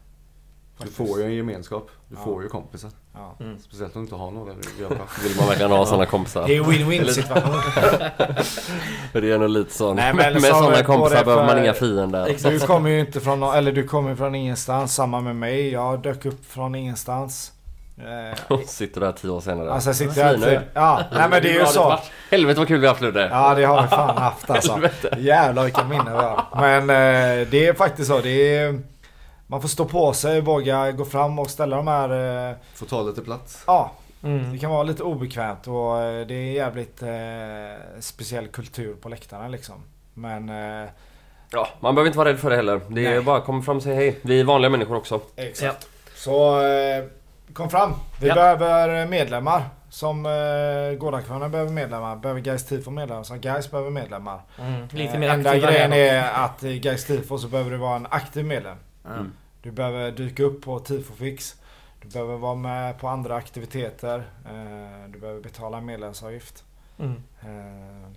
Du 0.77 0.87
får 0.91 1.19
ju 1.19 1.25
en 1.25 1.33
gemenskap. 1.33 1.89
Du 2.09 2.15
Ja. 2.15 2.23
får 2.23 2.43
ju 2.43 2.49
kompisar. 2.49 2.91
Ja. 3.13 3.35
Mm. 3.39 3.59
Speciellt 3.59 3.95
om 3.95 4.01
du 4.01 4.05
inte 4.05 4.15
har 4.15 4.31
några 4.31 4.51
att 4.51 4.79
göra. 4.79 4.89
Vill 5.23 5.37
man 5.37 5.47
verkligen 5.47 5.71
ha 5.71 5.85
sådana 5.85 6.05
kompisar? 6.05 6.47
Det 6.47 6.55
är 6.57 6.61
win-win 6.63 7.07
situation. 7.11 7.53
För 9.11 9.21
det 9.21 9.31
är 9.31 9.37
nog 9.39 9.49
lite 9.49 9.73
sån. 9.73 9.95
Nej, 9.95 10.13
men 10.13 10.33
med 10.41 10.41
sådana 10.43 10.83
kompisar 10.83 11.25
behöver 11.25 11.43
man 11.45 11.49
för- 11.55 11.63
inga 11.63 11.73
fiender. 11.73 12.49
Du 12.51 12.59
kommer 12.59 12.89
ju 12.89 12.99
inte 12.99 13.19
från, 13.21 13.43
eller 13.43 13.71
du 13.71 13.87
kommer 13.87 14.15
från 14.15 14.35
ingenstans. 14.35 14.95
Samma 14.95 15.21
med 15.21 15.35
mig. 15.35 15.69
Jag 15.71 16.01
dök 16.01 16.25
upp 16.25 16.45
från 16.45 16.75
ingenstans. 16.75 17.52
Eh, 17.97 18.59
Sitter 18.67 19.01
där 19.01 19.11
tio 19.11 19.29
år 19.31 19.41
senare. 19.41 19.71
alltså 19.71 19.89
jag 19.89 19.95
sitter 19.95 20.13
Svinnöjd. 20.13 20.59
till, 20.59 20.67
Ja, 20.73 21.03
nej 21.11 21.29
men 21.29 21.43
det 21.43 21.49
är 21.55 21.59
ju 21.59 21.65
så. 21.65 21.99
Helvete 22.31 22.59
vad 22.59 22.67
kul 22.67 22.79
vi 22.79 22.87
har 22.87 22.93
haft 22.93 23.01
Ludde. 23.01 23.27
Ja 23.31 23.55
det 23.55 23.63
har 23.65 23.81
vi 23.81 23.87
fan 23.87 24.17
haft 24.17 24.49
alltså. 24.49 24.79
Jävlar 25.17 25.63
vilka 25.63 25.83
minnen 25.83 26.05
vi 26.13 26.19
har. 26.23 26.45
Men 26.55 26.81
eh, 26.81 27.47
det 27.47 27.67
är 27.67 27.73
faktiskt 27.73 28.07
så. 28.09 28.19
Det 28.19 28.57
är, 28.57 28.79
man 29.47 29.61
får 29.61 29.69
stå 29.69 29.85
på 29.85 30.13
sig, 30.13 30.41
våga 30.41 30.91
gå 30.91 31.05
fram 31.05 31.39
och 31.39 31.49
ställa 31.49 31.75
de 31.75 31.87
här... 31.87 32.49
Eh, 32.49 32.55
Får 32.73 32.85
ta 32.85 33.01
lite 33.01 33.21
plats. 33.21 33.63
ja, 33.67 33.91
det 34.21 34.27
Mm. 34.27 34.59
kan 34.59 34.71
vara 34.71 34.83
lite 34.83 35.03
obekvämt 35.03 35.67
och 35.67 36.01
eh, 36.01 36.27
det 36.27 36.33
är 36.33 36.51
jävligt 36.53 37.01
eh, 37.01 37.09
speciell 37.99 38.47
kultur 38.47 38.93
på 39.01 39.09
läktarna 39.09 39.47
liksom. 39.47 39.75
Men... 40.13 40.49
Eh, 40.83 40.89
Ja, 41.55 41.67
man 41.79 41.95
behöver 41.95 42.07
inte 42.07 42.17
vara 42.17 42.29
rädd 42.29 42.39
för 42.39 42.49
det 42.49 42.55
heller. 42.55 42.81
Det 42.87 43.05
är 43.05 43.09
Nej. 43.11 43.21
bara 43.21 43.37
att 43.37 43.45
komma 43.45 43.61
fram 43.61 43.77
och 43.77 43.83
säga 43.83 43.95
hej. 43.95 44.19
Vi 44.21 44.39
är 44.39 44.43
vanliga 44.43 44.69
människor 44.69 44.95
också. 44.95 45.21
exakt. 45.35 45.87
Så 46.15 46.61
eh, 46.65 47.03
kom 47.53 47.69
fram. 47.69 47.93
Vi 48.21 48.27
Ja. 48.27 48.35
behöver 48.35 49.07
medlemmar. 49.07 49.63
Som 49.89 50.25
eh, 50.25 50.97
Gårdakvarnen 50.97 51.51
behöver 51.51 51.71
medlemmar. 51.71 52.15
Behöver 52.15 52.41
Gais 52.41 52.65
Tifo 52.65 52.91
medlemmar. 52.91 53.23
Som 53.23 53.41
Gais 53.41 53.71
behöver 53.71 53.89
medlemmar. 53.91 54.41
Mm. 54.59 54.87
Lite 54.91 55.13
Eh, 55.13 55.19
mer 55.19 55.29
Enda 55.29 55.49
aktiva 55.49 55.71
grejen 55.71 55.93
är 55.93 56.31
att 56.45 56.63
i 56.63 56.79
Gais 56.79 57.05
Tifo 57.05 57.37
så 57.37 57.47
behöver 57.47 57.71
du 57.71 57.77
vara 57.77 57.95
en 57.95 58.07
aktiv 58.09 58.45
medlem. 58.45 58.77
Mm. 59.05 59.31
Du 59.61 59.71
behöver 59.71 60.11
dyka 60.11 60.43
upp 60.43 60.61
på 60.63 60.79
Tifofix. 60.79 61.55
Du 62.01 62.07
behöver 62.07 62.37
vara 62.37 62.55
med 62.55 62.99
på 62.99 63.07
andra 63.07 63.35
aktiviteter. 63.35 64.17
Eh, 64.45 65.09
Du 65.09 65.19
behöver 65.19 65.41
betala 65.41 65.81
medlemsavgift. 65.81 66.63
Mm. 66.99 67.23
Eh, 67.41 68.09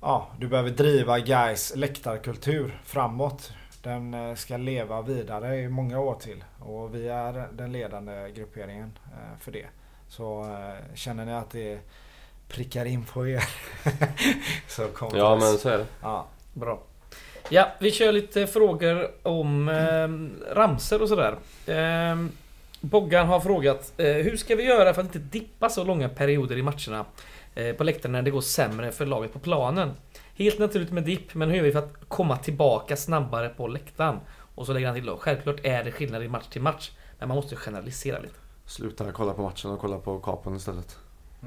Ja, 0.00 0.28
du 0.38 0.48
behöver 0.48 0.70
driva 0.70 1.18
Gais 1.18 1.72
läktarkultur 1.76 2.80
framåt. 2.84 3.52
Den 3.84 4.14
eh, 4.14 4.34
ska 4.34 4.56
leva 4.56 5.02
vidare 5.02 5.56
i 5.56 5.68
många 5.68 6.00
år 6.00 6.14
till. 6.14 6.44
Och 6.58 6.94
vi 6.94 7.08
är 7.08 7.48
den 7.52 7.72
ledande 7.72 8.30
grupperingen 8.34 8.98
eh, 9.06 9.38
för 9.40 9.52
det. 9.52 9.66
Så 10.08 10.42
eh, 10.42 10.94
känner 10.94 11.24
ni 11.24 11.32
att 11.32 11.50
det 11.50 11.78
prickar 12.48 12.84
in 12.84 13.04
på 13.04 13.28
er 13.28 13.44
så 14.68 14.86
kom 14.88 15.10
till 15.10 15.18
Ja 15.18 15.34
oss. 15.34 15.42
men 15.42 15.58
så 15.58 15.68
är 15.68 15.78
det. 15.78 15.86
Ja. 16.02 16.26
Bra. 16.52 16.82
Ja, 17.48 17.68
vi 17.80 17.90
kör 17.90 18.12
lite 18.12 18.46
frågor 18.46 19.10
om 19.22 19.68
eh, 19.68 20.54
ramser 20.54 21.02
och 21.02 21.08
sådär. 21.08 21.36
Eh, 21.66 22.26
Boggan 22.80 23.26
har 23.26 23.40
frågat 23.40 23.92
eh, 23.96 24.06
Hur 24.06 24.36
ska 24.36 24.56
vi 24.56 24.62
göra 24.64 24.94
för 24.94 25.00
att 25.00 25.06
inte 25.06 25.38
dippa 25.38 25.68
så 25.68 25.84
långa 25.84 26.08
perioder 26.08 26.56
i 26.58 26.62
matcherna 26.62 27.04
eh, 27.54 27.72
på 27.72 27.84
läktaren 27.84 28.12
när 28.12 28.22
det 28.22 28.30
går 28.30 28.40
sämre 28.40 28.92
för 28.92 29.06
laget 29.06 29.32
på 29.32 29.38
planen? 29.38 29.90
Helt 30.36 30.58
naturligt 30.58 30.92
med 30.92 31.04
dipp, 31.04 31.34
men 31.34 31.48
hur 31.50 31.56
gör 31.56 31.64
vi 31.64 31.72
för 31.72 31.78
att 31.78 31.92
komma 32.08 32.36
tillbaka 32.36 32.96
snabbare 32.96 33.48
på 33.48 33.68
läktaren? 33.68 34.20
Och 34.54 34.66
så 34.66 34.72
lägger 34.72 34.86
han 34.86 34.96
till 34.96 35.06
då, 35.06 35.16
självklart 35.16 35.56
är 35.62 35.84
det 35.84 35.92
skillnad 35.92 36.22
i 36.22 36.28
match 36.28 36.46
till 36.46 36.62
match, 36.62 36.90
men 37.18 37.28
man 37.28 37.36
måste 37.36 37.56
generalisera 37.56 38.18
lite. 38.18 38.34
Sluta 38.66 39.12
kolla 39.12 39.32
på 39.34 39.42
matchen 39.42 39.70
och 39.70 39.80
kolla 39.80 39.98
på 39.98 40.18
kapon 40.18 40.56
istället. 40.56 40.98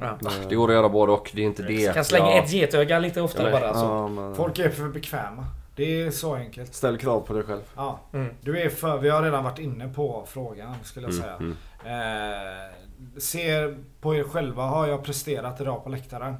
Ja. 0.01 0.17
Det 0.49 0.55
går 0.55 0.67
att 0.69 0.73
göra 0.75 0.89
både 0.89 1.11
och. 1.11 1.31
Det 1.33 1.41
är 1.41 1.45
inte 1.45 1.63
det. 1.63 1.93
Kan 1.93 2.05
slänga 2.05 2.25
Ja. 2.25 2.43
ett 2.43 2.51
getöga 2.51 2.99
lite 2.99 3.21
oftare 3.21 3.51
bara. 3.51 3.73
Så. 3.73 3.79
Ja, 3.85 4.07
men... 4.07 4.35
Folk 4.35 4.59
är 4.59 4.69
för 4.69 4.87
bekväma. 4.89 5.45
Det 5.75 6.01
är 6.01 6.11
så 6.11 6.35
enkelt. 6.35 6.75
Ställ 6.75 6.97
krav 6.97 7.19
på 7.21 7.33
dig 7.33 7.43
själv. 7.43 7.61
Ja. 7.75 7.99
Mm. 8.13 8.33
Du 8.41 8.59
är 8.61 8.69
för, 8.69 8.97
vi 8.97 9.09
har 9.09 9.21
redan 9.23 9.43
varit 9.43 9.59
inne 9.59 9.87
på 9.87 10.23
frågan 10.27 10.75
skulle 10.83 11.07
jag 11.07 11.13
Mm, 11.13 11.23
säga. 11.23 11.35
mm. 11.35 11.55
Eh, 11.85 13.19
ser 13.19 13.77
på 14.01 14.15
er 14.15 14.23
själva, 14.23 14.63
har 14.63 14.87
jag 14.87 15.03
presterat 15.03 15.61
idag 15.61 15.83
på 15.83 15.89
läktaren? 15.89 16.35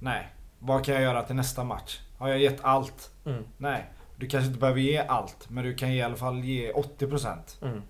Nej. 0.00 0.28
Vad 0.64 0.84
kan 0.84 0.94
jag 0.94 1.02
göra 1.02 1.22
till 1.22 1.36
nästa 1.36 1.64
match? 1.64 2.00
Har 2.18 2.28
jag 2.28 2.38
gett 2.38 2.64
allt? 2.64 3.10
Mm. 3.24 3.44
Nej. 3.58 3.84
Du 4.16 4.28
kanske 4.28 4.46
inte 4.46 4.60
behöver 4.60 4.80
ge 4.80 4.98
allt, 4.98 5.50
men 5.50 5.64
du 5.64 5.74
kan 5.74 5.88
i 5.88 6.02
alla 6.02 6.16
fall 6.16 6.44
ge 6.44 6.72
80%. 6.72 7.36
Mm. 7.62 7.82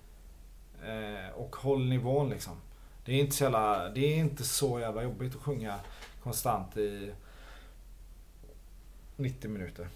Eh, 0.85 1.29
och 1.35 1.55
håll 1.55 1.85
nivån 1.85 2.29
liksom. 2.29 2.53
Det 3.05 3.11
är 3.11 3.19
inte 3.19 3.35
så 3.35 3.43
jävla, 3.43 3.89
det 3.89 4.13
är 4.13 4.17
inte 4.17 4.43
så 4.43 4.79
jävla 4.79 5.03
jobbigt 5.03 5.35
att 5.35 5.41
sjunga 5.41 5.79
konstant 6.23 6.77
i 6.77 7.11
90 9.15 9.49
minuter. 9.49 9.87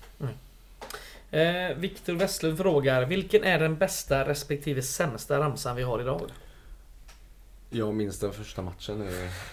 Eh, 1.31 1.75
Viktor 1.77 2.13
Westlund 2.13 2.57
frågar, 2.57 3.05
vilken 3.05 3.43
är 3.43 3.59
den 3.59 3.77
bästa 3.77 4.27
respektive 4.27 4.81
sämsta 4.81 5.39
ramsan 5.39 5.75
vi 5.75 5.83
har 5.83 6.01
idag? 6.01 6.31
Jag 7.69 7.94
minns 7.94 8.19
den 8.19 8.31
första 8.31 8.61
matchen. 8.61 9.10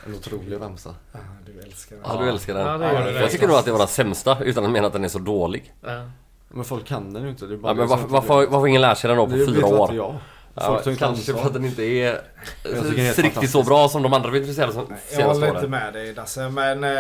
En 0.07 0.15
otrolig 0.15 0.61
ramsa. 0.61 0.95
Ah, 1.13 1.19
du 1.47 1.63
älskar 1.63 1.97
det. 1.97 2.03
Ja, 2.05 2.21
du 2.23 2.29
älskar 2.29 2.55
den. 2.55 2.67
Ja, 2.67 2.79
det 2.79 2.93
gör 2.93 3.13
du. 3.13 3.19
jag 3.21 3.31
tycker 3.31 3.47
nog 3.49 3.57
att 3.57 3.65
det 3.65 3.73
var 3.73 3.79
den 3.79 3.89
sämsta 3.89 4.39
utan 4.45 4.65
att 4.65 4.71
mena 4.71 4.87
att 4.87 4.93
den 4.93 5.05
är 5.05 5.09
så 5.09 5.19
dålig. 5.19 5.75
Ja. 5.81 6.11
Men 6.49 6.65
folk 6.65 6.87
kan 6.87 7.13
den 7.13 7.23
ju 7.23 7.29
inte. 7.29 7.47
Det 7.47 7.55
är 7.55 7.59
bara 7.59 7.71
Ja, 7.71 7.75
men 7.75 7.89
varför, 7.89 8.07
varför, 8.09 8.47
varför 8.47 8.67
ingen 8.67 8.81
lärt 8.81 8.99
sig 8.99 9.09
den 9.09 9.17
då 9.17 9.27
på 9.27 9.33
fyra 9.33 9.45
inte 9.51 9.65
år? 9.65 9.95
jag. 9.95 10.15
Ja, 10.57 10.83
kanske 10.99 11.33
för 11.33 11.47
att 11.47 11.53
den 11.53 11.65
inte 11.65 11.83
är 11.83 12.21
den 12.63 12.97
helt 12.97 13.19
riktigt 13.19 13.51
så 13.51 13.63
bra 13.63 13.89
som 13.89 14.03
de 14.03 14.13
andra 14.13 14.31
vi 14.31 14.39
intresserade 14.39 14.73
som 14.73 14.87
Jag 15.19 15.27
håller 15.27 15.55
inte 15.55 15.69
med 15.69 15.93
dig 15.93 16.15
Dasse, 16.15 16.49
men 16.49 16.85
eh, 16.85 16.91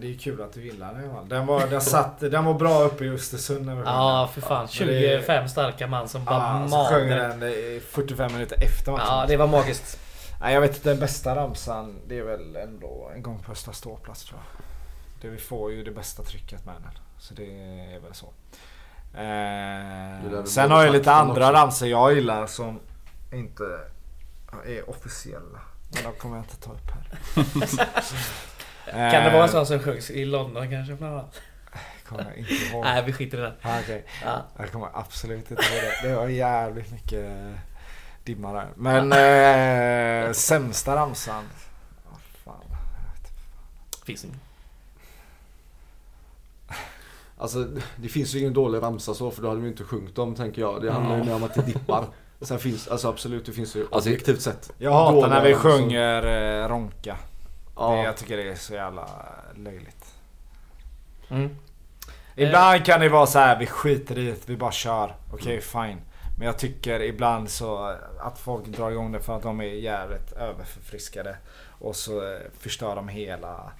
det 0.00 0.14
är 0.14 0.18
kul 0.18 0.42
att 0.42 0.52
du 0.52 0.64
gillar 0.64 0.94
den. 0.94 1.28
Den 1.28 1.46
var, 1.46 1.66
den, 1.66 1.80
satt, 1.80 2.20
den 2.20 2.44
var 2.44 2.54
bra 2.54 2.82
uppe 2.82 3.04
i 3.04 3.10
Östersund 3.10 3.66
när 3.66 3.74
vi 3.74 3.82
Ja, 3.84 4.28
den. 4.34 4.42
för 4.42 4.48
fan. 4.48 4.68
men 4.78 4.88
det- 4.88 5.18
25 5.20 5.48
starka 5.48 5.86
man 5.86 6.08
som 6.08 6.24
bara 6.24 6.60
Ja, 6.62 6.68
så 6.68 6.94
sjöng 6.94 7.08
den 7.08 7.42
i 7.42 7.80
45 7.90 8.32
minuter 8.32 8.62
efter 8.64 8.92
matchen. 8.92 9.06
Ja, 9.08 9.24
det 9.28 9.36
var 9.36 9.46
magiskt. 9.46 9.98
Nej, 10.42 10.54
jag 10.54 10.60
vet 10.60 10.76
inte, 10.76 10.88
den 10.88 11.00
bästa 11.00 11.36
ramsan 11.36 12.00
det 12.06 12.18
är 12.18 12.22
väl 12.22 12.56
ändå 12.56 13.10
en 13.14 13.22
gång 13.22 13.38
på 13.42 13.52
Östra 13.52 13.72
ståplats 13.72 14.24
tror 14.24 14.40
jag. 14.40 14.62
Det 15.22 15.28
vi 15.28 15.38
får 15.38 15.72
ju 15.72 15.84
det 15.84 15.90
bästa 15.90 16.22
trycket 16.22 16.64
med 16.66 16.74
den. 16.74 16.92
Så 17.18 17.34
det 17.34 17.44
är 17.94 18.00
väl 18.00 18.14
så. 18.14 18.26
Eh, 19.14 20.44
sen 20.44 20.70
har 20.70 20.84
jag 20.84 20.92
lite 20.92 21.10
den 21.10 21.14
andra 21.18 21.32
också. 21.48 21.52
ramsor 21.52 21.88
jag 21.88 22.14
gillar 22.14 22.46
som 22.46 22.80
inte 23.32 23.64
är 24.66 24.90
officiella. 24.90 25.60
Men 25.94 26.02
de 26.02 26.12
kommer 26.18 26.36
jag 26.36 26.44
inte 26.44 26.56
ta 26.56 26.72
upp 26.72 26.90
här. 26.90 27.18
Kan 29.10 29.24
det 29.24 29.30
vara 29.30 29.42
en 29.42 29.48
Eh, 29.48 29.50
sån 29.50 29.66
som 29.66 29.78
sjöngs 29.78 30.10
i 30.10 30.24
London 30.24 30.70
kanske 30.70 30.94
bland 30.94 31.14
annat? 31.14 31.40
Kommer 32.08 32.24
jag 32.24 32.36
inte 32.36 32.52
ihåg. 32.54 32.84
Nej, 32.84 33.02
vi 33.06 33.12
skiter 33.12 33.38
i 33.38 33.40
det. 33.40 33.54
Ah, 33.62 33.80
okej. 33.80 34.04
Ja. 34.24 34.42
Jag 34.58 34.72
kommer 34.72 34.88
absolut 34.94 35.50
inte 35.50 35.62
ihåg 35.62 35.82
det. 36.02 36.08
Det 36.08 36.14
var 36.14 36.28
jävligt 36.28 36.92
mycket 36.92 37.26
dimma 38.24 38.52
där. 38.52 38.68
Men 38.76 39.12
eh, 40.28 40.32
sämsta 40.32 40.96
ramsan. 40.96 41.44
Vad 42.10 42.20
fan. 42.44 42.64
Finns 44.04 44.24
ingen. 44.24 44.40
Alltså 47.38 47.66
det 47.96 48.08
finns 48.08 48.34
ju 48.34 48.38
ingen 48.38 48.52
dålig 48.54 48.82
ramsa 48.82 49.14
så 49.14 49.30
för 49.30 49.42
då 49.42 49.48
hade 49.48 49.60
vi 49.60 49.68
inte 49.68 49.84
sjungit 49.84 50.14
dem 50.16 50.34
tänker 50.34 50.60
jag. 50.62 50.82
Det 50.82 50.92
handlar 50.92 51.16
ju 51.16 51.24
mer 51.24 51.34
om 51.34 51.44
att 51.44 51.54
det 51.54 51.62
dippar. 51.62 52.04
Sen 52.40 52.58
finns, 52.58 52.88
alltså 52.88 53.08
absolut 53.08 53.46
det 53.46 53.52
finns 53.52 53.76
ju 53.76 53.86
Alltså, 53.92 54.10
objektivt 54.10 54.40
sett. 54.42 54.72
Jag 54.78 54.92
hatar 54.92 55.28
när 55.28 55.42
vi 55.42 55.52
ramsor. 55.54 55.70
sjunger 55.70 56.22
eh, 56.62 56.68
Ronka. 56.68 57.12
Det, 57.12 57.16
Ja, 57.76 58.04
jag 58.04 58.16
tycker 58.16 58.36
det 58.36 58.50
är 58.50 58.54
så 58.54 58.74
jävla 58.74 59.08
löjligt. 59.56 60.04
Mm. 61.28 61.56
Ibland 62.36 62.84
kan 62.84 63.00
det 63.00 63.08
vara 63.08 63.26
så 63.26 63.38
här, 63.38 63.58
vi 63.58 63.66
skiter 63.66 64.18
i 64.18 64.26
det, 64.26 64.48
vi 64.48 64.56
bara 64.56 64.72
kör. 64.72 65.14
Okej, 65.32 65.60
fine. 65.60 65.98
Men 66.42 66.46
jag 66.46 66.58
tycker 66.58 67.02
ibland 67.02 67.50
så 67.50 67.94
att 68.20 68.38
folk 68.38 68.66
drar 68.66 68.90
igång 68.90 69.12
det 69.12 69.20
för 69.20 69.36
att 69.36 69.42
de 69.42 69.60
är 69.60 69.64
jävligt 69.64 70.32
överförfriskade. 70.32 71.36
Och 71.78 71.96
så 71.96 72.32
eh, 72.32 72.38
förstör 72.58 72.96
de 72.96 73.08
hela... 73.08 73.72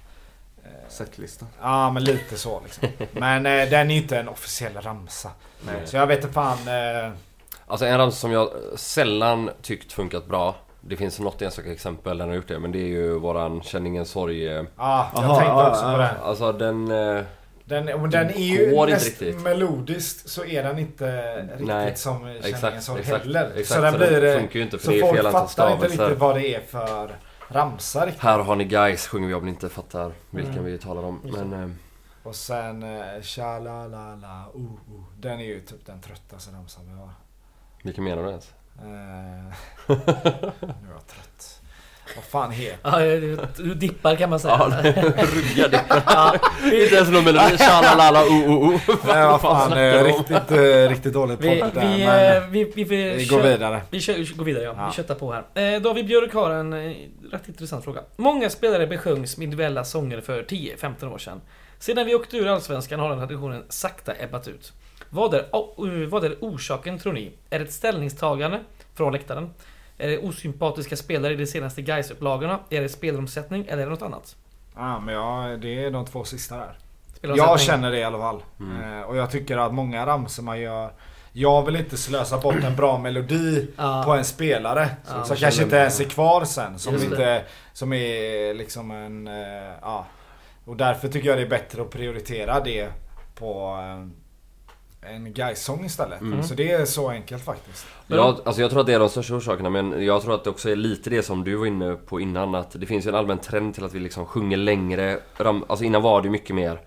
eh, 0.63 0.69
setlista. 0.89 1.45
Ja 1.61 1.91
men 1.91 2.03
lite 2.03 2.37
så 2.37 2.61
liksom. 2.63 2.87
Men 3.11 3.45
eh, 3.45 3.69
den 3.69 3.91
är 3.91 3.95
inte 3.95 4.17
en 4.17 4.29
officiell 4.29 4.73
ramsa. 4.81 5.31
Nej. 5.65 5.75
Så 5.85 5.95
jag 5.97 6.07
vet 6.07 6.21
inte 6.21 6.33
fan. 6.33 6.57
Eh, 6.67 7.11
Alltså 7.67 7.85
en 7.85 7.97
ramsa 7.97 8.17
som 8.17 8.31
jag 8.31 8.49
sällan 8.75 9.49
tyckt 9.61 9.93
funkat 9.93 10.25
bra. 10.25 10.55
Det 10.81 10.95
finns 10.97 11.19
något 11.19 11.41
enstaka 11.41 11.71
exempel 11.71 12.17
där 12.17 12.25
den 12.25 12.29
har 12.29 12.35
gjort 12.35 12.47
det 12.47 12.59
men 12.59 12.71
det 12.71 12.79
är 12.79 12.87
ju 12.87 13.19
våran 13.19 13.61
Känn 13.61 13.87
ingen 13.87 14.05
sorg. 14.05 14.47
eh, 14.47 14.53
ja, 14.77 15.09
jag 15.15 15.23
Aha, 15.23 15.35
tänkte 15.39 15.53
också 15.69 15.81
på 15.81 15.91
ja. 15.91 15.97
den. 15.97 16.15
Alltså 16.23 16.51
den... 16.51 16.91
eh, 17.17 17.23
Den, 17.65 17.85
men 17.85 18.09
den 18.09 18.29
är 18.29 18.37
ju 18.37 18.71
riktigt. 18.85 19.41
melodiskt 19.41 20.29
så 20.29 20.45
är 20.45 20.63
den 20.63 20.79
inte 20.79 21.35
riktigt 21.41 21.67
Nej, 21.67 21.95
som 21.95 22.25
exakt, 22.27 22.87
heller. 23.05 23.51
exakt. 23.55 23.67
så 23.67 23.81
den 23.81 23.93
blir... 23.93 24.23
eh, 24.23 24.37
funkar 24.39 24.55
ju 24.59 24.63
inte 24.65 24.77
för 24.77 24.85
Så 24.85 24.91
det 24.91 24.97
är 24.97 25.01
folk 25.01 25.15
fel 25.15 25.31
fattar 25.31 25.73
inte 25.73 25.87
riktigt 25.87 26.17
vad 26.19 26.35
det 26.35 26.55
är 26.55 26.61
för 26.61 27.15
ramsa 27.47 28.05
riktigt. 28.05 28.21
Här 28.23 28.39
har 28.39 28.55
ni 28.55 28.63
guys 28.63 29.07
sjunger 29.07 29.27
vi 29.27 29.33
om 29.33 29.45
ni 29.45 29.49
inte 29.51 29.69
fattar 29.69 30.11
vilken 30.29 30.53
Mm. 30.53 30.65
vi 30.65 30.77
talar 30.77 31.03
om. 31.03 31.19
Men 31.23 31.53
eh, 31.53 31.69
Och 32.23 32.35
sen 32.35 32.83
eh, 32.83 33.21
tja 33.21 33.59
la 33.59 33.87
la 33.87 34.15
la 34.15 34.45
uh, 34.55 34.61
uh. 34.61 35.03
Den 35.19 35.39
är 35.39 35.45
ju 35.45 35.59
typ 35.61 35.85
den 35.85 36.01
tröttaste 36.01 36.51
ramsan 36.51 36.83
vi 36.87 36.99
har. 36.99 37.09
vilken 37.83 38.03
menar 38.03 38.23
du 38.23 38.29
ens? 38.29 38.53
Nu 39.87 39.93
är 40.89 40.93
jag 40.93 41.07
trött. 41.07 41.52
Vad 42.15 42.25
fan 42.25 42.51
heter 42.51 42.77
Ja, 42.83 42.99
du 43.57 43.73
dippar 43.73 44.15
kan 44.15 44.29
man 44.29 44.39
säga. 44.39 44.71
Ja, 45.55 45.67
det. 45.67 45.83
Ja, 46.05 46.35
Inte 46.63 46.95
ens 46.95 47.09
någon 47.09 47.23
melodi. 47.23 47.57
Tjalalala 47.57 48.23
oh 48.23 48.49
oh 48.51 48.69
oh. 48.69 48.79
Nej 49.07 49.27
vad 49.27 49.41
fan, 49.41 49.67
snackar 49.67 49.95
eh, 49.95 50.03
riktigt, 50.03 50.51
eh, 50.51 50.89
riktigt 50.89 51.13
dåligt 51.13 51.39
vi, 51.41 51.59
podd 51.61 51.71
där, 51.73 51.95
vi, 51.95 52.03
eh, 52.03 52.43
vi, 52.49 52.63
vi, 52.75 52.83
vi, 52.83 53.09
vi 53.13 53.25
går 53.25 53.41
vidare. 53.41 53.81
Vi 53.89 53.99
går 54.35 54.43
vidare 54.43 54.63
ja. 54.63 54.73
Ja. 54.77 54.87
Vi 54.87 54.93
köttar 54.95 55.15
på 55.15 55.31
här. 55.33 55.79
David 55.79 56.05
Björk 56.07 56.33
har 56.33 56.51
en 56.51 56.73
rätt 57.31 57.47
intressant 57.47 57.83
fråga. 57.83 58.01
Många 58.15 58.49
spelare 58.49 58.87
besjöngs 58.87 59.37
med 59.37 59.43
individuella 59.43 59.83
sånger 59.83 60.21
för 60.21 60.43
10-15 60.43 61.13
år 61.13 61.17
sedan. 61.17 61.41
Sedan 61.79 62.05
vi 62.05 62.15
åkte 62.15 62.37
ur 62.37 62.47
Allsvenskan 62.47 62.99
har 62.99 63.09
den 63.09 63.19
traditionen 63.19 63.63
sakta 63.69 64.13
ebbat 64.19 64.47
ut. 64.47 64.73
Vad 65.09 65.33
är, 65.33 65.45
o- 65.55 65.75
vad 66.09 66.23
är 66.25 66.35
orsaken 66.41 66.99
tror 66.99 67.13
ni? 67.13 67.31
Är 67.49 67.59
det 67.59 67.65
ett 67.65 67.73
ställningstagande 67.73 68.59
från 68.95 69.13
läktaren? 69.13 69.49
Är 69.97 70.07
det 70.07 70.17
osympatiska 70.17 70.95
spelare 70.95 71.33
i 71.33 71.35
de 71.35 71.45
senaste 71.45 71.81
gais 71.81 72.11
upplagorna 72.11 72.59
Är 72.69 72.81
det 72.81 72.89
spelomsättning 72.89 73.65
eller 73.67 73.81
är 73.81 73.85
det 73.85 73.91
något 73.91 74.01
annat? 74.01 74.35
Ja 74.75 74.99
men 74.99 75.15
ja, 75.15 75.57
det 75.61 75.83
är 75.83 75.91
de 75.91 76.05
två 76.05 76.23
sista 76.23 76.57
där. 76.57 76.77
Jag 77.21 77.59
känner 77.59 77.91
det 77.91 77.99
i 77.99 78.03
alla 78.03 78.17
fall. 78.17 78.43
Mm. 78.59 78.99
Eh, 78.99 79.01
och 79.01 79.17
jag 79.17 79.31
tycker 79.31 79.57
att 79.57 79.73
många 79.73 80.05
ramsor 80.05 80.43
man 80.43 80.59
gör 80.59 80.91
Jag 81.31 81.65
vill 81.65 81.75
inte 81.75 81.97
slösa 81.97 82.37
bort 82.37 82.63
en 82.63 82.75
bra 82.75 82.97
melodi 82.97 83.67
på 84.05 84.11
en 84.11 84.25
spelare. 84.25 84.89
Ja. 85.07 85.23
som 85.23 85.35
kanske 85.35 85.63
inte 85.63 85.75
ens 85.75 85.99
är 85.99 86.05
kvar 86.05 86.45
sen. 86.45 86.79
Som, 86.79 86.93
Just 86.93 87.05
det. 87.05 87.11
inte, 87.11 87.43
som 87.73 87.93
är 87.93 88.53
liksom 88.53 88.91
en... 88.91 89.27
eh, 89.27 89.73
ja. 89.81 90.05
Och 90.65 90.77
därför 90.77 91.07
tycker 91.07 91.29
jag 91.29 91.37
det 91.37 91.41
är 91.41 91.49
bättre 91.49 91.81
att 91.81 91.89
prioritera 91.89 92.59
det 92.59 92.89
på 93.35 93.77
eh, 93.81 94.07
en 95.05 95.33
Gais-sång 95.33 95.85
istället. 95.85 96.21
Mm. 96.21 96.43
Så 96.43 96.53
det 96.53 96.71
är 96.71 96.85
så 96.85 97.09
enkelt 97.09 97.45
faktiskt. 97.45 97.85
Jag, 98.07 98.39
alltså 98.45 98.61
jag 98.61 98.71
tror 98.71 98.79
att 98.79 98.87
det 98.87 98.93
är 98.93 98.99
de 98.99 99.09
största 99.09 99.35
orsakerna 99.35 99.69
men 99.69 100.05
jag 100.05 100.21
tror 100.21 100.35
att 100.35 100.43
det 100.43 100.49
också 100.49 100.69
är 100.69 100.75
lite 100.75 101.09
det 101.09 101.23
som 101.23 101.43
du 101.43 101.55
var 101.55 101.65
inne 101.65 101.95
på 101.95 102.19
innan 102.19 102.55
att 102.55 102.71
det 102.71 102.85
finns 102.85 103.05
ju 103.05 103.09
en 103.09 103.15
allmän 103.15 103.37
trend 103.37 103.73
till 103.73 103.85
att 103.85 103.93
vi 103.93 103.99
liksom 103.99 104.25
sjunger 104.25 104.57
längre 104.57 105.19
Alltså 105.37 105.85
innan 105.85 106.01
var 106.01 106.21
det 106.21 106.29
mycket 106.29 106.55
mer 106.55 106.79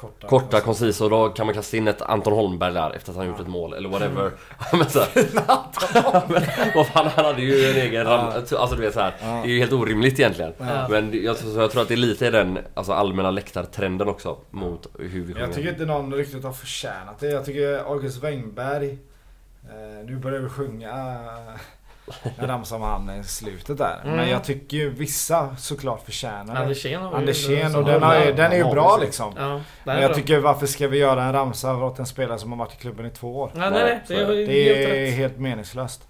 Korta, 0.00 0.26
korta, 0.26 0.60
koncisa. 0.60 1.04
Och 1.04 1.10
då 1.10 1.28
kan 1.28 1.46
man 1.46 1.54
kasta 1.54 1.76
in 1.76 1.88
ett 1.88 2.02
Anton 2.02 2.32
Holmberg 2.32 2.74
där 2.74 2.90
efter 2.90 3.10
att 3.10 3.16
han 3.16 3.26
gjort 3.26 3.40
ett 3.40 3.46
mål 3.46 3.72
eller 3.72 3.88
whatever. 3.88 4.30
Men 4.72 4.90
så 4.90 5.00
här, 5.00 5.08
men, 6.28 6.84
fan, 6.84 7.06
han 7.06 7.24
hade 7.24 7.42
ju 7.42 7.70
en 7.70 7.76
egen 7.76 8.04
ram, 8.04 8.32
alltså 8.34 8.76
du 8.76 8.82
vet 8.82 8.94
så 8.94 9.00
här, 9.00 9.14
Ja. 9.22 9.26
Det 9.26 9.48
är 9.48 9.52
ju 9.52 9.58
helt 9.58 9.72
orimligt 9.72 10.18
egentligen. 10.18 10.52
Ja. 10.58 10.88
Men 10.88 11.24
jag, 11.24 11.36
jag 11.56 11.70
tror 11.70 11.82
att 11.82 11.88
det 11.88 11.94
är 11.94 11.96
lite 11.96 12.26
i 12.26 12.30
den 12.30 12.58
alltså, 12.74 12.92
allmänna 12.92 13.30
läktartrenden 13.30 14.08
också 14.08 14.38
mot 14.50 14.86
hur 14.98 15.08
vi 15.08 15.34
sjunger. 15.34 15.40
jag 15.40 15.54
tycker 15.54 15.68
inte 15.68 15.84
någon 15.84 16.14
riktigt 16.14 16.44
har 16.44 16.52
förtjänat 16.52 17.18
det. 17.20 17.26
Jag 17.26 17.44
tycker 17.44 17.78
August 17.78 18.22
Wengberg 18.22 18.98
eh, 19.64 20.06
Nu 20.06 20.16
börjar 20.16 20.40
vi 20.40 20.48
sjunga 20.48 20.92
en 22.38 22.46
ramsa 22.48 22.76
om 22.76 22.82
han 22.82 23.10
i 23.20 23.24
slutet 23.24 23.78
där. 23.78 24.00
Mm. 24.04 24.16
Men 24.16 24.28
jag 24.28 24.44
tycker 24.44 24.76
ju 24.76 24.90
vissa 24.90 25.56
såklart 25.56 26.04
förtjänar 26.04 26.54
det. 26.54 26.60
Andersén 26.60 27.02
har 27.02 27.14
Andersén 27.16 27.76
och 27.76 27.84
den, 27.84 28.02
har- 28.02 28.24
ju- 28.24 28.32
den 28.32 28.52
är 28.52 28.56
ju 28.56 28.62
Ja, 28.62 28.72
bra 28.72 28.98
liksom. 29.00 29.34
Ja, 29.38 29.60
Men 29.84 30.00
jag 30.02 30.10
bra. 30.10 30.14
tycker 30.16 30.38
varför 30.38 30.66
ska 30.66 30.88
vi 30.88 30.98
göra 30.98 31.22
en 31.24 31.32
ramsa 31.32 31.76
åt 31.76 31.98
en 31.98 32.06
spelare 32.06 32.38
som 32.38 32.50
har 32.52 32.58
varit 32.58 32.72
i 32.74 32.76
klubben 32.76 33.06
i 33.06 33.10
två 33.10 33.36
år? 33.40 33.50
Nej, 33.54 33.70
nej. 33.70 34.00
Det 34.08 34.14
är, 34.14 34.26
Det 34.26 34.74
helt 34.74 34.90
är 34.90 35.10
helt 35.10 35.38
meningslöst. 35.38 36.06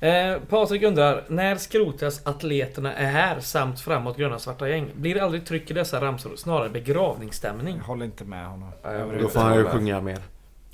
Eh, 0.00 0.36
Patrik 0.50 0.82
undrar, 0.82 1.24
när 1.28 1.56
skrotas 1.56 2.26
atleterna 2.26 2.94
är 2.94 3.06
här 3.06 3.40
samt 3.40 3.80
framåt 3.80 4.16
gröna 4.16 4.38
svarta 4.38 4.68
gäng? 4.68 4.86
Blir 4.94 5.14
det 5.14 5.20
aldrig 5.20 5.46
tryck 5.46 5.70
i 5.70 5.74
dessa 5.74 6.00
ramsor? 6.00 6.36
Snarare 6.36 6.68
begravningsstämning? 6.68 7.76
Jag 7.76 7.84
håller 7.84 8.04
inte 8.04 8.24
med 8.24 8.46
honom. 8.46 8.68
Jag 8.82 9.20
Då 9.20 9.28
får 9.28 9.40
han 9.40 9.54
ju 9.54 9.64
sjunga 9.64 10.00
mer. 10.00 10.18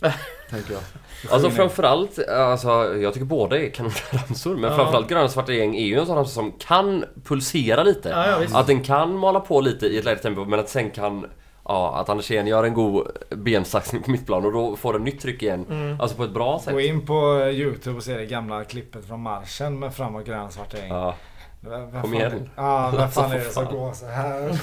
Tänker 0.51 0.73
jag. 0.73 0.83
Alltså 1.31 1.51
framförallt, 1.51 2.29
alltså 2.29 2.97
jag 2.97 3.15
tycker 3.15 3.27
båda 3.27 3.59
är 3.59 3.71
kanonramsor 3.71 4.57
men 4.57 4.71
Ja. 4.71 4.77
framförallt 4.77 5.09
Gröna 5.09 5.29
Svarta 5.29 5.53
Gäng 5.53 5.77
är 5.77 5.87
ju 5.87 5.99
en 5.99 6.07
sån 6.07 6.17
ramsa 6.17 6.31
som 6.31 6.53
kan 6.53 7.05
pulsera 7.25 7.83
lite. 7.83 8.09
Ja, 8.09 8.43
ja. 8.51 8.59
Att 8.59 8.67
den 8.67 8.83
kan 8.83 9.17
mala 9.17 9.41
på 9.41 9.61
lite 9.61 9.87
i 9.87 9.99
ett 9.99 10.05
lägre 10.05 10.19
tempo 10.19 10.45
men 10.45 10.61
att 10.61 10.69
sen 10.69 10.91
kan 10.91 11.27
Ja, 11.65 11.97
att 11.97 12.09
Andersén 12.09 12.47
gör 12.47 12.65
en 12.65 12.75
god 12.75 13.07
bensaxning 13.31 14.03
på 14.03 14.11
mittplan 14.11 14.45
och 14.45 14.53
då 14.53 14.77
får 14.77 14.93
den 14.93 15.05
nytt 15.05 15.21
tryck 15.21 15.43
igen. 15.43 15.67
Mm. 15.71 16.01
Alltså 16.01 16.17
på 16.17 16.25
ett 16.25 16.31
bra 16.31 16.61
sätt. 16.65 16.73
Gå 16.73 16.81
in 16.81 17.07
på 17.07 17.41
Youtube 17.53 17.97
och 17.97 18.03
se 18.03 18.15
det 18.17 18.27
gamla 18.27 18.65
klippet 18.65 19.07
från 19.07 19.23
marschen 19.23 19.79
med 19.79 19.95
fram 19.95 20.15
och 20.15 20.25
grön 20.25 20.51
svarta 20.51 20.79
gäng. 20.79 20.89
Ja. 20.89 21.15
Vem- 21.61 22.03
Kom 22.03 22.15
igen. 22.15 22.51
Ja, 22.57 22.93
vem 22.97 23.11
fan 23.11 23.33
är 23.33 23.39
det 23.39 23.51
som 23.51 23.65
går 23.65 23.93
så 23.93 24.07
här? 24.07 24.61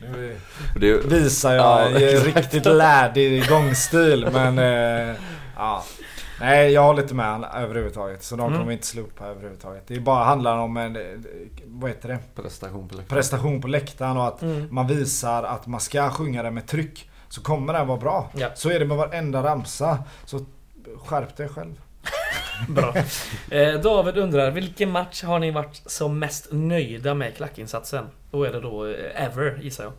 nu 0.00 0.36
det, 0.76 0.92
visar 1.06 1.54
jag 1.54 1.92
Ja, 1.92 1.98
riktigt 2.34 2.64
lärdig 2.66 3.48
gångstil 3.48 4.28
men 4.32 4.58
eh, 4.58 5.14
ja. 5.56 5.84
Nej 6.40 6.72
jag 6.72 6.82
håller 6.82 7.02
inte 7.02 7.14
med 7.14 7.26
han 7.26 7.44
överhuvudtaget. 7.44 8.22
Så 8.24 8.36
de 8.36 8.46
Mm. 8.46 8.58
kommer 8.58 8.72
inte 8.72 8.86
slå 8.86 9.02
upp 9.02 9.22
överhuvudtaget. 9.22 9.84
Det 9.86 9.94
är 9.94 10.00
bara 10.00 10.24
handlar 10.24 10.56
om 10.58 10.76
en, 10.76 10.96
eh, 10.96 11.02
vad 11.66 11.90
heter 11.90 12.08
det? 12.08 12.18
Prestation 12.42 12.88
på 12.88 12.94
läktaren. 12.94 13.08
Prestation 13.18 13.60
på 13.62 13.68
läktaren 13.68 14.16
och 14.16 14.26
att 14.26 14.42
Mm. 14.42 14.68
man 14.70 14.86
visar 14.86 15.42
att 15.42 15.66
man 15.66 15.80
ska 15.80 16.10
sjunga 16.10 16.42
den 16.42 16.54
med 16.54 16.66
tryck. 16.66 17.10
Så 17.28 17.42
kommer 17.42 17.72
den 17.72 17.86
vara 17.86 17.98
bra. 17.98 18.30
Ja. 18.34 18.48
Så 18.54 18.70
är 18.70 18.78
det 18.78 18.84
med 18.84 18.96
varenda 18.96 19.42
ramsa. 19.42 19.98
Så 20.24 20.44
skärp 21.06 21.36
dig 21.36 21.48
själv. 21.48 21.80
Bra. 22.68 22.94
Eh, 23.50 23.80
David 23.80 24.18
undrar, 24.18 24.50
vilken 24.50 24.90
match 24.90 25.22
har 25.22 25.38
ni 25.38 25.50
varit 25.50 25.82
som 25.86 26.18
mest 26.18 26.48
nöjda 26.52 27.14
med 27.14 27.36
klackinsatsen? 27.36 28.06
Då 28.30 28.44
är 28.44 28.52
det 28.52 28.60
då 28.60 28.86
eh, 28.86 29.22
ever, 29.24 29.58
gissar 29.62 29.84
jag. 29.84 29.92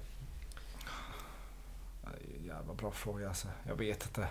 Jävla 2.48 2.74
bra 2.74 2.92
fråga 2.92 3.28
alltså. 3.28 3.48
Jag 3.68 3.76
vet 3.76 4.06
inte. 4.06 4.28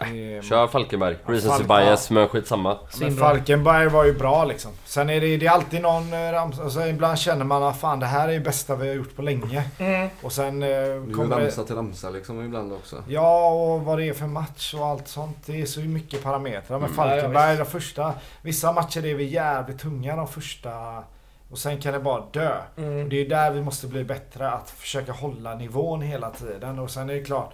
Är- 0.00 0.42
kör 0.42 0.66
Falkenberg. 0.66 1.16
Recency 1.26 1.64
Falk- 1.64 1.68
bias, 1.86 2.10
men 2.10 2.28
skitsamma. 2.28 2.78
Men. 3.00 3.16
Falkenberg 3.16 3.88
var 3.88 4.04
ju 4.04 4.12
bra 4.18 4.44
liksom. 4.44 4.70
Sen 4.84 5.10
är 5.10 5.20
det, 5.20 5.36
det 5.36 5.46
är 5.46 5.50
alltid 5.50 5.82
någon 5.82 6.12
eh, 6.12 6.32
ramsa. 6.32 6.62
Alltså 6.62 6.86
ibland 6.86 7.18
känner 7.18 7.44
man 7.44 7.62
att 7.62 7.80
fan 7.80 8.00
det 8.00 8.06
här 8.06 8.28
är 8.28 8.32
det 8.32 8.40
bästa 8.40 8.76
vi 8.76 8.88
har 8.88 8.94
gjort 8.94 9.16
på 9.16 9.22
länge. 9.22 9.64
Mm. 9.78 10.08
Och 10.22 10.32
sen 10.32 10.62
eh, 10.62 10.68
Det 10.68 10.74
är 10.74 10.94
ju 11.06 11.12
kommer 11.14 11.36
ramsa 11.36 11.60
det... 11.60 11.66
till 11.66 11.76
ramsa 11.76 12.10
liksom 12.10 12.44
ibland 12.44 12.72
också. 12.72 13.02
Ja 13.08 13.48
och 13.50 13.80
vad 13.84 13.98
det 13.98 14.08
är 14.08 14.12
för 14.14 14.26
match 14.26 14.74
och 14.74 14.86
allt 14.86 15.08
sånt. 15.08 15.36
Det 15.46 15.60
är 15.62 15.66
så 15.66 15.80
mycket 15.80 16.22
parametrar. 16.22 16.78
Men 16.78 16.90
Mm, 16.90 16.96
Falkenberg, 16.96 17.50
ja, 17.52 17.58
de 17.58 17.70
första... 17.70 18.12
Vissa 18.42 18.72
matcher 18.72 19.04
är 19.06 19.14
vi 19.14 19.24
jävligt 19.24 19.78
tunga 19.80 20.16
de 20.16 20.28
första... 20.28 21.02
Och 21.50 21.58
sen 21.58 21.80
kan 21.80 21.92
det 21.92 22.00
bara 22.00 22.22
dö. 22.32 22.54
Mm. 22.76 23.08
Det 23.08 23.16
är 23.16 23.28
där 23.28 23.50
vi 23.50 23.62
måste 23.62 23.86
bli 23.86 24.04
bättre. 24.04 24.50
Att 24.50 24.70
försöka 24.70 25.12
hålla 25.12 25.54
nivån 25.54 26.02
hela 26.02 26.30
tiden. 26.30 26.78
Och 26.78 26.90
sen 26.90 27.10
är 27.10 27.14
det 27.14 27.24
klart. 27.24 27.52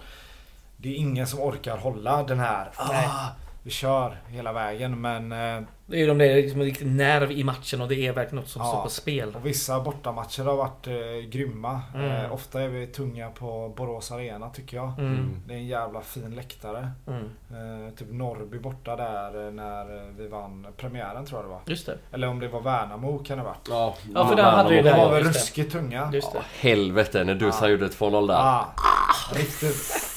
Det 0.83 0.89
är 0.89 0.95
ingen 0.95 1.27
som 1.27 1.39
orkar 1.41 1.77
hålla 1.77 2.23
den 2.23 2.39
här. 2.39 2.69
Ah, 2.75 3.27
vi 3.63 3.71
kör 3.71 4.17
hela 4.27 4.53
vägen 4.53 5.01
men... 5.01 5.31
Eh, 5.31 5.61
Det 5.85 5.95
är 5.95 5.99
ju 5.99 6.07
de 6.07 6.17
där 6.17 6.35
liksom 6.35 6.59
en 6.59 6.65
riktig 6.65 6.87
nerv 6.87 7.31
i 7.31 7.43
matchen 7.43 7.81
och 7.81 7.87
det 7.87 7.95
är 8.07 8.13
verkligen 8.13 8.35
något 8.41 8.49
som 8.49 8.61
Ja. 8.61 8.67
står 8.67 8.81
på 8.83 8.89
spel. 8.89 9.35
och 9.35 9.45
vissa 9.45 9.79
bortamatcher 9.79 10.43
har 10.43 10.55
varit 10.55 10.87
eh, 10.87 11.29
grymma. 11.29 11.81
Mm. 11.95 12.11
Eh, 12.11 12.33
ofta 12.33 12.61
är 12.61 12.67
vi 12.67 12.87
tunga 12.87 13.29
på 13.29 13.73
Borås 13.77 14.11
Arena 14.11 14.49
tycker 14.49 14.77
jag. 14.77 14.99
Mm. 14.99 15.35
Det 15.47 15.53
är 15.53 15.57
en 15.57 15.67
jävla 15.67 16.01
fin 16.01 16.35
läktare. 16.35 16.91
Mm. 17.07 17.23
Eh, 17.87 17.93
typ 17.93 18.07
Norrby 18.11 18.59
borta 18.59 18.95
där 18.95 19.45
eh, 19.47 19.51
när 19.53 20.11
vi 20.17 20.27
vann 20.27 20.67
premiären 20.77 21.25
tror 21.25 21.39
jag 21.41 21.45
det 21.49 21.53
var. 21.53 21.61
Just 21.65 21.85
det. 21.85 21.97
Eller 22.11 22.27
om 22.27 22.39
det 22.39 22.47
var 22.47 22.61
Värnamo 22.61 23.19
kan 23.23 23.37
det 23.37 23.43
ha 23.43 23.49
varit. 23.49 23.67
Ja, 23.69 23.95
Ja, 24.13 24.27
för 24.27 24.35
där 24.35 24.51
hade 24.51 24.69
vi 24.69 24.75
De 24.75 24.81
det. 24.81 24.91
var 24.91 24.97
ja, 24.97 25.09
väl 25.09 25.23
ruskigt 25.23 25.71
tunga. 25.71 26.09
Just 26.13 26.33
det. 26.33 26.41
Helvete 26.59 27.23
när 27.23 27.35
Dusan 27.35 27.59
Ja. 27.61 27.69
gjorde 27.69 27.87
2-0 27.87 28.27
där. 28.27 28.35
Ah, 28.35 28.65
riktigt. 29.33 30.09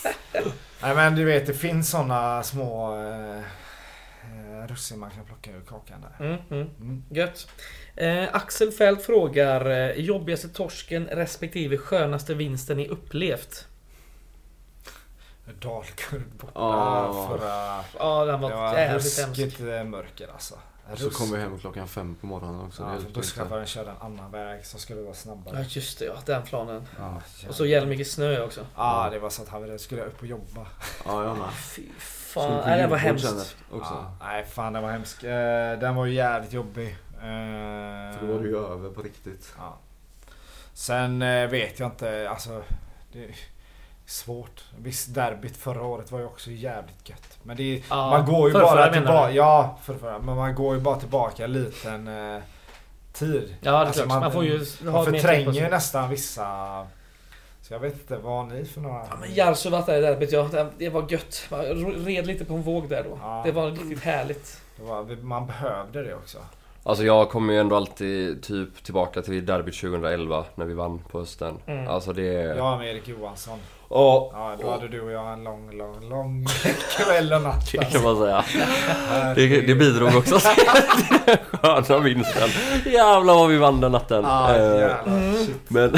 Nej 0.83 0.95
men 0.95 1.15
du 1.15 1.25
vet 1.25 1.47
det 1.47 1.55
finns 1.55 1.91
såna 1.91 2.43
små 2.43 2.97
eh, 2.97 3.37
eh, 3.39 4.67
russin 4.69 4.99
man 4.99 5.11
kan 5.11 5.25
plocka 5.25 5.51
ur 5.51 5.61
kakan 5.61 6.01
där. 6.01 6.27
Mm. 6.27 6.39
Mm. 6.51 6.71
Mm. 6.81 7.05
Gött. 7.11 7.49
Eh, 7.97 8.25
Axel 8.33 8.73
Fält 8.73 9.03
frågar 9.03 9.71
eh, 9.71 9.91
jobbigaste 10.01 10.49
torsken 10.49 11.07
respektive 11.07 11.77
skönaste 11.77 12.35
vinsten 12.35 12.77
ni 12.77 12.89
upplevt? 12.89 13.67
Dalkurd 15.61 16.23
borta 16.41 16.53
Ja. 16.55 17.27
förra... 17.29 17.85
Ja, 17.99 18.25
den 18.25 18.41
var, 18.41 18.51
Det 18.51 18.57
var 18.57 18.79
jävligt 18.79 19.19
hemsk. 19.19 19.39
ruskigt 19.41 19.61
eh, 19.61 19.85
mörker 19.85 20.29
alltså. 20.33 20.55
Och 20.93 20.99
så 20.99 21.11
kom 21.11 21.31
vi 21.33 21.39
hem 21.39 21.59
klockan 21.59 21.89
fem 21.89 22.15
på 22.15 22.27
morgonen 22.27 22.61
också. 22.61 22.83
Ja, 22.83 23.11
busschauffören 23.15 23.67
körde 23.67 23.91
en 23.91 23.97
annan 24.01 24.31
väg 24.31 24.67
som 24.67 24.81
skulle 24.81 25.01
vara 25.01 25.11
Ja 25.11 25.15
snabbare. 25.15 25.65
just 25.69 25.99
det, 25.99 26.05
ja, 26.05 26.15
den 26.27 26.43
planen. 26.43 26.89
Ja, 26.99 27.23
Och 27.49 27.55
så 27.55 27.67
jävla 27.67 27.89
mycket 27.89 28.11
snö 28.11 28.43
också. 28.45 28.67
Ja, 28.77 29.09
det 29.13 29.19
var 29.19 29.31
så 29.31 29.43
att 29.43 29.49
han 29.49 29.79
skulle 29.79 30.03
upp 30.05 30.21
och 30.21 30.27
jobba. 30.27 30.67
Ja, 31.05 31.25
jag 31.25 31.39
med. 31.39 31.51
Fy 31.55 31.83
fan, 31.99 32.63
nej, 32.67 32.83
det 32.83 32.87
var 32.89 32.97
hemskt. 32.97 33.57
Också. 33.71 33.95
Ja, 33.95 34.17
nej, 34.21 34.45
fan 34.45 34.73
den 34.73 34.83
var 34.83 34.91
hemsk. 34.91 35.23
Eh, 35.25 35.79
Den 35.79 35.95
var 35.95 36.07
ju 36.07 36.15
jävligt 36.15 36.53
jobbig. 36.53 36.89
Eh, 37.17 37.21
För 38.19 38.27
då 38.27 38.33
var 38.33 38.41
det 38.43 38.49
ju 38.49 38.57
över 38.59 38.91
på 38.91 39.03
riktigt. 39.03 39.55
Ja. 39.59 39.79
Sen 40.75 41.23
eh, 41.23 41.49
vet 41.51 41.81
jag 41.81 41.87
inte, 41.89 42.31
alltså. 42.31 42.63
Det 43.13 43.35
svårt. 44.07 44.65
Visst, 44.79 45.15
derbyt 45.15 45.57
förra 45.57 45.83
året 45.83 46.13
var 46.13 46.19
ju 46.19 46.25
också 46.27 46.51
jävligt 46.51 47.09
gött. 47.09 47.39
Men 47.43 47.57
det 47.57 47.63
är, 47.77 47.83
Ja, 47.91 48.11
man 48.11 48.27
går 48.27 48.49
ju 48.49 48.55
bara 48.55 48.93
tillbaka. 48.93 49.31
Ja, 49.33 49.79
förrförra. 49.85 50.19
Men 50.19 50.37
man 50.37 50.55
går 50.55 50.75
ju 50.75 50.81
bara 50.81 50.97
tillbaka 50.97 51.45
en 51.45 51.53
liten 51.53 52.09
eh, 52.09 52.43
tid. 53.13 53.57
Ja, 53.61 53.71
det 53.71 53.77
är 53.77 53.81
Alltså, 53.87 54.03
klart. 54.05 54.21
Man, 54.21 54.33
får 54.33 54.45
ju 54.45 54.67
Man 54.83 55.05
förtränger 55.05 55.53
ju 55.53 55.69
nästan 55.69 56.11
vissa... 56.11 56.47
Så 57.63 57.75
jag 57.75 57.81
vet 57.81 57.93
inte, 57.95 58.17
vad 58.17 58.33
har 58.33 58.45
ni 58.55 58.65
för 58.65 58.81
några? 58.81 58.97
Ja, 59.11 59.17
men 59.21 59.35
Jarsuvat 59.35 59.87
där 59.87 59.99
i 59.99 60.01
derbyt, 60.01 60.33
ja, 60.33 60.49
det- 60.53 60.67
det 60.79 60.89
var 60.89 61.07
gött. 61.13 61.47
Man 61.51 61.61
red 62.05 62.27
lite 62.27 62.45
på 62.45 62.55
en 62.55 62.63
våg 62.63 62.89
där 62.89 63.05
då. 63.05 63.19
Ja. 63.23 63.43
Det 63.45 63.53
var 63.53 63.71
riktigt 63.71 64.03
härligt. 64.03 64.61
Det 64.77 64.83
var, 64.83 65.17
man 65.23 65.47
behövde 65.47 66.03
det 66.05 66.15
också. 66.15 66.39
Alltså 66.83 67.05
jag 67.05 67.31
kommer 67.31 67.53
ju 67.53 67.61
ändå 67.61 67.77
alltid 67.77 68.43
typ 68.43 68.85
tillbaka 68.85 69.23
till 69.23 69.47
derbyt 69.47 69.81
2011 69.81 70.45
när 70.55 70.65
vi 70.65 70.75
vann 70.75 70.99
på 70.99 71.19
hösten. 71.19 71.59
Mm. 71.67 71.89
Alltså 71.89 72.13
det... 72.13 72.23
Jag 72.33 72.79
med 72.79 72.89
Erik 72.95 73.09
Johansson. 73.09 73.59
Och, 73.89 74.31
Ja, 74.35 74.57
då 74.61 74.71
hade 74.71 74.89
du 74.89 75.01
och 75.01 75.11
jag 75.11 75.33
en 75.33 75.45
lång, 75.45 75.71
lång, 75.79 76.09
lång 76.09 76.47
kväll 76.97 77.33
och 77.33 77.43
natt. 77.43 77.73
det 77.73 77.79
alltså. 77.79 77.99
kan 77.99 78.05
man 78.05 78.17
säga. 78.27 78.45
Det, 79.35 79.61
det 79.61 79.75
bidrog 79.75 80.17
också 80.17 80.39
till 80.55 80.65
den 81.67 81.85
sköna 81.85 81.99
vinsten. 82.01 82.49
Jävlar 82.87 83.35
vad 83.35 83.49
vi 83.49 83.57
vann 83.59 83.81
den 83.81 83.93
natten. 83.93 84.25
Ja, 84.25 84.55
Eh, 84.55 84.63
jävlar. 84.81 85.35
Shit. 85.47 85.57
men... 85.69 85.91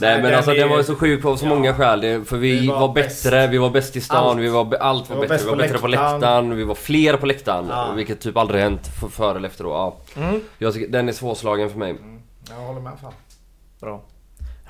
Nej 0.00 0.14
men 0.14 0.22
den 0.22 0.34
alltså 0.34 0.50
är- 0.50 0.58
den 0.58 0.68
var 0.68 0.76
ju 0.76 0.84
så 0.84 0.94
sjuk 0.94 1.22
på 1.22 1.36
så 1.36 1.44
Ja. 1.46 1.48
många 1.48 1.74
skäl. 1.74 2.00
Det- 2.00 2.24
För 2.28 2.36
vi, 2.36 2.60
Vi 2.60 2.66
var, 2.68 2.80
var 2.80 2.92
bättre, 2.92 3.46
vi 3.46 3.58
var 3.58 3.70
bäst 3.70 3.96
i 3.96 4.00
stan, 4.00 4.16
Allt. 4.28 4.38
vi 4.38 4.48
var, 4.48 4.74
allt 4.80 5.08
var, 5.10 5.16
Vi 5.16 5.20
var 5.20 5.28
bättre. 5.28 5.44
Vi 5.44 5.50
var 5.50 5.56
på 5.56 5.62
bättre 5.62 5.78
på 5.78 5.86
läktaren. 5.88 6.56
vi 6.56 6.64
var 6.64 6.74
fler 6.74 7.16
på 7.16 7.26
läktaren. 7.26 7.66
Ja. 7.70 7.92
Vilket 7.96 8.20
typ 8.20 8.36
aldrig 8.36 8.62
hänt 8.62 8.88
före 9.12 9.36
eller 9.38 9.48
efter 9.48 9.64
då. 9.64 9.70
Ja. 9.70 9.96
Mm. 10.16 10.40
Jag 10.58 10.74
tycker, 10.74 10.88
den 10.92 11.08
är 11.08 11.12
svårslagen 11.12 11.70
för 11.70 11.78
mig. 11.78 11.90
Mm, 11.90 12.22
jag 12.48 12.56
håller 12.56 12.80
med 12.80 12.92
fan. 13.02 13.12
Bra. 13.80 14.00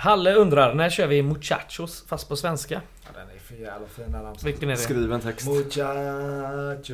Halle 0.01 0.35
undrar, 0.35 0.75
när 0.75 0.91
kör 0.91 1.07
vi 1.07 1.23
muchachos 1.23 2.05
fast 2.09 2.29
på 2.29 2.37
svenska? 2.37 2.81
Ja, 3.05 3.09
den 3.15 3.37
är 3.37 3.41
för 3.41 3.55
jävla 3.55 3.87
fin 3.87 4.13
den 4.13 4.23
ramsan. 4.23 4.47
Vilken 4.47 4.69
är 4.69 4.73
det? 4.73 4.79
Skriv 4.81 5.13
en 5.13 5.21
text. 5.21 5.47
Muchachos 5.49 6.85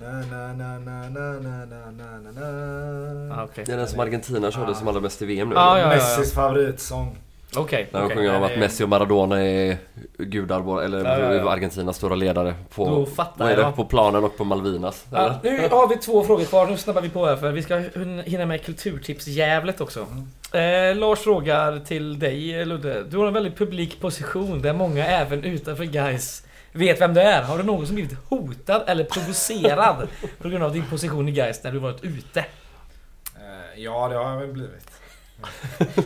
na 0.00 0.12
na 0.30 0.52
na 0.52 0.78
na 0.78 1.08
na 1.08 1.32
na 1.40 1.64
na 1.66 1.90
na 1.90 2.30
na 2.32 3.34
Ah, 3.34 3.44
Okej, 3.44 3.64
Det 3.66 3.72
är 3.72 3.76
den 3.76 3.88
som 3.88 4.00
Argentina 4.00 4.50
körde 4.50 4.74
som 4.74 4.88
allra 4.88 5.00
bäst 5.00 5.22
i 5.22 5.26
VM 5.26 5.48
nu. 5.48 5.54
Ja, 5.54 5.78
ja, 5.78 5.84
ja. 5.84 5.88
Messis 5.88 6.34
favoritsång. 6.34 7.18
Okej. 7.56 7.88
När 7.92 8.00
de 8.00 8.06
okej. 8.06 8.16
sjunger 8.16 8.36
om 8.36 8.42
att 8.42 8.58
Messi 8.58 8.84
och 8.84 8.88
Maradona 8.88 9.44
är 9.44 9.76
gudar, 10.18 10.82
eller 10.82 11.04
Ja, 11.04 11.18
ja, 11.18 11.34
ja. 11.34 11.50
Argentinas 11.50 11.96
stora 11.96 12.14
ledare 12.14 12.54
Då 12.76 12.84
på, 12.84 13.06
fattar 13.06 13.44
vad 13.44 13.52
är 13.52 13.56
det, 13.56 13.62
jag. 13.62 13.76
på 13.76 13.84
planen 13.84 14.24
och 14.24 14.36
på 14.36 14.44
Malvinas. 14.44 15.04
Ja, 15.12 15.18
eller? 15.18 15.60
nu 15.60 15.68
har 15.68 15.88
vi 15.88 15.96
två 15.96 16.24
frågor 16.24 16.44
kvar, 16.44 16.66
nu 16.66 16.76
snabbar 16.76 17.00
vi 17.02 17.08
på 17.08 17.26
här 17.26 17.36
för 17.36 17.52
vi 17.52 17.62
ska 17.62 17.82
hinna 18.24 18.46
med 18.46 18.64
kulturtipsjävlet 18.64 19.80
också. 19.80 20.06
Eh, 20.52 20.96
Lars 20.96 21.18
frågar 21.18 21.78
till 21.78 22.18
dig 22.18 22.64
Ludde. 22.64 23.02
Du 23.02 23.18
har 23.18 23.26
en 23.26 23.34
väldigt 23.34 23.58
publik 23.58 24.00
position 24.00 24.62
där 24.62 24.72
många 24.72 25.06
även 25.06 25.44
utanför 25.44 25.84
guys 25.84 26.44
vet 26.72 27.00
vem 27.00 27.14
du 27.14 27.20
är. 27.20 27.42
Har 27.42 27.58
du 27.58 27.64
någon 27.64 27.86
som 27.86 27.94
blivit 27.94 28.18
hotad 28.28 28.82
eller 28.86 29.04
provocerad 29.04 30.08
på 30.38 30.48
grund 30.48 30.64
av 30.64 30.72
din 30.72 30.86
position 30.90 31.28
i 31.28 31.32
guys 31.32 31.64
när 31.64 31.72
du 31.72 31.78
varit 31.78 32.04
ute? 32.04 32.40
Eh, 32.40 33.82
ja, 33.82 34.08
det 34.08 34.14
har 34.16 34.30
jag 34.30 34.38
väl 34.38 34.52
blivit. 34.52 34.90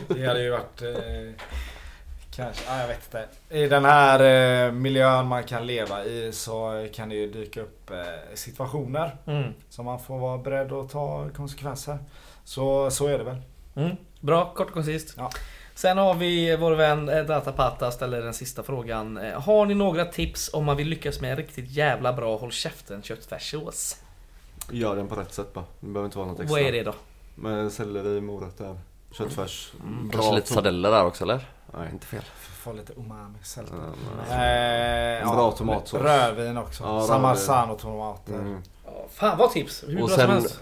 Det 0.07 0.25
hade 0.25 0.41
ju 0.43 0.49
varit... 0.51 0.81
Eh, 0.81 1.45
kanske, 2.35 2.63
ja, 2.67 2.79
jag 2.79 2.87
vet 2.87 3.05
inte. 3.05 3.25
I 3.49 3.67
den 3.67 3.85
här 3.85 4.19
eh, 4.65 4.71
miljön 4.71 5.27
man 5.27 5.43
kan 5.43 5.67
leva 5.67 6.05
i 6.05 6.31
så 6.33 6.87
kan 6.93 7.09
det 7.09 7.15
ju 7.15 7.31
dyka 7.31 7.61
upp 7.61 7.91
eh, 7.91 7.97
situationer 8.33 9.15
Mm. 9.25 9.53
som 9.69 9.85
man 9.85 9.99
får 9.99 10.19
vara 10.19 10.37
beredd 10.37 10.71
att 10.71 10.89
ta 10.89 11.29
konsekvenser. 11.35 11.97
Så, 12.43 12.91
så 12.91 13.07
är 13.07 13.17
det 13.17 13.23
väl. 13.23 13.41
Mm. 13.75 13.95
Bra, 14.19 14.53
kort 14.53 14.67
och 14.67 14.73
koncist. 14.73 15.13
Ja. 15.17 15.29
Sen 15.75 15.97
har 15.97 16.13
vi 16.13 16.55
vår 16.55 16.71
vän 16.71 17.09
eh, 17.09 17.23
Datapata 17.25 17.91
ställer 17.91 18.21
den 18.21 18.33
sista 18.33 18.63
frågan. 18.63 19.17
Eh, 19.17 19.41
Har 19.41 19.65
ni 19.65 19.73
några 19.73 20.05
tips 20.05 20.53
om 20.53 20.65
man 20.65 20.77
vill 20.77 20.87
lyckas 20.87 21.21
med 21.21 21.31
en 21.31 21.37
riktigt 21.37 21.69
jävla 21.69 22.13
bra 22.13 22.37
håll 22.37 22.51
käften 22.51 23.01
köttfärssås? 23.03 23.97
Gör 24.71 24.95
den 24.95 25.07
på 25.07 25.15
rätt 25.15 25.33
sätt 25.33 25.53
bara. 25.53 25.65
Det 25.79 25.87
behöver 25.87 26.05
inte 26.05 26.17
vara 26.17 26.27
något 26.27 26.39
extra. 26.39 26.53
Vad 26.59 26.67
är 26.67 26.71
det 26.71 26.83
då? 26.83 26.93
Med 27.35 27.71
selleri, 27.71 28.21
morötter, 28.21 28.77
köttfärs. 29.17 29.71
Mm, 29.83 30.07
bra 30.07 30.11
Kanske 30.21 30.35
lite 30.35 30.53
sardeller 30.53 30.91
där 30.91 31.05
också 31.05 31.23
eller? 31.23 31.45
Nej. 31.77 31.89
Inte 31.93 32.05
fel. 32.07 32.23
Få 32.63 32.73
lite 32.73 32.93
umami. 32.93 33.37
Sälta. 33.43 33.73
Mm, 33.73 35.19
Eh, 35.21 35.33
Bra 35.35 35.51
tomatsås. 35.51 36.01
Rödvin 36.01 36.57
också. 36.57 36.83
Ja, 36.83 37.01
Samma 37.01 37.29
rödvin. 37.29 37.45
och 37.69 37.79
tomater. 37.79 38.33
Mm. 38.33 38.61
Ja, 38.85 38.91
Fan 39.13 39.37
vad 39.37 39.51
tips! 39.51 39.83
Hur 39.87 40.01
Och 40.01 40.07
bra 40.07 40.17
som 40.17 40.17
sen 40.17 40.29
helst. 40.29 40.59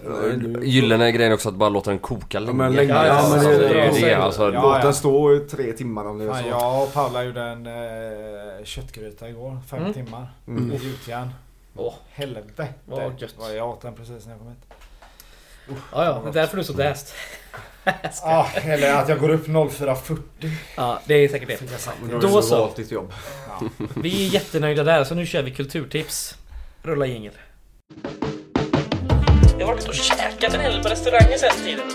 eh, 0.56 0.62
gyllene 0.62 1.12
grejen 1.12 1.32
också 1.32 1.48
att 1.48 1.54
bara 1.54 1.68
låta 1.68 1.90
den 1.90 1.98
koka 1.98 2.38
länge. 2.38 2.52
men 2.52 2.72
länge, 2.72 2.92
ja, 2.92 2.98
Alltså, 3.12 3.36
men 3.36 3.44
det- 3.44 4.00
det 4.00 4.14
alltså. 4.14 4.42
Ja, 4.42 4.62
Låt 4.62 4.76
ja. 4.76 4.82
den 4.82 4.94
stå 4.94 5.34
i 5.34 5.40
tre 5.40 5.72
timmar 5.72 6.04
om 6.04 6.18
det 6.18 6.24
är 6.24 6.42
så. 6.42 6.48
jag 6.48 6.82
och 6.82 6.92
Paula 6.92 7.22
gjorde 7.24 7.42
en 7.42 7.66
eh, 7.66 8.64
köttgryta 8.64 9.28
igår. 9.28 9.58
Fem 9.66 9.78
Mm. 9.80 9.92
timmar. 9.92 10.26
Mm. 10.46 10.72
I 10.72 10.76
gjutjärn. 10.76 11.30
Åh, 11.76 11.94
Helvete. 12.10 12.68
Vad 12.84 13.56
Jag 13.56 13.68
åt 13.70 13.80
den 13.80 13.94
precis 13.94 14.26
när 14.26 14.32
jag 14.32 14.40
kom 14.40 14.48
hit. 14.48 14.58
ja, 15.92 16.04
ja, 16.04 16.20
det 16.24 16.28
är 16.28 16.32
därför 16.32 16.56
du 16.56 16.60
är 16.62 16.66
så 16.66 16.72
däst. 16.72 17.14
Ja, 18.22 18.48
eller 18.54 18.94
att 18.94 19.08
jag 19.08 19.18
går 19.18 19.28
upp 19.28 19.46
04.40. 19.48 20.18
Ja, 20.76 21.00
det 21.06 21.14
är 21.14 21.28
säkert 21.28 21.48
det. 21.48 21.58
Då 22.10 22.18
Då 22.18 22.42
så. 22.42 22.58
valt 22.58 22.76
ditt 22.76 22.90
jobb. 22.90 23.12
Ja. 23.48 23.68
Vi 23.96 24.26
är 24.26 24.30
jättenöjda 24.34 24.84
där, 24.84 25.04
så 25.04 25.14
nu 25.14 25.26
kör 25.26 25.42
vi 25.42 25.50
kulturtips. 25.50 26.34
Rulla 26.82 27.06
jingel. 27.06 27.32
Jag 29.58 29.66
har 29.66 29.74
varit 29.74 29.88
och 29.88 29.94
käkat 29.94 30.54
en 30.54 30.60
hel 30.60 30.82
på 30.82 30.88
restauranger 30.88 31.38
sen 31.38 31.64
tiden. 31.64 31.86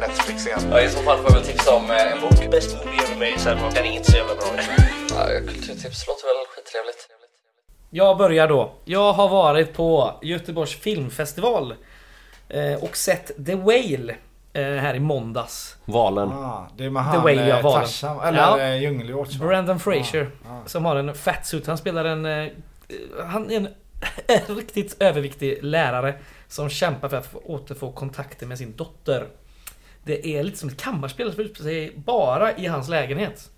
Netflix 0.00 0.46
igen. 0.46 0.60
Ja, 0.70 0.80
i 0.80 0.88
så 0.88 0.98
fall 1.02 1.16
får 1.18 1.30
jag 1.30 1.34
väl 1.34 1.44
tipsa 1.46 1.74
om 1.74 1.90
eh, 1.90 2.12
en 2.12 2.20
bok. 2.20 2.50
Best 2.50 2.76
movie 2.76 3.00
ever 3.02 3.14
made 3.14 3.38
sen 3.38 3.62
var 3.62 3.70
den 3.70 3.84
är 3.86 3.92
inte 3.92 4.10
så 4.10 4.16
jävla 4.16 4.34
bra. 4.34 4.44
Ja, 5.08 5.26
kulturtips 5.46 6.06
låter 6.06 6.26
väl 6.26 6.46
skittrevligt. 6.48 7.08
Jag 7.90 8.18
börjar 8.18 8.48
då. 8.48 8.72
Jag 8.84 9.12
har 9.12 9.28
varit 9.28 9.74
på 9.74 10.18
Göteborgs 10.22 10.74
filmfestival 10.74 11.74
eh, 12.48 12.74
och 12.74 12.96
sett 12.96 13.30
The 13.46 13.54
Whale 13.54 14.14
här 14.60 14.94
i 14.94 15.00
måndags. 15.00 15.76
Valen. 15.84 16.28
Ah, 16.28 16.68
det 16.76 16.84
är 16.84 16.90
med 16.90 17.02
The 17.04 17.08
han 17.08 17.22
Whale, 17.22 17.48
ja, 17.48 17.56
eh, 17.58 17.62
var 17.64 17.72
den. 17.72 17.80
Tarzan, 17.80 18.20
eller 18.20 18.38
Ja. 18.58 18.74
Djungelhjort. 18.76 19.34
va? 19.34 19.46
Brandon 19.46 19.80
Fraser 19.80 20.18
Ja, 20.44 20.48
ja. 20.48 20.62
som 20.66 20.84
har 20.84 20.96
en 20.96 21.14
fatsuit. 21.14 21.66
Han 21.66 21.78
spelar 21.78 22.04
en... 22.04 22.26
eh, 22.26 22.48
Han 23.26 23.50
är 23.50 23.56
en 24.26 24.56
riktigt 24.56 24.96
överviktig 25.02 25.58
lärare 25.62 26.14
som 26.48 26.68
kämpar 26.68 27.08
för 27.08 27.16
att 27.16 27.26
få 27.26 27.38
återfå 27.38 27.92
kontakten 27.92 28.48
med 28.48 28.58
sin 28.58 28.76
dotter. 28.76 29.26
Det 30.04 30.26
är 30.36 30.42
lite 30.42 30.58
som 30.58 30.68
ett 30.68 30.80
kammarspel 30.80 31.32
som 31.32 31.40
utspelar 31.44 31.70
sig 31.70 31.92
bara 31.96 32.56
i 32.56 32.66
hans 32.66 32.88
lägenhet. 32.88 33.50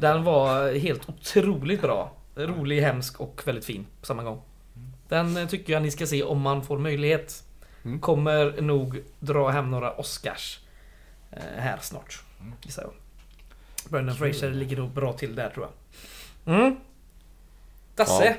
Den 0.00 0.24
var 0.24 0.72
helt 0.78 1.08
otroligt 1.08 1.82
bra. 1.82 2.12
Rolig, 2.36 2.80
hemsk 2.80 3.20
och 3.20 3.42
väldigt 3.44 3.64
fin 3.64 3.86
på 4.00 4.06
samma 4.06 4.22
gång. 4.22 4.42
Den 5.08 5.36
eh, 5.36 5.46
tycker 5.48 5.72
jag 5.72 5.82
ni 5.82 5.90
ska 5.90 6.06
se 6.06 6.22
om 6.22 6.40
man 6.40 6.62
får 6.64 6.78
möjlighet. 6.78 7.42
Mm. 7.84 8.00
Kommer 8.00 8.60
nog 8.60 9.02
dra 9.20 9.48
hem 9.48 9.70
några 9.70 9.92
Oscars 9.92 10.60
eh, 11.30 11.42
här 11.56 11.78
snart. 11.80 12.22
Gissar 12.62 12.82
jag. 12.82 12.92
Brendan 13.90 14.16
Fraser 14.16 14.50
ligger 14.50 14.76
nog 14.76 14.90
bra 14.90 15.12
till 15.12 15.34
där 15.34 15.50
tror 15.50 15.66
jag. 16.46 16.54
Mm. 16.54 16.76
Dasse? 17.96 18.24
Ja. 18.24 18.34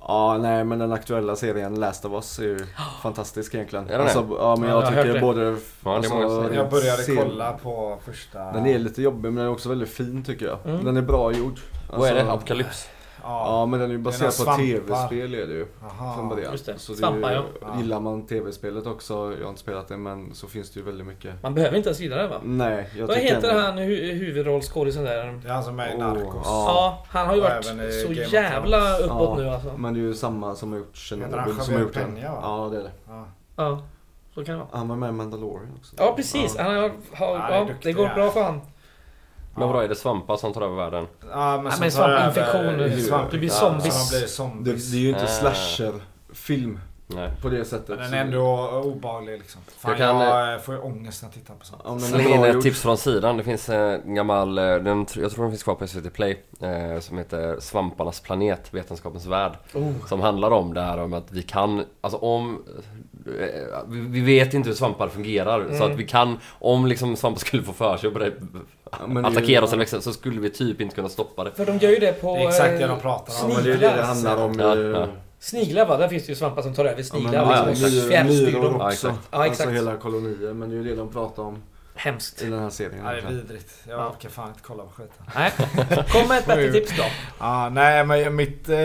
Ja, 0.00 0.38
nej 0.38 0.64
men 0.64 0.78
den 0.78 0.92
aktuella 0.92 1.36
serien 1.36 1.74
Last 1.74 2.04
of 2.04 2.12
Us 2.12 2.38
är 2.38 2.42
ju 2.42 2.66
fantastisk 3.02 3.54
egentligen. 3.54 3.88
Är 3.90 3.98
alltså, 3.98 4.26
ja 4.38 4.56
men 4.56 4.68
Ja, 4.68 4.74
jag 4.74 4.82
jag 4.84 4.90
hört 4.90 5.02
tycker 5.04 5.14
det. 5.14 5.20
både... 5.20 5.56
Ja, 5.84 6.02
säger. 6.02 6.54
Jag 6.54 6.70
började 6.70 7.02
serien- 7.02 7.22
kolla 7.24 7.52
på 7.52 7.98
första... 8.04 8.52
Den 8.52 8.66
är 8.66 8.78
lite 8.78 9.02
jobbig 9.02 9.22
men 9.22 9.34
den 9.34 9.44
är 9.44 9.50
också 9.50 9.68
väldigt 9.68 9.88
fin 9.90 10.24
tycker 10.24 10.46
jag. 10.46 10.58
Mm. 10.66 10.84
Den 10.84 10.96
är 10.96 11.02
bra 11.02 11.32
gjord. 11.32 11.60
Vad 11.90 12.08
är 12.08 12.14
det? 12.14 12.20
Alltså, 12.20 12.34
Apokalyps? 12.36 12.88
Ja 13.26 13.66
men 13.66 13.80
den 13.80 13.88
är 13.90 13.94
ju 13.94 13.98
baserad 14.00 14.36
på 14.46 14.54
tv-spel 14.56 15.34
är 15.34 15.46
det 15.46 15.52
ju. 15.54 15.66
Aha. 15.84 16.14
Från 16.14 16.28
början. 16.28 16.52
Just 16.52 16.66
det. 16.66 16.78
Så 16.78 16.94
Svampar, 16.94 17.30
ju, 17.32 17.36
ja. 17.60 17.76
Gillar 17.78 18.00
man 18.00 18.26
tv-spelet 18.26 18.86
också, 18.86 19.14
jag 19.14 19.42
har 19.44 19.48
inte 19.48 19.60
spelat 19.60 19.88
det 19.88 19.96
men 19.96 20.34
så 20.34 20.46
finns 20.46 20.70
det 20.70 20.80
ju 20.80 20.86
väldigt 20.86 21.06
mycket. 21.06 21.42
Man 21.42 21.54
behöver 21.54 21.76
inte 21.76 21.88
ens 21.88 22.00
gilla 22.00 22.16
det 22.16 22.28
va? 22.28 22.40
Nej, 22.44 22.90
jag 22.98 23.06
Vad 23.06 23.16
heter 23.16 23.48
ändå- 23.50 23.62
han 23.62 23.78
hu 23.78 24.12
huvudrollskådisen 24.12 25.04
där? 25.04 25.40
Det 25.42 25.48
är 25.48 25.52
han 25.52 25.64
som 25.64 25.80
är 25.80 25.94
i 25.94 25.98
Narcos. 25.98 26.42
ja. 26.44 26.64
Ja, 26.66 27.04
han 27.08 27.26
har 27.26 27.34
ju 27.34 27.40
varit 27.40 27.64
så 28.06 28.12
jävla 28.12 28.98
uppåt 28.98 29.08
Ja. 29.08 29.34
nu 29.38 29.48
alltså. 29.48 29.72
Men 29.76 29.94
det 29.94 30.00
är 30.00 30.02
ju 30.02 30.14
samma 30.14 30.54
som 30.54 30.72
har 30.72 30.78
gjort 30.78 30.96
Chernobyl 30.96 31.54
som 31.60 31.74
har 31.74 31.80
gjort 31.80 31.94
den. 31.94 32.18
Ja 32.22 32.68
det 32.72 32.78
är 32.78 32.82
det. 32.82 32.90
Ja. 33.08 33.24
Ja, 33.56 33.82
så 34.34 34.44
kan 34.44 34.54
det 34.54 34.58
vara. 34.58 34.68
Han 34.78 34.88
var 34.88 34.96
med 34.96 35.08
i 35.08 35.12
Mandalorian 35.12 35.72
också. 35.78 35.94
Ja 35.98 36.12
precis, 36.16 36.56
han 36.58 36.74
har, 36.76 36.90
har, 37.14 37.34
Ja, 37.36 37.68
det 37.82 37.92
går 37.92 38.06
ja. 38.06 38.14
bra 38.14 38.30
för 38.30 38.42
han. 38.42 38.60
Men 39.56 39.68
vadå, 39.68 39.80
är 39.80 39.88
det 39.88 39.94
svampar 39.94 40.36
som 40.36 40.52
tar 40.52 40.62
över 40.62 40.76
världen? 40.76 41.06
Ja, 41.30 41.56
men, 41.56 41.64
Ja, 41.64 41.70
som 41.70 41.80
men 41.80 41.90
tar 41.90 42.08
över- 42.08 42.32
svampinfektion, 42.32 42.98
svamp- 43.10 43.30
du 43.30 43.38
blir 43.38 43.48
ja, 43.48 43.54
zombies. 43.54 44.10
Blir 44.10 44.20
Det, 44.20 44.28
zombies. 44.28 44.90
det 44.92 44.96
är 44.96 45.00
ju 45.00 45.08
inte 45.08 45.20
Äh. 45.22 45.26
slasher-film 45.28 46.78
Nej. 47.06 47.30
på 47.42 47.48
det 47.48 47.64
sättet. 47.64 47.88
Men 47.88 47.96
Så- 47.98 48.02
den 48.04 48.14
är 48.14 48.20
ändå 48.24 48.68
obehaglig 48.84 49.38
liksom. 49.38 49.60
Fan, 49.78 49.92
Jag 49.98 50.00
jag, 50.08 50.20
kan, 50.32 50.54
eh, 50.54 50.60
får 50.60 50.74
ju 50.74 50.80
ångest 50.80 51.22
när 51.22 51.28
jag 51.28 51.34
tittar 51.34 51.54
på 51.54 51.64
sånt. 51.64 51.82
Är 51.84 51.98
Släng 52.06 52.28
in 52.34 52.44
ett 52.44 52.60
tips 52.62 52.82
från 52.82 52.98
sidan. 52.98 53.36
Det 53.36 53.42
finns 53.42 53.68
en 53.68 54.14
gammal, 54.14 54.58
eh, 54.58 54.64
den, 54.64 54.98
jag 55.16 55.30
tror 55.30 55.42
den 55.42 55.50
finns 55.50 55.62
kvar 55.62 55.74
på 55.74 55.86
SVT 55.86 56.10
Play, 56.10 56.42
eh, 56.60 57.00
som 57.00 57.18
heter 57.18 57.56
Svamparnas 57.60 58.20
planet, 58.20 58.74
Vetenskapens 58.74 59.26
värld. 59.26 59.52
Oh. 59.74 59.92
Som 60.08 60.20
handlar 60.20 60.50
om 60.50 60.74
det 60.74 60.80
här 60.80 60.98
om 60.98 61.12
att 61.12 61.32
vi 61.32 61.42
kan, 61.42 61.84
alltså 62.00 62.18
om... 62.18 62.62
eh, 63.26 63.78
Vi 63.88 64.20
vet 64.20 64.54
inte 64.54 64.68
hur 64.68 64.76
svampar 64.76 65.08
fungerar. 65.08 65.64
Så 65.68 65.74
Mm. 65.74 65.92
att 65.92 65.98
vi 65.98 66.04
kan, 66.06 66.38
om 66.58 66.86
liksom 66.86 67.16
svampar 67.16 67.40
skulle 67.40 67.62
få 67.62 67.72
för 67.72 67.96
sig 67.96 68.10
Ja, 68.14 68.98
ju- 69.08 69.26
attackera 69.26 69.64
oss 69.64 69.72
eller 69.72 69.78
växa 69.82 70.00
så 70.00 70.12
skulle 70.12 70.40
vi 70.40 70.50
typ 70.50 70.80
inte 70.80 70.94
kunna 70.94 71.08
stoppa 71.08 71.44
det. 71.44 71.50
För 71.50 71.66
de 71.66 71.78
gör 71.78 71.90
ju 71.90 71.98
det 71.98 72.20
på... 72.20 72.34
Det 72.36 72.42
är 72.42 72.48
exakt 72.48 72.78
det 72.78 72.86
de 72.86 73.00
pratar 73.00 73.44
om. 73.44 73.50
Ja, 73.50 73.54
men 73.56 73.64
det 73.64 73.70
är 73.70 73.74
ju 73.74 73.80
det 73.80 73.96
det 73.96 74.02
handlar 74.02 74.44
om. 74.44 74.58
Ja, 74.58 74.76
ja. 74.76 75.06
Sniglar 75.44 75.86
va? 75.86 75.96
Där 75.96 76.08
finns 76.08 76.26
det 76.26 76.28
ju 76.32 76.36
svampar 76.36 76.62
som 76.62 76.74
tar 76.74 76.84
över 76.84 76.98
Ja, 76.98 77.04
sniglar. 77.04 77.32
ja, 77.34 77.66
liksom, 77.66 77.90
fjärrstyr 77.90 78.46
Myror 78.46 78.64
också. 78.74 78.78
Ja, 78.84 78.92
exakt. 78.92 79.18
Ja, 79.30 79.46
exakt. 79.46 79.60
Alltså 79.68 79.84
hela 79.84 79.96
kolonier. 79.96 80.52
Men 80.54 80.68
det 80.70 80.74
är 80.74 80.78
ju 80.78 80.84
det 80.84 80.94
de 80.96 81.12
pratar 81.12 81.42
om 81.42 81.62
Hemskt. 81.94 82.42
i 82.42 82.50
den 82.50 82.58
här 82.58 82.70
serien. 82.70 83.04
Ja, 83.04 83.10
det 83.12 83.18
är 83.18 83.26
vidrigt. 83.32 83.70
Jag 83.88 83.98
Ja. 84.00 84.08
orkar 84.10 84.28
fan 84.28 84.48
inte 84.48 84.60
kolla 84.62 84.82
på 84.82 84.90
skiten. 84.90 85.26
Nej. 85.34 85.52
Kom 86.08 86.28
med 86.28 86.38
ett 86.38 86.46
bättre 86.46 86.72
tips 86.72 86.96
då. 86.96 87.04
Ja, 87.38 87.68
nej 87.72 88.04
men 88.06 88.34
mitt 88.36 88.68
eh, 88.68 88.76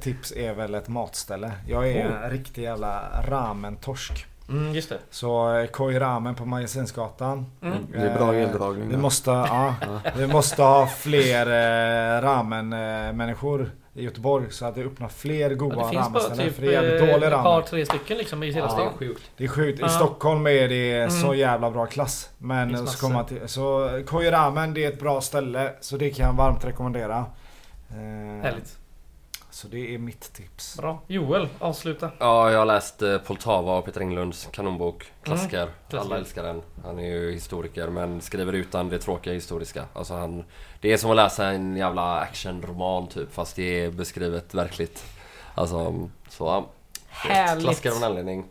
tips 0.00 0.32
är 0.36 0.54
väl 0.54 0.74
ett 0.74 0.88
matställe. 0.88 1.52
Jag 1.68 1.88
är 1.88 2.08
Oh. 2.08 2.24
en 2.24 2.30
riktig 2.30 2.62
jävla 2.62 3.22
ramen-torsk. 3.28 4.26
Mm, 4.48 4.74
just 4.74 4.88
det. 4.88 4.98
Så 5.10 5.56
eh, 5.58 5.66
Koi 5.66 5.98
Ramen 5.98 6.34
på 6.34 6.44
Magasinsgatan. 6.44 7.46
Mm. 7.62 7.76
Det 7.92 7.98
är 7.98 8.18
bra 8.18 8.34
Eh, 8.34 8.42
eldragning 8.42 8.88
Vi 8.88 8.96
måste, 8.96 9.30
ja, 9.30 9.74
vi 10.16 10.26
måste 10.26 10.62
ha 10.62 10.86
fler 10.86 11.46
eh, 11.46 12.22
ramen-människor 12.22 13.70
i 13.94 14.04
Göteborg 14.04 14.50
så 14.50 14.66
att 14.66 14.74
det 14.74 14.82
öppnar 14.84 15.08
fler 15.08 15.50
Ja, 15.50 15.56
goda 15.56 15.76
det 15.76 15.82
finns 15.82 15.94
bara 15.94 16.04
ramenställen. 16.04 16.38
typ 16.46 16.54
för 16.54 16.62
det 16.62 16.74
är 16.74 17.22
ett 17.26 17.32
par, 17.42 17.62
tre 17.62 17.86
stycken 17.86 18.16
liksom 18.18 18.42
i 18.42 18.50
hela 18.50 18.66
Ja. 18.66 18.70
stan. 18.72 18.92
Sjukt. 18.98 19.22
Det 19.36 19.44
är 19.44 19.48
sjukt. 19.48 19.78
Ja. 19.80 19.86
I 19.86 19.90
Stockholm 19.90 20.46
är 20.46 20.68
det 20.68 20.92
Mm. 20.96 21.10
så 21.10 21.34
jävla 21.34 21.70
bra 21.70 21.86
klass. 21.86 22.30
Men 22.38 22.86
så 22.86 22.98
kommer 22.98 23.14
man 23.14 23.26
till, 23.26 23.48
så 23.48 23.90
Koi 24.06 24.30
Ramen 24.30 24.74
det 24.74 24.84
är 24.84 24.88
ett 24.92 25.00
bra 25.00 25.20
ställe. 25.20 25.72
Så 25.80 25.96
det 25.96 26.10
kan 26.10 26.26
jag 26.26 26.32
varmt 26.32 26.64
rekommendera. 26.64 27.24
Härligt. 28.42 28.78
Så 29.56 29.68
det 29.68 29.94
är 29.94 29.98
mitt 29.98 30.32
tips. 30.32 30.76
Bra. 30.76 31.02
Joel, 31.06 31.48
avsluta. 31.58 32.10
Ja, 32.18 32.50
jag 32.50 32.58
har 32.58 32.66
läst 32.66 33.02
eh, 33.02 33.18
Poltava 33.18 33.78
och 33.78 33.84
Peter 33.84 34.00
Englunds 34.00 34.48
kanonbok. 34.52 35.04
Klassiker. 35.22 35.62
Mm, 35.62 35.72
klassiker. 35.88 36.14
Alla 36.14 36.18
älskar 36.18 36.42
den. 36.42 36.62
Han 36.84 36.98
är 36.98 37.06
ju 37.06 37.32
historiker 37.32 37.88
men 37.88 38.20
skriver 38.20 38.52
utan 38.52 38.88
det 38.88 38.98
tråkiga 38.98 39.34
historiska. 39.34 39.84
Alltså 39.92 40.14
han... 40.14 40.44
Det 40.80 40.92
är 40.92 40.96
som 40.96 41.10
att 41.10 41.16
läsa 41.16 41.46
en 41.46 41.76
jävla 41.76 42.20
actionroman 42.20 43.06
typ 43.06 43.32
fast 43.32 43.56
det 43.56 43.84
är 43.84 43.90
beskrivet 43.90 44.54
verkligt. 44.54 45.04
Alltså, 45.54 46.08
så. 46.28 46.64
Härligt. 47.08 47.64
Klassiker 47.64 47.90
av 47.90 47.96
en 47.96 48.04
anledning. 48.04 48.44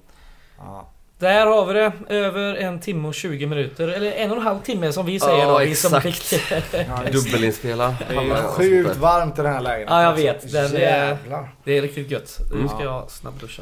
Ja. 0.58 0.88
Där 1.20 1.46
har 1.46 1.66
vi 1.66 1.74
det. 1.74 1.92
Över 2.10 2.56
en 2.56 2.80
timme 2.80 3.08
och 3.08 3.14
20 3.14 3.46
minuter. 3.46 3.88
Eller 3.88 4.12
en 4.12 4.32
och 4.32 4.38
en 4.38 4.44
halv 4.44 4.60
timme 4.62 4.92
som 4.94 5.06
vi 5.06 5.20
säger 5.20 5.40
Ja, 5.40 5.52
då. 5.52 5.58
Vi 5.60 5.76
som 5.76 6.02
fick... 6.02 6.34
Dubbelinspela. 7.12 7.96
det 8.10 8.16
är 8.16 8.48
sjukt 8.48 8.96
varmt 8.96 9.40
i 9.40 9.42
den 9.42 9.54
här 9.54 9.62
lägenheten. 9.62 9.96
Ja, 9.96 10.04
jag 10.04 10.14
vet. 10.14 10.52
Den 10.52 10.76
är-. 10.76 11.18
Det 11.64 11.78
är 11.78 11.82
riktigt 11.82 12.12
gött. 12.12 12.40
Nu 12.54 12.68
ska 12.68 12.84
jag 12.84 13.12
snabbduscha. 13.12 13.62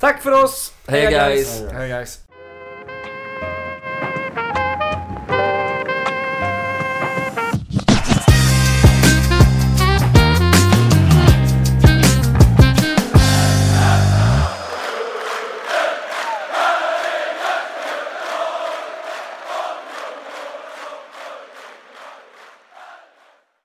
Tack 0.00 0.22
för 0.22 0.44
oss! 0.44 0.72
Hej 0.88 1.10
guys! 1.10 1.62
Hej 1.72 1.88
guys. 1.88 2.18